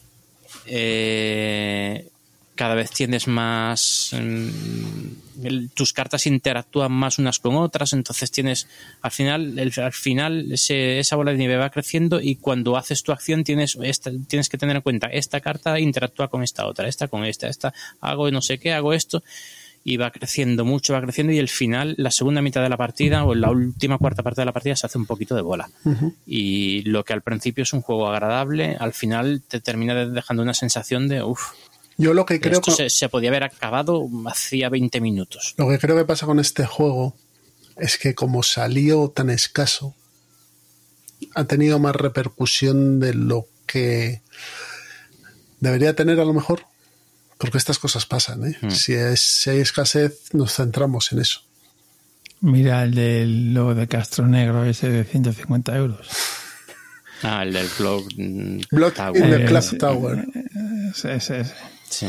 eh, 0.67 2.07
cada 2.55 2.75
vez 2.75 2.91
tienes 2.91 3.27
más 3.27 4.11
mm, 4.13 5.67
tus 5.73 5.91
cartas 5.91 6.27
interactúan 6.27 6.91
más 6.91 7.17
unas 7.17 7.39
con 7.39 7.55
otras 7.55 7.91
entonces 7.93 8.29
tienes 8.31 8.67
al 9.01 9.09
final 9.11 9.57
el- 9.57 9.73
al 9.81 9.91
final 9.91 10.51
ese- 10.51 10.99
esa 10.99 11.15
bola 11.15 11.31
de 11.31 11.37
nieve 11.39 11.57
va 11.57 11.71
creciendo 11.71 12.21
y 12.21 12.35
cuando 12.35 12.77
haces 12.77 13.01
tu 13.03 13.11
acción 13.11 13.43
tienes 13.43 13.75
esta, 13.81 14.11
tienes 14.27 14.47
que 14.49 14.57
tener 14.59 14.75
en 14.77 14.81
cuenta 14.83 15.07
esta 15.07 15.41
carta 15.41 15.79
interactúa 15.79 16.27
con 16.29 16.43
esta 16.43 16.67
otra 16.67 16.87
esta 16.87 17.07
con 17.07 17.25
esta 17.25 17.47
esta 17.47 17.73
hago 17.99 18.29
no 18.29 18.41
sé 18.41 18.59
qué 18.59 18.71
hago 18.71 18.93
esto 18.93 19.23
y 19.83 19.97
va 19.97 20.11
creciendo 20.11 20.65
mucho 20.65 20.93
va 20.93 21.01
creciendo 21.01 21.33
y 21.33 21.39
el 21.39 21.49
final 21.49 21.95
la 21.97 22.11
segunda 22.11 22.41
mitad 22.41 22.61
de 22.61 22.69
la 22.69 22.77
partida 22.77 23.25
o 23.25 23.35
la 23.35 23.51
última 23.51 23.97
cuarta 23.97 24.23
parte 24.23 24.41
de 24.41 24.45
la 24.45 24.53
partida 24.53 24.75
se 24.75 24.85
hace 24.85 24.97
un 24.97 25.05
poquito 25.05 25.35
de 25.35 25.41
bola 25.41 25.69
y 26.25 26.83
lo 26.83 27.03
que 27.03 27.13
al 27.13 27.21
principio 27.21 27.63
es 27.63 27.73
un 27.73 27.81
juego 27.81 28.07
agradable 28.07 28.77
al 28.79 28.93
final 28.93 29.41
te 29.47 29.59
termina 29.59 29.93
dejando 30.05 30.43
una 30.43 30.53
sensación 30.53 31.07
de 31.07 31.23
uff 31.23 31.51
Yo 31.97 32.13
lo 32.13 32.25
que 32.25 32.39
creo 32.39 32.53
esto 32.53 32.71
que, 32.71 32.89
se, 32.89 32.89
se 32.89 33.09
podía 33.09 33.29
haber 33.29 33.43
acabado 33.43 34.07
hacía 34.27 34.69
20 34.69 35.01
minutos. 35.01 35.53
lo 35.57 35.67
que 35.67 35.79
creo 35.79 35.97
que 35.97 36.05
pasa 36.05 36.25
con 36.25 36.39
este 36.39 36.65
juego 36.65 37.15
es 37.75 37.97
que 37.97 38.13
como 38.15 38.43
salió 38.43 39.09
tan 39.09 39.29
escaso, 39.29 39.95
ha 41.33 41.45
tenido 41.45 41.79
más 41.79 41.95
repercusión 41.95 42.99
de 42.99 43.13
lo 43.13 43.47
que 43.65 44.21
debería 45.59 45.95
tener 45.95 46.19
a 46.19 46.25
lo 46.25 46.33
mejor. 46.33 46.65
Porque 47.37 47.57
estas 47.57 47.79
cosas 47.79 48.05
pasan, 48.05 48.45
¿eh? 48.45 48.57
Si, 48.69 48.93
es, 48.93 49.19
si 49.19 49.49
hay 49.49 49.59
escasez, 49.59 50.33
nos 50.33 50.53
centramos 50.55 51.11
en 51.11 51.19
eso. 51.19 51.41
Mira 52.41 52.83
el 52.83 52.93
del 52.93 53.53
logo 53.53 53.73
de 53.75 53.87
Castro 53.87 54.27
Negro, 54.27 54.65
ese 54.65 54.89
de 54.89 55.03
150 55.03 55.75
euros. 55.75 56.07
Ah, 57.25 57.43
el 57.43 57.53
del 57.53 57.69
blog. 57.79 58.03
mm, 58.17 58.59
Blood 58.69 58.91
Tower. 58.91 59.15
in 59.15 59.29
the 59.29 59.43
Eh, 59.43 59.45
Clock 59.45 59.63
sí. 59.63 59.77
Tower. 59.77 60.25
Ese, 60.93 61.15
ese, 61.15 61.39
ese. 61.39 61.53
Sí. 61.89 62.07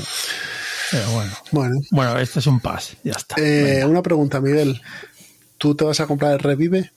Pero 0.90 1.08
bueno. 1.12 1.32
Bueno, 1.52 1.80
Bueno, 1.92 2.18
este 2.18 2.40
es 2.40 2.46
un 2.48 2.58
pas, 2.58 2.96
ya 3.04 3.12
está. 3.12 3.36
eh, 3.38 3.84
una 3.86 4.02
pregunta, 4.02 4.40
Miguel. 4.40 4.82
¿Tú 5.56 5.76
te 5.76 5.84
vas 5.84 6.00
a 6.00 6.08
comprar 6.08 6.32
el 6.32 6.40
Revive? 6.40 6.90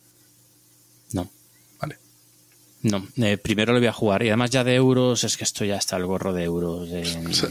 No. 2.90 3.08
Eh, 3.18 3.38
primero 3.38 3.74
lo 3.74 3.80
voy 3.80 3.88
a 3.88 3.94
jugar 3.94 4.24
y 4.24 4.28
además 4.28 4.50
ya 4.52 4.64
de 4.64 4.76
euros, 4.76 5.24
es 5.24 5.38
que 5.38 5.44
esto 5.44 5.66
ya 5.66 5.76
está 5.78 5.98
el 5.98 6.06
gorro 6.06 6.34
de 6.34 6.44
euros. 6.44 6.90
de- 6.90 7.06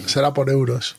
Será 0.07 0.33
por 0.33 0.51
euros. 0.51 0.97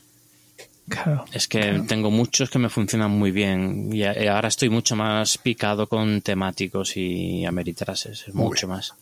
Claro. 0.88 1.24
Es 1.32 1.48
que 1.48 1.82
tengo 1.86 2.10
muchos 2.10 2.48
que 2.48 2.58
me 2.58 2.70
funcionan 2.70 3.10
muy 3.10 3.30
bien 3.30 3.90
y 3.92 3.98
y 3.98 4.26
ahora 4.26 4.48
estoy 4.48 4.70
mucho 4.70 4.96
más 4.96 5.36
picado 5.36 5.86
con 5.86 6.22
temáticos 6.22 6.96
y 6.96 7.44
ameritrases, 7.44 8.24
mucho 8.32 8.66
más. 8.68 8.94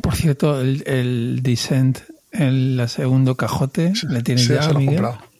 Por 0.00 0.14
cierto, 0.14 0.60
el, 0.60 0.84
el 0.86 1.40
Descent, 1.42 1.98
el 2.30 2.80
segundo 2.88 3.34
cajote, 3.36 3.92
¿le 4.08 4.22
tienes 4.22 4.46
Sí, 4.46 4.52
ya, 4.54 4.62
se 4.62 4.72
lo 4.72 4.78
he 4.78 4.82
Miguel? 4.86 5.02
comprado. 5.02 5.33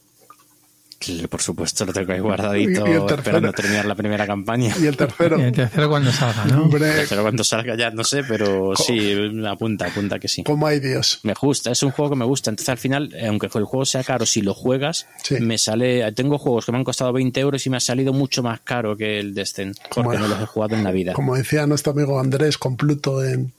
Por 1.29 1.41
supuesto, 1.41 1.85
lo 1.85 1.93
tengo 1.93 2.13
ahí 2.13 2.19
guardadito 2.19 2.85
Y- 2.87 2.91
y 2.91 2.93
el 2.93 2.99
tercero. 3.01 3.15
esperando 3.17 3.51
terminar 3.53 3.85
la 3.85 3.95
primera 3.95 4.25
campaña. 4.27 4.73
Y 4.81 4.85
el 4.87 4.97
tercero. 4.97 5.37
Y 5.39 5.43
el 5.43 5.51
tercero 5.51 5.89
cuando 5.89 6.11
salga, 6.11 6.45
¿no? 6.45 6.63
Hombre, 6.63 7.05
Pero 7.09 7.21
cuando 7.21 7.43
salga 7.43 7.75
ya 7.77 7.91
no 7.91 8.03
sé, 8.03 8.23
pero 8.23 8.73
sí, 8.75 9.13
apunta, 9.47 9.87
apunta 9.87 10.19
que 10.19 10.27
sí. 10.27 10.43
como 10.43 10.67
hay 10.67 10.79
Dios. 10.79 11.19
Me 11.23 11.33
gusta, 11.33 11.71
es 11.71 11.83
un 11.83 11.91
juego 11.91 12.11
que 12.11 12.15
me 12.17 12.25
gusta. 12.25 12.49
Entonces 12.49 12.69
al 12.69 12.77
final, 12.77 13.13
aunque 13.27 13.47
el 13.47 13.65
juego 13.65 13.85
sea 13.85 14.03
caro, 14.03 14.25
si 14.25 14.41
lo 14.41 14.53
juegas, 14.53 15.07
Sí. 15.23 15.35
me 15.39 15.57
sale. 15.57 16.11
Tengo 16.13 16.37
juegos 16.37 16.65
que 16.65 16.71
me 16.71 16.77
han 16.77 16.83
costado 16.83 17.11
20 17.13 17.39
euros 17.39 17.65
y 17.65 17.69
me 17.69 17.77
ha 17.77 17.81
salido 17.81 18.13
mucho 18.13 18.43
más 18.43 18.61
caro 18.61 18.95
que 18.97 19.19
el 19.19 19.33
Descent, 19.33 19.77
porque 19.93 20.01
Bueno. 20.07 20.21
no 20.21 20.27
los 20.29 20.41
he 20.41 20.45
jugado 20.45 20.75
en 20.75 20.83
la 20.83 20.91
vida. 20.91 21.13
Como 21.13 21.35
decía 21.35 21.65
nuestro 21.67 21.91
amigo 21.93 22.19
Andrés 22.19 22.57
con 22.57 22.75
Pluto 22.77 23.23
en, 23.23 23.51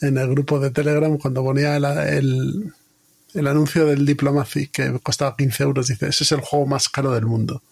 en 0.00 0.18
el 0.18 0.28
grupo 0.28 0.58
de 0.60 0.70
Telegram, 0.70 1.16
cuando 1.18 1.42
ponía 1.42 1.76
el, 1.76 1.84
el, 1.84 2.72
el 3.34 3.46
anuncio 3.46 3.86
del 3.86 4.06
Diplomacy 4.06 4.68
que 4.68 4.98
costaba 5.02 5.36
15 5.36 5.62
euros, 5.62 5.88
dice, 5.88 6.08
ese 6.08 6.24
es 6.24 6.32
el 6.32 6.40
juego 6.40 6.66
más 6.66 6.88
caro 6.88 7.12
del 7.12 7.26
mundo. 7.26 7.62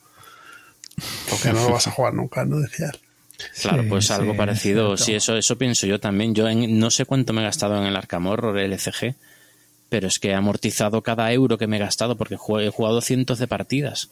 Porque 1.31 1.53
no 1.53 1.63
lo 1.65 1.73
vas 1.73 1.87
a 1.87 1.91
jugar 1.91 2.15
nunca, 2.15 2.45
¿no? 2.45 2.59
Decía 2.61 2.91
él. 2.93 3.01
Claro, 3.61 3.83
Sí, 3.83 3.89
pues 3.89 4.11
algo 4.13 4.33
sí, 4.33 4.39
parecido. 4.39 4.97
Sí, 4.97 5.15
eso, 5.15 5.37
eso 5.37 5.59
pienso 5.59 5.87
yo 5.87 5.99
también. 5.99 6.35
Yo 6.35 6.49
en- 6.49 6.79
no 6.79 6.91
sé 6.91 7.05
cuánto 7.05 7.33
me 7.33 7.41
he 7.41 7.45
gastado 7.45 7.77
en 7.79 7.85
el 7.85 7.97
Arkham 7.97 8.27
Horror, 8.27 8.57
el 8.59 8.73
LCG, 8.73 9.17
pero 9.89 10.07
es 10.07 10.19
que 10.21 10.29
he 10.31 10.35
amortizado 10.35 11.03
cada 11.03 11.33
euro 11.33 11.59
que 11.59 11.67
me 11.67 11.77
he 11.77 11.81
gastado 11.81 12.17
porque 12.17 12.35
he 12.37 12.71
jugado 12.71 13.01
cientos 13.01 13.39
de 13.41 13.49
partidas. 13.49 14.11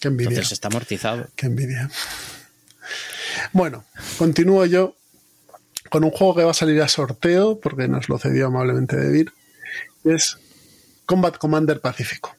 Qué 0.00 0.08
envidia. 0.08 0.28
Entonces 0.30 0.52
está 0.52 0.68
amortizado. 0.68 1.28
Qué 1.36 1.46
envidia. 1.46 1.88
Bueno, 3.52 3.84
continúo 4.18 4.66
yo 4.66 4.96
con 5.88 6.04
un 6.04 6.10
juego 6.10 6.34
que 6.34 6.44
va 6.44 6.50
a 6.50 6.54
salir 6.54 6.80
a 6.82 6.88
sorteo, 6.88 7.58
porque 7.60 7.88
nos 7.88 8.08
lo 8.10 8.18
cedió 8.18 8.48
amablemente 8.48 8.96
Debir. 8.96 9.32
Es 10.04 10.36
Combat 11.06 11.36
Commander 11.38 11.80
Pacífico. 11.80 12.34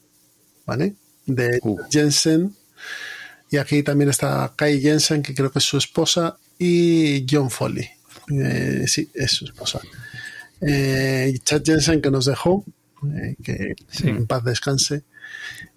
¿Vale? 0.65 0.95
De 1.25 1.59
Uh. 1.63 1.79
Jensen. 1.91 2.55
Y 3.51 3.57
aquí 3.57 3.83
también 3.83 4.09
está 4.09 4.53
Kai 4.55 4.81
Jensen, 4.81 5.21
que 5.21 5.33
creo 5.35 5.51
que 5.51 5.59
es 5.59 5.65
su 5.65 5.77
esposa, 5.77 6.37
y 6.57 7.25
John 7.29 7.49
Foley. 7.51 7.87
Eh, 8.31 8.85
sí, 8.87 9.09
es 9.13 9.31
su 9.31 9.45
esposa. 9.45 9.79
Eh, 10.61 11.31
y 11.35 11.39
Chad 11.39 11.61
Jensen, 11.63 12.01
que 12.01 12.09
nos 12.09 12.25
dejó, 12.25 12.63
eh, 13.03 13.35
que 13.43 13.75
Sí. 13.91 14.09
en 14.09 14.25
paz 14.25 14.43
descanse. 14.43 15.03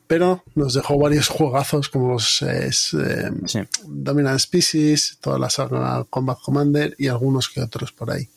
Pero 0.07 0.43
nos 0.55 0.73
dejó 0.73 0.99
varios 0.99 1.29
juegazos 1.29 1.91
como 1.91 2.13
los 2.15 2.41
es, 2.41 2.95
eh, 2.95 3.31
Sí. 3.47 3.61
Dominant 3.87 4.41
Species, 4.41 5.19
toda 5.21 5.39
la 5.39 5.51
saga 5.51 6.05
Combat 6.09 6.39
Commander 6.41 6.95
y 6.99 7.09
algunos 7.09 7.49
que 7.51 7.61
otros 7.61 7.93
por 7.93 8.11
ahí. 8.11 8.31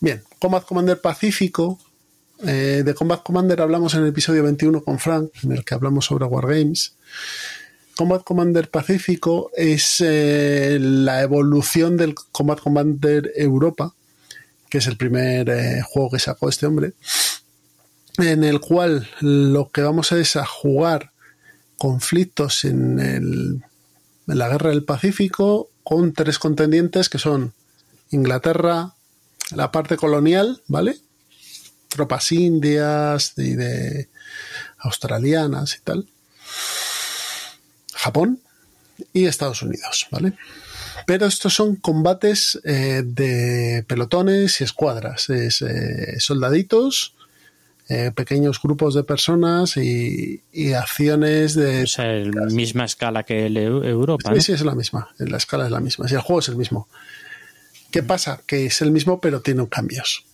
Bien, 0.00 0.22
Combat 0.38 0.64
Commander 0.66 1.00
Pacífico. 1.00 1.78
Eh, 2.46 2.82
de 2.84 2.94
Combat 2.94 3.22
Commander 3.22 3.60
hablamos 3.60 3.94
en 3.94 4.02
el 4.02 4.08
episodio 4.08 4.42
21 4.42 4.82
con 4.84 4.98
Frank, 4.98 5.30
en 5.42 5.52
el 5.52 5.64
que 5.64 5.74
hablamos 5.74 6.06
sobre 6.06 6.24
Wargames. 6.26 6.94
Combat 7.96 8.24
Commander 8.24 8.70
Pacífico 8.70 9.50
es 9.56 10.00
eh, 10.00 10.78
la 10.80 11.22
evolución 11.22 11.96
del 11.96 12.14
Combat 12.14 12.60
Commander 12.60 13.30
Europa, 13.36 13.94
que 14.68 14.78
es 14.78 14.86
el 14.86 14.96
primer 14.96 15.48
eh, 15.48 15.82
juego 15.82 16.10
que 16.10 16.18
sacó 16.18 16.48
este 16.48 16.66
hombre, 16.66 16.94
en 18.18 18.42
el 18.44 18.60
cual 18.60 19.08
lo 19.20 19.70
que 19.70 19.82
vamos 19.82 20.12
es 20.12 20.36
a 20.36 20.44
jugar 20.44 21.12
conflictos 21.78 22.64
en, 22.64 22.98
el- 22.98 23.64
en 24.26 24.38
la 24.38 24.48
guerra 24.48 24.70
del 24.70 24.84
Pacífico 24.84 25.70
con 25.82 26.12
tres 26.12 26.38
contendientes 26.38 27.08
que 27.08 27.18
son 27.18 27.52
Inglaterra, 28.10 28.94
la 29.54 29.70
parte 29.70 29.96
colonial, 29.96 30.62
¿vale? 30.66 30.98
Tropas 31.94 32.32
indias 32.32 33.34
y 33.36 33.54
de 33.54 34.08
australianas 34.78 35.76
y 35.76 35.80
tal. 35.84 36.08
Japón 37.94 38.40
y 39.12 39.26
Estados 39.26 39.62
Unidos, 39.62 40.08
¿vale? 40.10 40.32
Pero 41.06 41.26
estos 41.26 41.54
son 41.54 41.76
combates 41.76 42.60
eh, 42.64 43.02
de 43.04 43.84
pelotones 43.86 44.60
y 44.60 44.64
escuadras, 44.64 45.30
es 45.30 45.62
eh, 45.62 46.18
soldaditos, 46.18 47.14
eh, 47.88 48.10
pequeños 48.12 48.60
grupos 48.60 48.94
de 48.94 49.04
personas 49.04 49.76
y, 49.76 50.42
y 50.52 50.72
acciones 50.72 51.54
de... 51.54 51.84
O 51.84 51.86
sea, 51.86 52.06
la 52.06 52.46
misma 52.46 52.86
escala 52.86 53.22
que 53.22 53.46
el 53.46 53.56
Eu- 53.56 53.84
Europa. 53.84 54.30
Sí, 54.30 54.34
¿no? 54.36 54.40
sí, 54.40 54.52
es 54.52 54.62
la 54.62 54.74
misma, 54.74 55.10
la 55.18 55.36
escala 55.36 55.66
es 55.66 55.70
la 55.70 55.80
misma, 55.80 56.08
si 56.08 56.14
el 56.14 56.22
juego 56.22 56.40
es 56.40 56.48
el 56.48 56.56
mismo. 56.56 56.88
¿Qué 57.92 58.02
pasa? 58.02 58.40
Que 58.46 58.66
es 58.66 58.80
el 58.82 58.90
mismo 58.90 59.20
pero 59.20 59.40
tiene 59.42 59.68
cambios. 59.68 60.24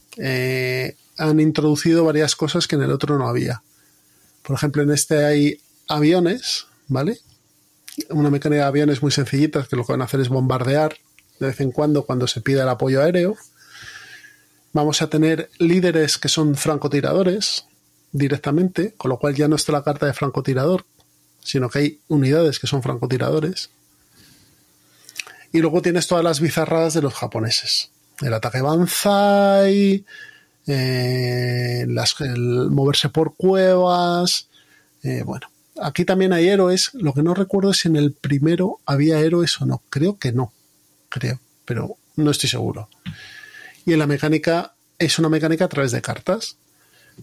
Han 1.21 1.39
introducido 1.39 2.05
varias 2.05 2.35
cosas 2.35 2.67
que 2.67 2.77
en 2.77 2.83
el 2.83 2.91
otro 2.91 3.19
no 3.19 3.29
había. 3.29 3.63
Por 4.43 4.57
ejemplo, 4.57 4.83
en 4.83 4.91
este 4.91 5.25
hay 5.25 5.61
aviones, 5.87 6.67
¿vale? 6.89 7.21
Una 8.09 8.31
mecánica 8.31 8.63
de 8.63 8.69
aviones 8.69 9.03
muy 9.03 9.13
sencillita 9.13 9.67
que 9.69 9.77
lo 9.77 9.85
que 9.85 9.93
van 9.93 10.01
a 10.01 10.07
hacer 10.07 10.21
es 10.21 10.31
bombardear 10.31 10.97
de 11.39 11.47
vez 11.47 11.61
en 11.61 11.73
cuando 11.73 12.05
cuando 12.05 12.27
se 12.27 12.41
pida 12.41 12.63
el 12.63 12.69
apoyo 12.69 13.03
aéreo. 13.03 13.37
Vamos 14.73 15.03
a 15.03 15.11
tener 15.11 15.51
líderes 15.59 16.17
que 16.17 16.29
son 16.29 16.55
francotiradores 16.55 17.67
directamente, 18.13 18.95
con 18.97 19.11
lo 19.11 19.19
cual 19.19 19.35
ya 19.35 19.49
no 19.49 19.57
está 19.57 19.73
la 19.73 19.83
carta 19.83 20.07
de 20.07 20.15
francotirador, 20.15 20.85
sino 21.43 21.69
que 21.69 21.79
hay 21.79 22.01
unidades 22.09 22.59
que 22.59 22.67
son 22.67 22.83
francotiradores. 22.83 23.71
Y 25.53 25.59
luego 25.59 25.83
tienes 25.83 26.07
todas 26.07 26.25
las 26.25 26.41
bizarradas 26.41 26.95
de 26.95 27.03
los 27.03 27.15
japoneses. 27.15 27.91
El 28.21 28.35
ataque 28.35 28.61
Banzai, 28.61 30.05
eh, 30.71 31.85
las- 31.89 32.21
el 32.21 32.71
moverse 32.71 33.09
por 33.09 33.35
cuevas. 33.37 34.49
eh, 35.03 35.23
bueno, 35.25 35.47
aquí 35.81 36.05
también 36.05 36.33
hay 36.33 36.49
héroes. 36.49 36.91
Lo 36.95 37.13
que 37.15 37.23
no 37.23 37.33
recuerdo 37.35 37.71
es 37.71 37.79
si 37.79 37.89
en 37.89 37.97
el 37.97 38.13
primero 38.13 38.81
había 38.87 39.19
héroes 39.21 39.61
o 39.61 39.67
no. 39.67 39.83
Creo 39.91 40.19
que 40.19 40.31
no. 40.33 40.53
Creo, 41.09 41.41
pero 41.65 41.97
no 42.17 42.31
estoy 42.31 42.49
seguro. 42.51 42.89
Y 43.87 43.93
en 43.95 43.99
la 43.99 44.07
mecánica 44.07 44.75
es 44.99 45.19
una 45.19 45.29
mecánica 45.31 45.65
a 45.65 45.69
través 45.69 45.91
de 45.93 46.03
cartas. 46.03 46.57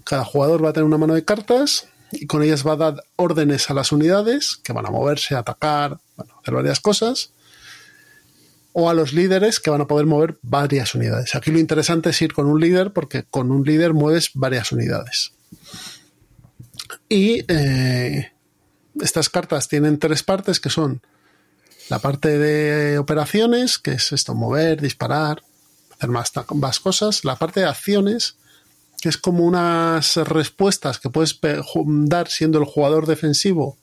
Cada 0.04 0.26
jugador 0.26 0.64
va 0.66 0.70
a 0.70 0.74
tener 0.74 0.86
una 0.86 0.98
mano 0.98 1.14
de 1.14 1.24
cartas 1.24 1.88
y 2.12 2.26
con 2.26 2.42
ellas 2.42 2.66
va 2.66 2.74
a 2.74 2.78
dar 2.78 3.04
órdenes 3.16 3.70
a 3.70 3.74
las 3.76 3.92
unidades 3.92 4.58
que 4.64 4.74
van 4.74 4.86
a 4.88 4.92
moverse, 4.92 5.36
a 5.36 5.40
atacar, 5.40 6.00
bueno, 6.16 6.34
hacer 6.42 6.54
varias 6.56 6.80
cosas. 6.80 7.32
O 8.80 8.92
a 8.92 8.94
los 8.94 9.12
líderes 9.12 9.60
que 9.60 9.72
van 9.72 9.82
a 9.82 9.88
poder 9.88 10.06
mover 10.06 10.38
varias 10.44 10.94
unidades. 10.94 11.34
Aquí 11.34 11.50
lo 11.50 11.58
interesante 11.58 12.12
es 12.12 12.22
ir 12.22 12.34
con 12.34 12.46
un 12.46 12.60
líder 12.62 12.94
porque 12.94 13.24
con 13.24 13.50
un 13.50 13.64
líder 13.64 13.94
mueves 13.94 14.30
varias 14.36 14.72
unidades. 14.72 15.32
Y 17.10 17.44
eh, 17.48 18.32
estas 19.02 19.30
cartas 19.30 19.68
tienen 19.68 19.98
tres 19.98 20.22
partes 20.22 20.60
que 20.60 20.70
son 20.70 21.02
la 21.90 22.00
parte 22.00 22.38
de 22.38 23.00
operaciones, 23.00 23.80
que 23.80 23.94
es 23.94 24.12
esto, 24.12 24.36
mover, 24.36 24.82
disparar, 24.82 25.42
hacer 25.96 26.10
más, 26.10 26.32
más 26.54 26.80
cosas. 26.80 27.24
La 27.24 27.38
parte 27.38 27.62
de 27.62 27.66
acciones, 27.66 28.36
que 29.02 29.10
es 29.10 29.18
como 29.18 29.46
unas 29.46 30.18
respuestas 30.18 31.00
que 31.00 31.10
puedes 31.10 31.40
dar 31.86 32.28
siendo 32.28 32.60
el 32.60 32.66
jugador 32.66 33.08
defensivo 33.08 33.78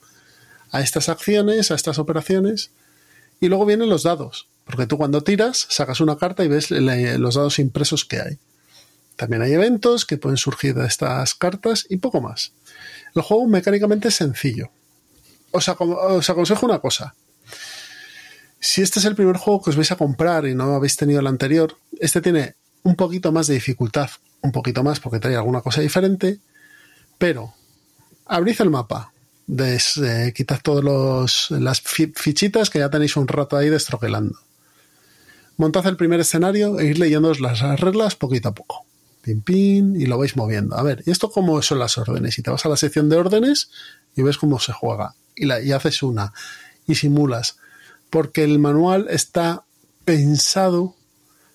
a 0.70 0.82
estas 0.82 1.08
acciones, 1.08 1.70
a 1.70 1.74
estas 1.74 1.98
operaciones. 1.98 2.70
Y 3.40 3.48
luego 3.48 3.66
vienen 3.66 3.88
los 3.88 4.02
dados, 4.02 4.48
porque 4.64 4.86
tú 4.86 4.96
cuando 4.96 5.22
tiras 5.22 5.66
sacas 5.68 6.00
una 6.00 6.16
carta 6.16 6.44
y 6.44 6.48
ves 6.48 6.70
los 6.70 7.34
dados 7.34 7.58
impresos 7.58 8.04
que 8.04 8.20
hay. 8.20 8.38
También 9.16 9.42
hay 9.42 9.52
eventos 9.52 10.04
que 10.04 10.16
pueden 10.16 10.36
surgir 10.36 10.74
de 10.74 10.86
estas 10.86 11.34
cartas 11.34 11.86
y 11.88 11.98
poco 11.98 12.20
más. 12.20 12.52
El 13.14 13.22
juego 13.22 13.46
mecánicamente 13.46 14.08
es 14.08 14.16
sencillo. 14.16 14.70
Os, 15.52 15.68
aconsejo 15.68 16.66
una 16.66 16.80
cosa. 16.80 17.14
Si 18.58 18.82
este 18.82 18.98
es 18.98 19.04
el 19.04 19.14
primer 19.14 19.36
juego 19.36 19.62
que 19.62 19.70
os 19.70 19.76
vais 19.76 19.92
a 19.92 19.96
comprar 19.96 20.46
y 20.46 20.54
no 20.54 20.74
habéis 20.74 20.96
tenido 20.96 21.20
el 21.20 21.26
anterior, 21.26 21.76
este 22.00 22.20
tiene 22.20 22.56
un 22.82 22.96
poquito 22.96 23.30
más 23.30 23.46
de 23.46 23.54
dificultad, 23.54 24.10
un 24.40 24.50
poquito 24.50 24.82
más 24.82 24.98
porque 24.98 25.20
trae 25.20 25.36
alguna 25.36 25.60
cosa 25.60 25.80
diferente, 25.80 26.40
pero 27.18 27.54
abrid 28.26 28.60
el 28.60 28.70
mapa, 28.70 29.12
des, 29.46 29.98
eh, 29.98 30.32
quitad 30.34 30.60
todas 30.62 31.50
las 31.50 31.82
fichitas 31.82 32.70
que 32.70 32.80
ya 32.80 32.90
tenéis 32.90 33.16
un 33.16 33.28
rato 33.28 33.56
ahí 33.56 33.68
destroquelando. 33.68 34.38
Montad 35.56 35.86
el 35.86 35.96
primer 35.96 36.20
escenario 36.20 36.78
e 36.80 36.86
ir 36.86 36.98
leyendo 36.98 37.32
las 37.34 37.60
reglas 37.80 38.16
poquito 38.16 38.48
a 38.48 38.54
poco. 38.54 38.86
Pin, 39.22 39.40
pin, 39.40 40.00
y 40.00 40.06
lo 40.06 40.18
vais 40.18 40.36
moviendo. 40.36 40.76
A 40.76 40.82
ver, 40.82 41.02
¿y 41.06 41.10
esto 41.10 41.30
cómo 41.30 41.60
son 41.62 41.78
las 41.78 41.96
órdenes? 41.96 42.38
Y 42.38 42.42
te 42.42 42.50
vas 42.50 42.66
a 42.66 42.68
la 42.68 42.76
sección 42.76 43.08
de 43.08 43.16
órdenes 43.16 43.70
y 44.16 44.22
ves 44.22 44.36
cómo 44.36 44.58
se 44.58 44.72
juega. 44.72 45.14
Y, 45.34 45.46
la, 45.46 45.62
y 45.62 45.72
haces 45.72 46.02
una. 46.02 46.32
Y 46.86 46.96
simulas. 46.96 47.56
Porque 48.10 48.44
el 48.44 48.58
manual 48.58 49.06
está 49.08 49.64
pensado 50.04 50.94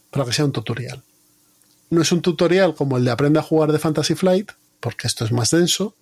para 0.09 0.25
que 0.25 0.33
sea 0.33 0.45
un 0.45 0.51
tutorial. 0.51 1.03
No 1.89 2.01
es 2.01 2.11
un 2.11 2.21
tutorial 2.21 2.75
como 2.75 2.97
el 2.97 3.05
de 3.05 3.11
aprende 3.11 3.39
a 3.39 3.43
jugar 3.43 3.71
de 3.71 3.79
Fantasy 3.79 4.15
Flight, 4.15 4.51
porque 4.79 5.07
esto 5.07 5.25
es 5.25 5.31
más 5.31 5.51
denso, 5.51 5.95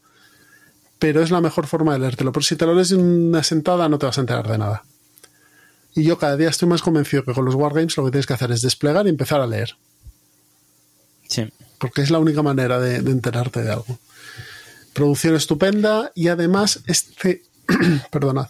pero 0.99 1.21
es 1.21 1.31
la 1.31 1.41
mejor 1.41 1.67
forma 1.67 1.93
de 1.93 1.99
leértelo. 1.99 2.31
Pero 2.31 2.43
si 2.43 2.55
te 2.55 2.65
lo 2.65 2.73
lees 2.73 2.89
de 2.89 2.95
una 2.95 3.43
sentada 3.43 3.89
no 3.89 3.97
te 3.97 4.05
vas 4.05 4.17
a 4.17 4.21
enterar 4.21 4.47
de 4.47 4.57
nada. 4.57 4.83
Y 5.97 6.03
yo 6.03 6.19
cada 6.19 6.37
día 6.37 6.49
estoy 6.49 6.69
más 6.69 6.83
convencido 6.83 7.23
que 7.23 7.33
con 7.33 7.43
los 7.43 7.55
Wargames 7.55 7.97
lo 7.97 8.05
que 8.05 8.11
tienes 8.11 8.27
que 8.27 8.33
hacer 8.35 8.51
es 8.51 8.61
desplegar 8.61 9.07
y 9.07 9.09
empezar 9.09 9.41
a 9.41 9.47
leer. 9.47 9.75
Sí. 11.27 11.51
Porque 11.79 12.03
es 12.03 12.11
la 12.11 12.19
única 12.19 12.43
manera 12.43 12.79
de, 12.79 12.97
enterarte 12.97 13.63
de 13.63 13.71
algo. 13.71 13.97
Producción 14.93 15.35
estupenda 15.35 16.11
y 16.13 16.27
además 16.27 16.81
este, 16.85 17.41
perdonad, 18.11 18.49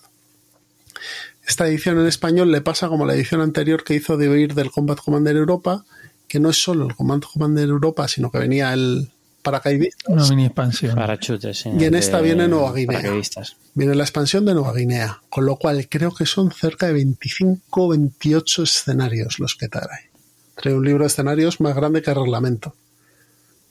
esta 1.48 1.66
edición 1.66 1.98
en 2.02 2.08
español 2.08 2.52
le 2.52 2.60
pasa 2.60 2.90
como 2.90 3.06
la 3.06 3.14
edición 3.16 3.40
anterior 3.40 3.86
que 3.86 3.96
hizo 3.96 4.18
de 4.18 4.28
oír 4.28 4.54
del 4.54 4.70
Combat 4.70 5.00
Commander 5.00 5.38
Europa, 5.38 5.86
que 6.28 6.42
no 6.42 6.50
es 6.50 6.62
solo 6.62 6.86
el 6.86 6.96
Combat 6.98 7.24
Commander 7.24 7.70
Europa, 7.70 8.10
sino 8.10 8.30
que 8.30 8.40
venía 8.40 8.74
el 8.74 9.10
paracaidistas. 9.48 10.08
Una 10.08 10.28
mini 10.28 10.46
expansión. 10.46 10.96
Parachutes, 10.96 11.58
sí, 11.58 11.70
y 11.80 11.86
en 11.86 11.96
esta 11.96 12.20
viene 12.20 12.50
Nueva 12.50 12.74
Guinea. 12.74 12.98
paracaidistas. 12.98 13.56
Viene 13.74 13.96
la 13.96 14.04
expansión 14.04 14.46
de 14.46 14.54
Nueva 14.54 14.74
Guinea, 14.74 15.22
con 15.30 15.46
lo 15.46 15.56
cual 15.56 15.88
creo 15.88 16.14
que 16.14 16.26
son 16.26 16.52
cerca 16.52 16.88
de 16.88 16.94
25 16.94 17.88
28 17.88 18.64
escenarios 18.64 19.40
los 19.40 19.56
que 19.56 19.70
trae. 19.70 20.10
Trae 20.56 20.74
un 20.74 20.84
libro 20.84 21.04
de 21.04 21.08
escenarios 21.08 21.62
más 21.62 21.76
grande 21.76 22.02
que 22.02 22.10
el 22.10 22.18
reglamento. 22.18 22.76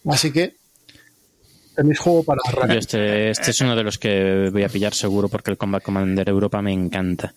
Así 0.06 0.32
que 0.32 0.56
tenéis 1.74 1.98
juego 1.98 2.22
para 2.22 2.40
arrancar. 2.46 2.78
Este, 2.78 3.30
este 3.30 3.50
es 3.50 3.60
uno 3.60 3.76
de 3.76 3.82
los 3.82 3.98
que 3.98 4.48
voy 4.50 4.62
a 4.62 4.68
pillar 4.70 4.94
seguro 4.94 5.28
porque 5.28 5.50
el 5.50 5.58
Combat 5.58 5.82
Commander 5.82 6.28
Europa 6.28 6.62
me 6.62 6.72
encanta. 6.72 7.34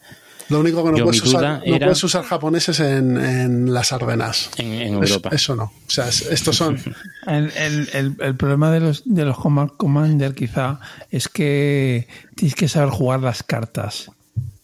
Lo 0.49 0.59
único 0.59 0.84
que 0.84 0.91
no, 0.91 0.97
Yo, 0.97 1.03
puedes 1.05 1.21
usar, 1.23 1.41
no 1.59 1.76
era- 1.76 1.85
puedes 1.88 2.03
usar 2.03 2.23
japoneses 2.23 2.80
en, 2.80 3.17
en 3.17 3.73
las 3.73 3.91
Ardenas. 3.91 4.49
En, 4.57 4.73
Europa. 4.93 5.30
eso 5.31 5.55
no. 5.55 5.63
O 5.65 5.89
sea, 5.89 6.07
es- 6.09 6.23
estos 6.23 6.55
son. 6.57 6.77
El, 7.27 7.51
el- 7.55 7.89
el- 7.93 8.15
el 8.19 8.35
problema 8.35 8.71
de 8.71 8.80
los, 8.80 9.03
de 9.05 9.26
los 9.26 9.38
Command 9.38 9.71
Commander 9.77 10.34
quizá 10.34 10.80
es 11.11 11.27
que 11.27 12.07
tienes 12.35 12.55
que 12.55 12.67
saber 12.67 12.89
jugar 12.89 13.19
las 13.21 13.43
cartas. 13.43 14.09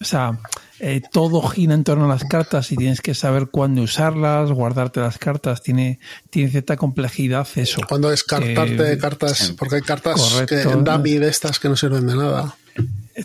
O 0.02 0.04
sea, 0.04 0.40
eh, 0.80 1.02
todo 1.12 1.42
gira 1.44 1.74
en 1.74 1.84
torno 1.84 2.06
a 2.06 2.08
las 2.08 2.24
cartas 2.26 2.72
y 2.72 2.76
tienes 2.76 3.02
que 3.02 3.14
saber 3.14 3.48
cuándo 3.48 3.82
usarlas, 3.84 4.52
guardarte 4.52 5.00
las 5.00 5.18
cartas. 5.18 5.62
Tiene, 5.64 6.00
tiene 6.30 6.50
cierta 6.50 6.76
complejidad 6.76 7.48
eso. 7.56 7.82
Cuando 7.88 8.10
descartarte 8.10 8.92
Eh, 8.94 8.98
cartas, 8.98 9.54
porque 9.58 9.76
hay 9.76 9.82
cartas 9.82 10.20
correcto. 10.20 10.56
que 10.56 10.62
en 10.64 10.84
dummy 10.84 11.14
de 11.20 11.30
estas 11.30 11.60
que 11.60 11.70
no 11.70 11.76
sirven 11.76 12.08
de 12.08 12.16
nada. 12.16 12.56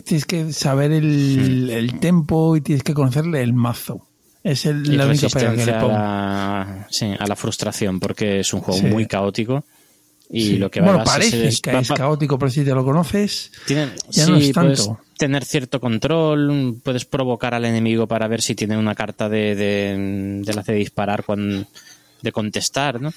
Tienes 0.05 0.25
que 0.25 0.53
saber 0.53 0.91
el, 0.91 1.69
el 1.69 1.99
tempo 1.99 2.55
y 2.55 2.61
tienes 2.61 2.83
que 2.83 2.93
conocerle 2.93 3.41
el 3.41 3.53
mazo. 3.53 4.07
Es 4.43 4.65
el, 4.65 4.97
la 4.97 5.05
única 5.05 5.27
pega 5.29 5.51
que 5.51 5.57
le 5.57 5.65
resistencia 5.65 5.77
a 5.77 5.81
pongo. 5.81 5.93
la, 5.93 6.87
sí, 6.89 7.11
a 7.19 7.27
la 7.27 7.35
frustración 7.35 7.99
porque 7.99 8.39
es 8.39 8.53
un 8.53 8.61
juego 8.61 8.79
Sí. 8.79 8.87
muy 8.87 9.05
caótico 9.05 9.63
y 10.29 10.55
lo 10.57 10.71
que 10.71 10.79
bueno, 10.81 11.03
parece 11.03 11.47
es- 11.47 11.61
que 11.61 11.77
es 11.77 11.91
va- 11.91 11.95
caótico, 11.95 12.39
pero 12.39 12.49
si 12.49 12.63
te 12.63 12.73
lo 12.73 12.83
conoces, 12.85 13.51
Tiene, 13.67 13.91
Ya 14.09 14.25
no 14.27 14.37
es 14.37 14.51
puedes 14.53 14.77
tanto. 14.85 14.99
tener 15.17 15.43
cierto 15.45 15.79
control, 15.81 16.77
puedes 16.83 17.03
provocar 17.05 17.53
al 17.53 17.65
enemigo 17.65 18.07
para 18.07 18.27
ver 18.29 18.41
si 18.41 18.55
tiene 18.55 18.77
una 18.77 18.95
carta 18.95 19.27
de, 19.29 19.55
de, 19.55 20.41
de 20.43 20.53
la 20.53 20.63
de 20.63 20.73
disparar, 20.73 21.23
cuando, 21.25 21.67
de 22.21 22.31
contestar, 22.31 22.99
¿no? 23.01 23.11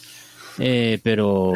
Eh, 0.58 1.00
pero 1.02 1.52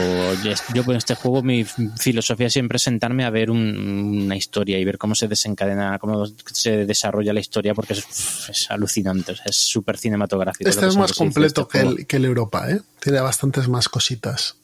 yo 0.74 0.84
con 0.84 0.96
este 0.96 1.14
juego 1.14 1.40
mi 1.42 1.64
filosofía 1.64 2.50
siempre 2.50 2.76
es 2.76 2.82
sentarme 2.82 3.24
a 3.24 3.30
ver 3.30 3.50
un- 3.50 4.22
una 4.24 4.36
historia 4.36 4.78
y 4.78 4.84
ver 4.84 4.98
cómo 4.98 5.14
se 5.14 5.28
desencadena, 5.28 5.98
cómo 6.00 6.26
se 6.26 6.84
desarrolla 6.84 7.32
la 7.32 7.38
historia 7.40 7.74
porque 7.74 7.92
es, 7.92 8.48
es 8.48 8.70
alucinante, 8.70 9.32
o 9.32 9.36
sea, 9.36 9.44
es 9.46 9.56
súper 9.56 9.98
cinematográfico. 9.98 10.68
Este 10.68 10.86
es 10.86 10.96
más 10.96 11.12
completo 11.12 11.62
este 11.62 11.78
que 11.78 11.84
el, 11.86 12.06
que 12.06 12.16
el 12.16 12.24
Europa, 12.24 12.70
¿eh? 12.70 12.80
Tiene 13.00 13.20
bastantes 13.20 13.68
más 13.68 13.88
cositas. 13.88 14.56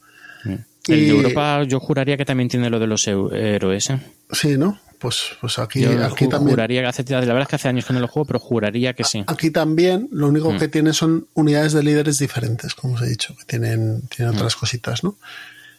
El 0.89 1.07
de 1.07 1.13
Europa 1.13 1.63
yo 1.65 1.81
juraría 1.81 2.17
que 2.17 2.25
también 2.25 2.49
tiene 2.49 2.69
lo 2.71 2.79
de 2.79 2.87
los 2.87 3.07
héroes, 3.09 3.91
¿eh? 3.91 4.01
Sí, 4.33 4.57
¿no? 4.59 4.79
Pues, 4.99 5.23
pues 5.41 5.59
aquí, 5.59 5.81
Yo 5.83 5.91
aquí 6.05 6.25
ju- 6.27 6.31
también. 6.31 6.51
juraría 6.51 6.81
que 6.83 6.87
hace, 6.89 7.05
la 7.11 7.21
verdad 7.21 7.43
es 7.43 7.49
que 7.49 7.57
hace 7.57 7.69
años 7.69 7.85
que 7.85 7.93
no 7.93 8.01
lo 8.01 8.09
juego, 8.09 8.27
pero 8.27 8.39
juraría 8.39 8.95
que 8.95 9.05
sí. 9.05 9.23
Aquí 9.27 9.51
también, 9.51 10.09
lo 10.13 10.29
único 10.29 10.53
Mm. 10.53 10.59
que 10.59 10.69
tiene 10.69 10.93
son 10.95 11.27
unidades 11.35 11.73
de 11.75 11.83
líderes 11.83 12.19
diferentes, 12.19 12.75
como 12.75 12.95
os 12.95 13.03
he 13.03 13.07
dicho, 13.09 13.35
que 13.37 13.45
tienen, 13.45 14.03
tienen 14.09 14.35
Mm. 14.35 14.37
otras 14.39 14.57
cositas, 14.57 15.05
¿no? 15.05 15.17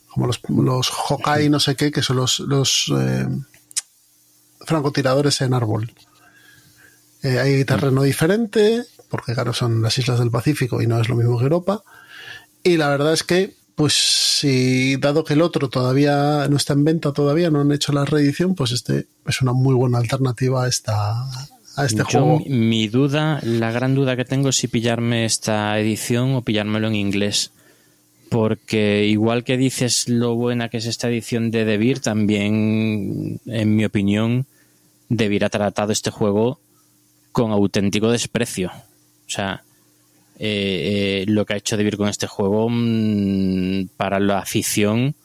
Como 0.07 0.27
los, 0.27 0.40
los 0.49 0.91
Hokai, 1.10 1.49
no 1.49 1.60
sé 1.60 1.76
qué, 1.76 1.91
que 1.91 2.02
son 2.02 2.18
los, 2.18 2.40
los 2.40 2.91
eh, 2.98 3.27
francotiradores 4.61 5.41
en 5.41 5.53
árbol. 5.53 5.91
Eh, 7.23 7.40
hay 7.40 7.65
terreno 7.65 8.03
diferente, 8.03 8.84
porque 9.10 9.34
claro, 9.34 9.53
son 9.53 9.82
las 9.82 9.98
islas 9.98 10.19
del 10.19 10.32
Pacífico 10.32 10.82
y 10.82 10.88
no 10.88 10.99
es 10.99 11.10
lo 11.10 11.15
mismo 11.15 11.38
que 11.38 11.44
Europa. 11.44 11.84
Y 12.64 12.77
la 12.77 12.90
verdad 12.90 13.14
es 13.14 13.23
que, 13.23 13.56
pues, 13.76 13.93
si 13.93 14.95
dado 14.97 15.23
que 15.23 15.34
el 15.34 15.41
otro 15.41 15.69
todavía 15.69 16.47
no 16.49 16.57
está 16.57 16.73
en 16.73 16.84
venta, 16.85 17.11
todavía 17.14 17.49
no 17.52 17.61
han 17.61 17.72
hecho 17.72 17.91
la 17.93 18.06
reedición, 18.06 18.56
pues 18.56 18.72
este 18.72 19.07
es 19.27 19.41
una 19.41 19.53
muy 19.53 19.76
buena 19.76 19.97
alternativa 19.97 20.64
a 20.64 20.68
esta 20.68 21.14
a 21.77 21.85
este 21.85 22.03
Yo, 22.10 22.22
juego. 22.22 22.39
mi- 22.39 22.49
mi 22.49 22.88
duda, 22.88 23.39
la 23.43 23.69
gran 23.72 23.95
duda 23.95 24.15
que 24.15 24.23
tengo 24.23 24.47
es 24.49 24.56
si 24.56 24.69
pillarme 24.69 25.26
esta 25.26 25.77
edición 25.77 26.34
o 26.34 26.41
pillármelo 26.41 26.88
en 26.88 26.95
inglés. 26.95 27.52
Porque 28.30 29.06
igual 29.06 29.43
que 29.43 29.57
dices 29.57 30.07
lo 30.10 30.35
buena 30.35 30.69
que 30.69 30.77
es 30.77 30.85
esta 30.85 31.10
edición 31.10 31.52
de 31.52 31.65
Debir, 31.65 31.99
también, 31.99 33.39
en 33.45 33.76
mi 33.76 33.84
opinión, 33.85 34.45
Debir 35.10 35.43
ha 35.45 35.49
tratado 35.49 35.91
este 35.91 36.11
juego 36.11 36.60
con 37.34 37.52
auténtico 37.52 38.10
desprecio. 38.10 38.72
O 38.73 39.30
sea, 39.30 39.64
eh, 40.37 41.23
eh, 41.23 41.25
lo 41.27 41.45
que 41.45 41.53
ha 41.53 41.57
hecho 41.57 41.77
Debir 41.77 41.97
con 41.97 42.09
este 42.09 42.27
juego 42.27 42.67
mm, 42.69 43.87
para 43.97 44.19
la 44.19 44.39
afición 44.39 45.15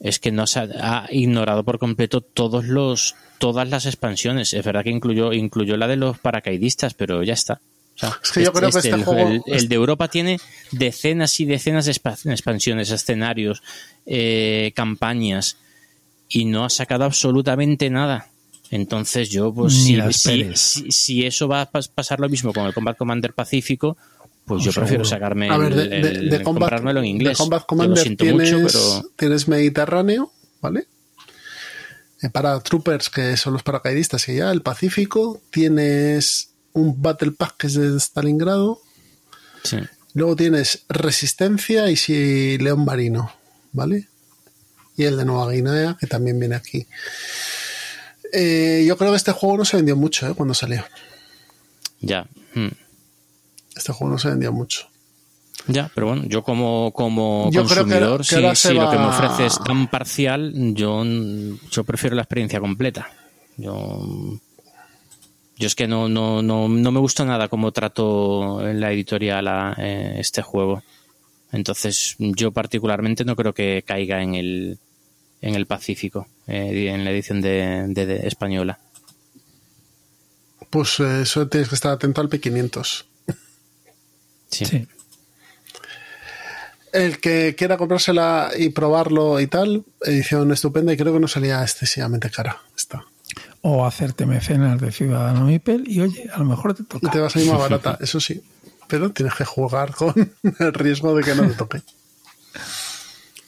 es 0.00 0.18
que 0.18 0.30
no 0.32 0.46
se 0.46 0.60
ha, 0.60 1.04
ha 1.04 1.06
ignorado 1.10 1.64
por 1.64 1.78
completo 1.78 2.20
todos 2.20 2.64
los 2.66 3.14
todas 3.38 3.68
las 3.68 3.84
expansiones. 3.86 4.54
Es 4.54 4.64
verdad 4.64 4.82
que 4.84 4.90
incluyó 4.90 5.32
incluyó 5.32 5.76
la 5.76 5.86
de 5.88 5.96
los 5.96 6.18
paracaidistas, 6.18 6.94
pero 6.94 7.22
ya 7.22 7.34
está. 7.34 7.60
O 7.94 7.98
sea, 7.98 8.18
Es 8.22 8.30
que 8.32 8.44
yo 8.44 8.52
creo 8.52 8.70
que 8.70 8.78
este 8.78 8.90
el, 8.90 9.04
juego- 9.04 9.30
el- 9.30 9.42
el 9.54 9.68
de 9.68 9.74
Europa 9.74 10.08
tiene 10.08 10.38
decenas 10.72 11.40
y 11.40 11.44
decenas 11.46 11.86
de 11.86 11.92
expansiones, 12.32 12.90
escenarios, 12.90 13.62
eh, 14.04 14.72
campañas 14.74 15.56
y 16.28 16.44
no 16.44 16.64
ha 16.64 16.70
sacado 16.70 17.04
absolutamente 17.04 17.88
nada. 17.88 18.28
Entonces 18.70 19.28
yo, 19.30 19.52
pues 19.54 19.72
si, 19.74 20.00
si, 20.12 20.52
si- 20.56 20.90
si 20.92 21.24
eso 21.26 21.46
va 21.48 21.62
a 21.62 21.70
pas- 21.72 21.88
pasar 21.92 22.18
lo 22.20 22.28
mismo 22.28 22.52
con 22.52 22.66
el 22.66 22.74
Combat 22.74 22.96
Commander 22.96 23.32
Pacífico, 23.32 23.96
pues 24.44 24.62
yo 24.64 24.70
Seguro. 24.72 24.82
prefiero 24.86 25.04
sacarme 25.04 25.50
A 25.50 25.56
ver, 25.58 25.72
el, 25.72 25.78
de, 25.78 25.88
de- 25.88 26.08
el- 26.08 26.30
de 26.30 26.42
Combat, 26.42 26.62
comprármelo 26.62 27.00
en 27.00 27.06
inglés. 27.06 27.32
de 27.32 27.36
Combat 27.36 27.60
Yo 27.62 27.66
Commander 27.66 27.96
lo 27.98 28.02
siento 28.02 28.24
tienes, 28.24 28.52
mucho, 28.52 28.66
pero 28.66 29.10
tienes 29.16 29.48
Mediterráneo, 29.48 30.32
¿vale? 30.60 30.86
eh, 32.22 32.30
para 32.30 32.58
Troopers, 32.60 33.10
que 33.10 33.36
son 33.36 33.52
los 33.52 33.62
paracaidistas, 33.62 34.28
y 34.28 34.36
ya 34.36 34.50
el 34.50 34.62
Pacífico. 34.62 35.40
Tienes 35.50 36.50
un 36.72 37.00
Battle 37.02 37.32
Pack 37.32 37.56
que 37.58 37.66
es 37.68 37.74
de 37.74 37.96
Stalingrado. 38.00 38.80
Sí. 39.62 39.76
Luego 40.14 40.34
tienes 40.34 40.84
Resistencia 40.88 41.90
y 41.90 41.96
si 41.96 42.56
León 42.58 42.84
Marino, 42.86 43.30
¿vale? 43.72 44.08
Y 44.96 45.04
el 45.04 45.18
de 45.18 45.24
Nueva 45.26 45.52
Guinea, 45.52 45.96
que 46.00 46.06
también 46.06 46.38
viene 46.40 46.54
aquí. 46.54 46.86
Eh, 48.32 48.84
yo 48.86 48.96
creo 48.96 49.10
que 49.10 49.16
este 49.16 49.32
juego 49.32 49.58
no 49.58 49.64
se 49.64 49.76
vendió 49.76 49.96
mucho 49.96 50.28
¿eh? 50.28 50.34
cuando 50.34 50.54
salió. 50.54 50.84
Ya. 52.00 52.26
mm. 52.54 52.68
Este 53.76 53.92
juego 53.92 54.12
no 54.12 54.18
se 54.18 54.28
vendió 54.28 54.52
mucho. 54.52 54.88
Ya, 55.68 55.90
pero 55.94 56.08
bueno, 56.08 56.22
yo 56.26 56.42
como, 56.42 56.92
como 56.92 57.50
Yo 57.50 57.64
creo 57.64 57.84
que 57.84 57.90
consumidor, 57.90 58.20
que 58.20 58.56
si, 58.56 58.72
lo 58.72 58.90
que 58.90 58.98
me 58.98 59.06
ofrece 59.06 59.46
es 59.46 59.58
tan 59.58 59.88
parcial, 59.88 60.52
yo, 60.74 61.02
yo 61.70 61.84
prefiero 61.84 62.14
la 62.14 62.22
experiencia 62.22 62.60
completa. 62.60 63.08
Yo, 63.56 64.38
yo 65.56 65.66
es 65.66 65.74
que 65.74 65.88
no, 65.88 66.08
no, 66.08 66.42
no, 66.42 66.68
no 66.68 66.92
me 66.92 67.00
gusta 67.00 67.24
nada 67.24 67.48
cómo 67.48 67.72
trato 67.72 68.66
en 68.66 68.80
la 68.80 68.92
editorial 68.92 69.48
a, 69.48 69.74
eh, 69.78 70.16
este 70.18 70.40
juego. 70.42 70.82
Entonces, 71.50 72.14
yo 72.18 72.52
particularmente 72.52 73.24
no 73.24 73.34
creo 73.34 73.52
que 73.52 73.82
caiga 73.84 74.22
en 74.22 74.34
el, 74.34 74.78
en 75.40 75.54
el 75.54 75.66
Pacífico, 75.66 76.26
eh, 76.46 76.88
en 76.92 77.04
la 77.04 77.10
edición 77.10 77.40
de, 77.40 77.84
de- 77.88 78.06
de 78.06 78.26
española. 78.26 78.78
Pues 80.70 80.98
eh, 81.00 81.22
eso 81.22 81.46
tienes 81.48 81.68
que 81.68 81.74
estar 81.74 81.92
atento 81.92 82.20
al 82.20 82.28
P500. 82.30 83.04
Sí. 84.50 84.64
Sí. 84.64 84.88
El 86.92 87.18
que 87.20 87.54
quiera 87.56 87.76
comprársela 87.76 88.50
y 88.56 88.70
probarlo 88.70 89.38
y 89.40 89.46
tal, 89.48 89.84
edición 90.02 90.50
estupenda 90.52 90.92
y 90.92 90.96
creo 90.96 91.12
que 91.12 91.20
no 91.20 91.28
salía 91.28 91.62
excesivamente 91.62 92.30
cara. 92.30 92.62
Está. 92.76 93.04
O 93.60 93.84
hacerte 93.84 94.24
mecenas 94.24 94.80
de 94.80 94.92
Ciudadano 94.92 95.44
Mipel 95.44 95.84
y 95.88 96.00
oye, 96.00 96.30
a 96.32 96.38
lo 96.38 96.44
mejor 96.46 96.74
te 96.74 96.82
Y 96.82 96.86
toca. 96.86 97.10
te 97.10 97.18
va 97.20 97.26
a 97.26 97.30
salir 97.30 97.50
más 97.50 97.58
barata, 97.60 97.98
eso 98.00 98.18
sí. 98.20 98.42
Pero 98.88 99.10
tienes 99.10 99.34
que 99.34 99.44
jugar 99.44 99.94
con 99.94 100.14
el 100.58 100.72
riesgo 100.72 101.14
de 101.14 101.22
que 101.24 101.34
no 101.34 101.46
te 101.48 101.54
toque. 101.54 101.82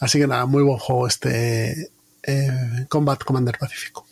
Así 0.00 0.18
que 0.18 0.26
nada, 0.26 0.46
muy 0.46 0.62
buen 0.62 0.78
juego 0.78 1.06
este 1.06 1.90
eh, 2.22 2.86
Combat 2.88 3.22
Commander 3.22 3.56
Pacífico. 3.58 4.06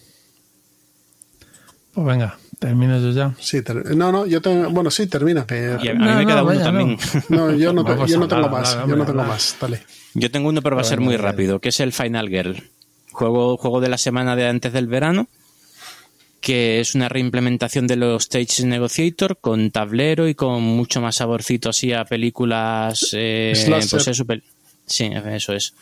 Pues 1.92 2.06
venga, 2.06 2.36
termino 2.58 3.00
yo 3.00 3.10
ya. 3.12 3.34
Sí, 3.40 3.62
ter- 3.62 3.96
no, 3.96 4.12
no, 4.12 4.26
yo 4.26 4.42
tengo, 4.42 4.68
bueno, 4.70 4.90
sí, 4.90 5.06
termina. 5.06 5.46
Que, 5.46 5.78
Y 5.82 5.88
a, 5.88 5.92
a 5.92 5.94
No, 5.94 6.04
mí 6.04 6.12
me 6.16 6.22
no, 6.22 6.26
queda 6.26 6.42
uno 6.42 6.44
vaya, 6.44 6.64
también. 6.64 6.98
no, 7.30 7.52
yo 7.52 7.72
no, 7.72 7.84
te- 7.84 8.06
yo 8.10 8.18
no 8.18 8.28
tengo 8.28 8.48
más, 8.48 8.74
yo 8.86 8.96
no 8.96 9.06
tengo 9.06 9.24
más. 9.24 9.56
Dale. 9.60 9.82
Yo 10.14 10.30
tengo 10.30 10.48
uno, 10.48 10.60
pero 10.62 10.76
va 10.76 10.82
a 10.82 10.84
ser 10.84 11.00
muy 11.00 11.16
rápido, 11.16 11.60
que 11.60 11.70
es 11.70 11.80
el 11.80 11.92
Final 11.92 12.28
Girl. 12.28 12.62
Juego, 13.12 13.56
juego 13.56 13.80
de 13.80 13.88
la 13.88 13.96
semana 13.96 14.36
de 14.36 14.46
antes 14.46 14.74
del 14.74 14.88
verano, 14.88 15.26
que 16.42 16.80
es 16.80 16.94
una 16.94 17.08
reimplementación 17.08 17.86
de 17.86 17.96
los 17.96 18.24
Stage 18.24 18.66
Negotiator 18.66 19.38
con 19.40 19.70
tablero 19.70 20.28
y 20.28 20.34
con 20.34 20.62
mucho 20.62 21.00
más 21.00 21.16
saborcito 21.16 21.70
así 21.70 21.94
a 21.94 22.04
películas. 22.04 23.08
Eh, 23.14 23.52
Slasher. 23.56 23.90
pues 23.90 24.08
eso, 24.08 24.24
pel- 24.26 24.42
sí, 24.86 25.10
eso 25.32 25.52
es. 25.52 25.74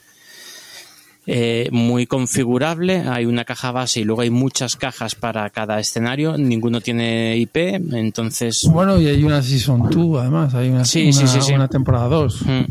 Eh, 1.26 1.70
muy 1.72 2.06
configurable, 2.06 3.00
hay 3.08 3.24
una 3.24 3.46
caja 3.46 3.72
base 3.72 4.00
y 4.00 4.04
luego 4.04 4.20
hay 4.20 4.28
muchas 4.28 4.76
cajas 4.76 5.14
para 5.14 5.48
cada 5.48 5.80
escenario, 5.80 6.36
ninguno 6.36 6.82
tiene 6.82 7.38
IP, 7.38 7.56
entonces 7.94 8.68
Bueno, 8.70 9.00
y 9.00 9.06
hay 9.06 9.24
una 9.24 9.42
Season 9.42 9.88
2, 9.88 10.20
además. 10.20 10.54
Hay 10.54 10.68
una, 10.68 10.84
Sí, 10.84 11.14
sí, 11.14 11.20
una- 11.20 11.28
sí, 11.32 11.38
sí. 11.40 11.52
una 11.54 11.68
temporada 11.68 12.08
2. 12.08 12.42
Mm. 12.42 12.64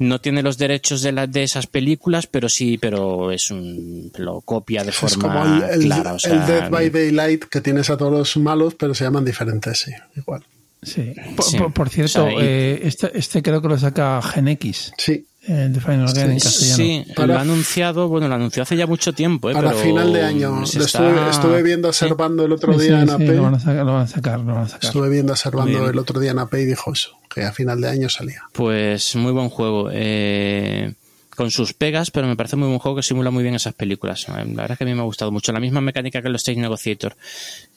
No 0.00 0.20
tiene 0.20 0.42
los 0.42 0.58
derechos 0.58 1.02
de, 1.02 1.12
la, 1.12 1.28
de 1.28 1.44
esas 1.44 1.68
películas, 1.68 2.26
pero 2.26 2.48
sí, 2.48 2.78
pero 2.78 3.30
es 3.30 3.52
un 3.52 4.10
lo 4.16 4.40
copia 4.40 4.82
de 4.82 4.90
Es 4.90 4.96
forma 4.96 5.22
como 5.44 5.64
el, 5.66 5.70
el- 5.74 5.82
clara. 5.84 6.14
o 6.14 6.18
sea, 6.18 6.32
el 6.32 6.46
Dead 6.48 6.70
by 6.70 6.90
Daylight 6.90 7.44
que 7.44 7.60
tienes 7.60 7.90
a 7.90 7.96
todos 7.96 8.12
los 8.12 8.36
malos, 8.38 8.74
pero 8.74 8.92
se 8.92 9.04
llaman 9.04 9.24
diferentes, 9.24 9.78
sí, 9.78 9.92
igual. 10.16 10.42
Sí. 10.82 11.14
Por, 11.36 11.44
Sí. 11.44 11.58
por- 11.58 11.72
por 11.72 11.88
cierto, 11.90 12.24
O 12.24 12.28
sea, 12.28 12.32
y- 12.32 12.36
eh, 12.44 12.80
este, 12.82 13.16
este 13.16 13.40
creo 13.40 13.62
que 13.62 13.68
lo 13.68 13.78
saca 13.78 14.20
Gen 14.20 14.48
X, 14.48 14.92
Sí, 14.98 15.24
de 15.46 15.80
Final 15.80 16.12
Game 16.14 16.32
en 16.32 16.38
castellano. 16.38 16.76
Sí, 16.76 17.04
Para- 17.14 17.26
lo 17.26 17.38
ha 17.38 17.42
anunciado, 17.42 18.08
bueno, 18.08 18.28
lo 18.28 18.34
anunció 18.34 18.62
hace 18.62 18.76
ya 18.76 18.86
mucho 18.86 19.12
tiempo, 19.12 19.50
¿eh? 19.50 19.52
para 19.54 19.70
pero 19.72 19.82
final 19.82 20.12
de 20.12 20.22
año. 20.22 20.62
está- 20.64 20.80
estuve, 20.84 21.30
estuve 21.30 21.62
viendo 21.62 21.88
a 21.88 21.92
Sí. 21.92 22.06
El 22.06 22.52
otro 22.52 22.72
día 22.78 22.96
sí, 22.96 23.02
en 23.02 23.08
sí, 23.08 23.14
AP. 23.14 23.34
lo 23.36 23.42
van 23.42 23.54
a 23.54 23.58
sacar, 23.60 23.84
lo 23.86 23.92
van 23.92 24.02
a 24.02 24.06
sacar, 24.06 24.40
lo 24.40 24.54
van 24.54 24.62
a 24.64 24.68
sacar. 24.68 24.84
Estuve 24.84 25.08
viendo 25.10 25.32
a 25.32 25.36
Servando 25.36 25.88
el 25.90 25.98
otro 25.98 26.18
día 26.20 26.30
en 26.30 26.38
AP 26.38 26.54
y 26.62 26.64
dijo 26.64 26.92
eso, 26.92 27.18
que 27.32 27.42
a 27.44 27.52
final 27.52 27.80
de 27.80 27.88
año 27.88 28.08
salía. 28.08 28.42
Pues 28.52 29.14
muy 29.16 29.32
buen 29.32 29.48
juego. 29.50 29.90
eh, 29.92 30.94
con 31.36 31.50
sus 31.50 31.72
pegas, 31.72 32.12
pero 32.12 32.28
me 32.28 32.36
parece 32.36 32.54
muy 32.54 32.68
buen 32.68 32.78
juego 32.78 32.94
que 32.98 33.02
simula 33.02 33.32
muy 33.32 33.42
bien 33.42 33.56
esas 33.56 33.74
películas. 33.74 34.24
Eh, 34.28 34.32
La 34.32 34.42
verdad 34.44 34.70
es 34.72 34.78
que 34.78 34.84
a 34.84 34.86
mí 34.86 34.94
me 34.94 35.00
ha 35.00 35.04
gustado 35.04 35.32
mucho. 35.32 35.50
La 35.52 35.58
misma 35.58 35.80
mecánica 35.80 36.22
que 36.22 36.28
los 36.28 36.40
Stage 36.42 36.60
Negotiator. 36.60 37.16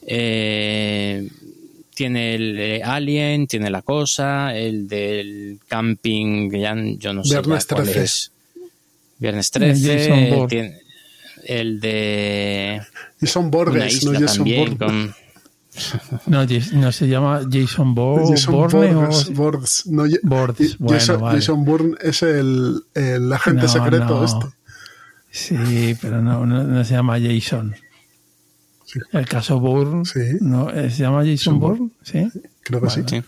Eh, 0.06 1.28
tiene 1.98 2.36
el 2.36 2.56
eh, 2.58 2.82
Alien, 2.84 3.48
tiene 3.48 3.70
la 3.70 3.82
cosa, 3.82 4.54
el 4.56 4.86
del 4.86 5.58
camping, 5.66 6.48
ya 6.52 6.76
yo 6.96 7.12
no 7.12 7.24
sé 7.24 7.34
Viernes 7.34 7.66
ya 7.66 7.74
cuál 7.74 7.86
13. 7.86 8.02
es. 8.04 8.32
Viernes 9.18 9.50
El 9.54 9.62
Jason 9.72 9.82
13, 9.82 10.30
Bourne. 10.30 10.48
tiene 10.48 10.78
el 11.44 11.80
de 11.80 12.80
Y 13.20 13.26
son 13.26 13.42
una 13.46 13.50
Borges, 13.50 14.04
no 14.04 14.12
Jason 14.12 14.26
también. 14.36 14.76
Con, 14.76 15.14
No, 16.26 16.46
no 16.72 16.92
se 16.92 17.08
llama 17.08 17.40
Jason 17.50 17.94
Bo 17.96 18.28
Jason 18.30 18.54
Bourne 18.54 18.94
o- 18.94 19.10
Borges. 19.32 19.86
No, 19.86 20.04
Borges, 20.22 20.78
bueno, 20.78 20.98
Jason, 21.00 21.20
vale. 21.20 21.38
Jason 21.40 21.64
Bourne 21.64 21.94
es 22.00 22.22
el, 22.22 22.80
el 22.94 23.32
agente 23.32 23.62
No, 23.62 23.68
secreto 23.68 24.04
no. 24.20 24.24
este. 24.24 24.46
Sí, 25.30 25.96
pero 26.00 26.22
no, 26.22 26.46
no, 26.46 26.62
no 26.62 26.84
se 26.84 26.94
llama 26.94 27.18
Jason. 27.20 27.74
Sí. 28.90 28.98
El 29.12 29.26
caso 29.28 29.60
Bourne, 29.60 30.04
Sí. 30.06 30.38
no, 30.40 30.70
eh, 30.70 30.90
¿se 30.90 31.02
llama 31.02 31.22
Jason 31.24 31.60
Bourne? 31.60 31.90
Sí. 32.02 32.26
Creo 32.62 32.80
que 32.80 32.88
sí. 32.88 33.02
Sí. 33.06 33.22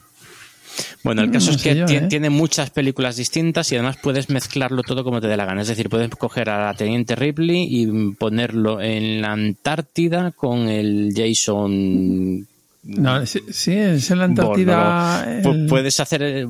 Bueno, 1.03 1.23
el 1.23 1.31
caso 1.31 1.51
No 1.51 1.57
es 1.57 1.63
que 1.63 1.77
yo, 1.77 1.85
¿eh? 1.87 2.07
tiene 2.09 2.31
muchas 2.31 2.71
películas 2.71 3.17
distintas 3.17 3.71
y 3.71 3.75
además 3.75 3.99
puedes 4.03 4.31
mezclarlo 4.31 4.83
todo 4.83 5.05
como 5.05 5.21
te 5.21 5.27
dé 5.27 5.37
la 5.37 5.45
gana. 5.45 5.61
Es 5.63 5.69
decir, 5.69 5.91
puedes 5.91 6.09
coger 6.11 6.49
a 6.49 6.67
la 6.67 6.75
Teniente 6.75 7.15
Ripley 7.17 7.67
y 7.69 8.13
ponerlo 8.15 8.81
en 8.81 9.21
la 9.21 9.33
Antártida 9.33 10.31
con 10.31 10.69
el 10.69 11.13
Jason. 11.15 12.47
No, 12.83 13.27
sí, 13.27 13.41
sí, 13.51 13.73
es 13.75 14.11
en 14.11 14.19
la 14.19 14.25
Antártida. 14.25 15.41
El- 15.45 15.67
Puedes 15.67 16.01
hacer 16.01 16.23
eh, 16.23 16.41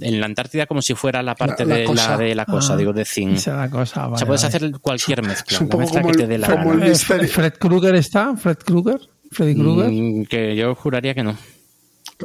en 0.00 0.20
la 0.20 0.26
Antártida 0.26 0.66
como 0.66 0.82
si 0.82 0.94
fuera 0.94 1.20
la 1.22 1.34
parte 1.34 1.64
La- 1.64 1.74
la 1.74 1.80
de, 1.80 1.84
cosa. 1.84 2.10
la, 2.10 2.16
de 2.18 2.34
la 2.36 2.44
cosa, 2.46 2.74
Ah, 2.74 2.76
digo, 2.76 2.92
de 2.92 3.04
Thing. 3.04 3.30
esa 3.34 3.68
cosa, 3.68 4.06
o 4.06 4.10
vale, 4.10 4.18
sea, 4.18 4.26
puedes 4.28 4.42
vale. 4.44 4.56
hacer 4.56 4.80
cualquier 4.80 5.22
mezcla, 5.24 5.58
la 5.68 5.76
mezcla 5.76 6.00
como 6.02 6.12
que 6.12 6.18
te 6.18 6.22
el- 6.24 6.28
dé 6.28 6.38
la 6.38 6.46
como 6.48 6.70
gana. 6.70 6.86
el- 6.86 6.92
Eh. 6.92 7.26
Fred 7.28 7.54
Krueger 7.58 7.94
está, 7.96 8.36
Fred 8.36 8.58
Krueger, 8.58 9.00
Freddy 9.32 9.54
Krueger. 9.56 9.90
Mm, 9.90 10.24
que 10.26 10.54
yo 10.54 10.74
juraría 10.76 11.12
que 11.14 11.24
no. 11.24 11.36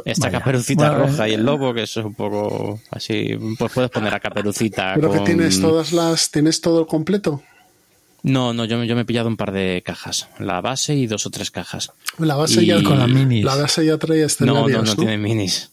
Esta 0.04 0.28
Vaya. 0.28 0.40
caperucita 0.40 0.90
Bueno, 0.92 1.08
roja 1.08 1.28
y 1.30 1.34
el 1.34 1.40
eh, 1.40 1.44
lobo, 1.44 1.74
que 1.74 1.84
eso 1.84 2.02
es 2.02 2.06
un 2.06 2.14
poco 2.16 2.80
así, 2.92 3.36
pues 3.58 3.72
puedes 3.74 3.90
poner 3.90 4.14
a 4.14 4.20
caperucita 4.20 4.92
Pero 4.96 5.10
que 5.10 5.18
con- 5.18 5.26
tienes 5.26 5.60
todas 5.62 5.92
las, 5.94 6.30
tienes 6.30 6.60
todo 6.62 6.82
el 6.82 6.86
completo. 6.86 7.42
No, 8.26 8.53
no, 8.53 8.65
yo, 8.65 8.77
me- 8.77 8.88
yo 8.88 8.95
me 8.95 9.02
he 9.02 9.06
pillado 9.06 9.27
un 9.30 9.38
par 9.38 9.52
de 9.52 9.84
cajas. 9.85 10.27
La 10.39 10.60
base 10.61 10.95
y 10.95 11.07
dos 11.07 11.26
o 11.26 11.30
tres 11.30 11.52
cajas. 11.52 11.91
La 12.18 12.35
base 12.35 12.64
Y- 12.64 12.68
ya 12.68 12.81
Con 12.84 12.97
la 12.99 13.07
minis. 13.07 13.45
La 13.45 13.56
base 13.56 13.85
ya 13.85 13.97
trae 13.97 14.23
escenarios, 14.23 14.72
no, 14.72 14.77
¿no? 14.80 14.84
no 14.84 14.95
tiene 14.95 15.18
minis. 15.18 15.69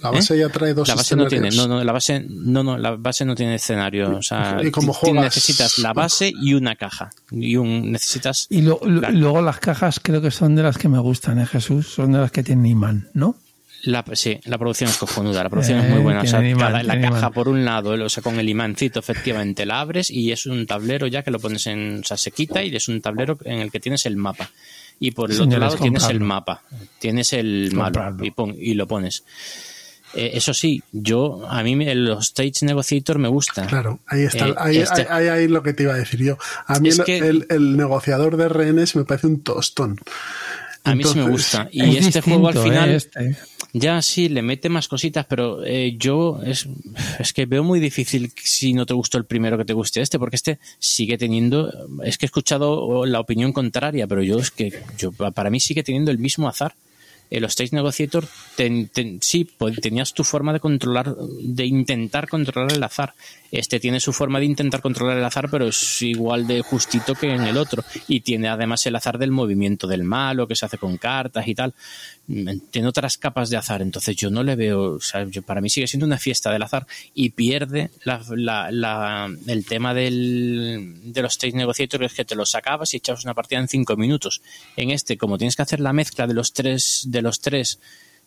La 0.00 0.10
base 0.10 0.34
¿Eh? 0.34 0.40
ya 0.40 0.50
trae 0.50 0.74
dos 0.74 0.86
La 0.86 0.96
base 0.96 1.16
no 1.16 1.26
tiene, 1.28 1.48
escenarios. 1.48 1.68
no, 1.68 1.78
no, 1.78 1.84
la 1.84 1.92
base, 1.92 2.26
no, 2.28 2.62
no, 2.62 2.76
la 2.76 2.90
base 2.96 3.24
no 3.24 3.34
tiene 3.34 3.54
escenario. 3.54 4.18
O 4.18 4.22
sea, 4.22 4.58
¿Y 4.62 4.70
ti- 4.70 4.80
juegas? 4.86 5.24
necesitas 5.24 5.78
la 5.78 5.94
base 5.94 6.30
y 6.42 6.52
una 6.52 6.76
caja. 6.76 7.10
Y 7.30 7.56
un, 7.56 7.90
necesitas. 7.90 8.46
Y 8.50 8.60
lo- 8.60 8.80
lo- 8.84 9.00
la- 9.00 9.10
luego 9.10 9.40
las 9.40 9.60
cajas 9.60 10.00
creo 10.02 10.20
que 10.20 10.30
son 10.30 10.56
de 10.56 10.62
las 10.62 10.76
que 10.76 10.88
me 10.90 10.98
gustan, 10.98 11.38
¿eh, 11.38 11.46
Jesús? 11.46 11.88
Son 11.88 12.12
de 12.12 12.18
las 12.18 12.30
que 12.32 12.42
tienen 12.42 12.66
imán, 12.66 13.08
¿no? 13.14 13.36
La, 13.86 14.04
sí, 14.12 14.38
la 14.44 14.56
producción 14.58 14.88
es 14.90 14.96
cojonuda, 14.96 15.42
la 15.42 15.50
producción 15.50 15.78
Eh, 15.80 15.82
es 15.84 15.90
muy 15.90 16.00
buena. 16.00 16.22
O 16.22 16.26
sea, 16.26 16.40
cada- 16.56 16.82
la 16.82 17.00
caja 17.00 17.18
imán. 17.18 17.32
por 17.32 17.48
un 17.48 17.64
lado, 17.64 17.90
o 17.92 18.08
sea, 18.08 18.22
con 18.22 18.38
el 18.38 18.48
imancito, 18.48 18.98
efectivamente, 19.00 19.66
la 19.66 19.80
abres 19.80 20.10
y 20.10 20.32
es 20.32 20.46
un 20.46 20.66
tablero 20.66 21.06
ya 21.06 21.22
que 21.22 21.30
lo 21.30 21.38
pones 21.38 21.66
en. 21.66 22.00
O 22.00 22.04
sea, 22.04 22.16
se 22.16 22.30
quita 22.30 22.62
y 22.62 22.74
es 22.74 22.88
un 22.88 23.00
tablero 23.00 23.36
en 23.44 23.58
el 23.60 23.70
que 23.70 23.80
tienes 23.80 24.06
el 24.06 24.16
mapa. 24.16 24.50
Y 25.00 25.10
por 25.10 25.30
el 25.30 25.40
otro 25.40 25.58
lado 25.58 25.76
tienes 25.76 26.08
el 26.08 26.20
mapa, 26.20 26.62
tienes 26.98 27.32
el 27.32 27.70
malo 27.72 27.84
Comprarlo. 27.92 28.24
y, 28.24 28.30
pon- 28.30 28.56
y 28.58 28.74
lo 28.74 28.86
pones. 28.86 29.24
Eh, 30.16 30.30
eso 30.34 30.54
sí, 30.54 30.80
yo, 30.92 31.44
a 31.48 31.62
mí 31.64 31.74
me- 31.74 31.92
los 31.96 32.26
Stage 32.28 32.64
Negotiator 32.64 33.18
me 33.18 33.26
gustan. 33.26 33.66
Claro, 33.66 33.98
ahí 34.06 34.22
está. 34.22 34.46
Eh, 34.48 34.54
ahí, 34.56 34.76
este- 34.78 35.02
ahí, 35.10 35.26
ahí- 35.26 35.28
ahí 35.40 35.48
lo 35.48 35.62
que 35.64 35.72
te 35.74 35.82
iba 35.82 35.92
a 35.94 35.96
decir 35.96 36.22
yo. 36.22 36.38
A 36.68 36.78
mí 36.78 36.90
el, 36.90 37.02
que- 37.02 37.18
el- 37.18 37.46
el 37.50 37.76
negociador 37.76 38.36
de 38.36 38.48
rehenes 38.48 38.94
me 38.94 39.04
parece 39.04 39.26
un 39.26 39.42
tostón. 39.42 39.98
A 40.84 40.94
mí 40.94 41.02
sí 41.02 41.14
me 41.16 41.22
Entonces, 41.24 41.30
gusta. 41.32 41.68
Y 41.72 41.96
Es 41.96 42.06
este 42.08 42.20
juego 42.20 42.46
al 42.48 42.58
final. 42.58 42.90
¿eh? 42.90 42.94
Este. 42.96 43.36
Ya 43.76 44.00
sí, 44.02 44.28
le 44.28 44.40
mete 44.40 44.68
más 44.68 44.86
cositas, 44.86 45.26
pero 45.26 45.64
eh, 45.64 45.96
yo 45.98 46.40
es, 46.46 46.68
es 47.18 47.32
que 47.32 47.44
veo 47.44 47.64
muy 47.64 47.80
difícil 47.80 48.32
si 48.36 48.72
no 48.72 48.86
te 48.86 48.94
gustó 48.94 49.18
el 49.18 49.24
primero 49.24 49.58
que 49.58 49.64
te 49.64 49.72
guste 49.72 50.00
este, 50.00 50.16
porque 50.16 50.36
este 50.36 50.60
sigue 50.78 51.18
teniendo, 51.18 51.72
es 52.04 52.16
que 52.16 52.26
he 52.26 52.28
escuchado 52.28 53.04
la 53.04 53.18
opinión 53.18 53.52
contraria, 53.52 54.06
pero 54.06 54.22
yo 54.22 54.38
es 54.38 54.52
que 54.52 54.72
yo 54.96 55.10
para 55.10 55.50
mí 55.50 55.58
sigue 55.58 55.82
teniendo 55.82 56.12
el 56.12 56.18
mismo 56.18 56.48
azar. 56.48 56.76
En 57.30 57.42
los 57.42 57.50
Stage 57.52 57.74
Negotiator 57.74 58.26
ten- 58.56 58.88
ten- 58.88 59.18
sí, 59.20 59.44
pues, 59.44 59.80
tenías 59.80 60.14
tu 60.14 60.22
forma 60.24 60.52
de 60.52 60.60
controlar, 60.60 61.14
de 61.16 61.66
intentar 61.66 62.28
controlar 62.28 62.72
el 62.72 62.82
azar. 62.82 63.14
Este 63.50 63.78
tiene 63.78 64.00
su 64.00 64.12
forma 64.12 64.40
de 64.40 64.46
intentar 64.46 64.80
controlar 64.80 65.16
el 65.16 65.24
azar, 65.24 65.48
pero 65.50 65.68
es 65.68 66.02
igual 66.02 66.46
de 66.46 66.60
justito 66.62 67.14
que 67.14 67.32
en 67.32 67.42
el 67.42 67.56
otro. 67.56 67.84
Y 68.08 68.20
tiene 68.20 68.48
además 68.48 68.84
el 68.86 68.96
azar 68.96 69.18
del 69.18 69.30
movimiento 69.30 69.86
del 69.86 70.02
malo, 70.04 70.48
que 70.48 70.56
se 70.56 70.66
hace 70.66 70.76
con 70.78 70.96
cartas 70.98 71.46
y 71.46 71.54
tal. 71.54 71.72
Mm, 72.26 72.50
Tiene 72.70 72.88
otras 72.88 73.16
capas 73.18 73.50
de 73.50 73.56
azar, 73.56 73.82
entonces 73.82 74.16
yo 74.16 74.30
no 74.30 74.42
le 74.42 74.56
veo, 74.56 74.94
o 74.94 75.00
sea, 75.00 75.24
yo- 75.28 75.42
para 75.42 75.60
mí 75.60 75.68
sigue 75.70 75.86
siendo 75.86 76.06
una 76.06 76.18
fiesta 76.18 76.50
del 76.52 76.62
azar 76.62 76.86
y 77.14 77.30
pierde 77.30 77.90
la- 78.04 79.30
el 79.46 79.64
tema 79.66 79.94
del, 79.94 80.94
de 81.12 81.22
los 81.22 81.32
Stage 81.32 81.52
Negotiator, 81.56 82.00
que 82.00 82.06
es 82.06 82.14
que 82.14 82.24
te 82.24 82.34
los 82.34 82.50
sacabas 82.50 82.92
y 82.94 82.98
echabas 82.98 83.24
una 83.24 83.34
partida 83.34 83.58
en 83.60 83.68
cinco 83.68 83.96
minutos. 83.96 84.40
En 84.76 84.90
este, 84.90 85.16
como 85.16 85.38
tienes 85.38 85.56
que 85.56 85.62
hacer 85.62 85.80
la 85.80 85.92
mezcla 85.92 86.26
de 86.26 86.34
los 86.34 86.52
tres, 86.52 87.04
de 87.14 87.22
los 87.22 87.40
tres, 87.40 87.78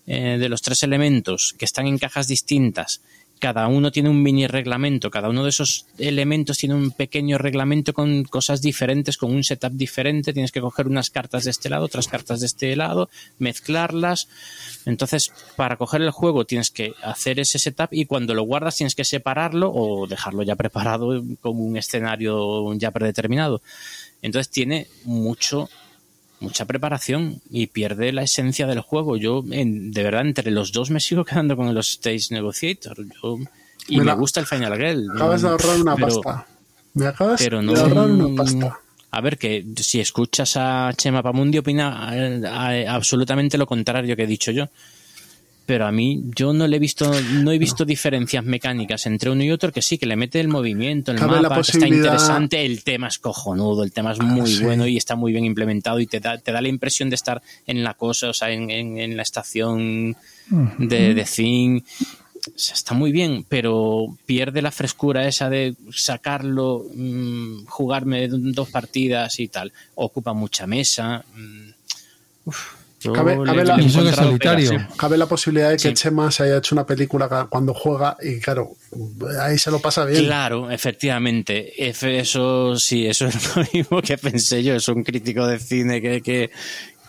eh, 0.08 0.38
de 0.40 0.50
los 0.50 0.64
tres 0.64 0.82
elementos 0.82 1.54
que 1.58 1.66
están 1.66 1.86
en 1.86 2.00
cajas 2.00 2.28
distintas, 2.28 3.02
cada 3.40 3.68
uno 3.68 3.92
tiene 3.92 4.10
un 4.10 4.24
mini 4.24 4.48
reglamento, 4.48 5.12
cada 5.12 5.30
uno 5.30 5.44
de 5.44 5.50
esos 5.50 5.86
elementos 6.00 6.58
tiene 6.58 6.74
un 6.76 6.92
pequeño 6.92 7.38
reglamento 7.38 7.94
con 7.94 8.24
cosas 8.24 8.62
diferentes, 8.62 9.18
con 9.18 9.32
un 9.32 9.44
setup 9.44 9.74
diferente, 9.74 10.34
tienes 10.34 10.52
que 10.52 10.62
coger 10.62 10.88
unas 10.88 11.10
cartas 11.10 11.44
de 11.44 11.52
este 11.52 11.70
lado, 11.70 11.86
otras 11.86 12.08
cartas 12.08 12.40
de 12.40 12.48
este 12.48 12.76
lado, 12.76 13.10
mezclarlas. 13.38 14.28
Entonces, 14.86 15.32
para 15.56 15.78
coger 15.78 16.02
el 16.02 16.12
juego 16.12 16.46
tienes 16.46 16.72
que 16.72 16.94
hacer 17.04 17.40
ese 17.40 17.60
setup 17.60 17.90
y 17.92 18.06
cuando 18.06 18.34
lo 18.34 18.44
guardas 18.44 18.76
tienes 18.76 18.96
que 18.96 19.04
separarlo 19.04 19.72
o 19.72 20.08
dejarlo 20.08 20.44
ya 20.44 20.56
preparado 20.56 21.24
como 21.42 21.64
un 21.64 21.78
escenario 21.78 22.74
ya 22.74 22.92
predeterminado. 22.92 23.62
Entonces 24.22 24.50
tiene 24.50 24.88
mucho 25.04 25.70
mucha 26.40 26.66
preparación 26.66 27.42
y 27.50 27.68
pierde 27.68 28.12
la 28.12 28.24
esencia 28.24 28.68
del 28.68 28.82
juego. 28.82 29.18
Yo, 29.18 29.44
en- 29.52 29.92
de 29.92 30.04
verdad, 30.04 30.22
entre 30.22 30.52
los 30.52 30.72
dos 30.72 30.90
me 30.92 31.00
sigo 31.00 31.26
quedando 31.26 31.56
con 31.56 31.74
los 31.74 31.90
Stage 31.90 32.28
Negotiator. 32.32 32.98
Yo- 33.24 33.38
y 33.90 33.98
Me 34.00 34.04
me, 34.06 34.14
gusta 34.16 34.40
el 34.40 34.46
Final 34.46 34.76
Girl. 34.76 35.12
Acabas 35.16 35.42
de 35.42 35.48
ahorrar 35.50 35.78
una 35.82 35.96
pero- 35.96 36.22
pasta. 36.22 36.48
Me 36.94 37.06
acabas 37.06 37.42
Pero 37.42 37.62
no. 37.62 37.74
de 37.74 37.80
ahorrar 37.82 38.10
una 38.10 38.36
pasta. 38.36 38.80
A 39.12 39.22
ver, 39.22 39.38
que 39.38 39.64
si 39.78 40.00
escuchas 40.00 40.58
a 40.58 40.92
Chema 40.96 41.24
Pamundi, 41.24 41.58
opina 41.60 42.10
eh, 42.14 42.42
a- 42.46 42.94
absolutamente 42.96 43.58
lo 43.58 43.66
contrario 43.68 44.16
que 44.16 44.24
he 44.24 44.28
dicho 44.28 44.52
yo. 44.52 44.68
Pero 45.68 45.86
a 45.86 45.92
mí, 45.92 46.24
yo 46.36 46.54
no 46.54 46.66
le 46.66 46.78
he 46.78 46.80
visto, 46.80 47.12
no 47.22 47.52
he 47.52 47.58
visto 47.60 47.84
diferencias 47.86 48.44
mecánicas 48.44 49.06
entre 49.06 49.30
uno 49.30 49.44
y 49.44 49.52
otro, 49.52 49.72
que 49.72 49.82
sí, 49.84 49.98
que 50.00 50.06
le 50.08 50.16
mete 50.16 50.40
el 50.40 50.48
movimiento, 50.48 51.12
el 51.12 51.20
Cabe 51.20 51.42
mapa, 51.42 51.60
está 51.60 51.88
interesante, 51.98 52.66
el 52.66 52.84
tema 52.84 53.08
es 53.10 53.20
cojonudo, 53.20 53.84
el 53.84 53.92
tema 53.92 54.14
es 54.14 54.20
muy 54.20 54.50
sí. 54.50 54.64
bueno 54.64 54.88
y 54.88 54.96
está 54.98 55.16
muy 55.18 55.34
bien 55.34 55.44
implementado 55.44 56.00
y 56.00 56.08
te 56.08 56.20
da, 56.22 56.38
te 56.38 56.54
da 56.54 56.62
la 56.62 56.70
impresión 56.70 57.10
de 57.10 57.16
estar 57.16 57.42
en 57.68 57.84
la 57.84 57.94
cosa, 57.96 58.30
o 58.30 58.34
sea, 58.34 58.50
en, 58.50 58.72
en- 58.72 58.98
en 58.98 59.18
la 59.18 59.24
estación 59.24 60.16
de, 60.80 61.14
de 61.14 61.26
sea, 62.56 62.74
está 62.76 62.94
muy 62.94 63.12
bien, 63.12 63.46
pero 63.50 64.06
pierde 64.26 64.62
la 64.62 64.72
frescura 64.72 65.28
esa 65.28 65.50
de 65.50 65.76
sacarlo, 65.94 66.86
mm, 66.96 67.66
jugarme 67.66 68.30
dos 68.30 68.70
partidas 68.70 69.38
y 69.42 69.50
tal. 69.50 69.74
Ocupa 69.96 70.32
mucha 70.32 70.66
mesa. 70.66 71.26
mm, 71.36 71.70
uf, 72.46 72.77
Cabe- 73.14 73.38
la- 75.18 75.26
posibilidad 75.28 75.70
de 75.70 75.76
que 75.78 75.90
Sí. 75.90 75.94
Chema 75.94 76.32
se 76.32 76.44
haya 76.44 76.58
hecho 76.58 76.74
una 76.74 76.86
película 76.86 77.48
cuando 77.50 77.74
juega 77.74 78.18
y 78.22 78.40
claro, 78.40 78.72
ahí 79.40 79.58
se 79.60 79.70
lo 79.70 79.80
pasa 79.80 80.04
bien. 80.06 80.26
Claro, 80.26 80.72
efectivamente. 80.72 81.74
Efe- 81.78 82.20
Eso 82.20 82.76
sí, 82.78 83.06
eso 83.06 83.26
es 83.28 83.56
lo 83.56 83.64
mismo 83.74 84.02
que 84.02 84.18
pensé 84.18 84.64
yo. 84.64 84.74
Es 84.76 84.88
un 84.88 85.04
crítico 85.04 85.46
de 85.46 85.60
cine 85.60 86.02
que, 86.02 86.22
que, 86.22 86.50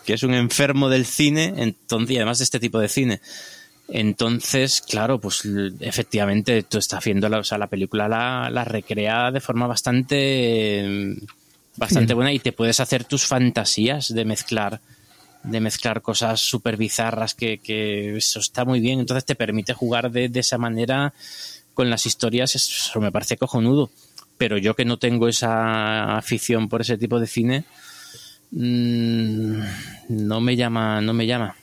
que 0.05 0.13
es 0.13 0.21
un 0.23 0.33
enfermo 0.35 0.89
del 0.89 1.05
cine, 1.05 1.53
entonces, 1.57 2.11
y 2.11 2.17
además 2.17 2.37
de 2.37 2.43
este 2.43 2.59
tipo 2.59 2.79
de 2.79 2.87
cine. 2.87 3.19
Entonces, 3.91 4.81
claro, 4.87 5.19
pues 5.19 5.41
efectivamente 5.79 6.61
tú 6.63 6.77
estás 6.77 7.03
viendo 7.03 7.27
la, 7.27 7.39
o 7.39 7.43
sea, 7.43 7.57
la 7.57 7.65
película 7.67 8.07
la, 8.07 8.49
la 8.51 8.63
recrea 8.63 9.31
de 9.31 9.41
forma 9.41 9.65
bastante 9.65 11.15
bastante 11.75 12.13
buena 12.13 12.31
y 12.33 12.39
te 12.39 12.51
puedes 12.51 12.79
hacer 12.79 13.05
tus 13.05 13.25
fantasías 13.25 14.13
de 14.13 14.25
mezclar 14.25 14.79
de 15.43 15.59
mezclar 15.59 16.01
cosas 16.01 16.39
súper 16.41 16.75
bizarras 16.77 17.33
que, 17.33 17.59
que 17.59 18.17
eso 18.17 18.39
está 18.39 18.65
muy 18.65 18.79
bien. 18.79 18.99
Entonces 18.99 19.25
te 19.25 19.35
permite 19.35 19.73
jugar 19.73 20.11
de, 20.11 20.29
de 20.29 20.39
esa 20.41 20.57
manera 20.57 21.13
con 21.73 21.89
las 21.89 22.05
historias. 22.05 22.55
Eso 22.55 22.99
me 22.99 23.11
parece 23.11 23.37
cojonudo. 23.37 23.89
Pero 24.37 24.57
yo 24.57 24.75
que 24.75 24.85
no 24.85 24.97
tengo 24.97 25.27
esa 25.27 26.17
afición 26.17 26.69
por 26.69 26.81
ese 26.81 26.97
tipo 26.97 27.19
de 27.19 27.27
cine 27.27 27.65
mm, 28.51 29.59
no 30.09 30.41
me 30.41 30.55
llama 30.55 31.01
no 31.01 31.13
me 31.13 31.25
llama. 31.27 31.55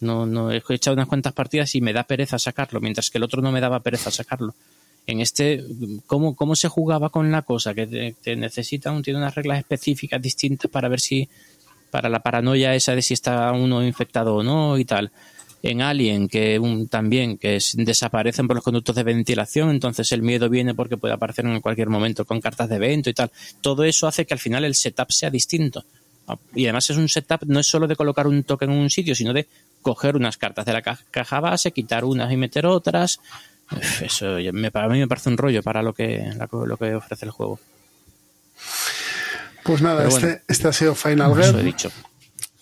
No 0.00 0.26
no 0.26 0.50
he 0.50 0.62
echado 0.68 0.94
unas 0.94 1.08
cuantas 1.08 1.32
partidas 1.32 1.74
y 1.74 1.80
me 1.80 1.92
da 1.92 2.04
pereza 2.04 2.38
sacarlo 2.38 2.80
mientras 2.80 3.10
que 3.10 3.18
el 3.18 3.24
otro 3.24 3.42
no 3.42 3.52
me 3.52 3.60
daba 3.60 3.80
pereza 3.80 4.10
sacarlo. 4.10 4.54
En 5.06 5.20
este 5.20 5.62
cómo, 6.06 6.34
cómo 6.34 6.56
se 6.56 6.68
jugaba 6.68 7.10
con 7.10 7.30
la 7.30 7.42
cosa 7.42 7.74
que 7.74 7.86
te, 7.86 8.14
te 8.22 8.36
necesita 8.36 8.90
un- 8.90 9.02
tiene 9.02 9.18
unas 9.18 9.34
reglas 9.34 9.58
específicas 9.58 10.20
distintas 10.22 10.70
para 10.70 10.88
ver 10.88 11.00
si 11.00 11.28
para 11.94 12.08
la 12.08 12.18
paranoia 12.18 12.74
esa 12.74 12.92
de 12.96 13.02
si 13.02 13.14
está 13.14 13.52
uno 13.52 13.84
infectado 13.86 14.34
o 14.34 14.42
no 14.42 14.76
y 14.78 14.84
tal. 14.84 15.12
En 15.62 15.80
Alien 15.80 16.26
que 16.26 16.58
un, 16.58 16.88
también 16.88 17.38
que 17.38 17.54
es- 17.54 17.76
desaparecen 17.76 18.48
por 18.48 18.56
los 18.56 18.64
conductos 18.64 18.96
de 18.96 19.04
ventilación 19.04 19.70
entonces 19.70 20.10
el 20.10 20.20
miedo 20.20 20.48
viene 20.50 20.74
porque 20.74 20.96
puede 20.96 21.14
aparecer 21.14 21.46
en 21.46 21.60
cualquier 21.60 21.90
momento 21.90 22.24
con 22.24 22.40
cartas 22.40 22.68
de 22.68 22.74
evento 22.76 23.10
y 23.10 23.14
tal. 23.14 23.30
Todo 23.60 23.84
eso 23.84 24.08
hace 24.08 24.26
que 24.26 24.34
al 24.34 24.40
final 24.40 24.64
el 24.64 24.74
setup 24.74 25.12
sea 25.12 25.30
distinto. 25.30 25.84
Y 26.54 26.64
además 26.64 26.90
es 26.90 26.96
un 26.96 27.08
setup 27.08 27.44
no 27.46 27.60
es 27.60 27.66
solo 27.68 27.86
de 27.86 27.94
colocar 27.94 28.26
un 28.26 28.42
token 28.42 28.72
en 28.72 28.78
un 28.78 28.90
sitio 28.90 29.14
sino 29.14 29.32
de 29.32 29.46
coger 29.80 30.16
unas 30.16 30.36
cartas 30.36 30.64
de 30.66 30.72
la 30.72 30.82
ca- 30.82 30.98
caja 31.12 31.38
base 31.38 31.70
quitar 31.70 32.04
unas 32.04 32.32
y 32.32 32.36
meter 32.36 32.66
otras. 32.66 33.20
Eso 34.02 34.36
me, 34.52 34.70
para 34.72 34.88
mí 34.88 34.98
me 34.98 35.06
parece 35.06 35.28
un 35.30 35.36
rollo 35.36 35.62
para 35.62 35.80
lo 35.80 35.92
que 35.92 36.28
lo 36.66 36.76
que 36.76 36.94
ofrece 36.96 37.24
el 37.24 37.30
juego 37.30 37.60
Pues 39.64 39.80
nada, 39.82 40.06
este, 40.06 40.42
este 40.46 40.68
ha 40.68 40.72
sido 40.72 40.94
Final 40.94 41.32
eso 41.32 41.40
he 41.40 41.52
Girl. 41.52 41.64
dicho 41.64 41.90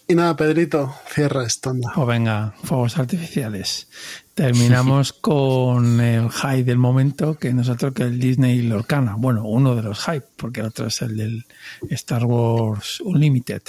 Y 0.07 0.15
nada, 0.15 0.37
Pedrito, 0.37 0.95
cierra 1.13 1.45
esto. 1.45 1.71
anda. 1.71 1.93
O 1.97 2.07
venga, 2.07 2.55
fuegos 2.63 2.97
artificiales. 2.99 3.89
Terminamos 4.35 5.13
con 5.21 6.01
el 6.01 6.31
hype 6.31 6.65
del 6.65 6.79
momento, 6.79 7.39
que 7.39 7.53
nosotros 7.53 7.93
que 7.93 8.05
el 8.05 8.21
Disney 8.21 8.63
Lorcana. 8.63 9.17
Bueno, 9.19 9.45
uno 9.45 9.75
de 9.75 9.83
los 9.83 10.05
hype, 10.05 10.27
porque 10.37 10.61
el 10.61 10.67
otro 10.67 10.87
es 10.87 11.03
el 11.03 11.17
del 11.17 11.45
Star 11.91 12.25
Wars 12.25 13.01
Unlimited. 13.01 13.63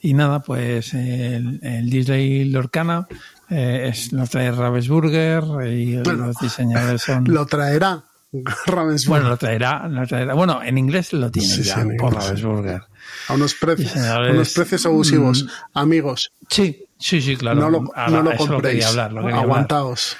Y 0.00 0.14
nada, 0.14 0.40
pues 0.40 0.94
el, 0.94 1.60
el 1.62 1.90
Disney 1.90 2.46
Lorcana 2.46 3.06
eh, 3.50 3.90
es, 3.92 4.12
lo 4.12 4.26
trae 4.26 4.50
Ravensburger 4.50 5.44
y 5.70 5.96
Bueno, 5.98 6.26
los 6.28 6.38
diseñadores 6.38 7.02
son... 7.02 7.24
Lo 7.24 7.46
traerá 7.46 8.02
Ravensburger 8.66 9.08
bueno, 9.08 9.28
lo 9.28 9.36
traerá, 9.36 9.86
lo 9.88 10.06
traerá. 10.06 10.34
Bueno, 10.34 10.62
en 10.62 10.78
inglés 10.78 11.12
lo 11.12 11.30
tiene 11.30 11.48
Sí, 11.48 11.62
ya 11.62 11.82
sí, 11.82 11.88
por. 11.98 12.14
Ravensburger. 12.14 12.80
a 13.28 13.34
unos 13.34 13.54
precios, 13.54 13.96
a 13.96 14.20
unos 14.20 14.52
precios 14.54 14.86
abusivos. 14.86 15.44
mm, 15.44 15.48
Amigos, 15.78 16.32
Sí, 16.48 16.84
sí, 16.98 17.20
sí, 17.20 17.36
claro. 17.36 17.60
no 17.60 17.70
lo, 17.70 17.78
Ahora, 17.94 18.10
no 18.10 18.22
lo 18.30 18.36
compréis. 18.36 18.62
quería 18.76 18.88
hablar, 18.88 19.12
lo 19.12 19.20
quería 19.20 19.36
hablar. 19.36 19.44
Aguantaos. 19.50 20.16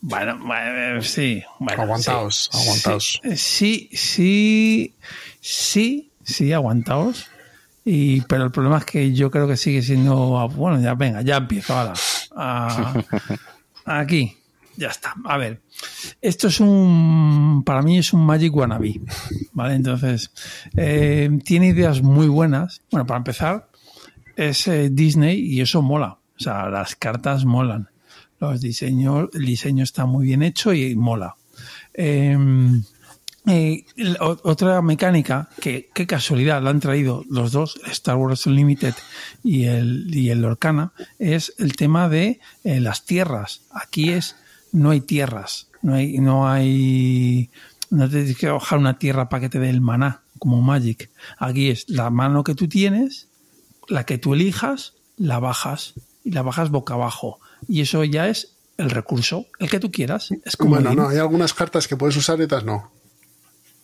Bueno, 0.00 0.38
bueno, 0.44 1.02
sí. 1.02 1.42
Bueno, 1.58 1.82
Aguantaos, 1.82 2.50
sí, 2.52 2.58
aguantaos. 2.62 3.20
Sí, 3.36 3.88
sí, 3.94 4.94
sí, 5.40 6.10
sí, 6.22 6.52
aguantaos. 6.52 7.26
Y, 7.86 8.20
pero 8.22 8.44
el 8.44 8.50
problema 8.50 8.78
es 8.78 8.84
que 8.84 9.12
yo 9.12 9.30
creo 9.30 9.48
que 9.48 9.56
sigue 9.56 9.82
siendo. 9.82 10.38
ah, 10.38 10.46
Bueno, 10.46 10.80
ya 10.80 10.94
venga, 10.94 11.22
ya 11.22 11.38
empiezo 11.38 11.74
ahora. 11.74 11.94
Ah, 12.36 12.94
aquí, 13.86 14.36
ya 14.76 14.88
está. 14.88 15.14
A 15.24 15.38
ver, 15.38 15.60
esto 16.20 16.48
es 16.48 16.60
un. 16.60 17.62
Para 17.64 17.82
mí 17.82 17.98
es 17.98 18.12
un 18.12 18.24
Magic 18.24 18.54
Wannabe. 18.54 19.00
¿Vale? 19.52 19.74
Entonces, 19.74 20.30
eh, 20.76 21.30
tiene 21.44 21.68
ideas 21.68 22.02
muy 22.02 22.28
buenas. 22.28 22.82
Bueno, 22.90 23.06
para 23.06 23.18
empezar, 23.18 23.68
es 24.36 24.66
eh, 24.68 24.90
Disney 24.90 25.38
y 25.40 25.60
eso 25.60 25.82
mola. 25.82 26.18
O 26.36 26.42
sea, 26.42 26.68
las 26.68 26.96
cartas 26.96 27.44
molan. 27.44 27.88
Los 28.40 28.60
diseños, 28.60 29.28
el 29.32 29.44
diseño 29.44 29.84
está 29.84 30.06
muy 30.06 30.26
bien 30.26 30.42
hecho 30.42 30.72
y 30.72 30.94
mola. 30.96 31.36
Eh, 31.94 32.36
eh, 33.46 33.84
otra 34.18 34.82
mecánica 34.82 35.50
que, 35.60 35.90
qué 35.94 36.06
casualidad 36.06 36.62
la 36.62 36.70
han 36.70 36.80
traído 36.80 37.24
los 37.30 37.52
dos, 37.52 37.78
Star 37.86 38.16
Wars 38.16 38.46
Unlimited 38.46 38.94
y 39.42 39.64
el, 39.64 40.14
y 40.14 40.30
el 40.30 40.40
Lorcana, 40.40 40.92
es 41.18 41.54
el 41.58 41.76
tema 41.76 42.08
de 42.08 42.40
las 42.64 43.04
tierras. 43.04 43.62
Aquí 43.70 44.10
es, 44.10 44.36
no 44.74 44.90
hay 44.90 45.00
tierras, 45.00 45.68
no 45.82 45.94
hay, 45.94 46.18
no 46.18 46.48
hay, 46.48 47.48
no 47.90 48.10
tienes 48.10 48.36
que 48.36 48.48
bajar 48.48 48.78
una 48.78 48.98
tierra 48.98 49.28
para 49.28 49.42
que 49.42 49.48
te 49.48 49.60
dé 49.60 49.70
el 49.70 49.80
maná, 49.80 50.22
como 50.40 50.60
Magic. 50.60 51.10
Aquí 51.38 51.70
es 51.70 51.88
la 51.88 52.10
mano 52.10 52.42
que 52.42 52.56
tú 52.56 52.68
tienes, 52.68 53.28
la 53.88 54.04
que 54.04 54.18
tú 54.18 54.34
elijas, 54.34 54.94
la 55.16 55.38
bajas 55.38 55.94
y 56.24 56.32
la 56.32 56.42
bajas 56.42 56.70
boca 56.70 56.94
abajo. 56.94 57.38
Y 57.68 57.82
eso 57.82 58.02
ya 58.02 58.28
es 58.28 58.56
el 58.76 58.90
recurso, 58.90 59.46
el 59.60 59.70
que 59.70 59.78
tú 59.78 59.92
quieras. 59.92 60.30
Es 60.44 60.56
como 60.56 60.72
Bueno, 60.72 60.92
no, 60.92 61.08
hay 61.08 61.18
algunas 61.18 61.54
cartas 61.54 61.86
que 61.86 61.96
puedes 61.96 62.16
usar 62.16 62.40
y 62.40 62.42
otras 62.42 62.64
no. 62.64 62.90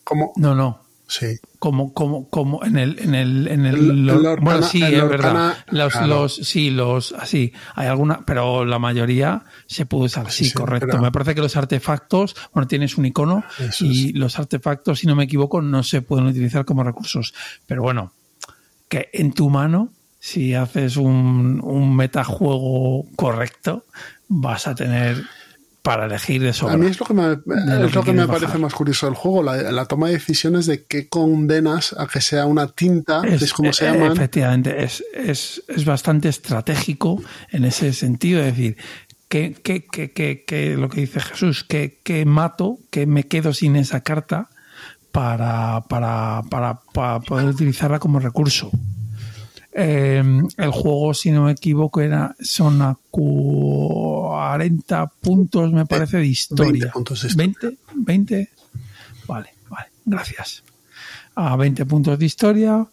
Como, 0.03 0.33
no, 0.35 0.53
no. 0.55 0.81
Sí. 1.11 1.37
Como, 1.59 1.93
como, 1.93 2.29
como 2.29 2.63
en 2.65 2.77
el, 2.77 2.97
en 2.99 3.13
el, 3.13 3.47
en 3.47 3.65
el, 3.65 3.75
El- 3.75 4.05
lo- 4.05 4.13
el 4.19 4.25
Orcana- 4.25 4.43
bueno, 4.43 4.61
sí, 4.63 4.81
el 4.81 4.93
es 4.95 5.03
Orcana- 5.03 5.09
verdad. 5.09 5.57
Los, 5.69 5.91
claro. 5.93 6.07
los, 6.07 6.35
sí, 6.35 6.69
los, 6.71 7.11
así, 7.13 7.51
hay 7.75 7.87
alguna, 7.87 8.21
pero 8.25 8.63
la 8.65 8.79
mayoría 8.79 9.43
se 9.67 9.85
puede 9.85 10.05
usar, 10.05 10.31
sí, 10.31 10.51
correcto. 10.51 10.87
pero- 10.89 11.01
Me 11.03 11.11
parece 11.11 11.35
que 11.35 11.41
los 11.41 11.55
artefactos, 11.57 12.35
bueno, 12.53 12.67
tienes 12.67 12.97
un 12.97 13.05
icono 13.05 13.43
y 13.79 14.13
los 14.13 14.39
artefactos, 14.39 14.99
si 14.99 15.07
no 15.07 15.15
me 15.15 15.25
equivoco, 15.25 15.61
no 15.61 15.83
se 15.83 16.01
pueden 16.01 16.25
utilizar 16.27 16.65
como 16.65 16.83
recursos. 16.83 17.33
Pero 17.67 17.83
bueno, 17.83 18.13
que 18.89 19.09
en 19.13 19.33
tu 19.33 19.49
mano, 19.49 19.89
si 20.19 20.53
haces 20.55 20.97
un, 20.97 21.59
un 21.63 21.95
metajuego 21.95 23.05
correcto, 23.15 23.85
vas 24.27 24.67
a 24.67 24.75
tener 24.75 25.21
para 25.81 26.05
elegir 26.05 26.41
de 26.41 26.53
sobra. 26.53 26.75
A 26.75 26.77
mí 26.77 26.87
es 26.87 26.99
lo 26.99 27.05
que 27.05 27.13
me, 27.13 27.23
lo 27.23 27.33
es 27.85 27.91
que 27.91 27.95
lo 27.95 28.03
que 28.03 28.13
me 28.13 28.27
parece 28.27 28.57
más 28.57 28.73
curioso 28.73 29.07
del 29.07 29.15
juego, 29.15 29.43
la, 29.43 29.71
la 29.71 29.85
toma 29.85 30.07
de 30.07 30.13
decisiones 30.13 30.65
de 30.67 30.83
qué 30.83 31.09
condenas 31.09 31.95
a 31.97 32.07
que 32.07 32.21
sea 32.21 32.45
una 32.45 32.67
tinta, 32.67 33.21
que 33.21 33.35
es 33.35 33.53
como 33.53 33.73
se 33.73 33.87
eh, 33.87 33.91
llaman. 33.91 34.11
Efectivamente, 34.11 34.83
es, 34.83 35.03
es, 35.13 35.63
es 35.67 35.85
bastante 35.85 36.29
estratégico 36.29 37.21
en 37.49 37.65
ese 37.65 37.93
sentido. 37.93 38.41
Es 38.41 38.55
decir, 38.55 38.77
que, 39.27 39.53
que, 39.53 39.85
que, 39.85 40.11
que, 40.11 40.43
que 40.45 40.75
lo 40.75 40.89
que 40.89 41.01
dice 41.01 41.19
Jesús, 41.19 41.63
que, 41.63 41.99
que 42.03 42.25
mato, 42.25 42.77
que 42.91 43.07
me 43.07 43.23
quedo 43.23 43.53
sin 43.53 43.75
esa 43.75 44.01
carta 44.01 44.49
para, 45.11 45.81
para, 45.89 46.43
para, 46.49 46.81
para 46.93 47.19
poder 47.21 47.47
utilizarla 47.47 47.99
como 47.99 48.19
recurso. 48.19 48.71
Eh, 49.73 50.21
el 50.57 50.71
juego, 50.71 51.13
si 51.13 51.31
no 51.31 51.43
me 51.43 51.53
equivoco, 51.53 52.01
era 52.01 52.35
son 52.41 52.81
a 52.81 52.97
40 53.09 55.07
puntos, 55.21 55.71
me 55.71 55.85
parece, 55.85 56.17
de 56.17 56.27
historia. 56.27 56.71
20 56.71 56.89
puntos 56.89 57.21
de 57.21 57.27
historia. 57.29 57.55
20, 57.57 57.79
20. 57.95 58.49
Vale, 59.27 59.53
vale, 59.69 59.87
gracias. 60.05 60.63
A 61.35 61.55
20 61.55 61.85
puntos 61.85 62.19
de 62.19 62.25
historia, 62.25 62.85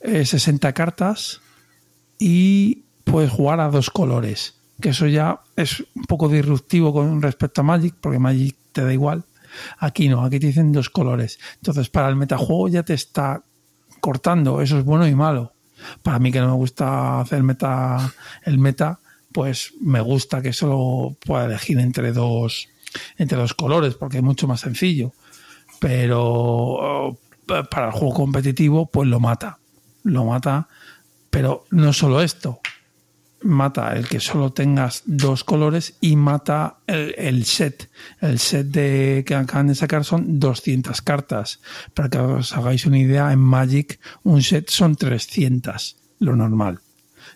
eh, 0.00 0.26
60 0.26 0.72
cartas 0.74 1.40
y 2.18 2.82
puedes 3.04 3.30
jugar 3.30 3.60
a 3.60 3.68
dos 3.68 3.90
colores. 3.90 4.54
Que 4.80 4.90
eso 4.90 5.06
ya 5.06 5.40
es 5.56 5.84
un 5.94 6.04
poco 6.04 6.28
disruptivo 6.28 6.92
con 6.92 7.22
respecto 7.22 7.62
a 7.62 7.64
Magic, 7.64 7.94
porque 8.00 8.18
Magic 8.18 8.56
te 8.72 8.84
da 8.84 8.92
igual. 8.92 9.24
Aquí 9.78 10.08
no, 10.08 10.24
aquí 10.24 10.40
te 10.40 10.48
dicen 10.48 10.72
dos 10.72 10.90
colores. 10.90 11.38
Entonces, 11.56 11.88
para 11.88 12.08
el 12.08 12.16
metajuego 12.16 12.68
ya 12.68 12.82
te 12.82 12.94
está 12.94 13.42
cortando. 14.00 14.60
Eso 14.60 14.78
es 14.78 14.84
bueno 14.84 15.06
y 15.06 15.14
malo. 15.14 15.52
Para 16.02 16.18
mí 16.18 16.32
que 16.32 16.40
no 16.40 16.48
me 16.48 16.56
gusta 16.56 17.20
hacer 17.20 17.42
meta, 17.42 18.12
el 18.44 18.58
meta, 18.58 19.00
pues 19.32 19.74
me 19.80 20.00
gusta 20.00 20.42
que 20.42 20.52
solo 20.52 21.16
pueda 21.24 21.46
elegir 21.46 21.78
entre 21.78 22.12
dos, 22.12 22.68
entre 23.16 23.38
dos 23.38 23.54
colores, 23.54 23.94
porque 23.94 24.18
es 24.18 24.22
mucho 24.22 24.46
más 24.46 24.60
sencillo. 24.60 25.12
Pero 25.80 27.16
eh, 27.48 27.64
para 27.70 27.86
el 27.86 27.92
juego 27.92 28.14
competitivo, 28.14 28.86
pues 28.86 29.08
lo 29.08 29.20
mata. 29.20 29.58
Lo 30.04 30.24
mata. 30.24 30.68
Pero 31.30 31.64
no 31.70 31.92
solo 31.92 32.20
esto. 32.20 32.60
Mata 33.44 33.96
el 33.96 34.08
que 34.08 34.20
solo 34.20 34.52
tengas 34.52 35.02
dos 35.04 35.44
colores 35.44 35.96
y 36.00 36.16
mata 36.16 36.78
el, 36.86 37.44
set. 37.44 37.90
El 38.20 38.38
set 38.38 38.66
de, 38.68 39.24
que 39.26 39.34
acaban 39.34 39.68
de 39.68 39.74
sacar 39.74 40.04
son 40.04 40.38
200 40.38 41.02
cartas. 41.02 41.60
Para 41.94 42.08
que 42.08 42.18
os 42.18 42.52
hagáis 42.56 42.86
una 42.86 42.98
idea, 42.98 43.32
en 43.32 43.40
Magic 43.40 43.98
un 44.22 44.42
set 44.42 44.70
son 44.70 44.96
300, 44.96 45.96
lo 46.20 46.36
normal. 46.36 46.80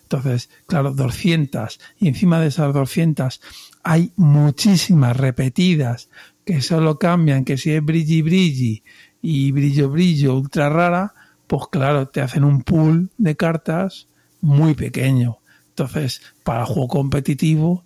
Entonces, 0.03 0.49
claro, 0.67 0.93
200 0.93 1.79
y 1.99 2.07
encima 2.07 2.39
de 2.39 2.47
esas 2.47 2.73
200 2.73 3.41
hay 3.83 4.11
muchísimas 4.15 5.17
repetidas 5.17 6.09
que 6.45 6.61
solo 6.61 6.97
cambian, 6.97 7.43
que 7.43 7.57
si 7.57 7.71
es 7.71 7.83
brilli 7.83 8.21
brilli 8.21 8.83
y 9.21 9.51
brillo 9.51 9.89
brillo 9.89 10.35
ultra 10.35 10.69
rara, 10.69 11.13
pues 11.47 11.63
claro, 11.69 12.07
te 12.07 12.21
hacen 12.21 12.43
un 12.45 12.63
pool 12.63 13.09
de 13.17 13.35
cartas 13.35 14.07
muy 14.39 14.73
pequeño. 14.73 15.39
Entonces, 15.77 16.21
para 16.43 16.65
juego 16.65 16.87
competitivo, 16.87 17.83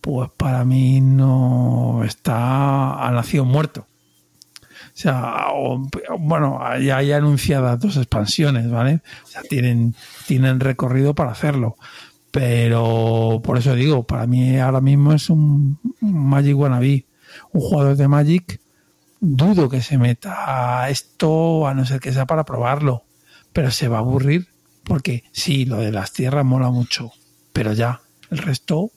pues 0.00 0.30
para 0.38 0.64
mí 0.64 1.02
no 1.02 2.02
está 2.02 3.06
ha 3.06 3.10
nacido 3.10 3.44
muerto. 3.44 3.86
O 4.70 4.98
sea, 4.98 5.48
o- 5.52 5.86
bueno, 6.18 6.58
ya 6.80 6.96
hay 6.96 7.12
anunciadas 7.12 7.78
dos 7.78 7.98
expansiones, 7.98 8.70
¿vale? 8.70 9.02
O 9.24 9.26
sea, 9.26 9.42
tienen, 9.42 9.94
tienen 10.26 10.60
recorrido 10.60 11.14
para 11.14 11.32
hacerlo. 11.32 11.76
Pero 12.30 13.40
por 13.44 13.58
eso 13.58 13.74
digo, 13.74 14.06
para 14.06 14.26
mí 14.26 14.58
ahora 14.58 14.80
mismo 14.80 15.12
es 15.12 15.28
un 15.28 15.78
un 16.00 16.28
Magic 16.28 16.56
Wannabe. 16.56 17.04
Un 17.52 17.60
jugador 17.60 17.96
de 17.96 18.08
Magic, 18.08 18.60
dudo 19.20 19.68
que 19.68 19.82
se 19.82 19.98
meta 19.98 20.82
a 20.84 20.88
esto, 20.88 21.66
a 21.66 21.74
no 21.74 21.84
ser 21.84 22.00
que 22.00 22.12
sea 22.12 22.24
para 22.24 22.44
probarlo. 22.46 23.04
Pero 23.52 23.70
se 23.70 23.88
va 23.88 23.98
a 23.98 24.00
aburrir, 24.00 24.48
porque 24.84 25.24
sí, 25.32 25.66
lo 25.66 25.76
de 25.78 25.92
las 25.92 26.12
tierras 26.14 26.44
mola 26.46 26.70
mucho. 26.70 27.12
Pero 27.56 27.72
ya, 27.72 28.02
el 28.30 28.36
resto, 28.38 28.90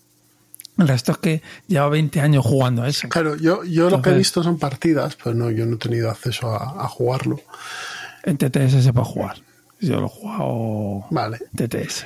el 0.78 0.88
resto 0.90 1.14
es 1.14 1.18
que 1.20 1.42
lleva 1.68 1.88
20 1.88 2.20
años 2.20 2.46
jugando 2.46 2.84
a 2.84 2.90
eso. 2.90 3.08
Claro, 3.08 3.38
yo, 3.38 3.64
yo 3.64 3.90
lo 3.90 4.02
que 4.02 4.10
he 4.10 4.18
visto 4.18 4.44
son 4.44 4.60
partidas, 4.60 5.16
pero 5.24 5.34
no, 5.34 5.50
yo 5.50 5.66
no 5.66 5.76
he 5.76 5.80
tenido 5.80 6.10
acceso 6.12 6.52
a, 6.52 6.84
a 6.84 6.88
jugarlo. 6.90 7.40
En 8.24 8.38
TTS 8.38 8.84
se 8.84 8.92
puede 8.92 9.06
jugar. 9.06 9.38
Yo 9.80 10.02
lo 10.02 10.08
he 10.08 10.10
jugado 10.10 11.06
Vale. 11.10 11.38
en 11.58 11.70
TTS. 11.70 12.06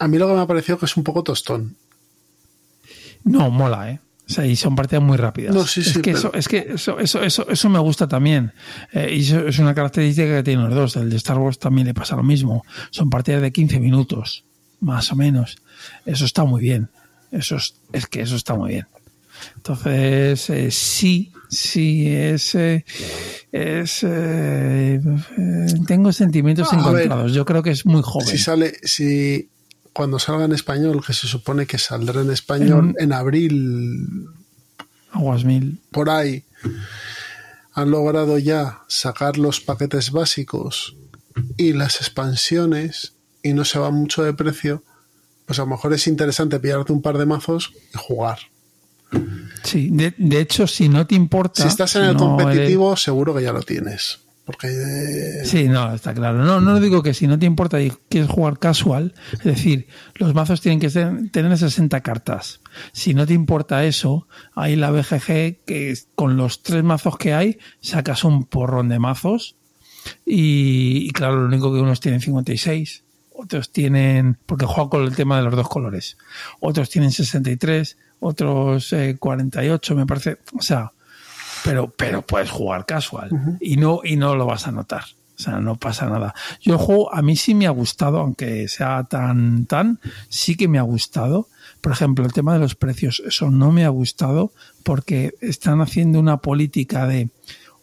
A 0.00 0.08
mí 0.08 0.18
lo 0.18 0.26
que 0.26 0.34
me 0.34 0.40
ha 0.40 0.46
parecido 0.48 0.78
que 0.78 0.86
es 0.86 0.96
un 0.96 1.04
poco 1.04 1.22
tostón. 1.22 1.76
No, 3.22 3.50
mola, 3.50 3.90
¿eh? 3.92 4.00
O 4.28 4.32
sea, 4.32 4.46
y 4.46 4.56
son 4.56 4.74
partidas 4.74 5.02
muy 5.04 5.16
rápidas. 5.16 5.54
No, 5.54 5.64
sí, 5.66 5.80
es 5.80 5.92
sí, 5.92 6.02
que, 6.02 6.12
pero- 6.12 6.18
eso, 6.18 6.34
es 6.34 6.48
que 6.48 6.58
eso, 6.74 6.98
eso, 6.98 7.22
eso, 7.22 7.48
eso 7.48 7.68
me 7.68 7.78
gusta 7.78 8.08
también. 8.08 8.52
Eh, 8.92 9.14
y 9.16 9.20
eso 9.20 9.46
es 9.46 9.58
una 9.60 9.74
característica 9.74 10.26
que 10.36 10.42
tienen 10.42 10.64
los 10.66 10.74
dos. 10.74 10.96
El 10.96 11.08
de 11.10 11.16
Star 11.16 11.38
Wars 11.38 11.58
también 11.60 11.86
le 11.86 11.94
pasa 11.94 12.16
lo 12.16 12.22
mismo. 12.24 12.64
Son 12.90 13.10
partidas 13.10 13.42
de 13.42 13.52
15 13.52 13.78
minutos, 13.80 14.44
más 14.80 15.12
o 15.12 15.16
menos. 15.16 15.58
Eso 16.06 16.24
está 16.24 16.44
muy 16.44 16.60
bien. 16.62 16.88
Eso 17.30 17.56
es, 17.56 17.74
es 17.92 18.06
que 18.06 18.22
eso 18.22 18.36
está 18.36 18.54
muy 18.54 18.70
bien. 18.70 18.86
Entonces, 19.56 20.50
eh, 20.50 20.70
sí, 20.70 21.32
sí, 21.48 22.06
es. 22.14 22.54
eh, 22.54 22.84
es 23.52 24.00
eh, 24.02 25.00
tengo 25.86 26.12
sentimientos 26.12 26.70
ver, 26.70 26.80
encontrados. 26.80 27.32
Yo 27.32 27.44
creo 27.44 27.62
que 27.62 27.70
es 27.70 27.84
muy 27.84 28.02
joven. 28.02 28.28
Si 28.28 28.38
sale, 28.38 28.74
si 28.82 29.48
cuando 29.92 30.18
salga 30.18 30.44
en 30.44 30.52
español, 30.52 31.04
que 31.04 31.12
se 31.12 31.26
supone 31.26 31.66
que 31.66 31.78
saldrá 31.78 32.20
en 32.20 32.30
español 32.30 32.94
en 32.98 33.12
abril, 33.12 34.28
Aguas 35.12 35.44
mil. 35.44 35.80
por 35.90 36.10
ahí, 36.10 36.44
han 37.72 37.90
logrado 37.90 38.38
ya 38.38 38.82
sacar 38.88 39.38
los 39.38 39.60
paquetes 39.60 40.10
básicos 40.10 40.96
y 41.56 41.72
las 41.72 41.96
expansiones 41.96 43.14
y 43.42 43.52
no 43.52 43.64
se 43.64 43.78
va 43.78 43.90
mucho 43.90 44.22
de 44.24 44.32
precio, 44.32 44.82
pues 45.46 45.58
a 45.58 45.62
lo 45.62 45.68
mejor 45.68 45.92
es 45.92 46.06
interesante 46.06 46.58
pillarte 46.60 46.92
un 46.92 47.02
par 47.02 47.18
de 47.18 47.26
mazos 47.26 47.72
y 47.94 47.98
jugar. 47.98 48.38
Sí, 49.62 49.90
de, 49.90 50.14
de 50.18 50.40
hecho, 50.40 50.66
si 50.66 50.88
no 50.88 51.06
te 51.06 51.14
importa. 51.14 51.62
Si 51.62 51.68
estás 51.68 51.94
en 51.96 52.04
el 52.04 52.12
no 52.14 52.18
competitivo, 52.36 52.96
seguro 52.96 53.34
que 53.34 53.42
ya 53.42 53.52
lo 53.52 53.62
tienes. 53.62 54.20
Porque 54.44 54.66
eh, 54.68 55.44
Sí, 55.46 55.68
no, 55.68 55.94
está 55.94 56.12
claro. 56.12 56.44
No, 56.44 56.60
no 56.60 56.78
digo 56.78 57.02
que 57.02 57.14
si 57.14 57.26
no 57.26 57.38
te 57.38 57.46
importa 57.46 57.80
y 57.80 57.90
quieres 58.10 58.28
jugar 58.28 58.58
casual, 58.58 59.14
es 59.32 59.44
decir, 59.44 59.86
los 60.16 60.34
mazos 60.34 60.60
tienen 60.60 60.80
que 60.80 60.90
ser- 60.90 61.30
tener 61.30 61.56
60 61.56 62.02
cartas. 62.02 62.60
Si 62.92 63.14
no 63.14 63.26
te 63.26 63.32
importa 63.32 63.84
eso, 63.86 64.28
hay 64.54 64.76
la 64.76 64.90
BGG 64.90 65.64
que 65.64 65.94
con 66.14 66.36
los 66.36 66.62
tres 66.62 66.84
mazos 66.84 67.16
que 67.16 67.32
hay, 67.32 67.58
sacas 67.80 68.22
un 68.24 68.44
porrón 68.44 68.90
de 68.90 68.98
mazos. 68.98 69.56
Y, 70.26 71.06
y 71.08 71.10
claro, 71.12 71.36
lo 71.40 71.46
único 71.46 71.72
que 71.72 71.80
unos 71.80 72.00
tienen 72.00 72.20
56, 72.20 73.02
otros 73.34 73.70
tienen, 73.70 74.38
porque 74.46 74.66
juego 74.66 74.90
con 74.90 75.02
el 75.02 75.14
tema 75.14 75.36
de 75.36 75.42
los 75.42 75.56
dos 75.56 75.68
colores, 75.68 76.16
otros 76.60 76.88
tienen 76.88 77.10
63, 77.10 77.96
otros 78.20 78.92
eh, 78.92 79.16
48, 79.18 79.94
me 79.94 80.06
parece. 80.06 80.38
O 80.56 80.62
sea, 80.62 80.92
pero, 81.64 81.90
pero 81.90 82.22
puedes 82.22 82.50
jugar 82.50 82.86
casual 82.86 83.58
y 83.60 83.76
no, 83.76 84.00
y 84.04 84.16
no 84.16 84.36
lo 84.36 84.46
vas 84.46 84.66
a 84.66 84.72
notar. 84.72 85.04
O 85.36 85.42
sea, 85.42 85.58
no 85.58 85.76
pasa 85.76 86.08
nada. 86.08 86.32
Yo 86.60 86.74
el 86.74 86.78
juego, 86.78 87.12
a 87.12 87.20
mí 87.20 87.36
sí 87.36 87.54
me 87.54 87.66
ha 87.66 87.70
gustado, 87.70 88.20
aunque 88.20 88.68
sea 88.68 89.02
tan, 89.04 89.66
tan, 89.66 89.98
sí 90.28 90.56
que 90.56 90.68
me 90.68 90.78
ha 90.78 90.82
gustado. 90.82 91.48
Por 91.80 91.92
ejemplo, 91.92 92.24
el 92.24 92.32
tema 92.32 92.54
de 92.54 92.60
los 92.60 92.76
precios, 92.76 93.20
eso 93.26 93.50
no 93.50 93.72
me 93.72 93.84
ha 93.84 93.88
gustado 93.88 94.52
porque 94.84 95.34
están 95.40 95.80
haciendo 95.80 96.20
una 96.20 96.36
política 96.36 97.06
de 97.06 97.30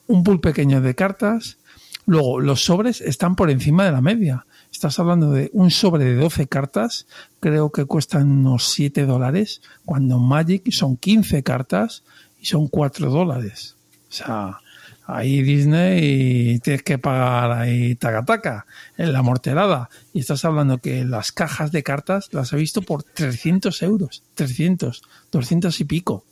un 0.07 0.23
pool 0.23 0.39
pequeño 0.39 0.79
de 0.81 0.95
cartas. 0.95 1.57
Luego, 2.05 2.39
los 2.39 2.63
sobres 2.63 3.01
están 3.01 3.35
por 3.35 3.49
encima 3.49 3.85
de 3.85 3.91
la 3.91 4.01
media. 4.01 4.45
Estás 4.71 4.99
hablando 4.99 5.31
de 5.31 5.49
un 5.53 5.69
sobre 5.69 6.05
de 6.05 6.15
12 6.15 6.47
cartas, 6.47 7.05
creo 7.39 7.71
que 7.71 7.85
cuestan 7.85 8.31
unos 8.31 8.69
7 8.69 9.05
dólares, 9.05 9.61
cuando 9.85 10.17
Magic 10.17 10.71
son 10.71 10.95
15 10.95 11.43
cartas 11.43 12.03
y 12.39 12.45
son 12.45 12.67
4 12.67 13.09
dólares. 13.11 13.75
O 14.09 14.13
sea, 14.13 14.59
ahí 15.05 15.41
Disney 15.43 16.59
tienes 16.59 16.83
que 16.83 16.97
pagar 16.97 17.51
ahí 17.51 17.95
taca 17.95 18.23
taca 18.23 18.65
en 18.97 19.11
la 19.11 19.21
morterada. 19.21 19.89
Y 20.13 20.21
estás 20.21 20.45
hablando 20.45 20.77
que 20.77 21.03
las 21.03 21.31
cajas 21.31 21.71
de 21.71 21.83
cartas 21.83 22.29
las 22.31 22.53
he 22.53 22.55
visto 22.55 22.81
por 22.81 23.03
300 23.03 23.81
euros, 23.83 24.23
300, 24.35 25.03
200 25.31 25.81
y 25.81 25.85
pico. 25.85 26.23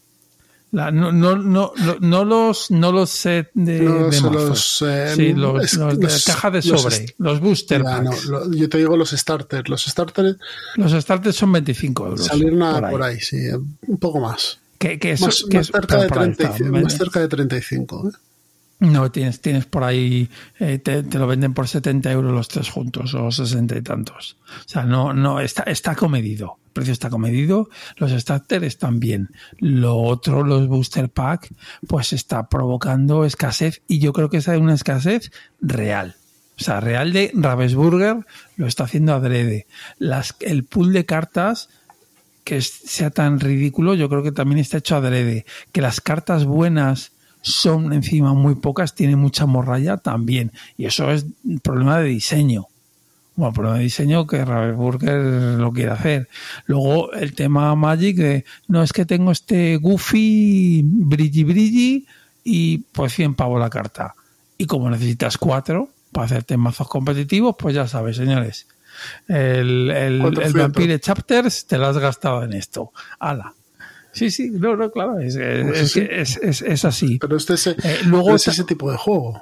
La, 0.72 0.92
no, 0.92 1.12
no, 1.12 1.36
no, 1.36 1.74
no, 2.00 2.24
los 2.26 2.70
no 2.70 2.92
los 2.92 3.10
set 3.10 3.50
de, 3.56 3.80
No 3.82 4.08
de 4.10 4.22
los, 4.22 4.84
eh, 4.84 5.14
sí, 5.16 5.34
los, 5.34 5.64
es- 5.64 5.74
los 5.74 5.98
de 5.98 6.04
los- 6.04 6.24
caja 6.26 6.52
de 6.52 6.62
sobre, 6.62 7.16
los 7.18 7.40
booster 7.40 7.82
Ya, 7.84 8.04
packs. 8.04 8.26
lo- 8.26 8.54
yo 8.54 8.70
te 8.70 8.78
digo 8.78 8.96
los 8.96 9.10
starters. 9.10 9.68
Los 9.68 9.84
starters 9.86 10.38
Los 10.76 10.92
starters 10.92 11.36
son 11.36 11.52
25 11.54 12.06
euros. 12.06 12.26
salieron 12.26 12.60
por 12.60 12.86
ahí. 12.86 12.92
por 12.92 13.04
ahí, 13.04 13.20
sí, 13.20 13.38
un 13.88 13.98
poco 13.98 14.20
más. 14.20 14.60
Que, 14.78 15.00
que 15.00 15.14
eso- 15.14 15.26
más, 15.26 15.44
que 15.50 15.58
más 15.58 15.68
cerca 15.68 15.98
de 15.98 16.08
por 16.08 16.20
ahí 16.20 16.34
30, 16.36 16.56
está. 16.56 16.70
más 16.72 16.98
cerca 16.98 17.20
de 17.20 17.28
35. 17.30 18.10
¿eh? 18.10 18.12
No, 18.82 19.12
tienes, 19.12 19.42
tienes 19.42 19.66
por 19.66 19.84
ahí, 19.84 20.30
eh, 20.60 20.78
te, 20.78 21.02
te 21.02 21.18
lo 21.18 21.26
venden 21.26 21.56
por 21.56 21.68
70 21.68 22.12
euros 22.12 22.32
los 22.32 22.48
tres 22.48 22.70
juntos 22.70 23.14
o 23.16 23.32
60 23.32 23.76
y 23.76 23.82
tantos. 23.82 24.38
O 24.66 24.70
sea, 24.70 24.84
no, 24.84 25.14
no, 25.14 25.40
está, 25.42 25.64
está 25.64 25.96
comedido. 25.96 26.59
Precio 26.80 26.94
está 26.94 27.10
comedido, 27.10 27.68
los 27.98 28.12
starters 28.12 28.66
están 28.66 29.02
bien. 29.02 29.32
Lo 29.58 29.98
otro, 29.98 30.46
los 30.46 30.70
booster 30.70 31.10
pack, 31.10 31.54
pues 31.90 32.14
está 32.14 32.48
provocando 32.48 33.26
escasez 33.26 33.82
y 33.90 34.00
yo 34.00 34.14
creo 34.14 34.30
que 34.30 34.38
esa 34.38 34.56
es 34.56 34.62
una 34.62 34.76
escasez 34.76 35.30
real. 35.60 36.16
O 36.58 36.64
sea, 36.64 36.80
real 36.80 37.12
de 37.12 37.32
Ravensburger 37.34 38.26
lo 38.56 38.66
está 38.66 38.86
haciendo 38.86 39.14
adrede. 39.14 39.68
Las, 39.98 40.38
el 40.40 40.64
pool 40.64 40.94
de 40.94 41.06
cartas 41.06 41.68
que 42.46 42.62
sea 42.62 43.10
tan 43.10 43.42
ridículo, 43.42 43.94
yo 43.94 44.08
creo 44.08 44.24
que 44.24 44.32
también 44.32 44.60
está 44.60 44.78
hecho 44.78 44.96
adrede. 44.96 45.46
Que 45.74 45.82
las 45.82 46.00
cartas 46.00 46.46
buenas 46.46 47.12
son 47.42 47.92
encima 47.92 48.34
muy 48.34 48.56
pocas, 48.56 48.96
tiene 48.96 49.18
mucha 49.18 49.46
morralla 49.48 49.98
también. 49.98 50.54
Y 50.78 50.86
eso 50.86 51.12
es 51.12 51.26
problema 51.62 52.00
de 52.00 52.08
diseño. 52.08 52.68
Bueno, 53.40 53.54
problema 53.54 53.78
de 53.78 53.84
diseño 53.84 54.28
que 54.28 54.44
Ravensburger 54.44 55.22
lo 55.60 55.72
quiere 55.72 55.92
hacer. 55.92 56.28
Luego 56.66 57.14
el 57.14 57.34
tema 57.34 57.74
Magic 57.76 58.18
de, 58.18 58.46
no 58.68 58.84
es 58.84 58.92
que 58.92 59.06
tengo 59.06 59.32
este 59.32 59.78
Goofy 59.78 60.82
brilli 60.84 61.44
brilli 61.46 62.06
y 62.44 62.80
pues 62.80 63.14
100 63.14 63.36
pavos 63.36 63.60
la 63.60 63.70
carta. 63.70 64.14
Y 64.58 64.66
como 64.66 64.90
necesitas 64.90 65.38
cuatro 65.38 65.88
para 66.12 66.26
hacerte 66.26 66.58
mazos 66.58 66.90
competitivos, 66.90 67.56
pues 67.58 67.76
ya 67.76 67.88
sabes, 67.88 68.18
señores. 68.18 68.68
El, 69.30 69.90
el. 69.90 70.22
Vampire 70.54 71.00
Chapters 71.00 71.66
te 71.66 71.78
lo 71.78 71.88
has 71.88 71.98
gastado 71.98 72.44
en 72.44 72.52
esto. 72.54 72.92
Ala. 73.20 73.54
Sí, 74.12 74.32
sí, 74.32 74.50
no, 74.52 74.76
no, 74.76 74.92
claro, 74.92 75.18
es, 75.20 75.36
es- 75.38 76.40
Pues 76.42 76.62
es 76.62 76.84
así. 76.84 77.20
Pero 77.20 77.38
este 77.38 77.54
es, 77.54 77.68
Eh, 77.68 77.76
luego 78.06 78.36
es 78.36 78.44
ta- 78.44 78.52
ese 78.52 78.66
tipo 78.66 78.92
de 78.92 78.98
juego. 78.98 79.42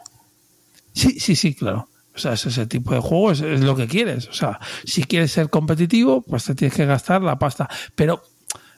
Sí, 0.94 1.20
sí, 1.20 1.36
sí, 1.36 1.56
claro. 1.56 1.88
O 2.18 2.20
sea, 2.20 2.34
es 2.34 2.48
ese 2.48 2.66
tipo 2.66 2.96
de 2.96 3.00
juego, 3.00 3.32
es, 3.32 3.42
es 3.42 3.62
lo 3.62 3.76
que 3.76 3.88
quieres. 3.88 4.28
O 4.28 4.34
sea, 4.34 4.60
si 4.84 5.04
quieres 5.04 5.32
ser 5.32 5.52
competitivo, 5.52 6.24
pues 6.24 6.46
te 6.46 6.56
tienes 6.56 6.76
que 6.76 6.86
gastar 6.88 7.22
la 7.22 7.38
pasta. 7.38 7.70
Pero, 7.94 8.24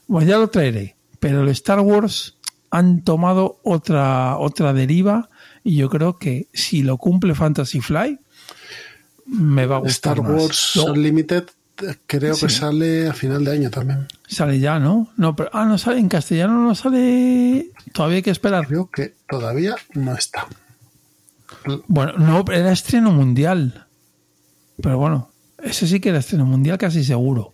pues 0.07 0.27
ya 0.27 0.37
lo 0.37 0.49
traeré. 0.49 0.97
Pero 1.21 1.43
el 1.43 1.49
Star 1.49 1.79
Wars 1.79 2.35
han 2.69 3.01
tomado 3.03 3.61
otra, 3.63 4.37
otra 4.37 4.73
deriva 4.73 5.29
y 5.63 5.77
yo 5.77 5.89
creo 5.89 6.17
que 6.17 6.49
si 6.53 6.83
lo 6.83 6.97
cumple 6.97 7.33
Fantasy 7.33 7.79
Fly, 7.79 8.19
me 9.25 9.65
va 9.65 9.77
a 9.77 9.79
gustar 9.79 10.17
Star. 10.17 10.31
Wars 10.31 10.75
Unlimited 10.75 11.45
creo 12.07 12.35
que 12.35 12.49
sale 12.49 13.07
a 13.07 13.13
final 13.13 13.45
de 13.45 13.51
año 13.51 13.69
también. 13.69 14.07
sale 14.27 14.59
ya, 14.59 14.79
¿no? 14.79 15.09
No, 15.15 15.33
pero, 15.35 15.49
ah, 15.53 15.63
no 15.63 15.77
sale 15.77 15.99
en 15.99 16.09
castellano, 16.09 16.61
no 16.61 16.75
sale. 16.75 17.71
Todavía 17.93 18.17
hay 18.17 18.23
que 18.23 18.31
esperar. 18.31 18.67
Creo 18.67 18.89
que 18.89 19.15
todavía 19.29 19.75
no 19.93 20.13
está. 20.13 20.45
Bueno, 21.87 22.13
no, 22.17 22.43
era 22.51 22.71
estreno 22.71 23.11
mundial. 23.11 23.87
Pero 24.81 24.97
bueno, 24.97 25.31
ese 25.61 25.87
sí 25.87 25.99
que 25.99 26.09
era 26.09 26.19
estreno 26.19 26.45
mundial 26.45 26.77
casi 26.77 27.03
seguro. 27.03 27.53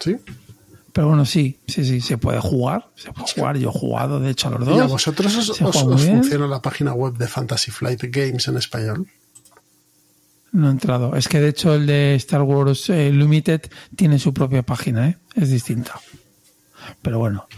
¿Sí? 0.00 0.16
Pero 0.92 1.08
bueno, 1.08 1.24
sí, 1.24 1.58
sí, 1.66 1.84
sí, 1.84 2.00
se 2.00 2.18
puede 2.18 2.40
jugar. 2.40 2.88
Se 2.94 3.12
puede 3.12 3.32
jugar. 3.34 3.56
Yo 3.58 3.70
he 3.70 3.72
jugado, 3.72 4.20
de 4.20 4.30
hecho, 4.30 4.48
a 4.48 4.52
los 4.52 4.66
dos. 4.66 4.76
¿Y 4.76 4.80
a 4.80 4.86
vosotros 4.86 5.36
os, 5.36 5.58
funciona 5.58 6.46
la 6.46 6.62
página 6.62 6.92
web 6.92 7.14
de 7.16 7.26
Fantasy 7.26 7.70
Flight 7.70 8.04
Games 8.04 8.46
en 8.48 8.56
español? 8.56 9.08
No 10.52 10.68
he 10.68 10.70
entrado. 10.70 11.16
Es 11.16 11.26
que 11.26 11.40
de 11.40 11.48
hecho 11.48 11.74
el 11.74 11.86
de 11.86 12.14
Star 12.14 12.42
Wars 12.42 12.88
eh, 12.90 13.10
Limited 13.10 13.62
tiene 13.96 14.20
su 14.20 14.32
propia 14.32 14.62
página, 14.62 15.08
¿eh? 15.08 15.18
Es 15.34 15.50
distinta. 15.50 16.00
Pero 17.02 17.18
bueno. 17.18 17.48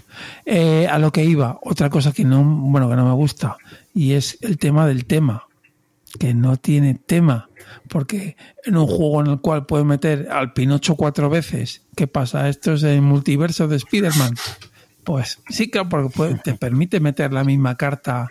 Eh, 0.46 0.86
a 0.90 0.98
lo 0.98 1.12
que 1.12 1.22
iba, 1.24 1.58
otra 1.62 1.90
cosa 1.90 2.12
que 2.12 2.24
no, 2.24 2.42
bueno, 2.42 2.88
que 2.88 2.96
no 2.96 3.04
me 3.04 3.12
gusta, 3.12 3.58
y 3.94 4.12
es 4.12 4.38
el 4.40 4.56
tema 4.56 4.86
del 4.86 5.04
tema. 5.04 5.46
Que 6.18 6.34
no 6.34 6.56
tiene 6.56 6.94
tema. 6.94 7.48
Porque 7.88 8.36
en 8.64 8.76
un 8.76 8.86
juego 8.86 9.20
en 9.20 9.26
el 9.28 9.40
cual 9.40 9.66
puedes 9.66 9.86
meter 9.86 10.28
al 10.30 10.52
Pinocho 10.52 10.94
cuatro 10.96 11.28
veces, 11.30 11.82
¿qué 11.96 12.06
pasa? 12.06 12.48
Esto 12.48 12.74
es 12.74 12.82
el 12.82 13.02
multiverso 13.02 13.68
de 13.68 13.76
Spider-Man. 13.76 14.34
Pues 15.04 15.38
sí, 15.48 15.70
claro, 15.70 15.88
porque 15.88 16.08
puede- 16.10 16.34
te 16.36 16.54
permite 16.54 16.98
meter 17.00 17.32
la 17.32 17.44
misma 17.44 17.76
carta 17.76 18.28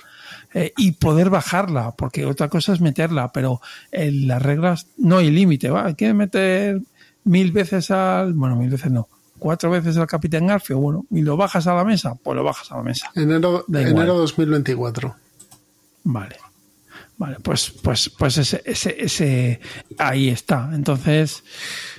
eh, 0.53 0.73
y 0.77 0.93
poder 0.93 1.29
bajarla, 1.29 1.91
porque 1.91 2.25
otra 2.25 2.49
cosa 2.49 2.73
es 2.73 2.81
meterla, 2.81 3.31
pero 3.31 3.61
en 3.91 4.27
las 4.27 4.41
reglas 4.41 4.87
no 4.97 5.17
hay 5.17 5.31
límite. 5.31 5.69
¿va? 5.69 5.93
¿Quieres 5.93 6.15
meter 6.15 6.81
mil 7.23 7.51
veces 7.51 7.91
al. 7.91 8.33
Bueno, 8.33 8.55
mil 8.55 8.69
veces 8.69 8.91
no. 8.91 9.07
Cuatro 9.39 9.69
veces 9.69 9.97
al 9.97 10.07
Capitán 10.07 10.47
Garfio, 10.47 10.77
bueno, 10.79 11.05
y 11.11 11.21
lo 11.21 11.35
bajas 11.35 11.67
a 11.67 11.73
la 11.75 11.83
mesa, 11.83 12.15
pues 12.15 12.35
lo 12.37 12.43
bajas 12.43 12.71
a 12.71 12.77
la 12.77 12.83
mesa. 12.83 13.11
Enero, 13.15 13.65
enero 13.67 14.13
2024. 14.17 15.13
Vale. 16.05 16.35
Vale, 17.17 17.37
pues, 17.41 17.71
pues, 17.81 18.09
pues 18.09 18.37
ese, 18.37 18.61
ese, 18.65 18.95
ese, 18.99 19.59
ahí 19.97 20.29
está. 20.29 20.69
Entonces, 20.73 21.43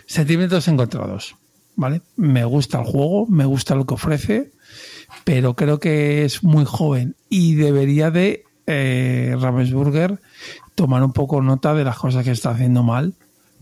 sentimientos 0.06 0.68
encontrados. 0.68 1.36
¿Vale? 1.74 2.00
Me 2.16 2.44
gusta 2.44 2.80
el 2.80 2.86
juego, 2.86 3.26
me 3.26 3.44
gusta 3.44 3.74
lo 3.74 3.84
que 3.84 3.94
ofrece, 3.94 4.50
pero 5.24 5.54
creo 5.54 5.78
que 5.78 6.24
es 6.24 6.42
muy 6.42 6.64
joven 6.64 7.16
y 7.28 7.54
debería 7.54 8.10
de 8.10 8.44
eh, 8.66 9.36
tomar 10.74 11.02
un 11.02 11.12
poco 11.12 11.42
nota 11.42 11.74
de 11.74 11.84
las 11.84 11.98
cosas 11.98 12.24
que 12.24 12.30
está 12.30 12.50
haciendo 12.50 12.82
mal 12.82 13.14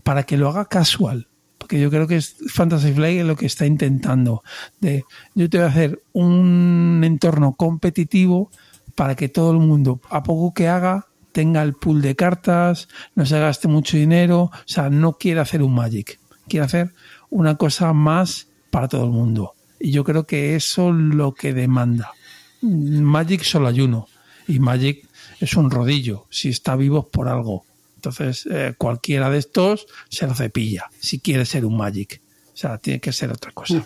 para 0.03 0.23
que 0.23 0.37
lo 0.37 0.47
haga 0.47 0.65
casual. 0.65 1.27
Porque 1.57 1.79
yo 1.79 1.89
creo 1.89 2.07
que 2.07 2.17
es 2.17 2.35
Fantasy 2.53 2.93
Flight 2.93 3.23
lo 3.23 3.35
que 3.35 3.47
está 3.47 3.65
intentando. 3.65 4.43
De, 4.79 5.03
yo 5.33 5.49
te 5.49 5.57
voy 5.57 5.65
a 5.65 5.69
hacer 5.69 6.01
un 6.13 7.01
entorno 7.03 7.53
competitivo 7.53 8.51
para 8.93 9.15
que 9.15 9.29
todo 9.29 9.51
el 9.51 9.57
mundo, 9.57 9.99
a 10.09 10.23
poco 10.23 10.53
que 10.53 10.67
haga, 10.67 11.07
tenga 11.35 11.61
el 11.63 11.73
pool 11.73 12.01
de 12.01 12.15
cartas, 12.15 12.87
no 13.13 13.25
se 13.25 13.37
gaste 13.37 13.67
mucho 13.67 13.97
dinero. 13.97 14.43
O 14.43 14.51
sea, 14.63 14.89
no 14.89 15.17
quiere 15.17 15.41
hacer 15.41 15.61
un 15.61 15.75
Magic. 15.75 16.17
Quiere 16.47 16.65
hacer 16.65 16.93
una 17.29 17.57
cosa 17.57 17.91
más 17.91 18.47
para 18.71 18.87
todo 18.87 19.03
el 19.03 19.11
mundo. 19.11 19.53
Y 19.77 19.91
yo 19.91 20.05
creo 20.05 20.25
que 20.25 20.55
eso 20.55 20.91
es 20.91 20.95
lo 20.95 21.33
que 21.33 21.53
demanda. 21.53 22.13
Magic 22.61 23.43
solo 23.43 23.67
hay 23.67 23.81
uno. 23.81 24.07
Y 24.47 24.59
Magic 24.59 25.05
es 25.41 25.55
un 25.57 25.69
rodillo. 25.69 26.25
Si 26.29 26.47
está 26.47 26.77
vivo 26.77 26.99
es 26.99 27.05
por 27.11 27.27
algo. 27.27 27.65
Entonces, 27.95 28.47
eh, 28.49 28.73
cualquiera 28.77 29.29
de 29.29 29.39
estos 29.39 29.87
se 30.07 30.27
lo 30.27 30.35
cepilla. 30.35 30.89
Si 31.01 31.19
quiere 31.19 31.45
ser 31.45 31.65
un 31.65 31.75
Magic. 31.75 32.21
O 32.53 32.57
sea, 32.57 32.77
tiene 32.77 33.01
que 33.01 33.11
ser 33.11 33.29
otra 33.29 33.51
cosa. 33.51 33.83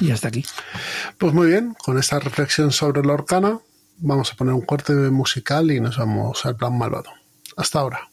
Y 0.00 0.10
hasta 0.12 0.28
aquí. 0.28 0.42
Pues 1.18 1.34
muy 1.34 1.48
bien, 1.48 1.74
con 1.74 1.98
esta 1.98 2.18
reflexión 2.20 2.72
sobre 2.72 3.04
la 3.04 3.12
Orcana, 3.12 3.58
vamos 3.98 4.32
a 4.32 4.36
poner 4.36 4.54
un 4.54 4.62
corte 4.62 4.92
musical 4.92 5.70
y 5.70 5.80
nos 5.80 5.98
vamos 5.98 6.44
al 6.46 6.56
plan 6.56 6.76
malvado. 6.76 7.10
Hasta 7.56 7.80
ahora. 7.80 8.10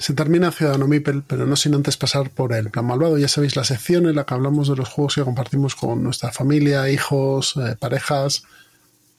Se 0.00 0.14
termina 0.14 0.52
Ciudadano 0.52 0.86
Mipel, 0.86 1.22
pero 1.26 1.44
no 1.44 1.56
sin 1.56 1.74
antes 1.74 1.96
pasar 1.96 2.30
por 2.30 2.54
el 2.54 2.70
plan 2.70 2.86
malvado. 2.86 3.18
Ya 3.18 3.28
sabéis, 3.28 3.56
la 3.56 3.64
sección 3.64 4.06
en 4.06 4.14
la 4.14 4.24
que 4.24 4.32
hablamos 4.32 4.68
de 4.68 4.76
los 4.76 4.88
juegos 4.88 5.16
que 5.16 5.24
compartimos 5.24 5.74
con 5.74 6.02
nuestra 6.02 6.30
familia, 6.30 6.88
hijos, 6.88 7.56
eh, 7.56 7.76
parejas, 7.78 8.44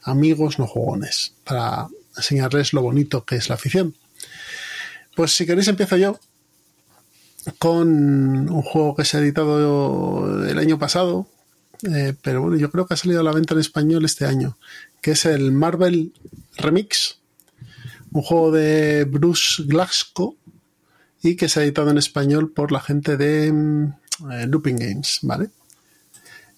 amigos 0.03 0.57
no 0.57 0.65
jugones, 0.65 1.35
para 1.43 1.89
enseñarles 2.15 2.73
lo 2.73 2.81
bonito 2.81 3.25
que 3.25 3.35
es 3.35 3.49
la 3.49 3.55
afición. 3.55 3.93
Pues 5.15 5.35
si 5.35 5.45
queréis 5.45 5.67
empiezo 5.67 5.97
yo 5.97 6.19
con 7.57 8.49
un 8.49 8.61
juego 8.61 8.95
que 8.95 9.05
se 9.05 9.17
ha 9.17 9.21
editado 9.21 10.45
el 10.45 10.57
año 10.57 10.77
pasado, 10.77 11.27
eh, 11.89 12.13
pero 12.21 12.41
bueno, 12.41 12.57
yo 12.57 12.69
creo 12.69 12.85
que 12.85 12.93
ha 12.93 12.97
salido 12.97 13.21
a 13.21 13.23
la 13.23 13.31
venta 13.31 13.53
en 13.53 13.61
español 13.61 14.05
este 14.05 14.25
año, 14.25 14.57
que 15.01 15.11
es 15.11 15.25
el 15.25 15.51
Marvel 15.51 16.13
Remix, 16.57 17.19
un 18.11 18.21
juego 18.21 18.51
de 18.51 19.05
Bruce 19.05 19.63
Glasgow 19.65 20.35
y 21.21 21.35
que 21.35 21.49
se 21.49 21.59
ha 21.59 21.63
editado 21.63 21.91
en 21.91 21.97
español 21.97 22.51
por 22.51 22.71
la 22.71 22.81
gente 22.81 23.17
de 23.17 23.51
mm, 23.51 23.83
eh, 24.31 24.47
Looping 24.47 24.77
Games, 24.77 25.19
¿vale? 25.23 25.49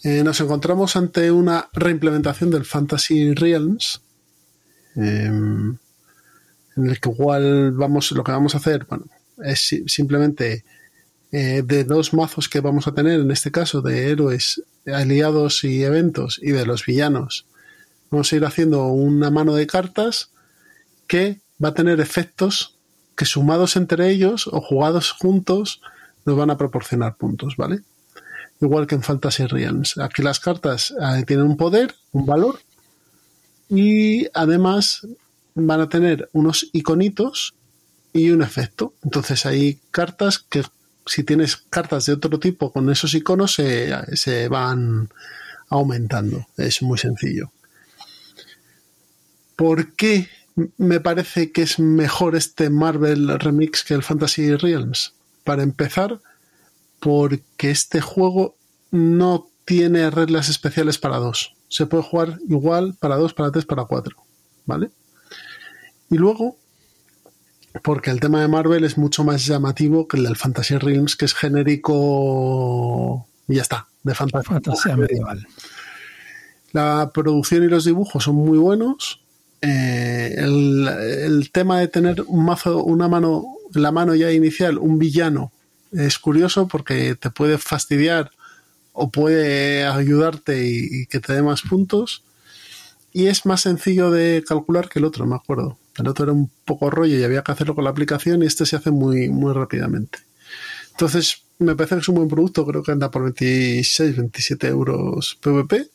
Eh, 0.03 0.23
nos 0.23 0.39
encontramos 0.41 0.95
ante 0.95 1.31
una 1.31 1.69
reimplementación 1.73 2.49
del 2.49 2.65
Fantasy 2.65 3.33
Realms, 3.35 4.01
eh, 4.95 5.31
en 6.77 6.87
el 6.87 6.99
que 6.99 7.09
igual 7.09 7.71
vamos, 7.73 8.11
lo 8.11 8.23
que 8.23 8.31
vamos 8.31 8.55
a 8.55 8.59
hacer, 8.59 8.85
bueno, 8.89 9.05
es 9.43 9.59
si- 9.59 9.83
simplemente 9.87 10.63
eh, 11.31 11.63
de 11.65 11.83
dos 11.83 12.13
mazos 12.13 12.49
que 12.49 12.59
vamos 12.59 12.87
a 12.87 12.93
tener, 12.93 13.19
en 13.19 13.31
este 13.31 13.51
caso 13.51 13.81
de 13.81 14.09
héroes, 14.11 14.61
aliados 14.85 15.63
y 15.63 15.83
eventos, 15.83 16.39
y 16.41 16.51
de 16.51 16.65
los 16.65 16.85
villanos, 16.85 17.45
vamos 18.09 18.31
a 18.31 18.35
ir 18.35 18.45
haciendo 18.45 18.87
una 18.87 19.29
mano 19.31 19.53
de 19.55 19.67
cartas 19.67 20.31
que 21.07 21.39
va 21.63 21.69
a 21.69 21.73
tener 21.73 21.99
efectos 22.01 22.75
que 23.15 23.25
sumados 23.25 23.75
entre 23.75 24.09
ellos 24.09 24.47
o 24.47 24.61
jugados 24.61 25.11
juntos 25.11 25.81
nos 26.25 26.35
van 26.37 26.49
a 26.49 26.57
proporcionar 26.57 27.15
puntos, 27.15 27.55
¿vale? 27.57 27.81
Igual 28.59 28.85
que 28.87 28.95
en 28.95 29.03
Fantasy 29.03 29.45
Realms. 29.45 29.97
Aquí 29.97 30.21
las 30.21 30.39
cartas 30.39 30.91
eh, 30.91 31.23
tienen 31.25 31.45
un 31.45 31.57
poder, 31.57 31.95
un 32.11 32.25
valor, 32.25 32.59
y 33.69 34.27
además 34.33 35.07
van 35.55 35.81
a 35.81 35.89
tener 35.89 36.29
unos 36.33 36.69
iconitos 36.73 37.55
y 38.13 38.29
un 38.31 38.41
efecto. 38.41 38.93
Entonces 39.03 39.45
hay 39.45 39.79
cartas 39.91 40.39
que 40.39 40.63
si 41.05 41.23
tienes 41.23 41.57
cartas 41.57 42.05
de 42.05 42.13
otro 42.13 42.39
tipo 42.39 42.71
con 42.71 42.89
esos 42.89 43.13
iconos 43.13 43.53
se, 43.55 43.91
se 44.15 44.47
van 44.47 45.09
aumentando. 45.69 46.47
Es 46.57 46.81
muy 46.81 46.97
sencillo. 46.97 47.51
¿Por 49.55 49.93
qué 49.93 50.27
me 50.77 50.99
parece 50.99 51.51
que 51.51 51.63
es 51.63 51.79
mejor 51.79 52.35
este 52.35 52.69
Marvel 52.69 53.39
Remix 53.39 53.83
que 53.83 53.93
el 53.93 54.03
Fantasy 54.03 54.55
Realms? 54.55 55.13
Para 55.43 55.63
empezar, 55.63 56.19
porque 56.99 57.71
este 57.71 58.01
juego 58.01 58.55
no 58.91 59.49
tiene 59.65 60.09
reglas 60.09 60.49
especiales 60.49 60.97
para 60.97 61.17
dos. 61.17 61.53
Se 61.67 61.85
puede 61.85 62.03
jugar 62.03 62.39
igual 62.47 62.95
para 62.99 63.17
dos, 63.17 63.33
para 63.33 63.51
tres, 63.51 63.65
para 63.65 63.85
cuatro. 63.85 64.17
¿Vale? 64.65 64.91
Y 66.11 66.17
luego, 66.17 66.57
porque 67.83 68.11
el 68.11 68.19
tema 68.19 68.41
de 68.41 68.47
Marvel 68.47 68.83
es 68.83 68.97
mucho 68.97 69.23
más 69.23 69.45
llamativo 69.45 70.07
que 70.07 70.17
el 70.17 70.23
del 70.23 70.35
Fantasy 70.35 70.77
Realms, 70.77 71.15
que 71.15 71.25
es 71.25 71.33
genérico 71.33 73.25
y 73.47 73.55
ya 73.55 73.61
está, 73.61 73.87
de 74.03 74.13
fantasía, 74.13 74.95
medieval. 74.97 75.47
La 76.73 77.11
producción 77.13 77.63
y 77.63 77.67
los 77.67 77.85
dibujos 77.85 78.25
son 78.25 78.35
muy 78.35 78.57
buenos. 78.57 79.21
Eh, 79.61 80.35
el, 80.37 81.49
tema 81.51 81.79
de 81.79 81.87
tener 81.87 82.23
un 82.27 82.45
mazo, 82.45 82.83
una 82.83 83.07
mano, 83.07 83.45
la 83.73 83.91
mano 83.91 84.15
ya 84.15 84.31
inicial, 84.31 84.77
un 84.77 84.99
villano, 84.99 85.51
es 85.91 86.17
curioso 86.19 86.67
porque 86.67 87.15
te 87.15 87.29
puede 87.29 87.57
fastidiar 87.57 88.31
o 88.93 89.11
puede 89.11 89.85
ayudarte 89.85 90.65
y, 90.65 91.05
que 91.07 91.19
te 91.19 91.33
dé 91.33 91.41
más 91.41 91.61
puntos. 91.61 92.23
Y 93.13 93.27
es 93.27 93.45
más 93.45 93.61
sencillo 93.61 94.11
de 94.11 94.43
calcular 94.47 94.89
que 94.89 94.99
el 94.99 95.05
otro, 95.05 95.25
me 95.25 95.35
acuerdo. 95.35 95.77
El 96.01 96.07
otro 96.07 96.25
era 96.25 96.33
un 96.33 96.49
poco 96.65 96.89
rollo 96.89 97.17
y 97.17 97.23
había 97.23 97.43
que 97.43 97.51
hacerlo 97.51 97.75
con 97.75 97.83
la 97.83 97.89
aplicación 97.89 98.43
y 98.43 98.45
este 98.45 98.65
se 98.65 98.75
hace 98.75 98.91
muy, 98.91 99.29
muy 99.29 99.53
rápidamente. 99.53 100.19
Entonces, 100.91 101.43
me 101.59 101.75
parece 101.75 101.95
que 101.95 102.01
es 102.01 102.09
un 102.09 102.15
buen 102.15 102.27
producto, 102.27 102.65
creo 102.65 102.83
que 102.83 102.91
anda 102.91 103.09
por 103.09 103.23
26, 103.23 104.17
27 104.17 104.67
euros 104.67 105.37
PVP 105.41 105.87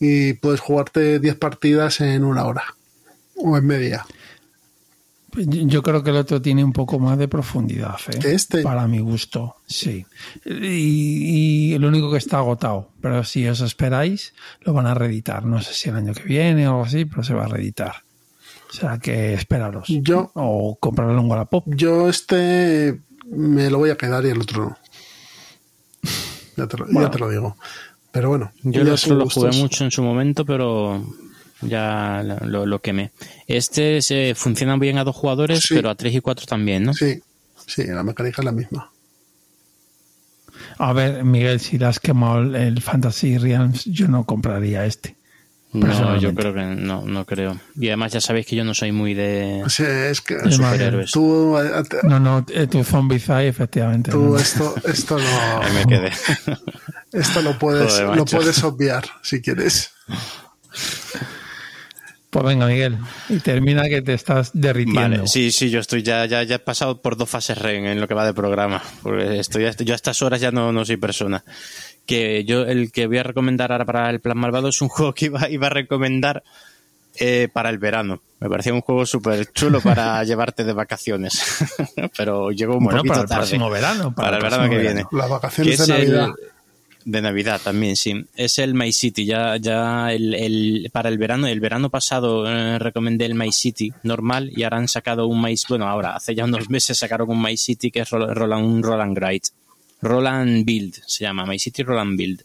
y 0.00 0.34
puedes 0.34 0.60
jugarte 0.60 1.18
10 1.18 1.36
partidas 1.36 2.00
en 2.00 2.24
una 2.24 2.44
hora 2.44 2.64
o 3.36 3.56
en 3.56 3.66
media. 3.66 4.06
Yo 5.36 5.82
creo 5.82 6.02
que 6.02 6.10
el 6.10 6.16
otro 6.16 6.40
tiene 6.40 6.64
un 6.64 6.72
poco 6.72 6.98
más 6.98 7.18
de 7.18 7.28
profundidad, 7.28 7.96
¿eh? 8.08 8.32
Este. 8.32 8.62
Para 8.62 8.88
mi 8.88 8.98
gusto, 8.98 9.56
sí. 9.66 10.04
Y, 10.44 11.74
el 11.74 11.84
único 11.84 12.10
que 12.10 12.18
está 12.18 12.38
agotado. 12.38 12.90
Pero 13.00 13.22
si 13.24 13.46
os 13.46 13.60
esperáis, 13.60 14.32
lo 14.62 14.72
van 14.72 14.86
a 14.86 14.94
reeditar. 14.94 15.44
No 15.44 15.60
sé 15.60 15.74
si 15.74 15.90
el 15.90 15.96
año 15.96 16.14
que 16.14 16.22
viene 16.22 16.66
o 16.66 16.72
algo 16.72 16.84
así, 16.84 17.04
pero 17.04 17.22
se 17.22 17.34
va 17.34 17.44
a 17.44 17.48
reeditar. 17.48 17.96
O 18.68 18.72
sea 18.72 18.98
que 18.98 19.34
esperaros. 19.34 19.88
Yo, 19.88 20.30
o 20.34 20.76
comprarlo 20.78 21.18
en 21.18 21.30
Wallapop. 21.30 21.64
Yo 21.66 22.08
este 22.08 23.00
me 23.30 23.70
lo 23.70 23.78
voy 23.78 23.90
a 23.90 23.96
quedar 23.96 24.24
y 24.24 24.30
el 24.30 24.40
otro 24.40 24.76
no. 26.56 26.68
Ya 27.00 27.10
te 27.10 27.18
lo, 27.18 27.30
digo. 27.30 27.56
Pero 28.10 28.30
bueno. 28.30 28.52
Yo 28.62 28.82
el 28.82 28.90
otro 28.90 29.14
lo 29.14 29.30
jugué 29.30 29.52
mucho 29.52 29.84
en 29.84 29.90
su 29.90 30.02
momento, 30.02 30.44
pero 30.44 31.04
ya 31.60 32.22
lo, 32.42 32.66
lo 32.66 32.80
quemé. 32.80 33.12
Este 33.46 34.02
se 34.02 34.34
funciona 34.34 34.76
bien 34.76 34.98
a 34.98 35.04
dos 35.04 35.14
jugadores, 35.14 35.66
pero 35.68 35.90
a 35.90 35.94
tres 35.94 36.14
y 36.14 36.20
cuatro 36.20 36.46
también, 36.46 36.84
¿no? 36.84 36.94
Sí, 36.94 37.22
sí, 37.66 37.84
la 37.84 38.02
mecánica 38.02 38.42
es 38.42 38.44
la 38.44 38.52
misma. 38.52 38.90
A 40.78 40.92
ver, 40.92 41.24
Miguel, 41.24 41.60
si 41.60 41.78
le 41.78 41.86
has 41.86 42.00
quemado 42.00 42.56
el 42.56 42.80
Fantasy 42.82 43.38
Realms, 43.38 43.84
yo 43.84 44.08
no 44.08 44.24
compraría 44.24 44.84
este. 44.84 45.17
No, 45.72 46.18
yo 46.18 46.34
creo 46.34 46.54
que 46.54 46.62
no, 46.62 47.04
no 47.04 47.26
creo. 47.26 47.60
Y 47.76 47.88
además 47.88 48.12
ya 48.12 48.20
sabéis 48.20 48.46
que 48.46 48.56
yo 48.56 48.64
no 48.64 48.72
soy 48.72 48.90
muy 48.90 49.12
de, 49.12 49.60
es 49.60 50.20
que, 50.22 50.50
superhéroes. 50.50 51.10
Tú, 51.10 51.56
no, 52.04 52.18
no, 52.18 52.44
tu 52.44 52.82
zombie 52.84 53.20
efectivamente. 53.46 54.10
Tú 54.10 54.36
esto, 54.36 54.74
esto 54.84 55.18
no... 55.18 55.60
me 55.74 55.84
quedé. 55.86 56.12
Esto 57.10 57.40
lo 57.40 57.58
puedes, 57.58 58.00
lo 58.00 58.26
puedes 58.26 58.62
obviar 58.64 59.06
si 59.22 59.40
quieres. 59.40 59.92
Pues 62.30 62.44
venga, 62.44 62.66
Miguel, 62.66 62.98
y 63.30 63.38
termina 63.38 63.88
que 63.88 64.02
te 64.02 64.12
estás 64.12 64.50
derritiendo. 64.52 65.00
Vale, 65.00 65.26
sí, 65.26 65.50
sí, 65.50 65.70
yo 65.70 65.80
estoy 65.80 66.02
ya, 66.02 66.26
ya, 66.26 66.42
ya 66.42 66.56
he 66.56 66.58
pasado 66.58 67.00
por 67.00 67.16
dos 67.16 67.30
fases 67.30 67.56
REN 67.56 67.86
en 67.86 68.00
lo 68.02 68.06
que 68.06 68.12
va 68.12 68.26
de 68.26 68.34
programa. 68.34 68.82
Porque 69.02 69.38
estoy, 69.38 69.64
yo 69.78 69.94
a 69.94 69.96
estas 69.96 70.20
horas 70.20 70.38
ya 70.38 70.50
no, 70.50 70.70
no 70.70 70.84
soy 70.84 70.98
persona. 70.98 71.42
Que 72.08 72.44
yo, 72.44 72.62
el 72.62 72.90
que 72.90 73.06
voy 73.06 73.18
a 73.18 73.22
recomendar 73.22 73.70
ahora 73.70 73.84
para 73.84 74.10
el 74.10 74.18
plan 74.18 74.38
malvado 74.38 74.68
es 74.68 74.82
un 74.82 74.88
juego 74.88 75.14
que 75.14 75.26
iba, 75.26 75.48
iba 75.48 75.68
a 75.68 75.70
recomendar 75.70 76.42
eh, 77.20 77.48
para 77.52 77.70
el 77.70 77.78
verano. 77.78 78.22
Me 78.40 78.48
parecía 78.48 78.72
un 78.72 78.80
juego 78.80 79.04
súper 79.04 79.50
chulo 79.52 79.80
para 79.80 80.22
llevarte 80.24 80.64
de 80.64 80.72
vacaciones. 80.72 81.42
Pero 82.16 82.50
llegó 82.50 82.76
un 82.76 82.84
bueno, 82.84 82.98
poquito 82.98 83.12
para 83.12 83.22
el 83.22 83.28
tarde. 83.28 83.40
próximo 83.40 83.70
verano. 83.70 84.14
Para, 84.14 84.36
el, 84.36 84.42
verano 84.42 84.70
que 84.70 84.78
viene. 84.78 85.04
Las 85.12 85.28
vacaciones 85.28 85.78
de 85.78 85.86
Navidad. 85.86 86.28
De 87.04 87.22
Navidad 87.22 87.60
también, 87.62 87.96
sí. 87.96 88.24
Es 88.36 88.58
el 88.58 88.74
My 88.74 88.92
City. 88.92 89.24
Ya, 89.24 89.56
ya 89.56 90.12
el, 90.12 90.34
el 90.34 90.90
para 90.92 91.08
el 91.08 91.18
verano, 91.18 91.46
el 91.46 91.58
verano 91.58 91.90
pasado 91.90 92.46
eh, 92.46 92.78
recomendé 92.78 93.24
el 93.24 93.34
My 93.34 93.50
City 93.50 93.92
normal 94.02 94.50
y 94.54 94.62
ahora 94.62 94.78
han 94.78 94.88
sacado 94.88 95.26
un 95.26 95.42
My 95.42 95.54
Bueno, 95.68 95.88
ahora, 95.88 96.14
hace 96.14 96.34
ya 96.34 96.44
unos 96.44 96.70
meses 96.70 96.98
sacaron 96.98 97.30
un 97.30 97.42
My 97.42 97.56
City 97.56 97.90
que 97.90 98.00
es 98.00 98.10
Roland, 98.10 98.64
un 98.64 98.82
Roland 98.82 99.16
Gride. 99.16 99.48
Roland 100.00 100.64
Build 100.64 100.94
se 101.06 101.24
llama, 101.24 101.46
My 101.46 101.58
City 101.58 101.82
Roland 101.82 102.16
Build. 102.16 102.42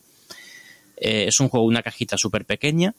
Eh, 0.98 1.26
es 1.28 1.40
un 1.40 1.50
juego, 1.50 1.66
una 1.66 1.84
cajita 1.84 2.18
súper 2.18 2.46
pequeña. 2.46 2.94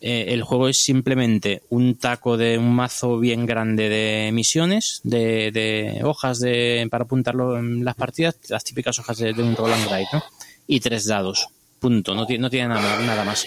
Eh, 0.00 0.26
el 0.28 0.42
juego 0.42 0.68
es 0.68 0.82
simplemente 0.82 1.62
un 1.68 1.96
taco 1.96 2.38
de 2.38 2.56
un 2.56 2.74
mazo 2.74 3.18
bien 3.18 3.44
grande 3.44 3.90
de 3.90 4.30
misiones, 4.32 5.00
de, 5.04 5.50
de 5.52 6.00
hojas 6.04 6.40
de, 6.40 6.86
para 6.90 7.04
apuntarlo 7.04 7.58
en 7.58 7.84
las 7.84 7.96
partidas, 7.96 8.36
las 8.48 8.64
típicas 8.64 8.98
hojas 8.98 9.18
de, 9.18 9.32
un 9.32 9.54
Roland 9.54 9.86
Gride, 9.86 10.08
¿no? 10.12 10.22
y 10.66 10.80
tres 10.80 11.06
dados. 11.06 11.48
Punto. 11.78 12.14
No, 12.14 12.26
no 12.38 12.50
tiene 12.50 12.68
nada 12.68 13.24
más. 13.24 13.46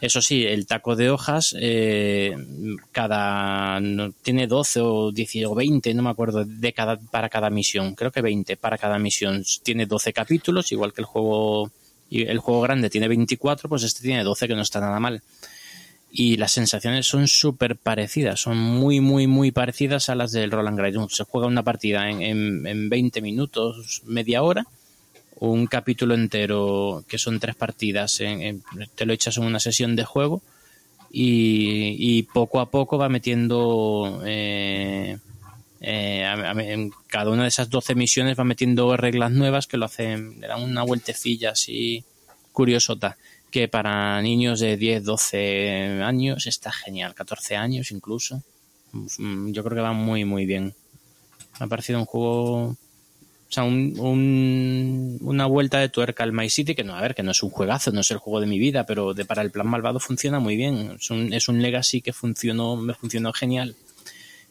Eso 0.00 0.20
sí, 0.20 0.44
el 0.44 0.66
taco 0.66 0.94
de 0.94 1.08
hojas, 1.08 1.56
eh, 1.58 2.36
cada 2.92 3.80
tiene 4.22 4.46
12 4.46 4.80
o 4.82 5.10
10 5.10 5.46
o 5.46 5.54
20, 5.54 5.94
no 5.94 6.02
me 6.02 6.10
acuerdo, 6.10 6.44
de 6.44 6.72
cada, 6.74 6.98
para 6.98 7.30
cada 7.30 7.48
misión. 7.48 7.94
Creo 7.94 8.12
que 8.12 8.20
20 8.20 8.58
para 8.58 8.76
cada 8.76 8.98
misión. 8.98 9.42
Tiene 9.62 9.86
12 9.86 10.12
capítulos, 10.12 10.70
igual 10.70 10.92
que 10.92 11.00
el 11.00 11.06
juego, 11.06 11.70
el 12.10 12.38
juego 12.38 12.60
grande 12.60 12.90
tiene 12.90 13.08
24, 13.08 13.70
pues 13.70 13.84
este 13.84 14.02
tiene 14.02 14.22
12, 14.22 14.48
que 14.48 14.54
no 14.54 14.62
está 14.62 14.80
nada 14.80 15.00
mal. 15.00 15.22
Y 16.10 16.36
las 16.36 16.52
sensaciones 16.52 17.06
son 17.06 17.26
súper 17.26 17.76
parecidas, 17.76 18.40
son 18.40 18.58
muy, 18.58 19.00
muy, 19.00 19.26
muy 19.26 19.50
parecidas 19.50 20.10
a 20.10 20.14
las 20.14 20.30
del 20.30 20.50
Roland 20.50 20.78
Gride. 20.78 21.06
Se 21.08 21.24
juega 21.24 21.46
una 21.46 21.62
partida 21.62 22.10
en, 22.10 22.20
en, 22.20 22.66
en 22.66 22.88
20 22.90 23.22
minutos, 23.22 24.02
media 24.04 24.42
hora, 24.42 24.66
un 25.38 25.66
capítulo 25.66 26.14
entero, 26.14 27.04
que 27.08 27.18
son 27.18 27.38
tres 27.38 27.54
partidas, 27.54 28.16
te 28.16 29.06
lo 29.06 29.12
echas 29.12 29.36
en 29.36 29.44
una 29.44 29.60
sesión 29.60 29.96
de 29.96 30.04
juego 30.04 30.42
y, 31.10 32.22
poco 32.24 32.60
a 32.60 32.70
poco 32.70 32.98
va 32.98 33.08
metiendo, 33.08 34.22
eh, 34.24 35.18
eh, 35.80 36.52
en 36.58 36.90
cada 37.06 37.30
una 37.30 37.42
de 37.42 37.48
esas 37.48 37.70
12 37.70 37.94
misiones 37.94 38.38
va 38.38 38.44
metiendo 38.44 38.96
reglas 38.96 39.30
nuevas 39.30 39.66
que 39.66 39.76
lo 39.76 39.86
hacen, 39.86 40.40
le 40.40 40.48
dan 40.48 40.62
una 40.62 40.82
vueltecilla 40.82 41.50
así 41.50 42.04
curiosota, 42.52 43.16
que 43.50 43.68
para 43.68 44.20
niños 44.22 44.60
de 44.60 44.76
10, 44.76 45.04
12 45.04 46.00
años 46.02 46.46
está 46.46 46.72
genial, 46.72 47.14
14 47.14 47.56
años 47.56 47.90
incluso. 47.90 48.42
Mm, 48.92 49.52
yo 49.52 49.62
creo 49.62 49.76
que 49.76 49.82
va 49.82 49.92
muy, 49.92 50.24
muy 50.24 50.46
bien. 50.46 50.74
Me 51.58 51.66
ha 51.66 51.68
parecido 51.68 51.98
un 51.98 52.06
juego 52.06 52.76
o 53.48 53.52
sea, 53.52 53.62
un, 53.62 55.18
una 55.20 55.46
vuelta 55.46 55.78
de 55.78 55.88
tuerca 55.88 56.24
al 56.24 56.32
My 56.32 56.50
City, 56.50 56.74
que 56.74 56.82
no, 56.82 56.96
a 56.96 57.00
ver, 57.00 57.14
que 57.14 57.22
no 57.22 57.30
es 57.30 57.42
un 57.44 57.50
juegazo, 57.50 57.92
no 57.92 58.00
es 58.00 58.10
el 58.10 58.18
juego 58.18 58.40
de 58.40 58.46
mi 58.46 58.58
vida, 58.58 58.84
pero 58.86 59.14
de 59.14 59.24
para 59.24 59.42
el 59.42 59.52
plan 59.52 59.68
malvado 59.68 60.00
funciona 60.00 60.40
muy 60.40 60.56
bien. 60.56 60.96
Es 60.98 61.10
un, 61.10 61.32
es 61.32 61.48
un 61.48 61.62
legacy 61.62 62.00
que 62.00 62.12
funcionó, 62.12 62.76
me 62.76 62.94
funcionó 62.94 63.32
genial. 63.32 63.76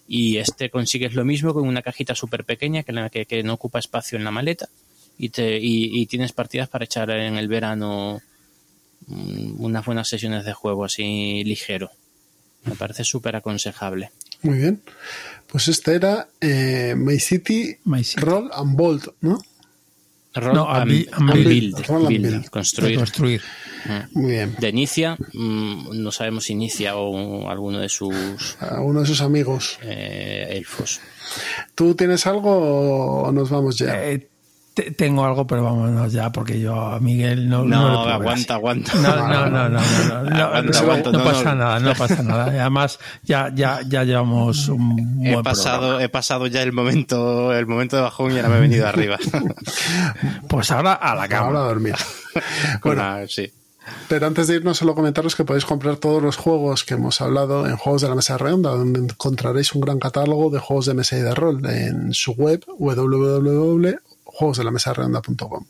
Y 0.08 0.38
este 0.38 0.70
consigues 0.70 1.14
lo 1.14 1.26
mismo 1.26 1.54
con 1.54 1.68
una 1.68 1.82
cajita 1.82 2.16
súper 2.16 2.46
pequeña 2.46 2.84
que, 2.84 3.26
que, 3.26 3.44
no 3.44 3.54
ocupa 3.54 3.80
espacio 3.80 4.18
en 4.18 4.24
la 4.24 4.32
maleta 4.32 4.70
y, 5.18 5.30
te, 5.30 5.58
y, 5.60 6.06
tienes 6.06 6.32
partidas 6.32 6.70
para 6.70 6.86
echar 6.86 7.10
en 7.10 7.38
el 7.38 7.48
verano 7.48 8.22
mm, 9.08 9.64
unas 9.64 9.84
buenas 9.86 10.08
sesiones 10.08 10.46
de 10.46 10.54
juego 10.54 10.86
así 10.86 11.44
ligero. 11.44 11.92
Me 12.64 12.76
parece 12.76 13.04
súper 13.04 13.36
aconsejable. 13.36 14.12
Muy 14.42 14.60
bien. 14.60 14.82
Pues 15.56 15.70
este 15.70 15.96
era 15.96 16.28
eh, 16.42 16.96
My, 16.98 17.18
City, 17.18 17.78
Roll 18.18 18.50
and 18.54 18.76
Bolt, 18.76 19.08
¿no? 19.22 19.40
Roll 20.34 20.54
No, 20.54 20.70
and- 20.70 20.92
and 20.92 21.08
and 21.14 21.32
build. 21.34 21.48
build, 21.48 21.88
Roll 21.88 22.00
and 22.02 22.10
build, 22.10 22.30
build. 22.30 22.50
construir. 22.50 23.00
Construir. 23.00 23.42
Muy 24.12 24.32
bien. 24.32 24.54
De 24.60 24.68
Inicia, 24.68 25.16
mm, 25.32 25.92
no 26.04 26.12
sabemos 26.12 26.44
si 26.44 26.52
Inicia 26.52 26.98
o 26.98 27.50
alguno 27.50 27.80
de 27.80 27.88
sus 27.88 28.58
A 28.60 28.82
uno 28.82 29.00
de 29.00 29.06
sus 29.08 29.22
amigos. 29.22 29.80
eh, 29.82 30.50
elfos. 30.58 31.00
¿Tú 31.74 31.96
tienes 31.96 32.28
algo 32.28 33.22
o 33.22 33.32
nos 33.32 33.50
vamos 33.50 33.78
ya? 33.78 34.04
Eh, 34.12 34.28
tengo 34.76 35.24
algo, 35.26 35.48
pero 35.48 35.64
vámonos 35.64 36.12
ya, 36.12 36.32
porque 36.32 36.60
yo 36.60 36.76
a 36.80 37.00
Miguel 37.00 37.48
no, 37.50 37.64
No, 37.64 37.90
no 37.90 38.04
puedo 38.04 38.14
aguanta, 38.14 38.54
aguanta. 38.56 38.94
No, 38.96 39.16
no, 39.16 39.28
no, 39.28 39.50
no, 39.50 39.70
no, 39.70 39.70
no, 39.70 40.24
no, 40.30 40.44
Aguanta, 40.44 40.72
no, 40.72 40.78
aguanta, 40.80 41.12
no 41.12 41.18
no, 41.20 41.24
pasa 41.24 41.44
no. 41.44 41.56
nada, 41.64 41.80
no 41.80 41.94
pasa 41.94 42.24
nada. 42.24 42.46
Además, 42.46 43.00
ya, 43.24 43.52
ya, 43.56 43.80
ya 43.88 44.04
llevamos 44.04 44.68
un 44.68 45.22
He 45.26 45.32
buen 45.32 45.44
pasado, 45.44 45.80
programa. 45.80 46.04
he 46.04 46.10
pasado 46.10 46.48
ya 46.48 46.62
el 46.62 46.74
momento, 46.74 47.54
el 47.54 47.66
momento 47.68 47.96
de 47.96 48.02
bajón 48.02 48.32
y 48.34 48.36
ahora 48.38 48.50
me 48.50 48.58
he 48.58 48.62
venido 48.62 48.88
arriba. 48.88 49.18
Pues 50.48 50.72
ahora 50.72 50.94
a 50.94 51.16
la 51.16 51.28
cama. 51.28 51.48
Ahora 51.48 51.60
a 51.60 51.64
dormir. 51.68 51.96
Bueno, 52.84 53.02
la- 53.02 53.28
sí. 53.28 53.52
Pero 54.10 54.26
antes 54.26 54.48
de 54.48 54.56
irnos, 54.56 54.78
solo 54.78 54.96
comentaros 54.96 55.36
que 55.36 55.46
podéis 55.46 55.64
comprar 55.64 55.98
todos 55.98 56.22
los 56.22 56.38
juegos 56.38 56.84
que 56.84 56.96
hemos 56.96 57.22
hablado 57.22 57.68
en 57.68 57.78
Juegos 57.78 58.02
de 58.02 58.10
la 58.10 58.16
Mesa 58.16 58.36
Redonda, 58.38 58.72
donde 58.72 59.00
encontraréis 59.00 59.74
un 59.76 59.82
gran 59.82 60.00
catálogo 60.00 60.50
de 60.50 60.58
juegos 60.60 60.88
de 60.88 60.96
mesa 60.96 61.18
y 61.18 61.22
de 61.22 61.36
rol 61.36 61.64
en 61.70 62.12
su 62.14 62.32
web 62.34 62.66
www.juegosdelamesaredonda.com. 64.40 65.66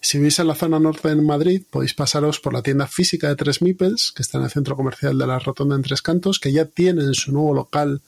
Si 0.00 0.18
vivís 0.18 0.40
en 0.40 0.48
la 0.48 0.56
zona 0.56 0.80
norte 0.80 1.08
de 1.08 1.16
Madrid, 1.16 1.62
podéis 1.70 1.94
pasaros 1.94 2.40
por 2.40 2.52
la 2.52 2.62
tienda 2.62 2.88
física 2.88 3.28
de 3.28 3.36
Tres 3.36 3.62
Mipels, 3.62 4.12
que 4.14 4.22
está 4.22 4.38
en 4.38 4.44
el 4.44 4.50
centro 4.50 4.74
comercial 4.74 5.16
de 5.16 5.26
la 5.28 5.38
Rotonda 5.38 5.76
en 5.76 5.82
Tres 5.82 6.02
Cantos, 6.02 6.40
que 6.40 6.52
ya 6.52 6.64
tienen 6.64 7.14
su 7.14 7.30
nuevo 7.32 7.54
local 7.54 8.02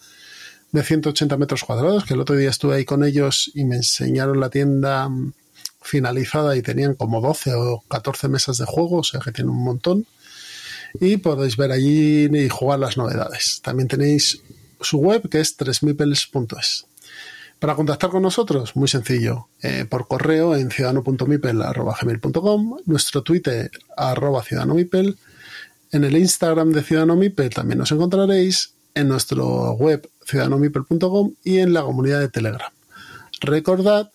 de 0.73 0.83
180 0.83 1.37
metros 1.37 1.63
cuadrados, 1.63 2.05
que 2.05 2.15
el 2.15 2.21
otro 2.21 2.35
día 2.35 2.51
estuve 2.51 2.75
ahí 2.75 2.85
con 2.85 3.05
ellos 3.05 3.49
y 3.55 3.65
me 3.65 3.77
enseñaron 3.77 4.41
la 4.41 4.51
tienda 4.51 5.09
mm, 5.09 5.35
finalizada 5.83 6.57
y 6.57 6.63
tenían 6.63 6.95
como 6.95 7.21
12 7.21 7.55
o 7.55 7.85
14 7.87 8.27
mesas 8.27 8.59
de 8.59 8.65
juego, 8.65 8.99
o 8.99 9.05
sea 9.05 9.21
que 9.21 9.31
tienen 9.31 9.53
un 9.53 9.63
montón. 9.63 10.05
Y 11.01 11.19
podéis 11.19 11.57
ver 11.57 11.71
allí 11.71 12.25
y 12.25 12.49
jugar 12.49 12.81
las 12.81 12.97
novedades. 12.97 13.61
También 13.63 13.87
tenéis 13.87 14.41
su 14.81 14.99
web 14.99 15.29
que 15.29 15.41
es 15.41 15.57
tresmipels.es. 15.57 16.87
Para 17.59 17.75
contactar 17.75 18.11
con 18.11 18.23
nosotros, 18.23 18.77
muy 18.77 18.89
sencillo, 18.89 19.49
eh, 19.63 19.87
por 19.89 20.07
correo 20.07 20.55
en 20.55 20.71
ciudadano.mipel.gmail.com, 20.71 22.77
nuestro 22.85 23.23
Twitter 23.23 23.71
arroba 23.97 24.43
ciudadanomipel, 24.43 25.17
en 25.95 26.03
el 26.03 26.17
Instagram 26.17 26.73
de 26.73 26.83
Ciudadano 26.83 27.15
Mipel 27.15 27.51
también 27.51 27.79
nos 27.79 27.93
encontraréis, 27.93 28.75
en 28.95 29.09
nuestro 29.09 29.73
web 29.75 30.09
ciudadanomipel.com 30.27 31.35
y 31.45 31.59
en 31.59 31.73
la 31.73 31.83
comunidad 31.83 32.21
de 32.21 32.29
Telegram. 32.29 32.73
Recordad 33.41 34.11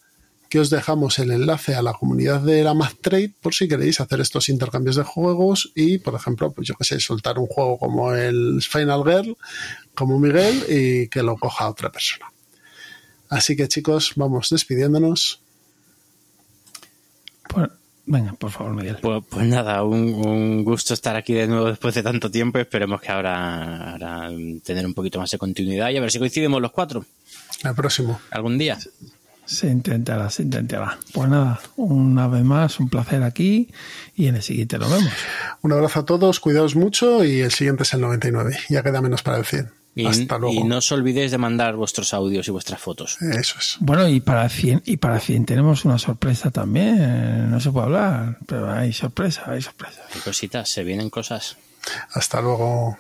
que 0.50 0.60
os 0.60 0.70
dejamos 0.70 1.20
el 1.20 1.32
enlace 1.32 1.76
a 1.76 1.82
la 1.82 1.94
comunidad 1.94 2.42
de 2.42 2.64
la 2.64 2.74
Trade 3.02 3.34
por 3.40 3.54
si 3.54 3.68
queréis 3.68 4.02
hacer 4.02 4.20
estos 4.20 4.50
intercambios 4.50 4.96
de 4.96 5.04
juegos 5.04 5.72
y, 5.76 6.00
por 6.00 6.16
ejemplo, 6.16 6.52
pues 6.52 6.68
yo 6.68 6.76
que 6.76 6.84
sé, 6.84 7.00
soltar 7.00 7.38
un 7.38 7.48
juego 7.48 7.78
como 7.78 8.14
el 8.14 8.62
Final 8.62 9.04
Girl, 9.06 9.38
como 9.94 10.20
Miguel, 10.20 10.64
y 10.68 11.08
que 11.08 11.22
lo 11.22 11.38
coja 11.38 11.70
otra 11.70 11.92
persona. 11.92 12.26
Así 13.30 13.56
que 13.56 13.68
chicos, 13.68 14.14
vamos 14.16 14.50
despidiéndonos. 14.50 15.40
Pues, 17.48 17.70
venga, 18.06 18.34
por 18.34 18.52
favor, 18.52 18.74
Miguel. 18.76 18.98
Pues, 19.02 19.24
pues 19.30 19.46
nada, 19.48 19.84
un, 19.84 20.14
un 20.16 20.64
gusto 20.64 20.94
estar 20.94 21.16
aquí 21.16 21.34
de 21.34 21.48
nuevo 21.48 21.66
después 21.68 21.94
de 21.96 22.04
tanto 22.04 22.30
tiempo. 22.32 22.60
Esperemos 22.60 23.02
que 23.02 23.12
ahora, 23.12 23.92
ahora 23.94 24.30
tener 24.64 24.86
un 24.86 24.94
poquito 24.94 25.20
más 25.20 25.32
de 25.32 25.38
continuidad 25.38 25.90
y 25.90 25.98
a 25.98 26.02
ver 26.02 26.12
si 26.12 26.20
coincidimos 26.20 26.62
los 26.62 26.72
cuatro 26.72 27.06
El 27.64 27.76
próximo. 27.76 28.20
algún 28.32 28.58
día. 28.58 28.78
Se 29.46 29.68
intentará, 29.68 30.30
se 30.30 30.44
intentará. 30.44 31.00
Pues 31.12 31.28
nada, 31.28 31.60
una 31.76 32.28
vez 32.28 32.44
más, 32.44 32.80
un 32.80 32.88
placer 32.88 33.24
aquí 33.24 33.70
y 34.16 34.28
en 34.28 34.36
el 34.36 34.44
siguiente 34.44 34.78
lo 34.78 34.88
vemos. 34.90 35.12
Un 35.62 35.72
abrazo 35.74 36.02
a 36.02 36.06
todos, 36.06 36.40
cuidaos 36.40 36.76
mucho 36.76 37.24
y 37.24 37.40
el 37.42 37.52
siguiente 37.52 37.82
es 37.82 37.94
el 37.96 38.02
99. 38.02 38.56
Ya 38.70 38.84
queda 38.84 39.02
menos 39.02 39.24
para 39.24 39.38
el 39.38 39.46
100. 39.46 39.72
Y, 40.00 40.64
no 40.64 40.78
os 40.78 40.92
olvidéis 40.92 41.32
de 41.32 41.38
mandar 41.38 41.76
vuestros 41.76 42.14
audios 42.14 42.48
y 42.48 42.52
vuestras 42.52 42.80
fotos. 42.80 43.22
Eso 43.22 43.58
es. 43.60 43.78
Bueno, 43.80 44.08
y 44.08 44.20
para 44.20 44.48
100, 44.48 44.84
y 44.86 44.98
para 44.98 45.20
100 45.20 45.46
tenemos 45.46 45.86
una 45.86 45.98
sorpresa 45.98 46.52
también. 46.52 47.52
No 47.52 47.60
se 47.60 47.72
puede 47.72 47.86
hablar, 47.86 48.38
pero 48.46 48.72
hay 48.72 48.94
sorpresa, 48.94 49.44
hay 49.48 49.62
sorpresa. 49.62 50.02
Hay 50.14 50.22
cositas, 50.22 50.70
se 50.70 50.84
vienen 50.84 51.10
cosas. 51.10 51.58
Hasta 52.14 52.42
luego. 52.42 52.98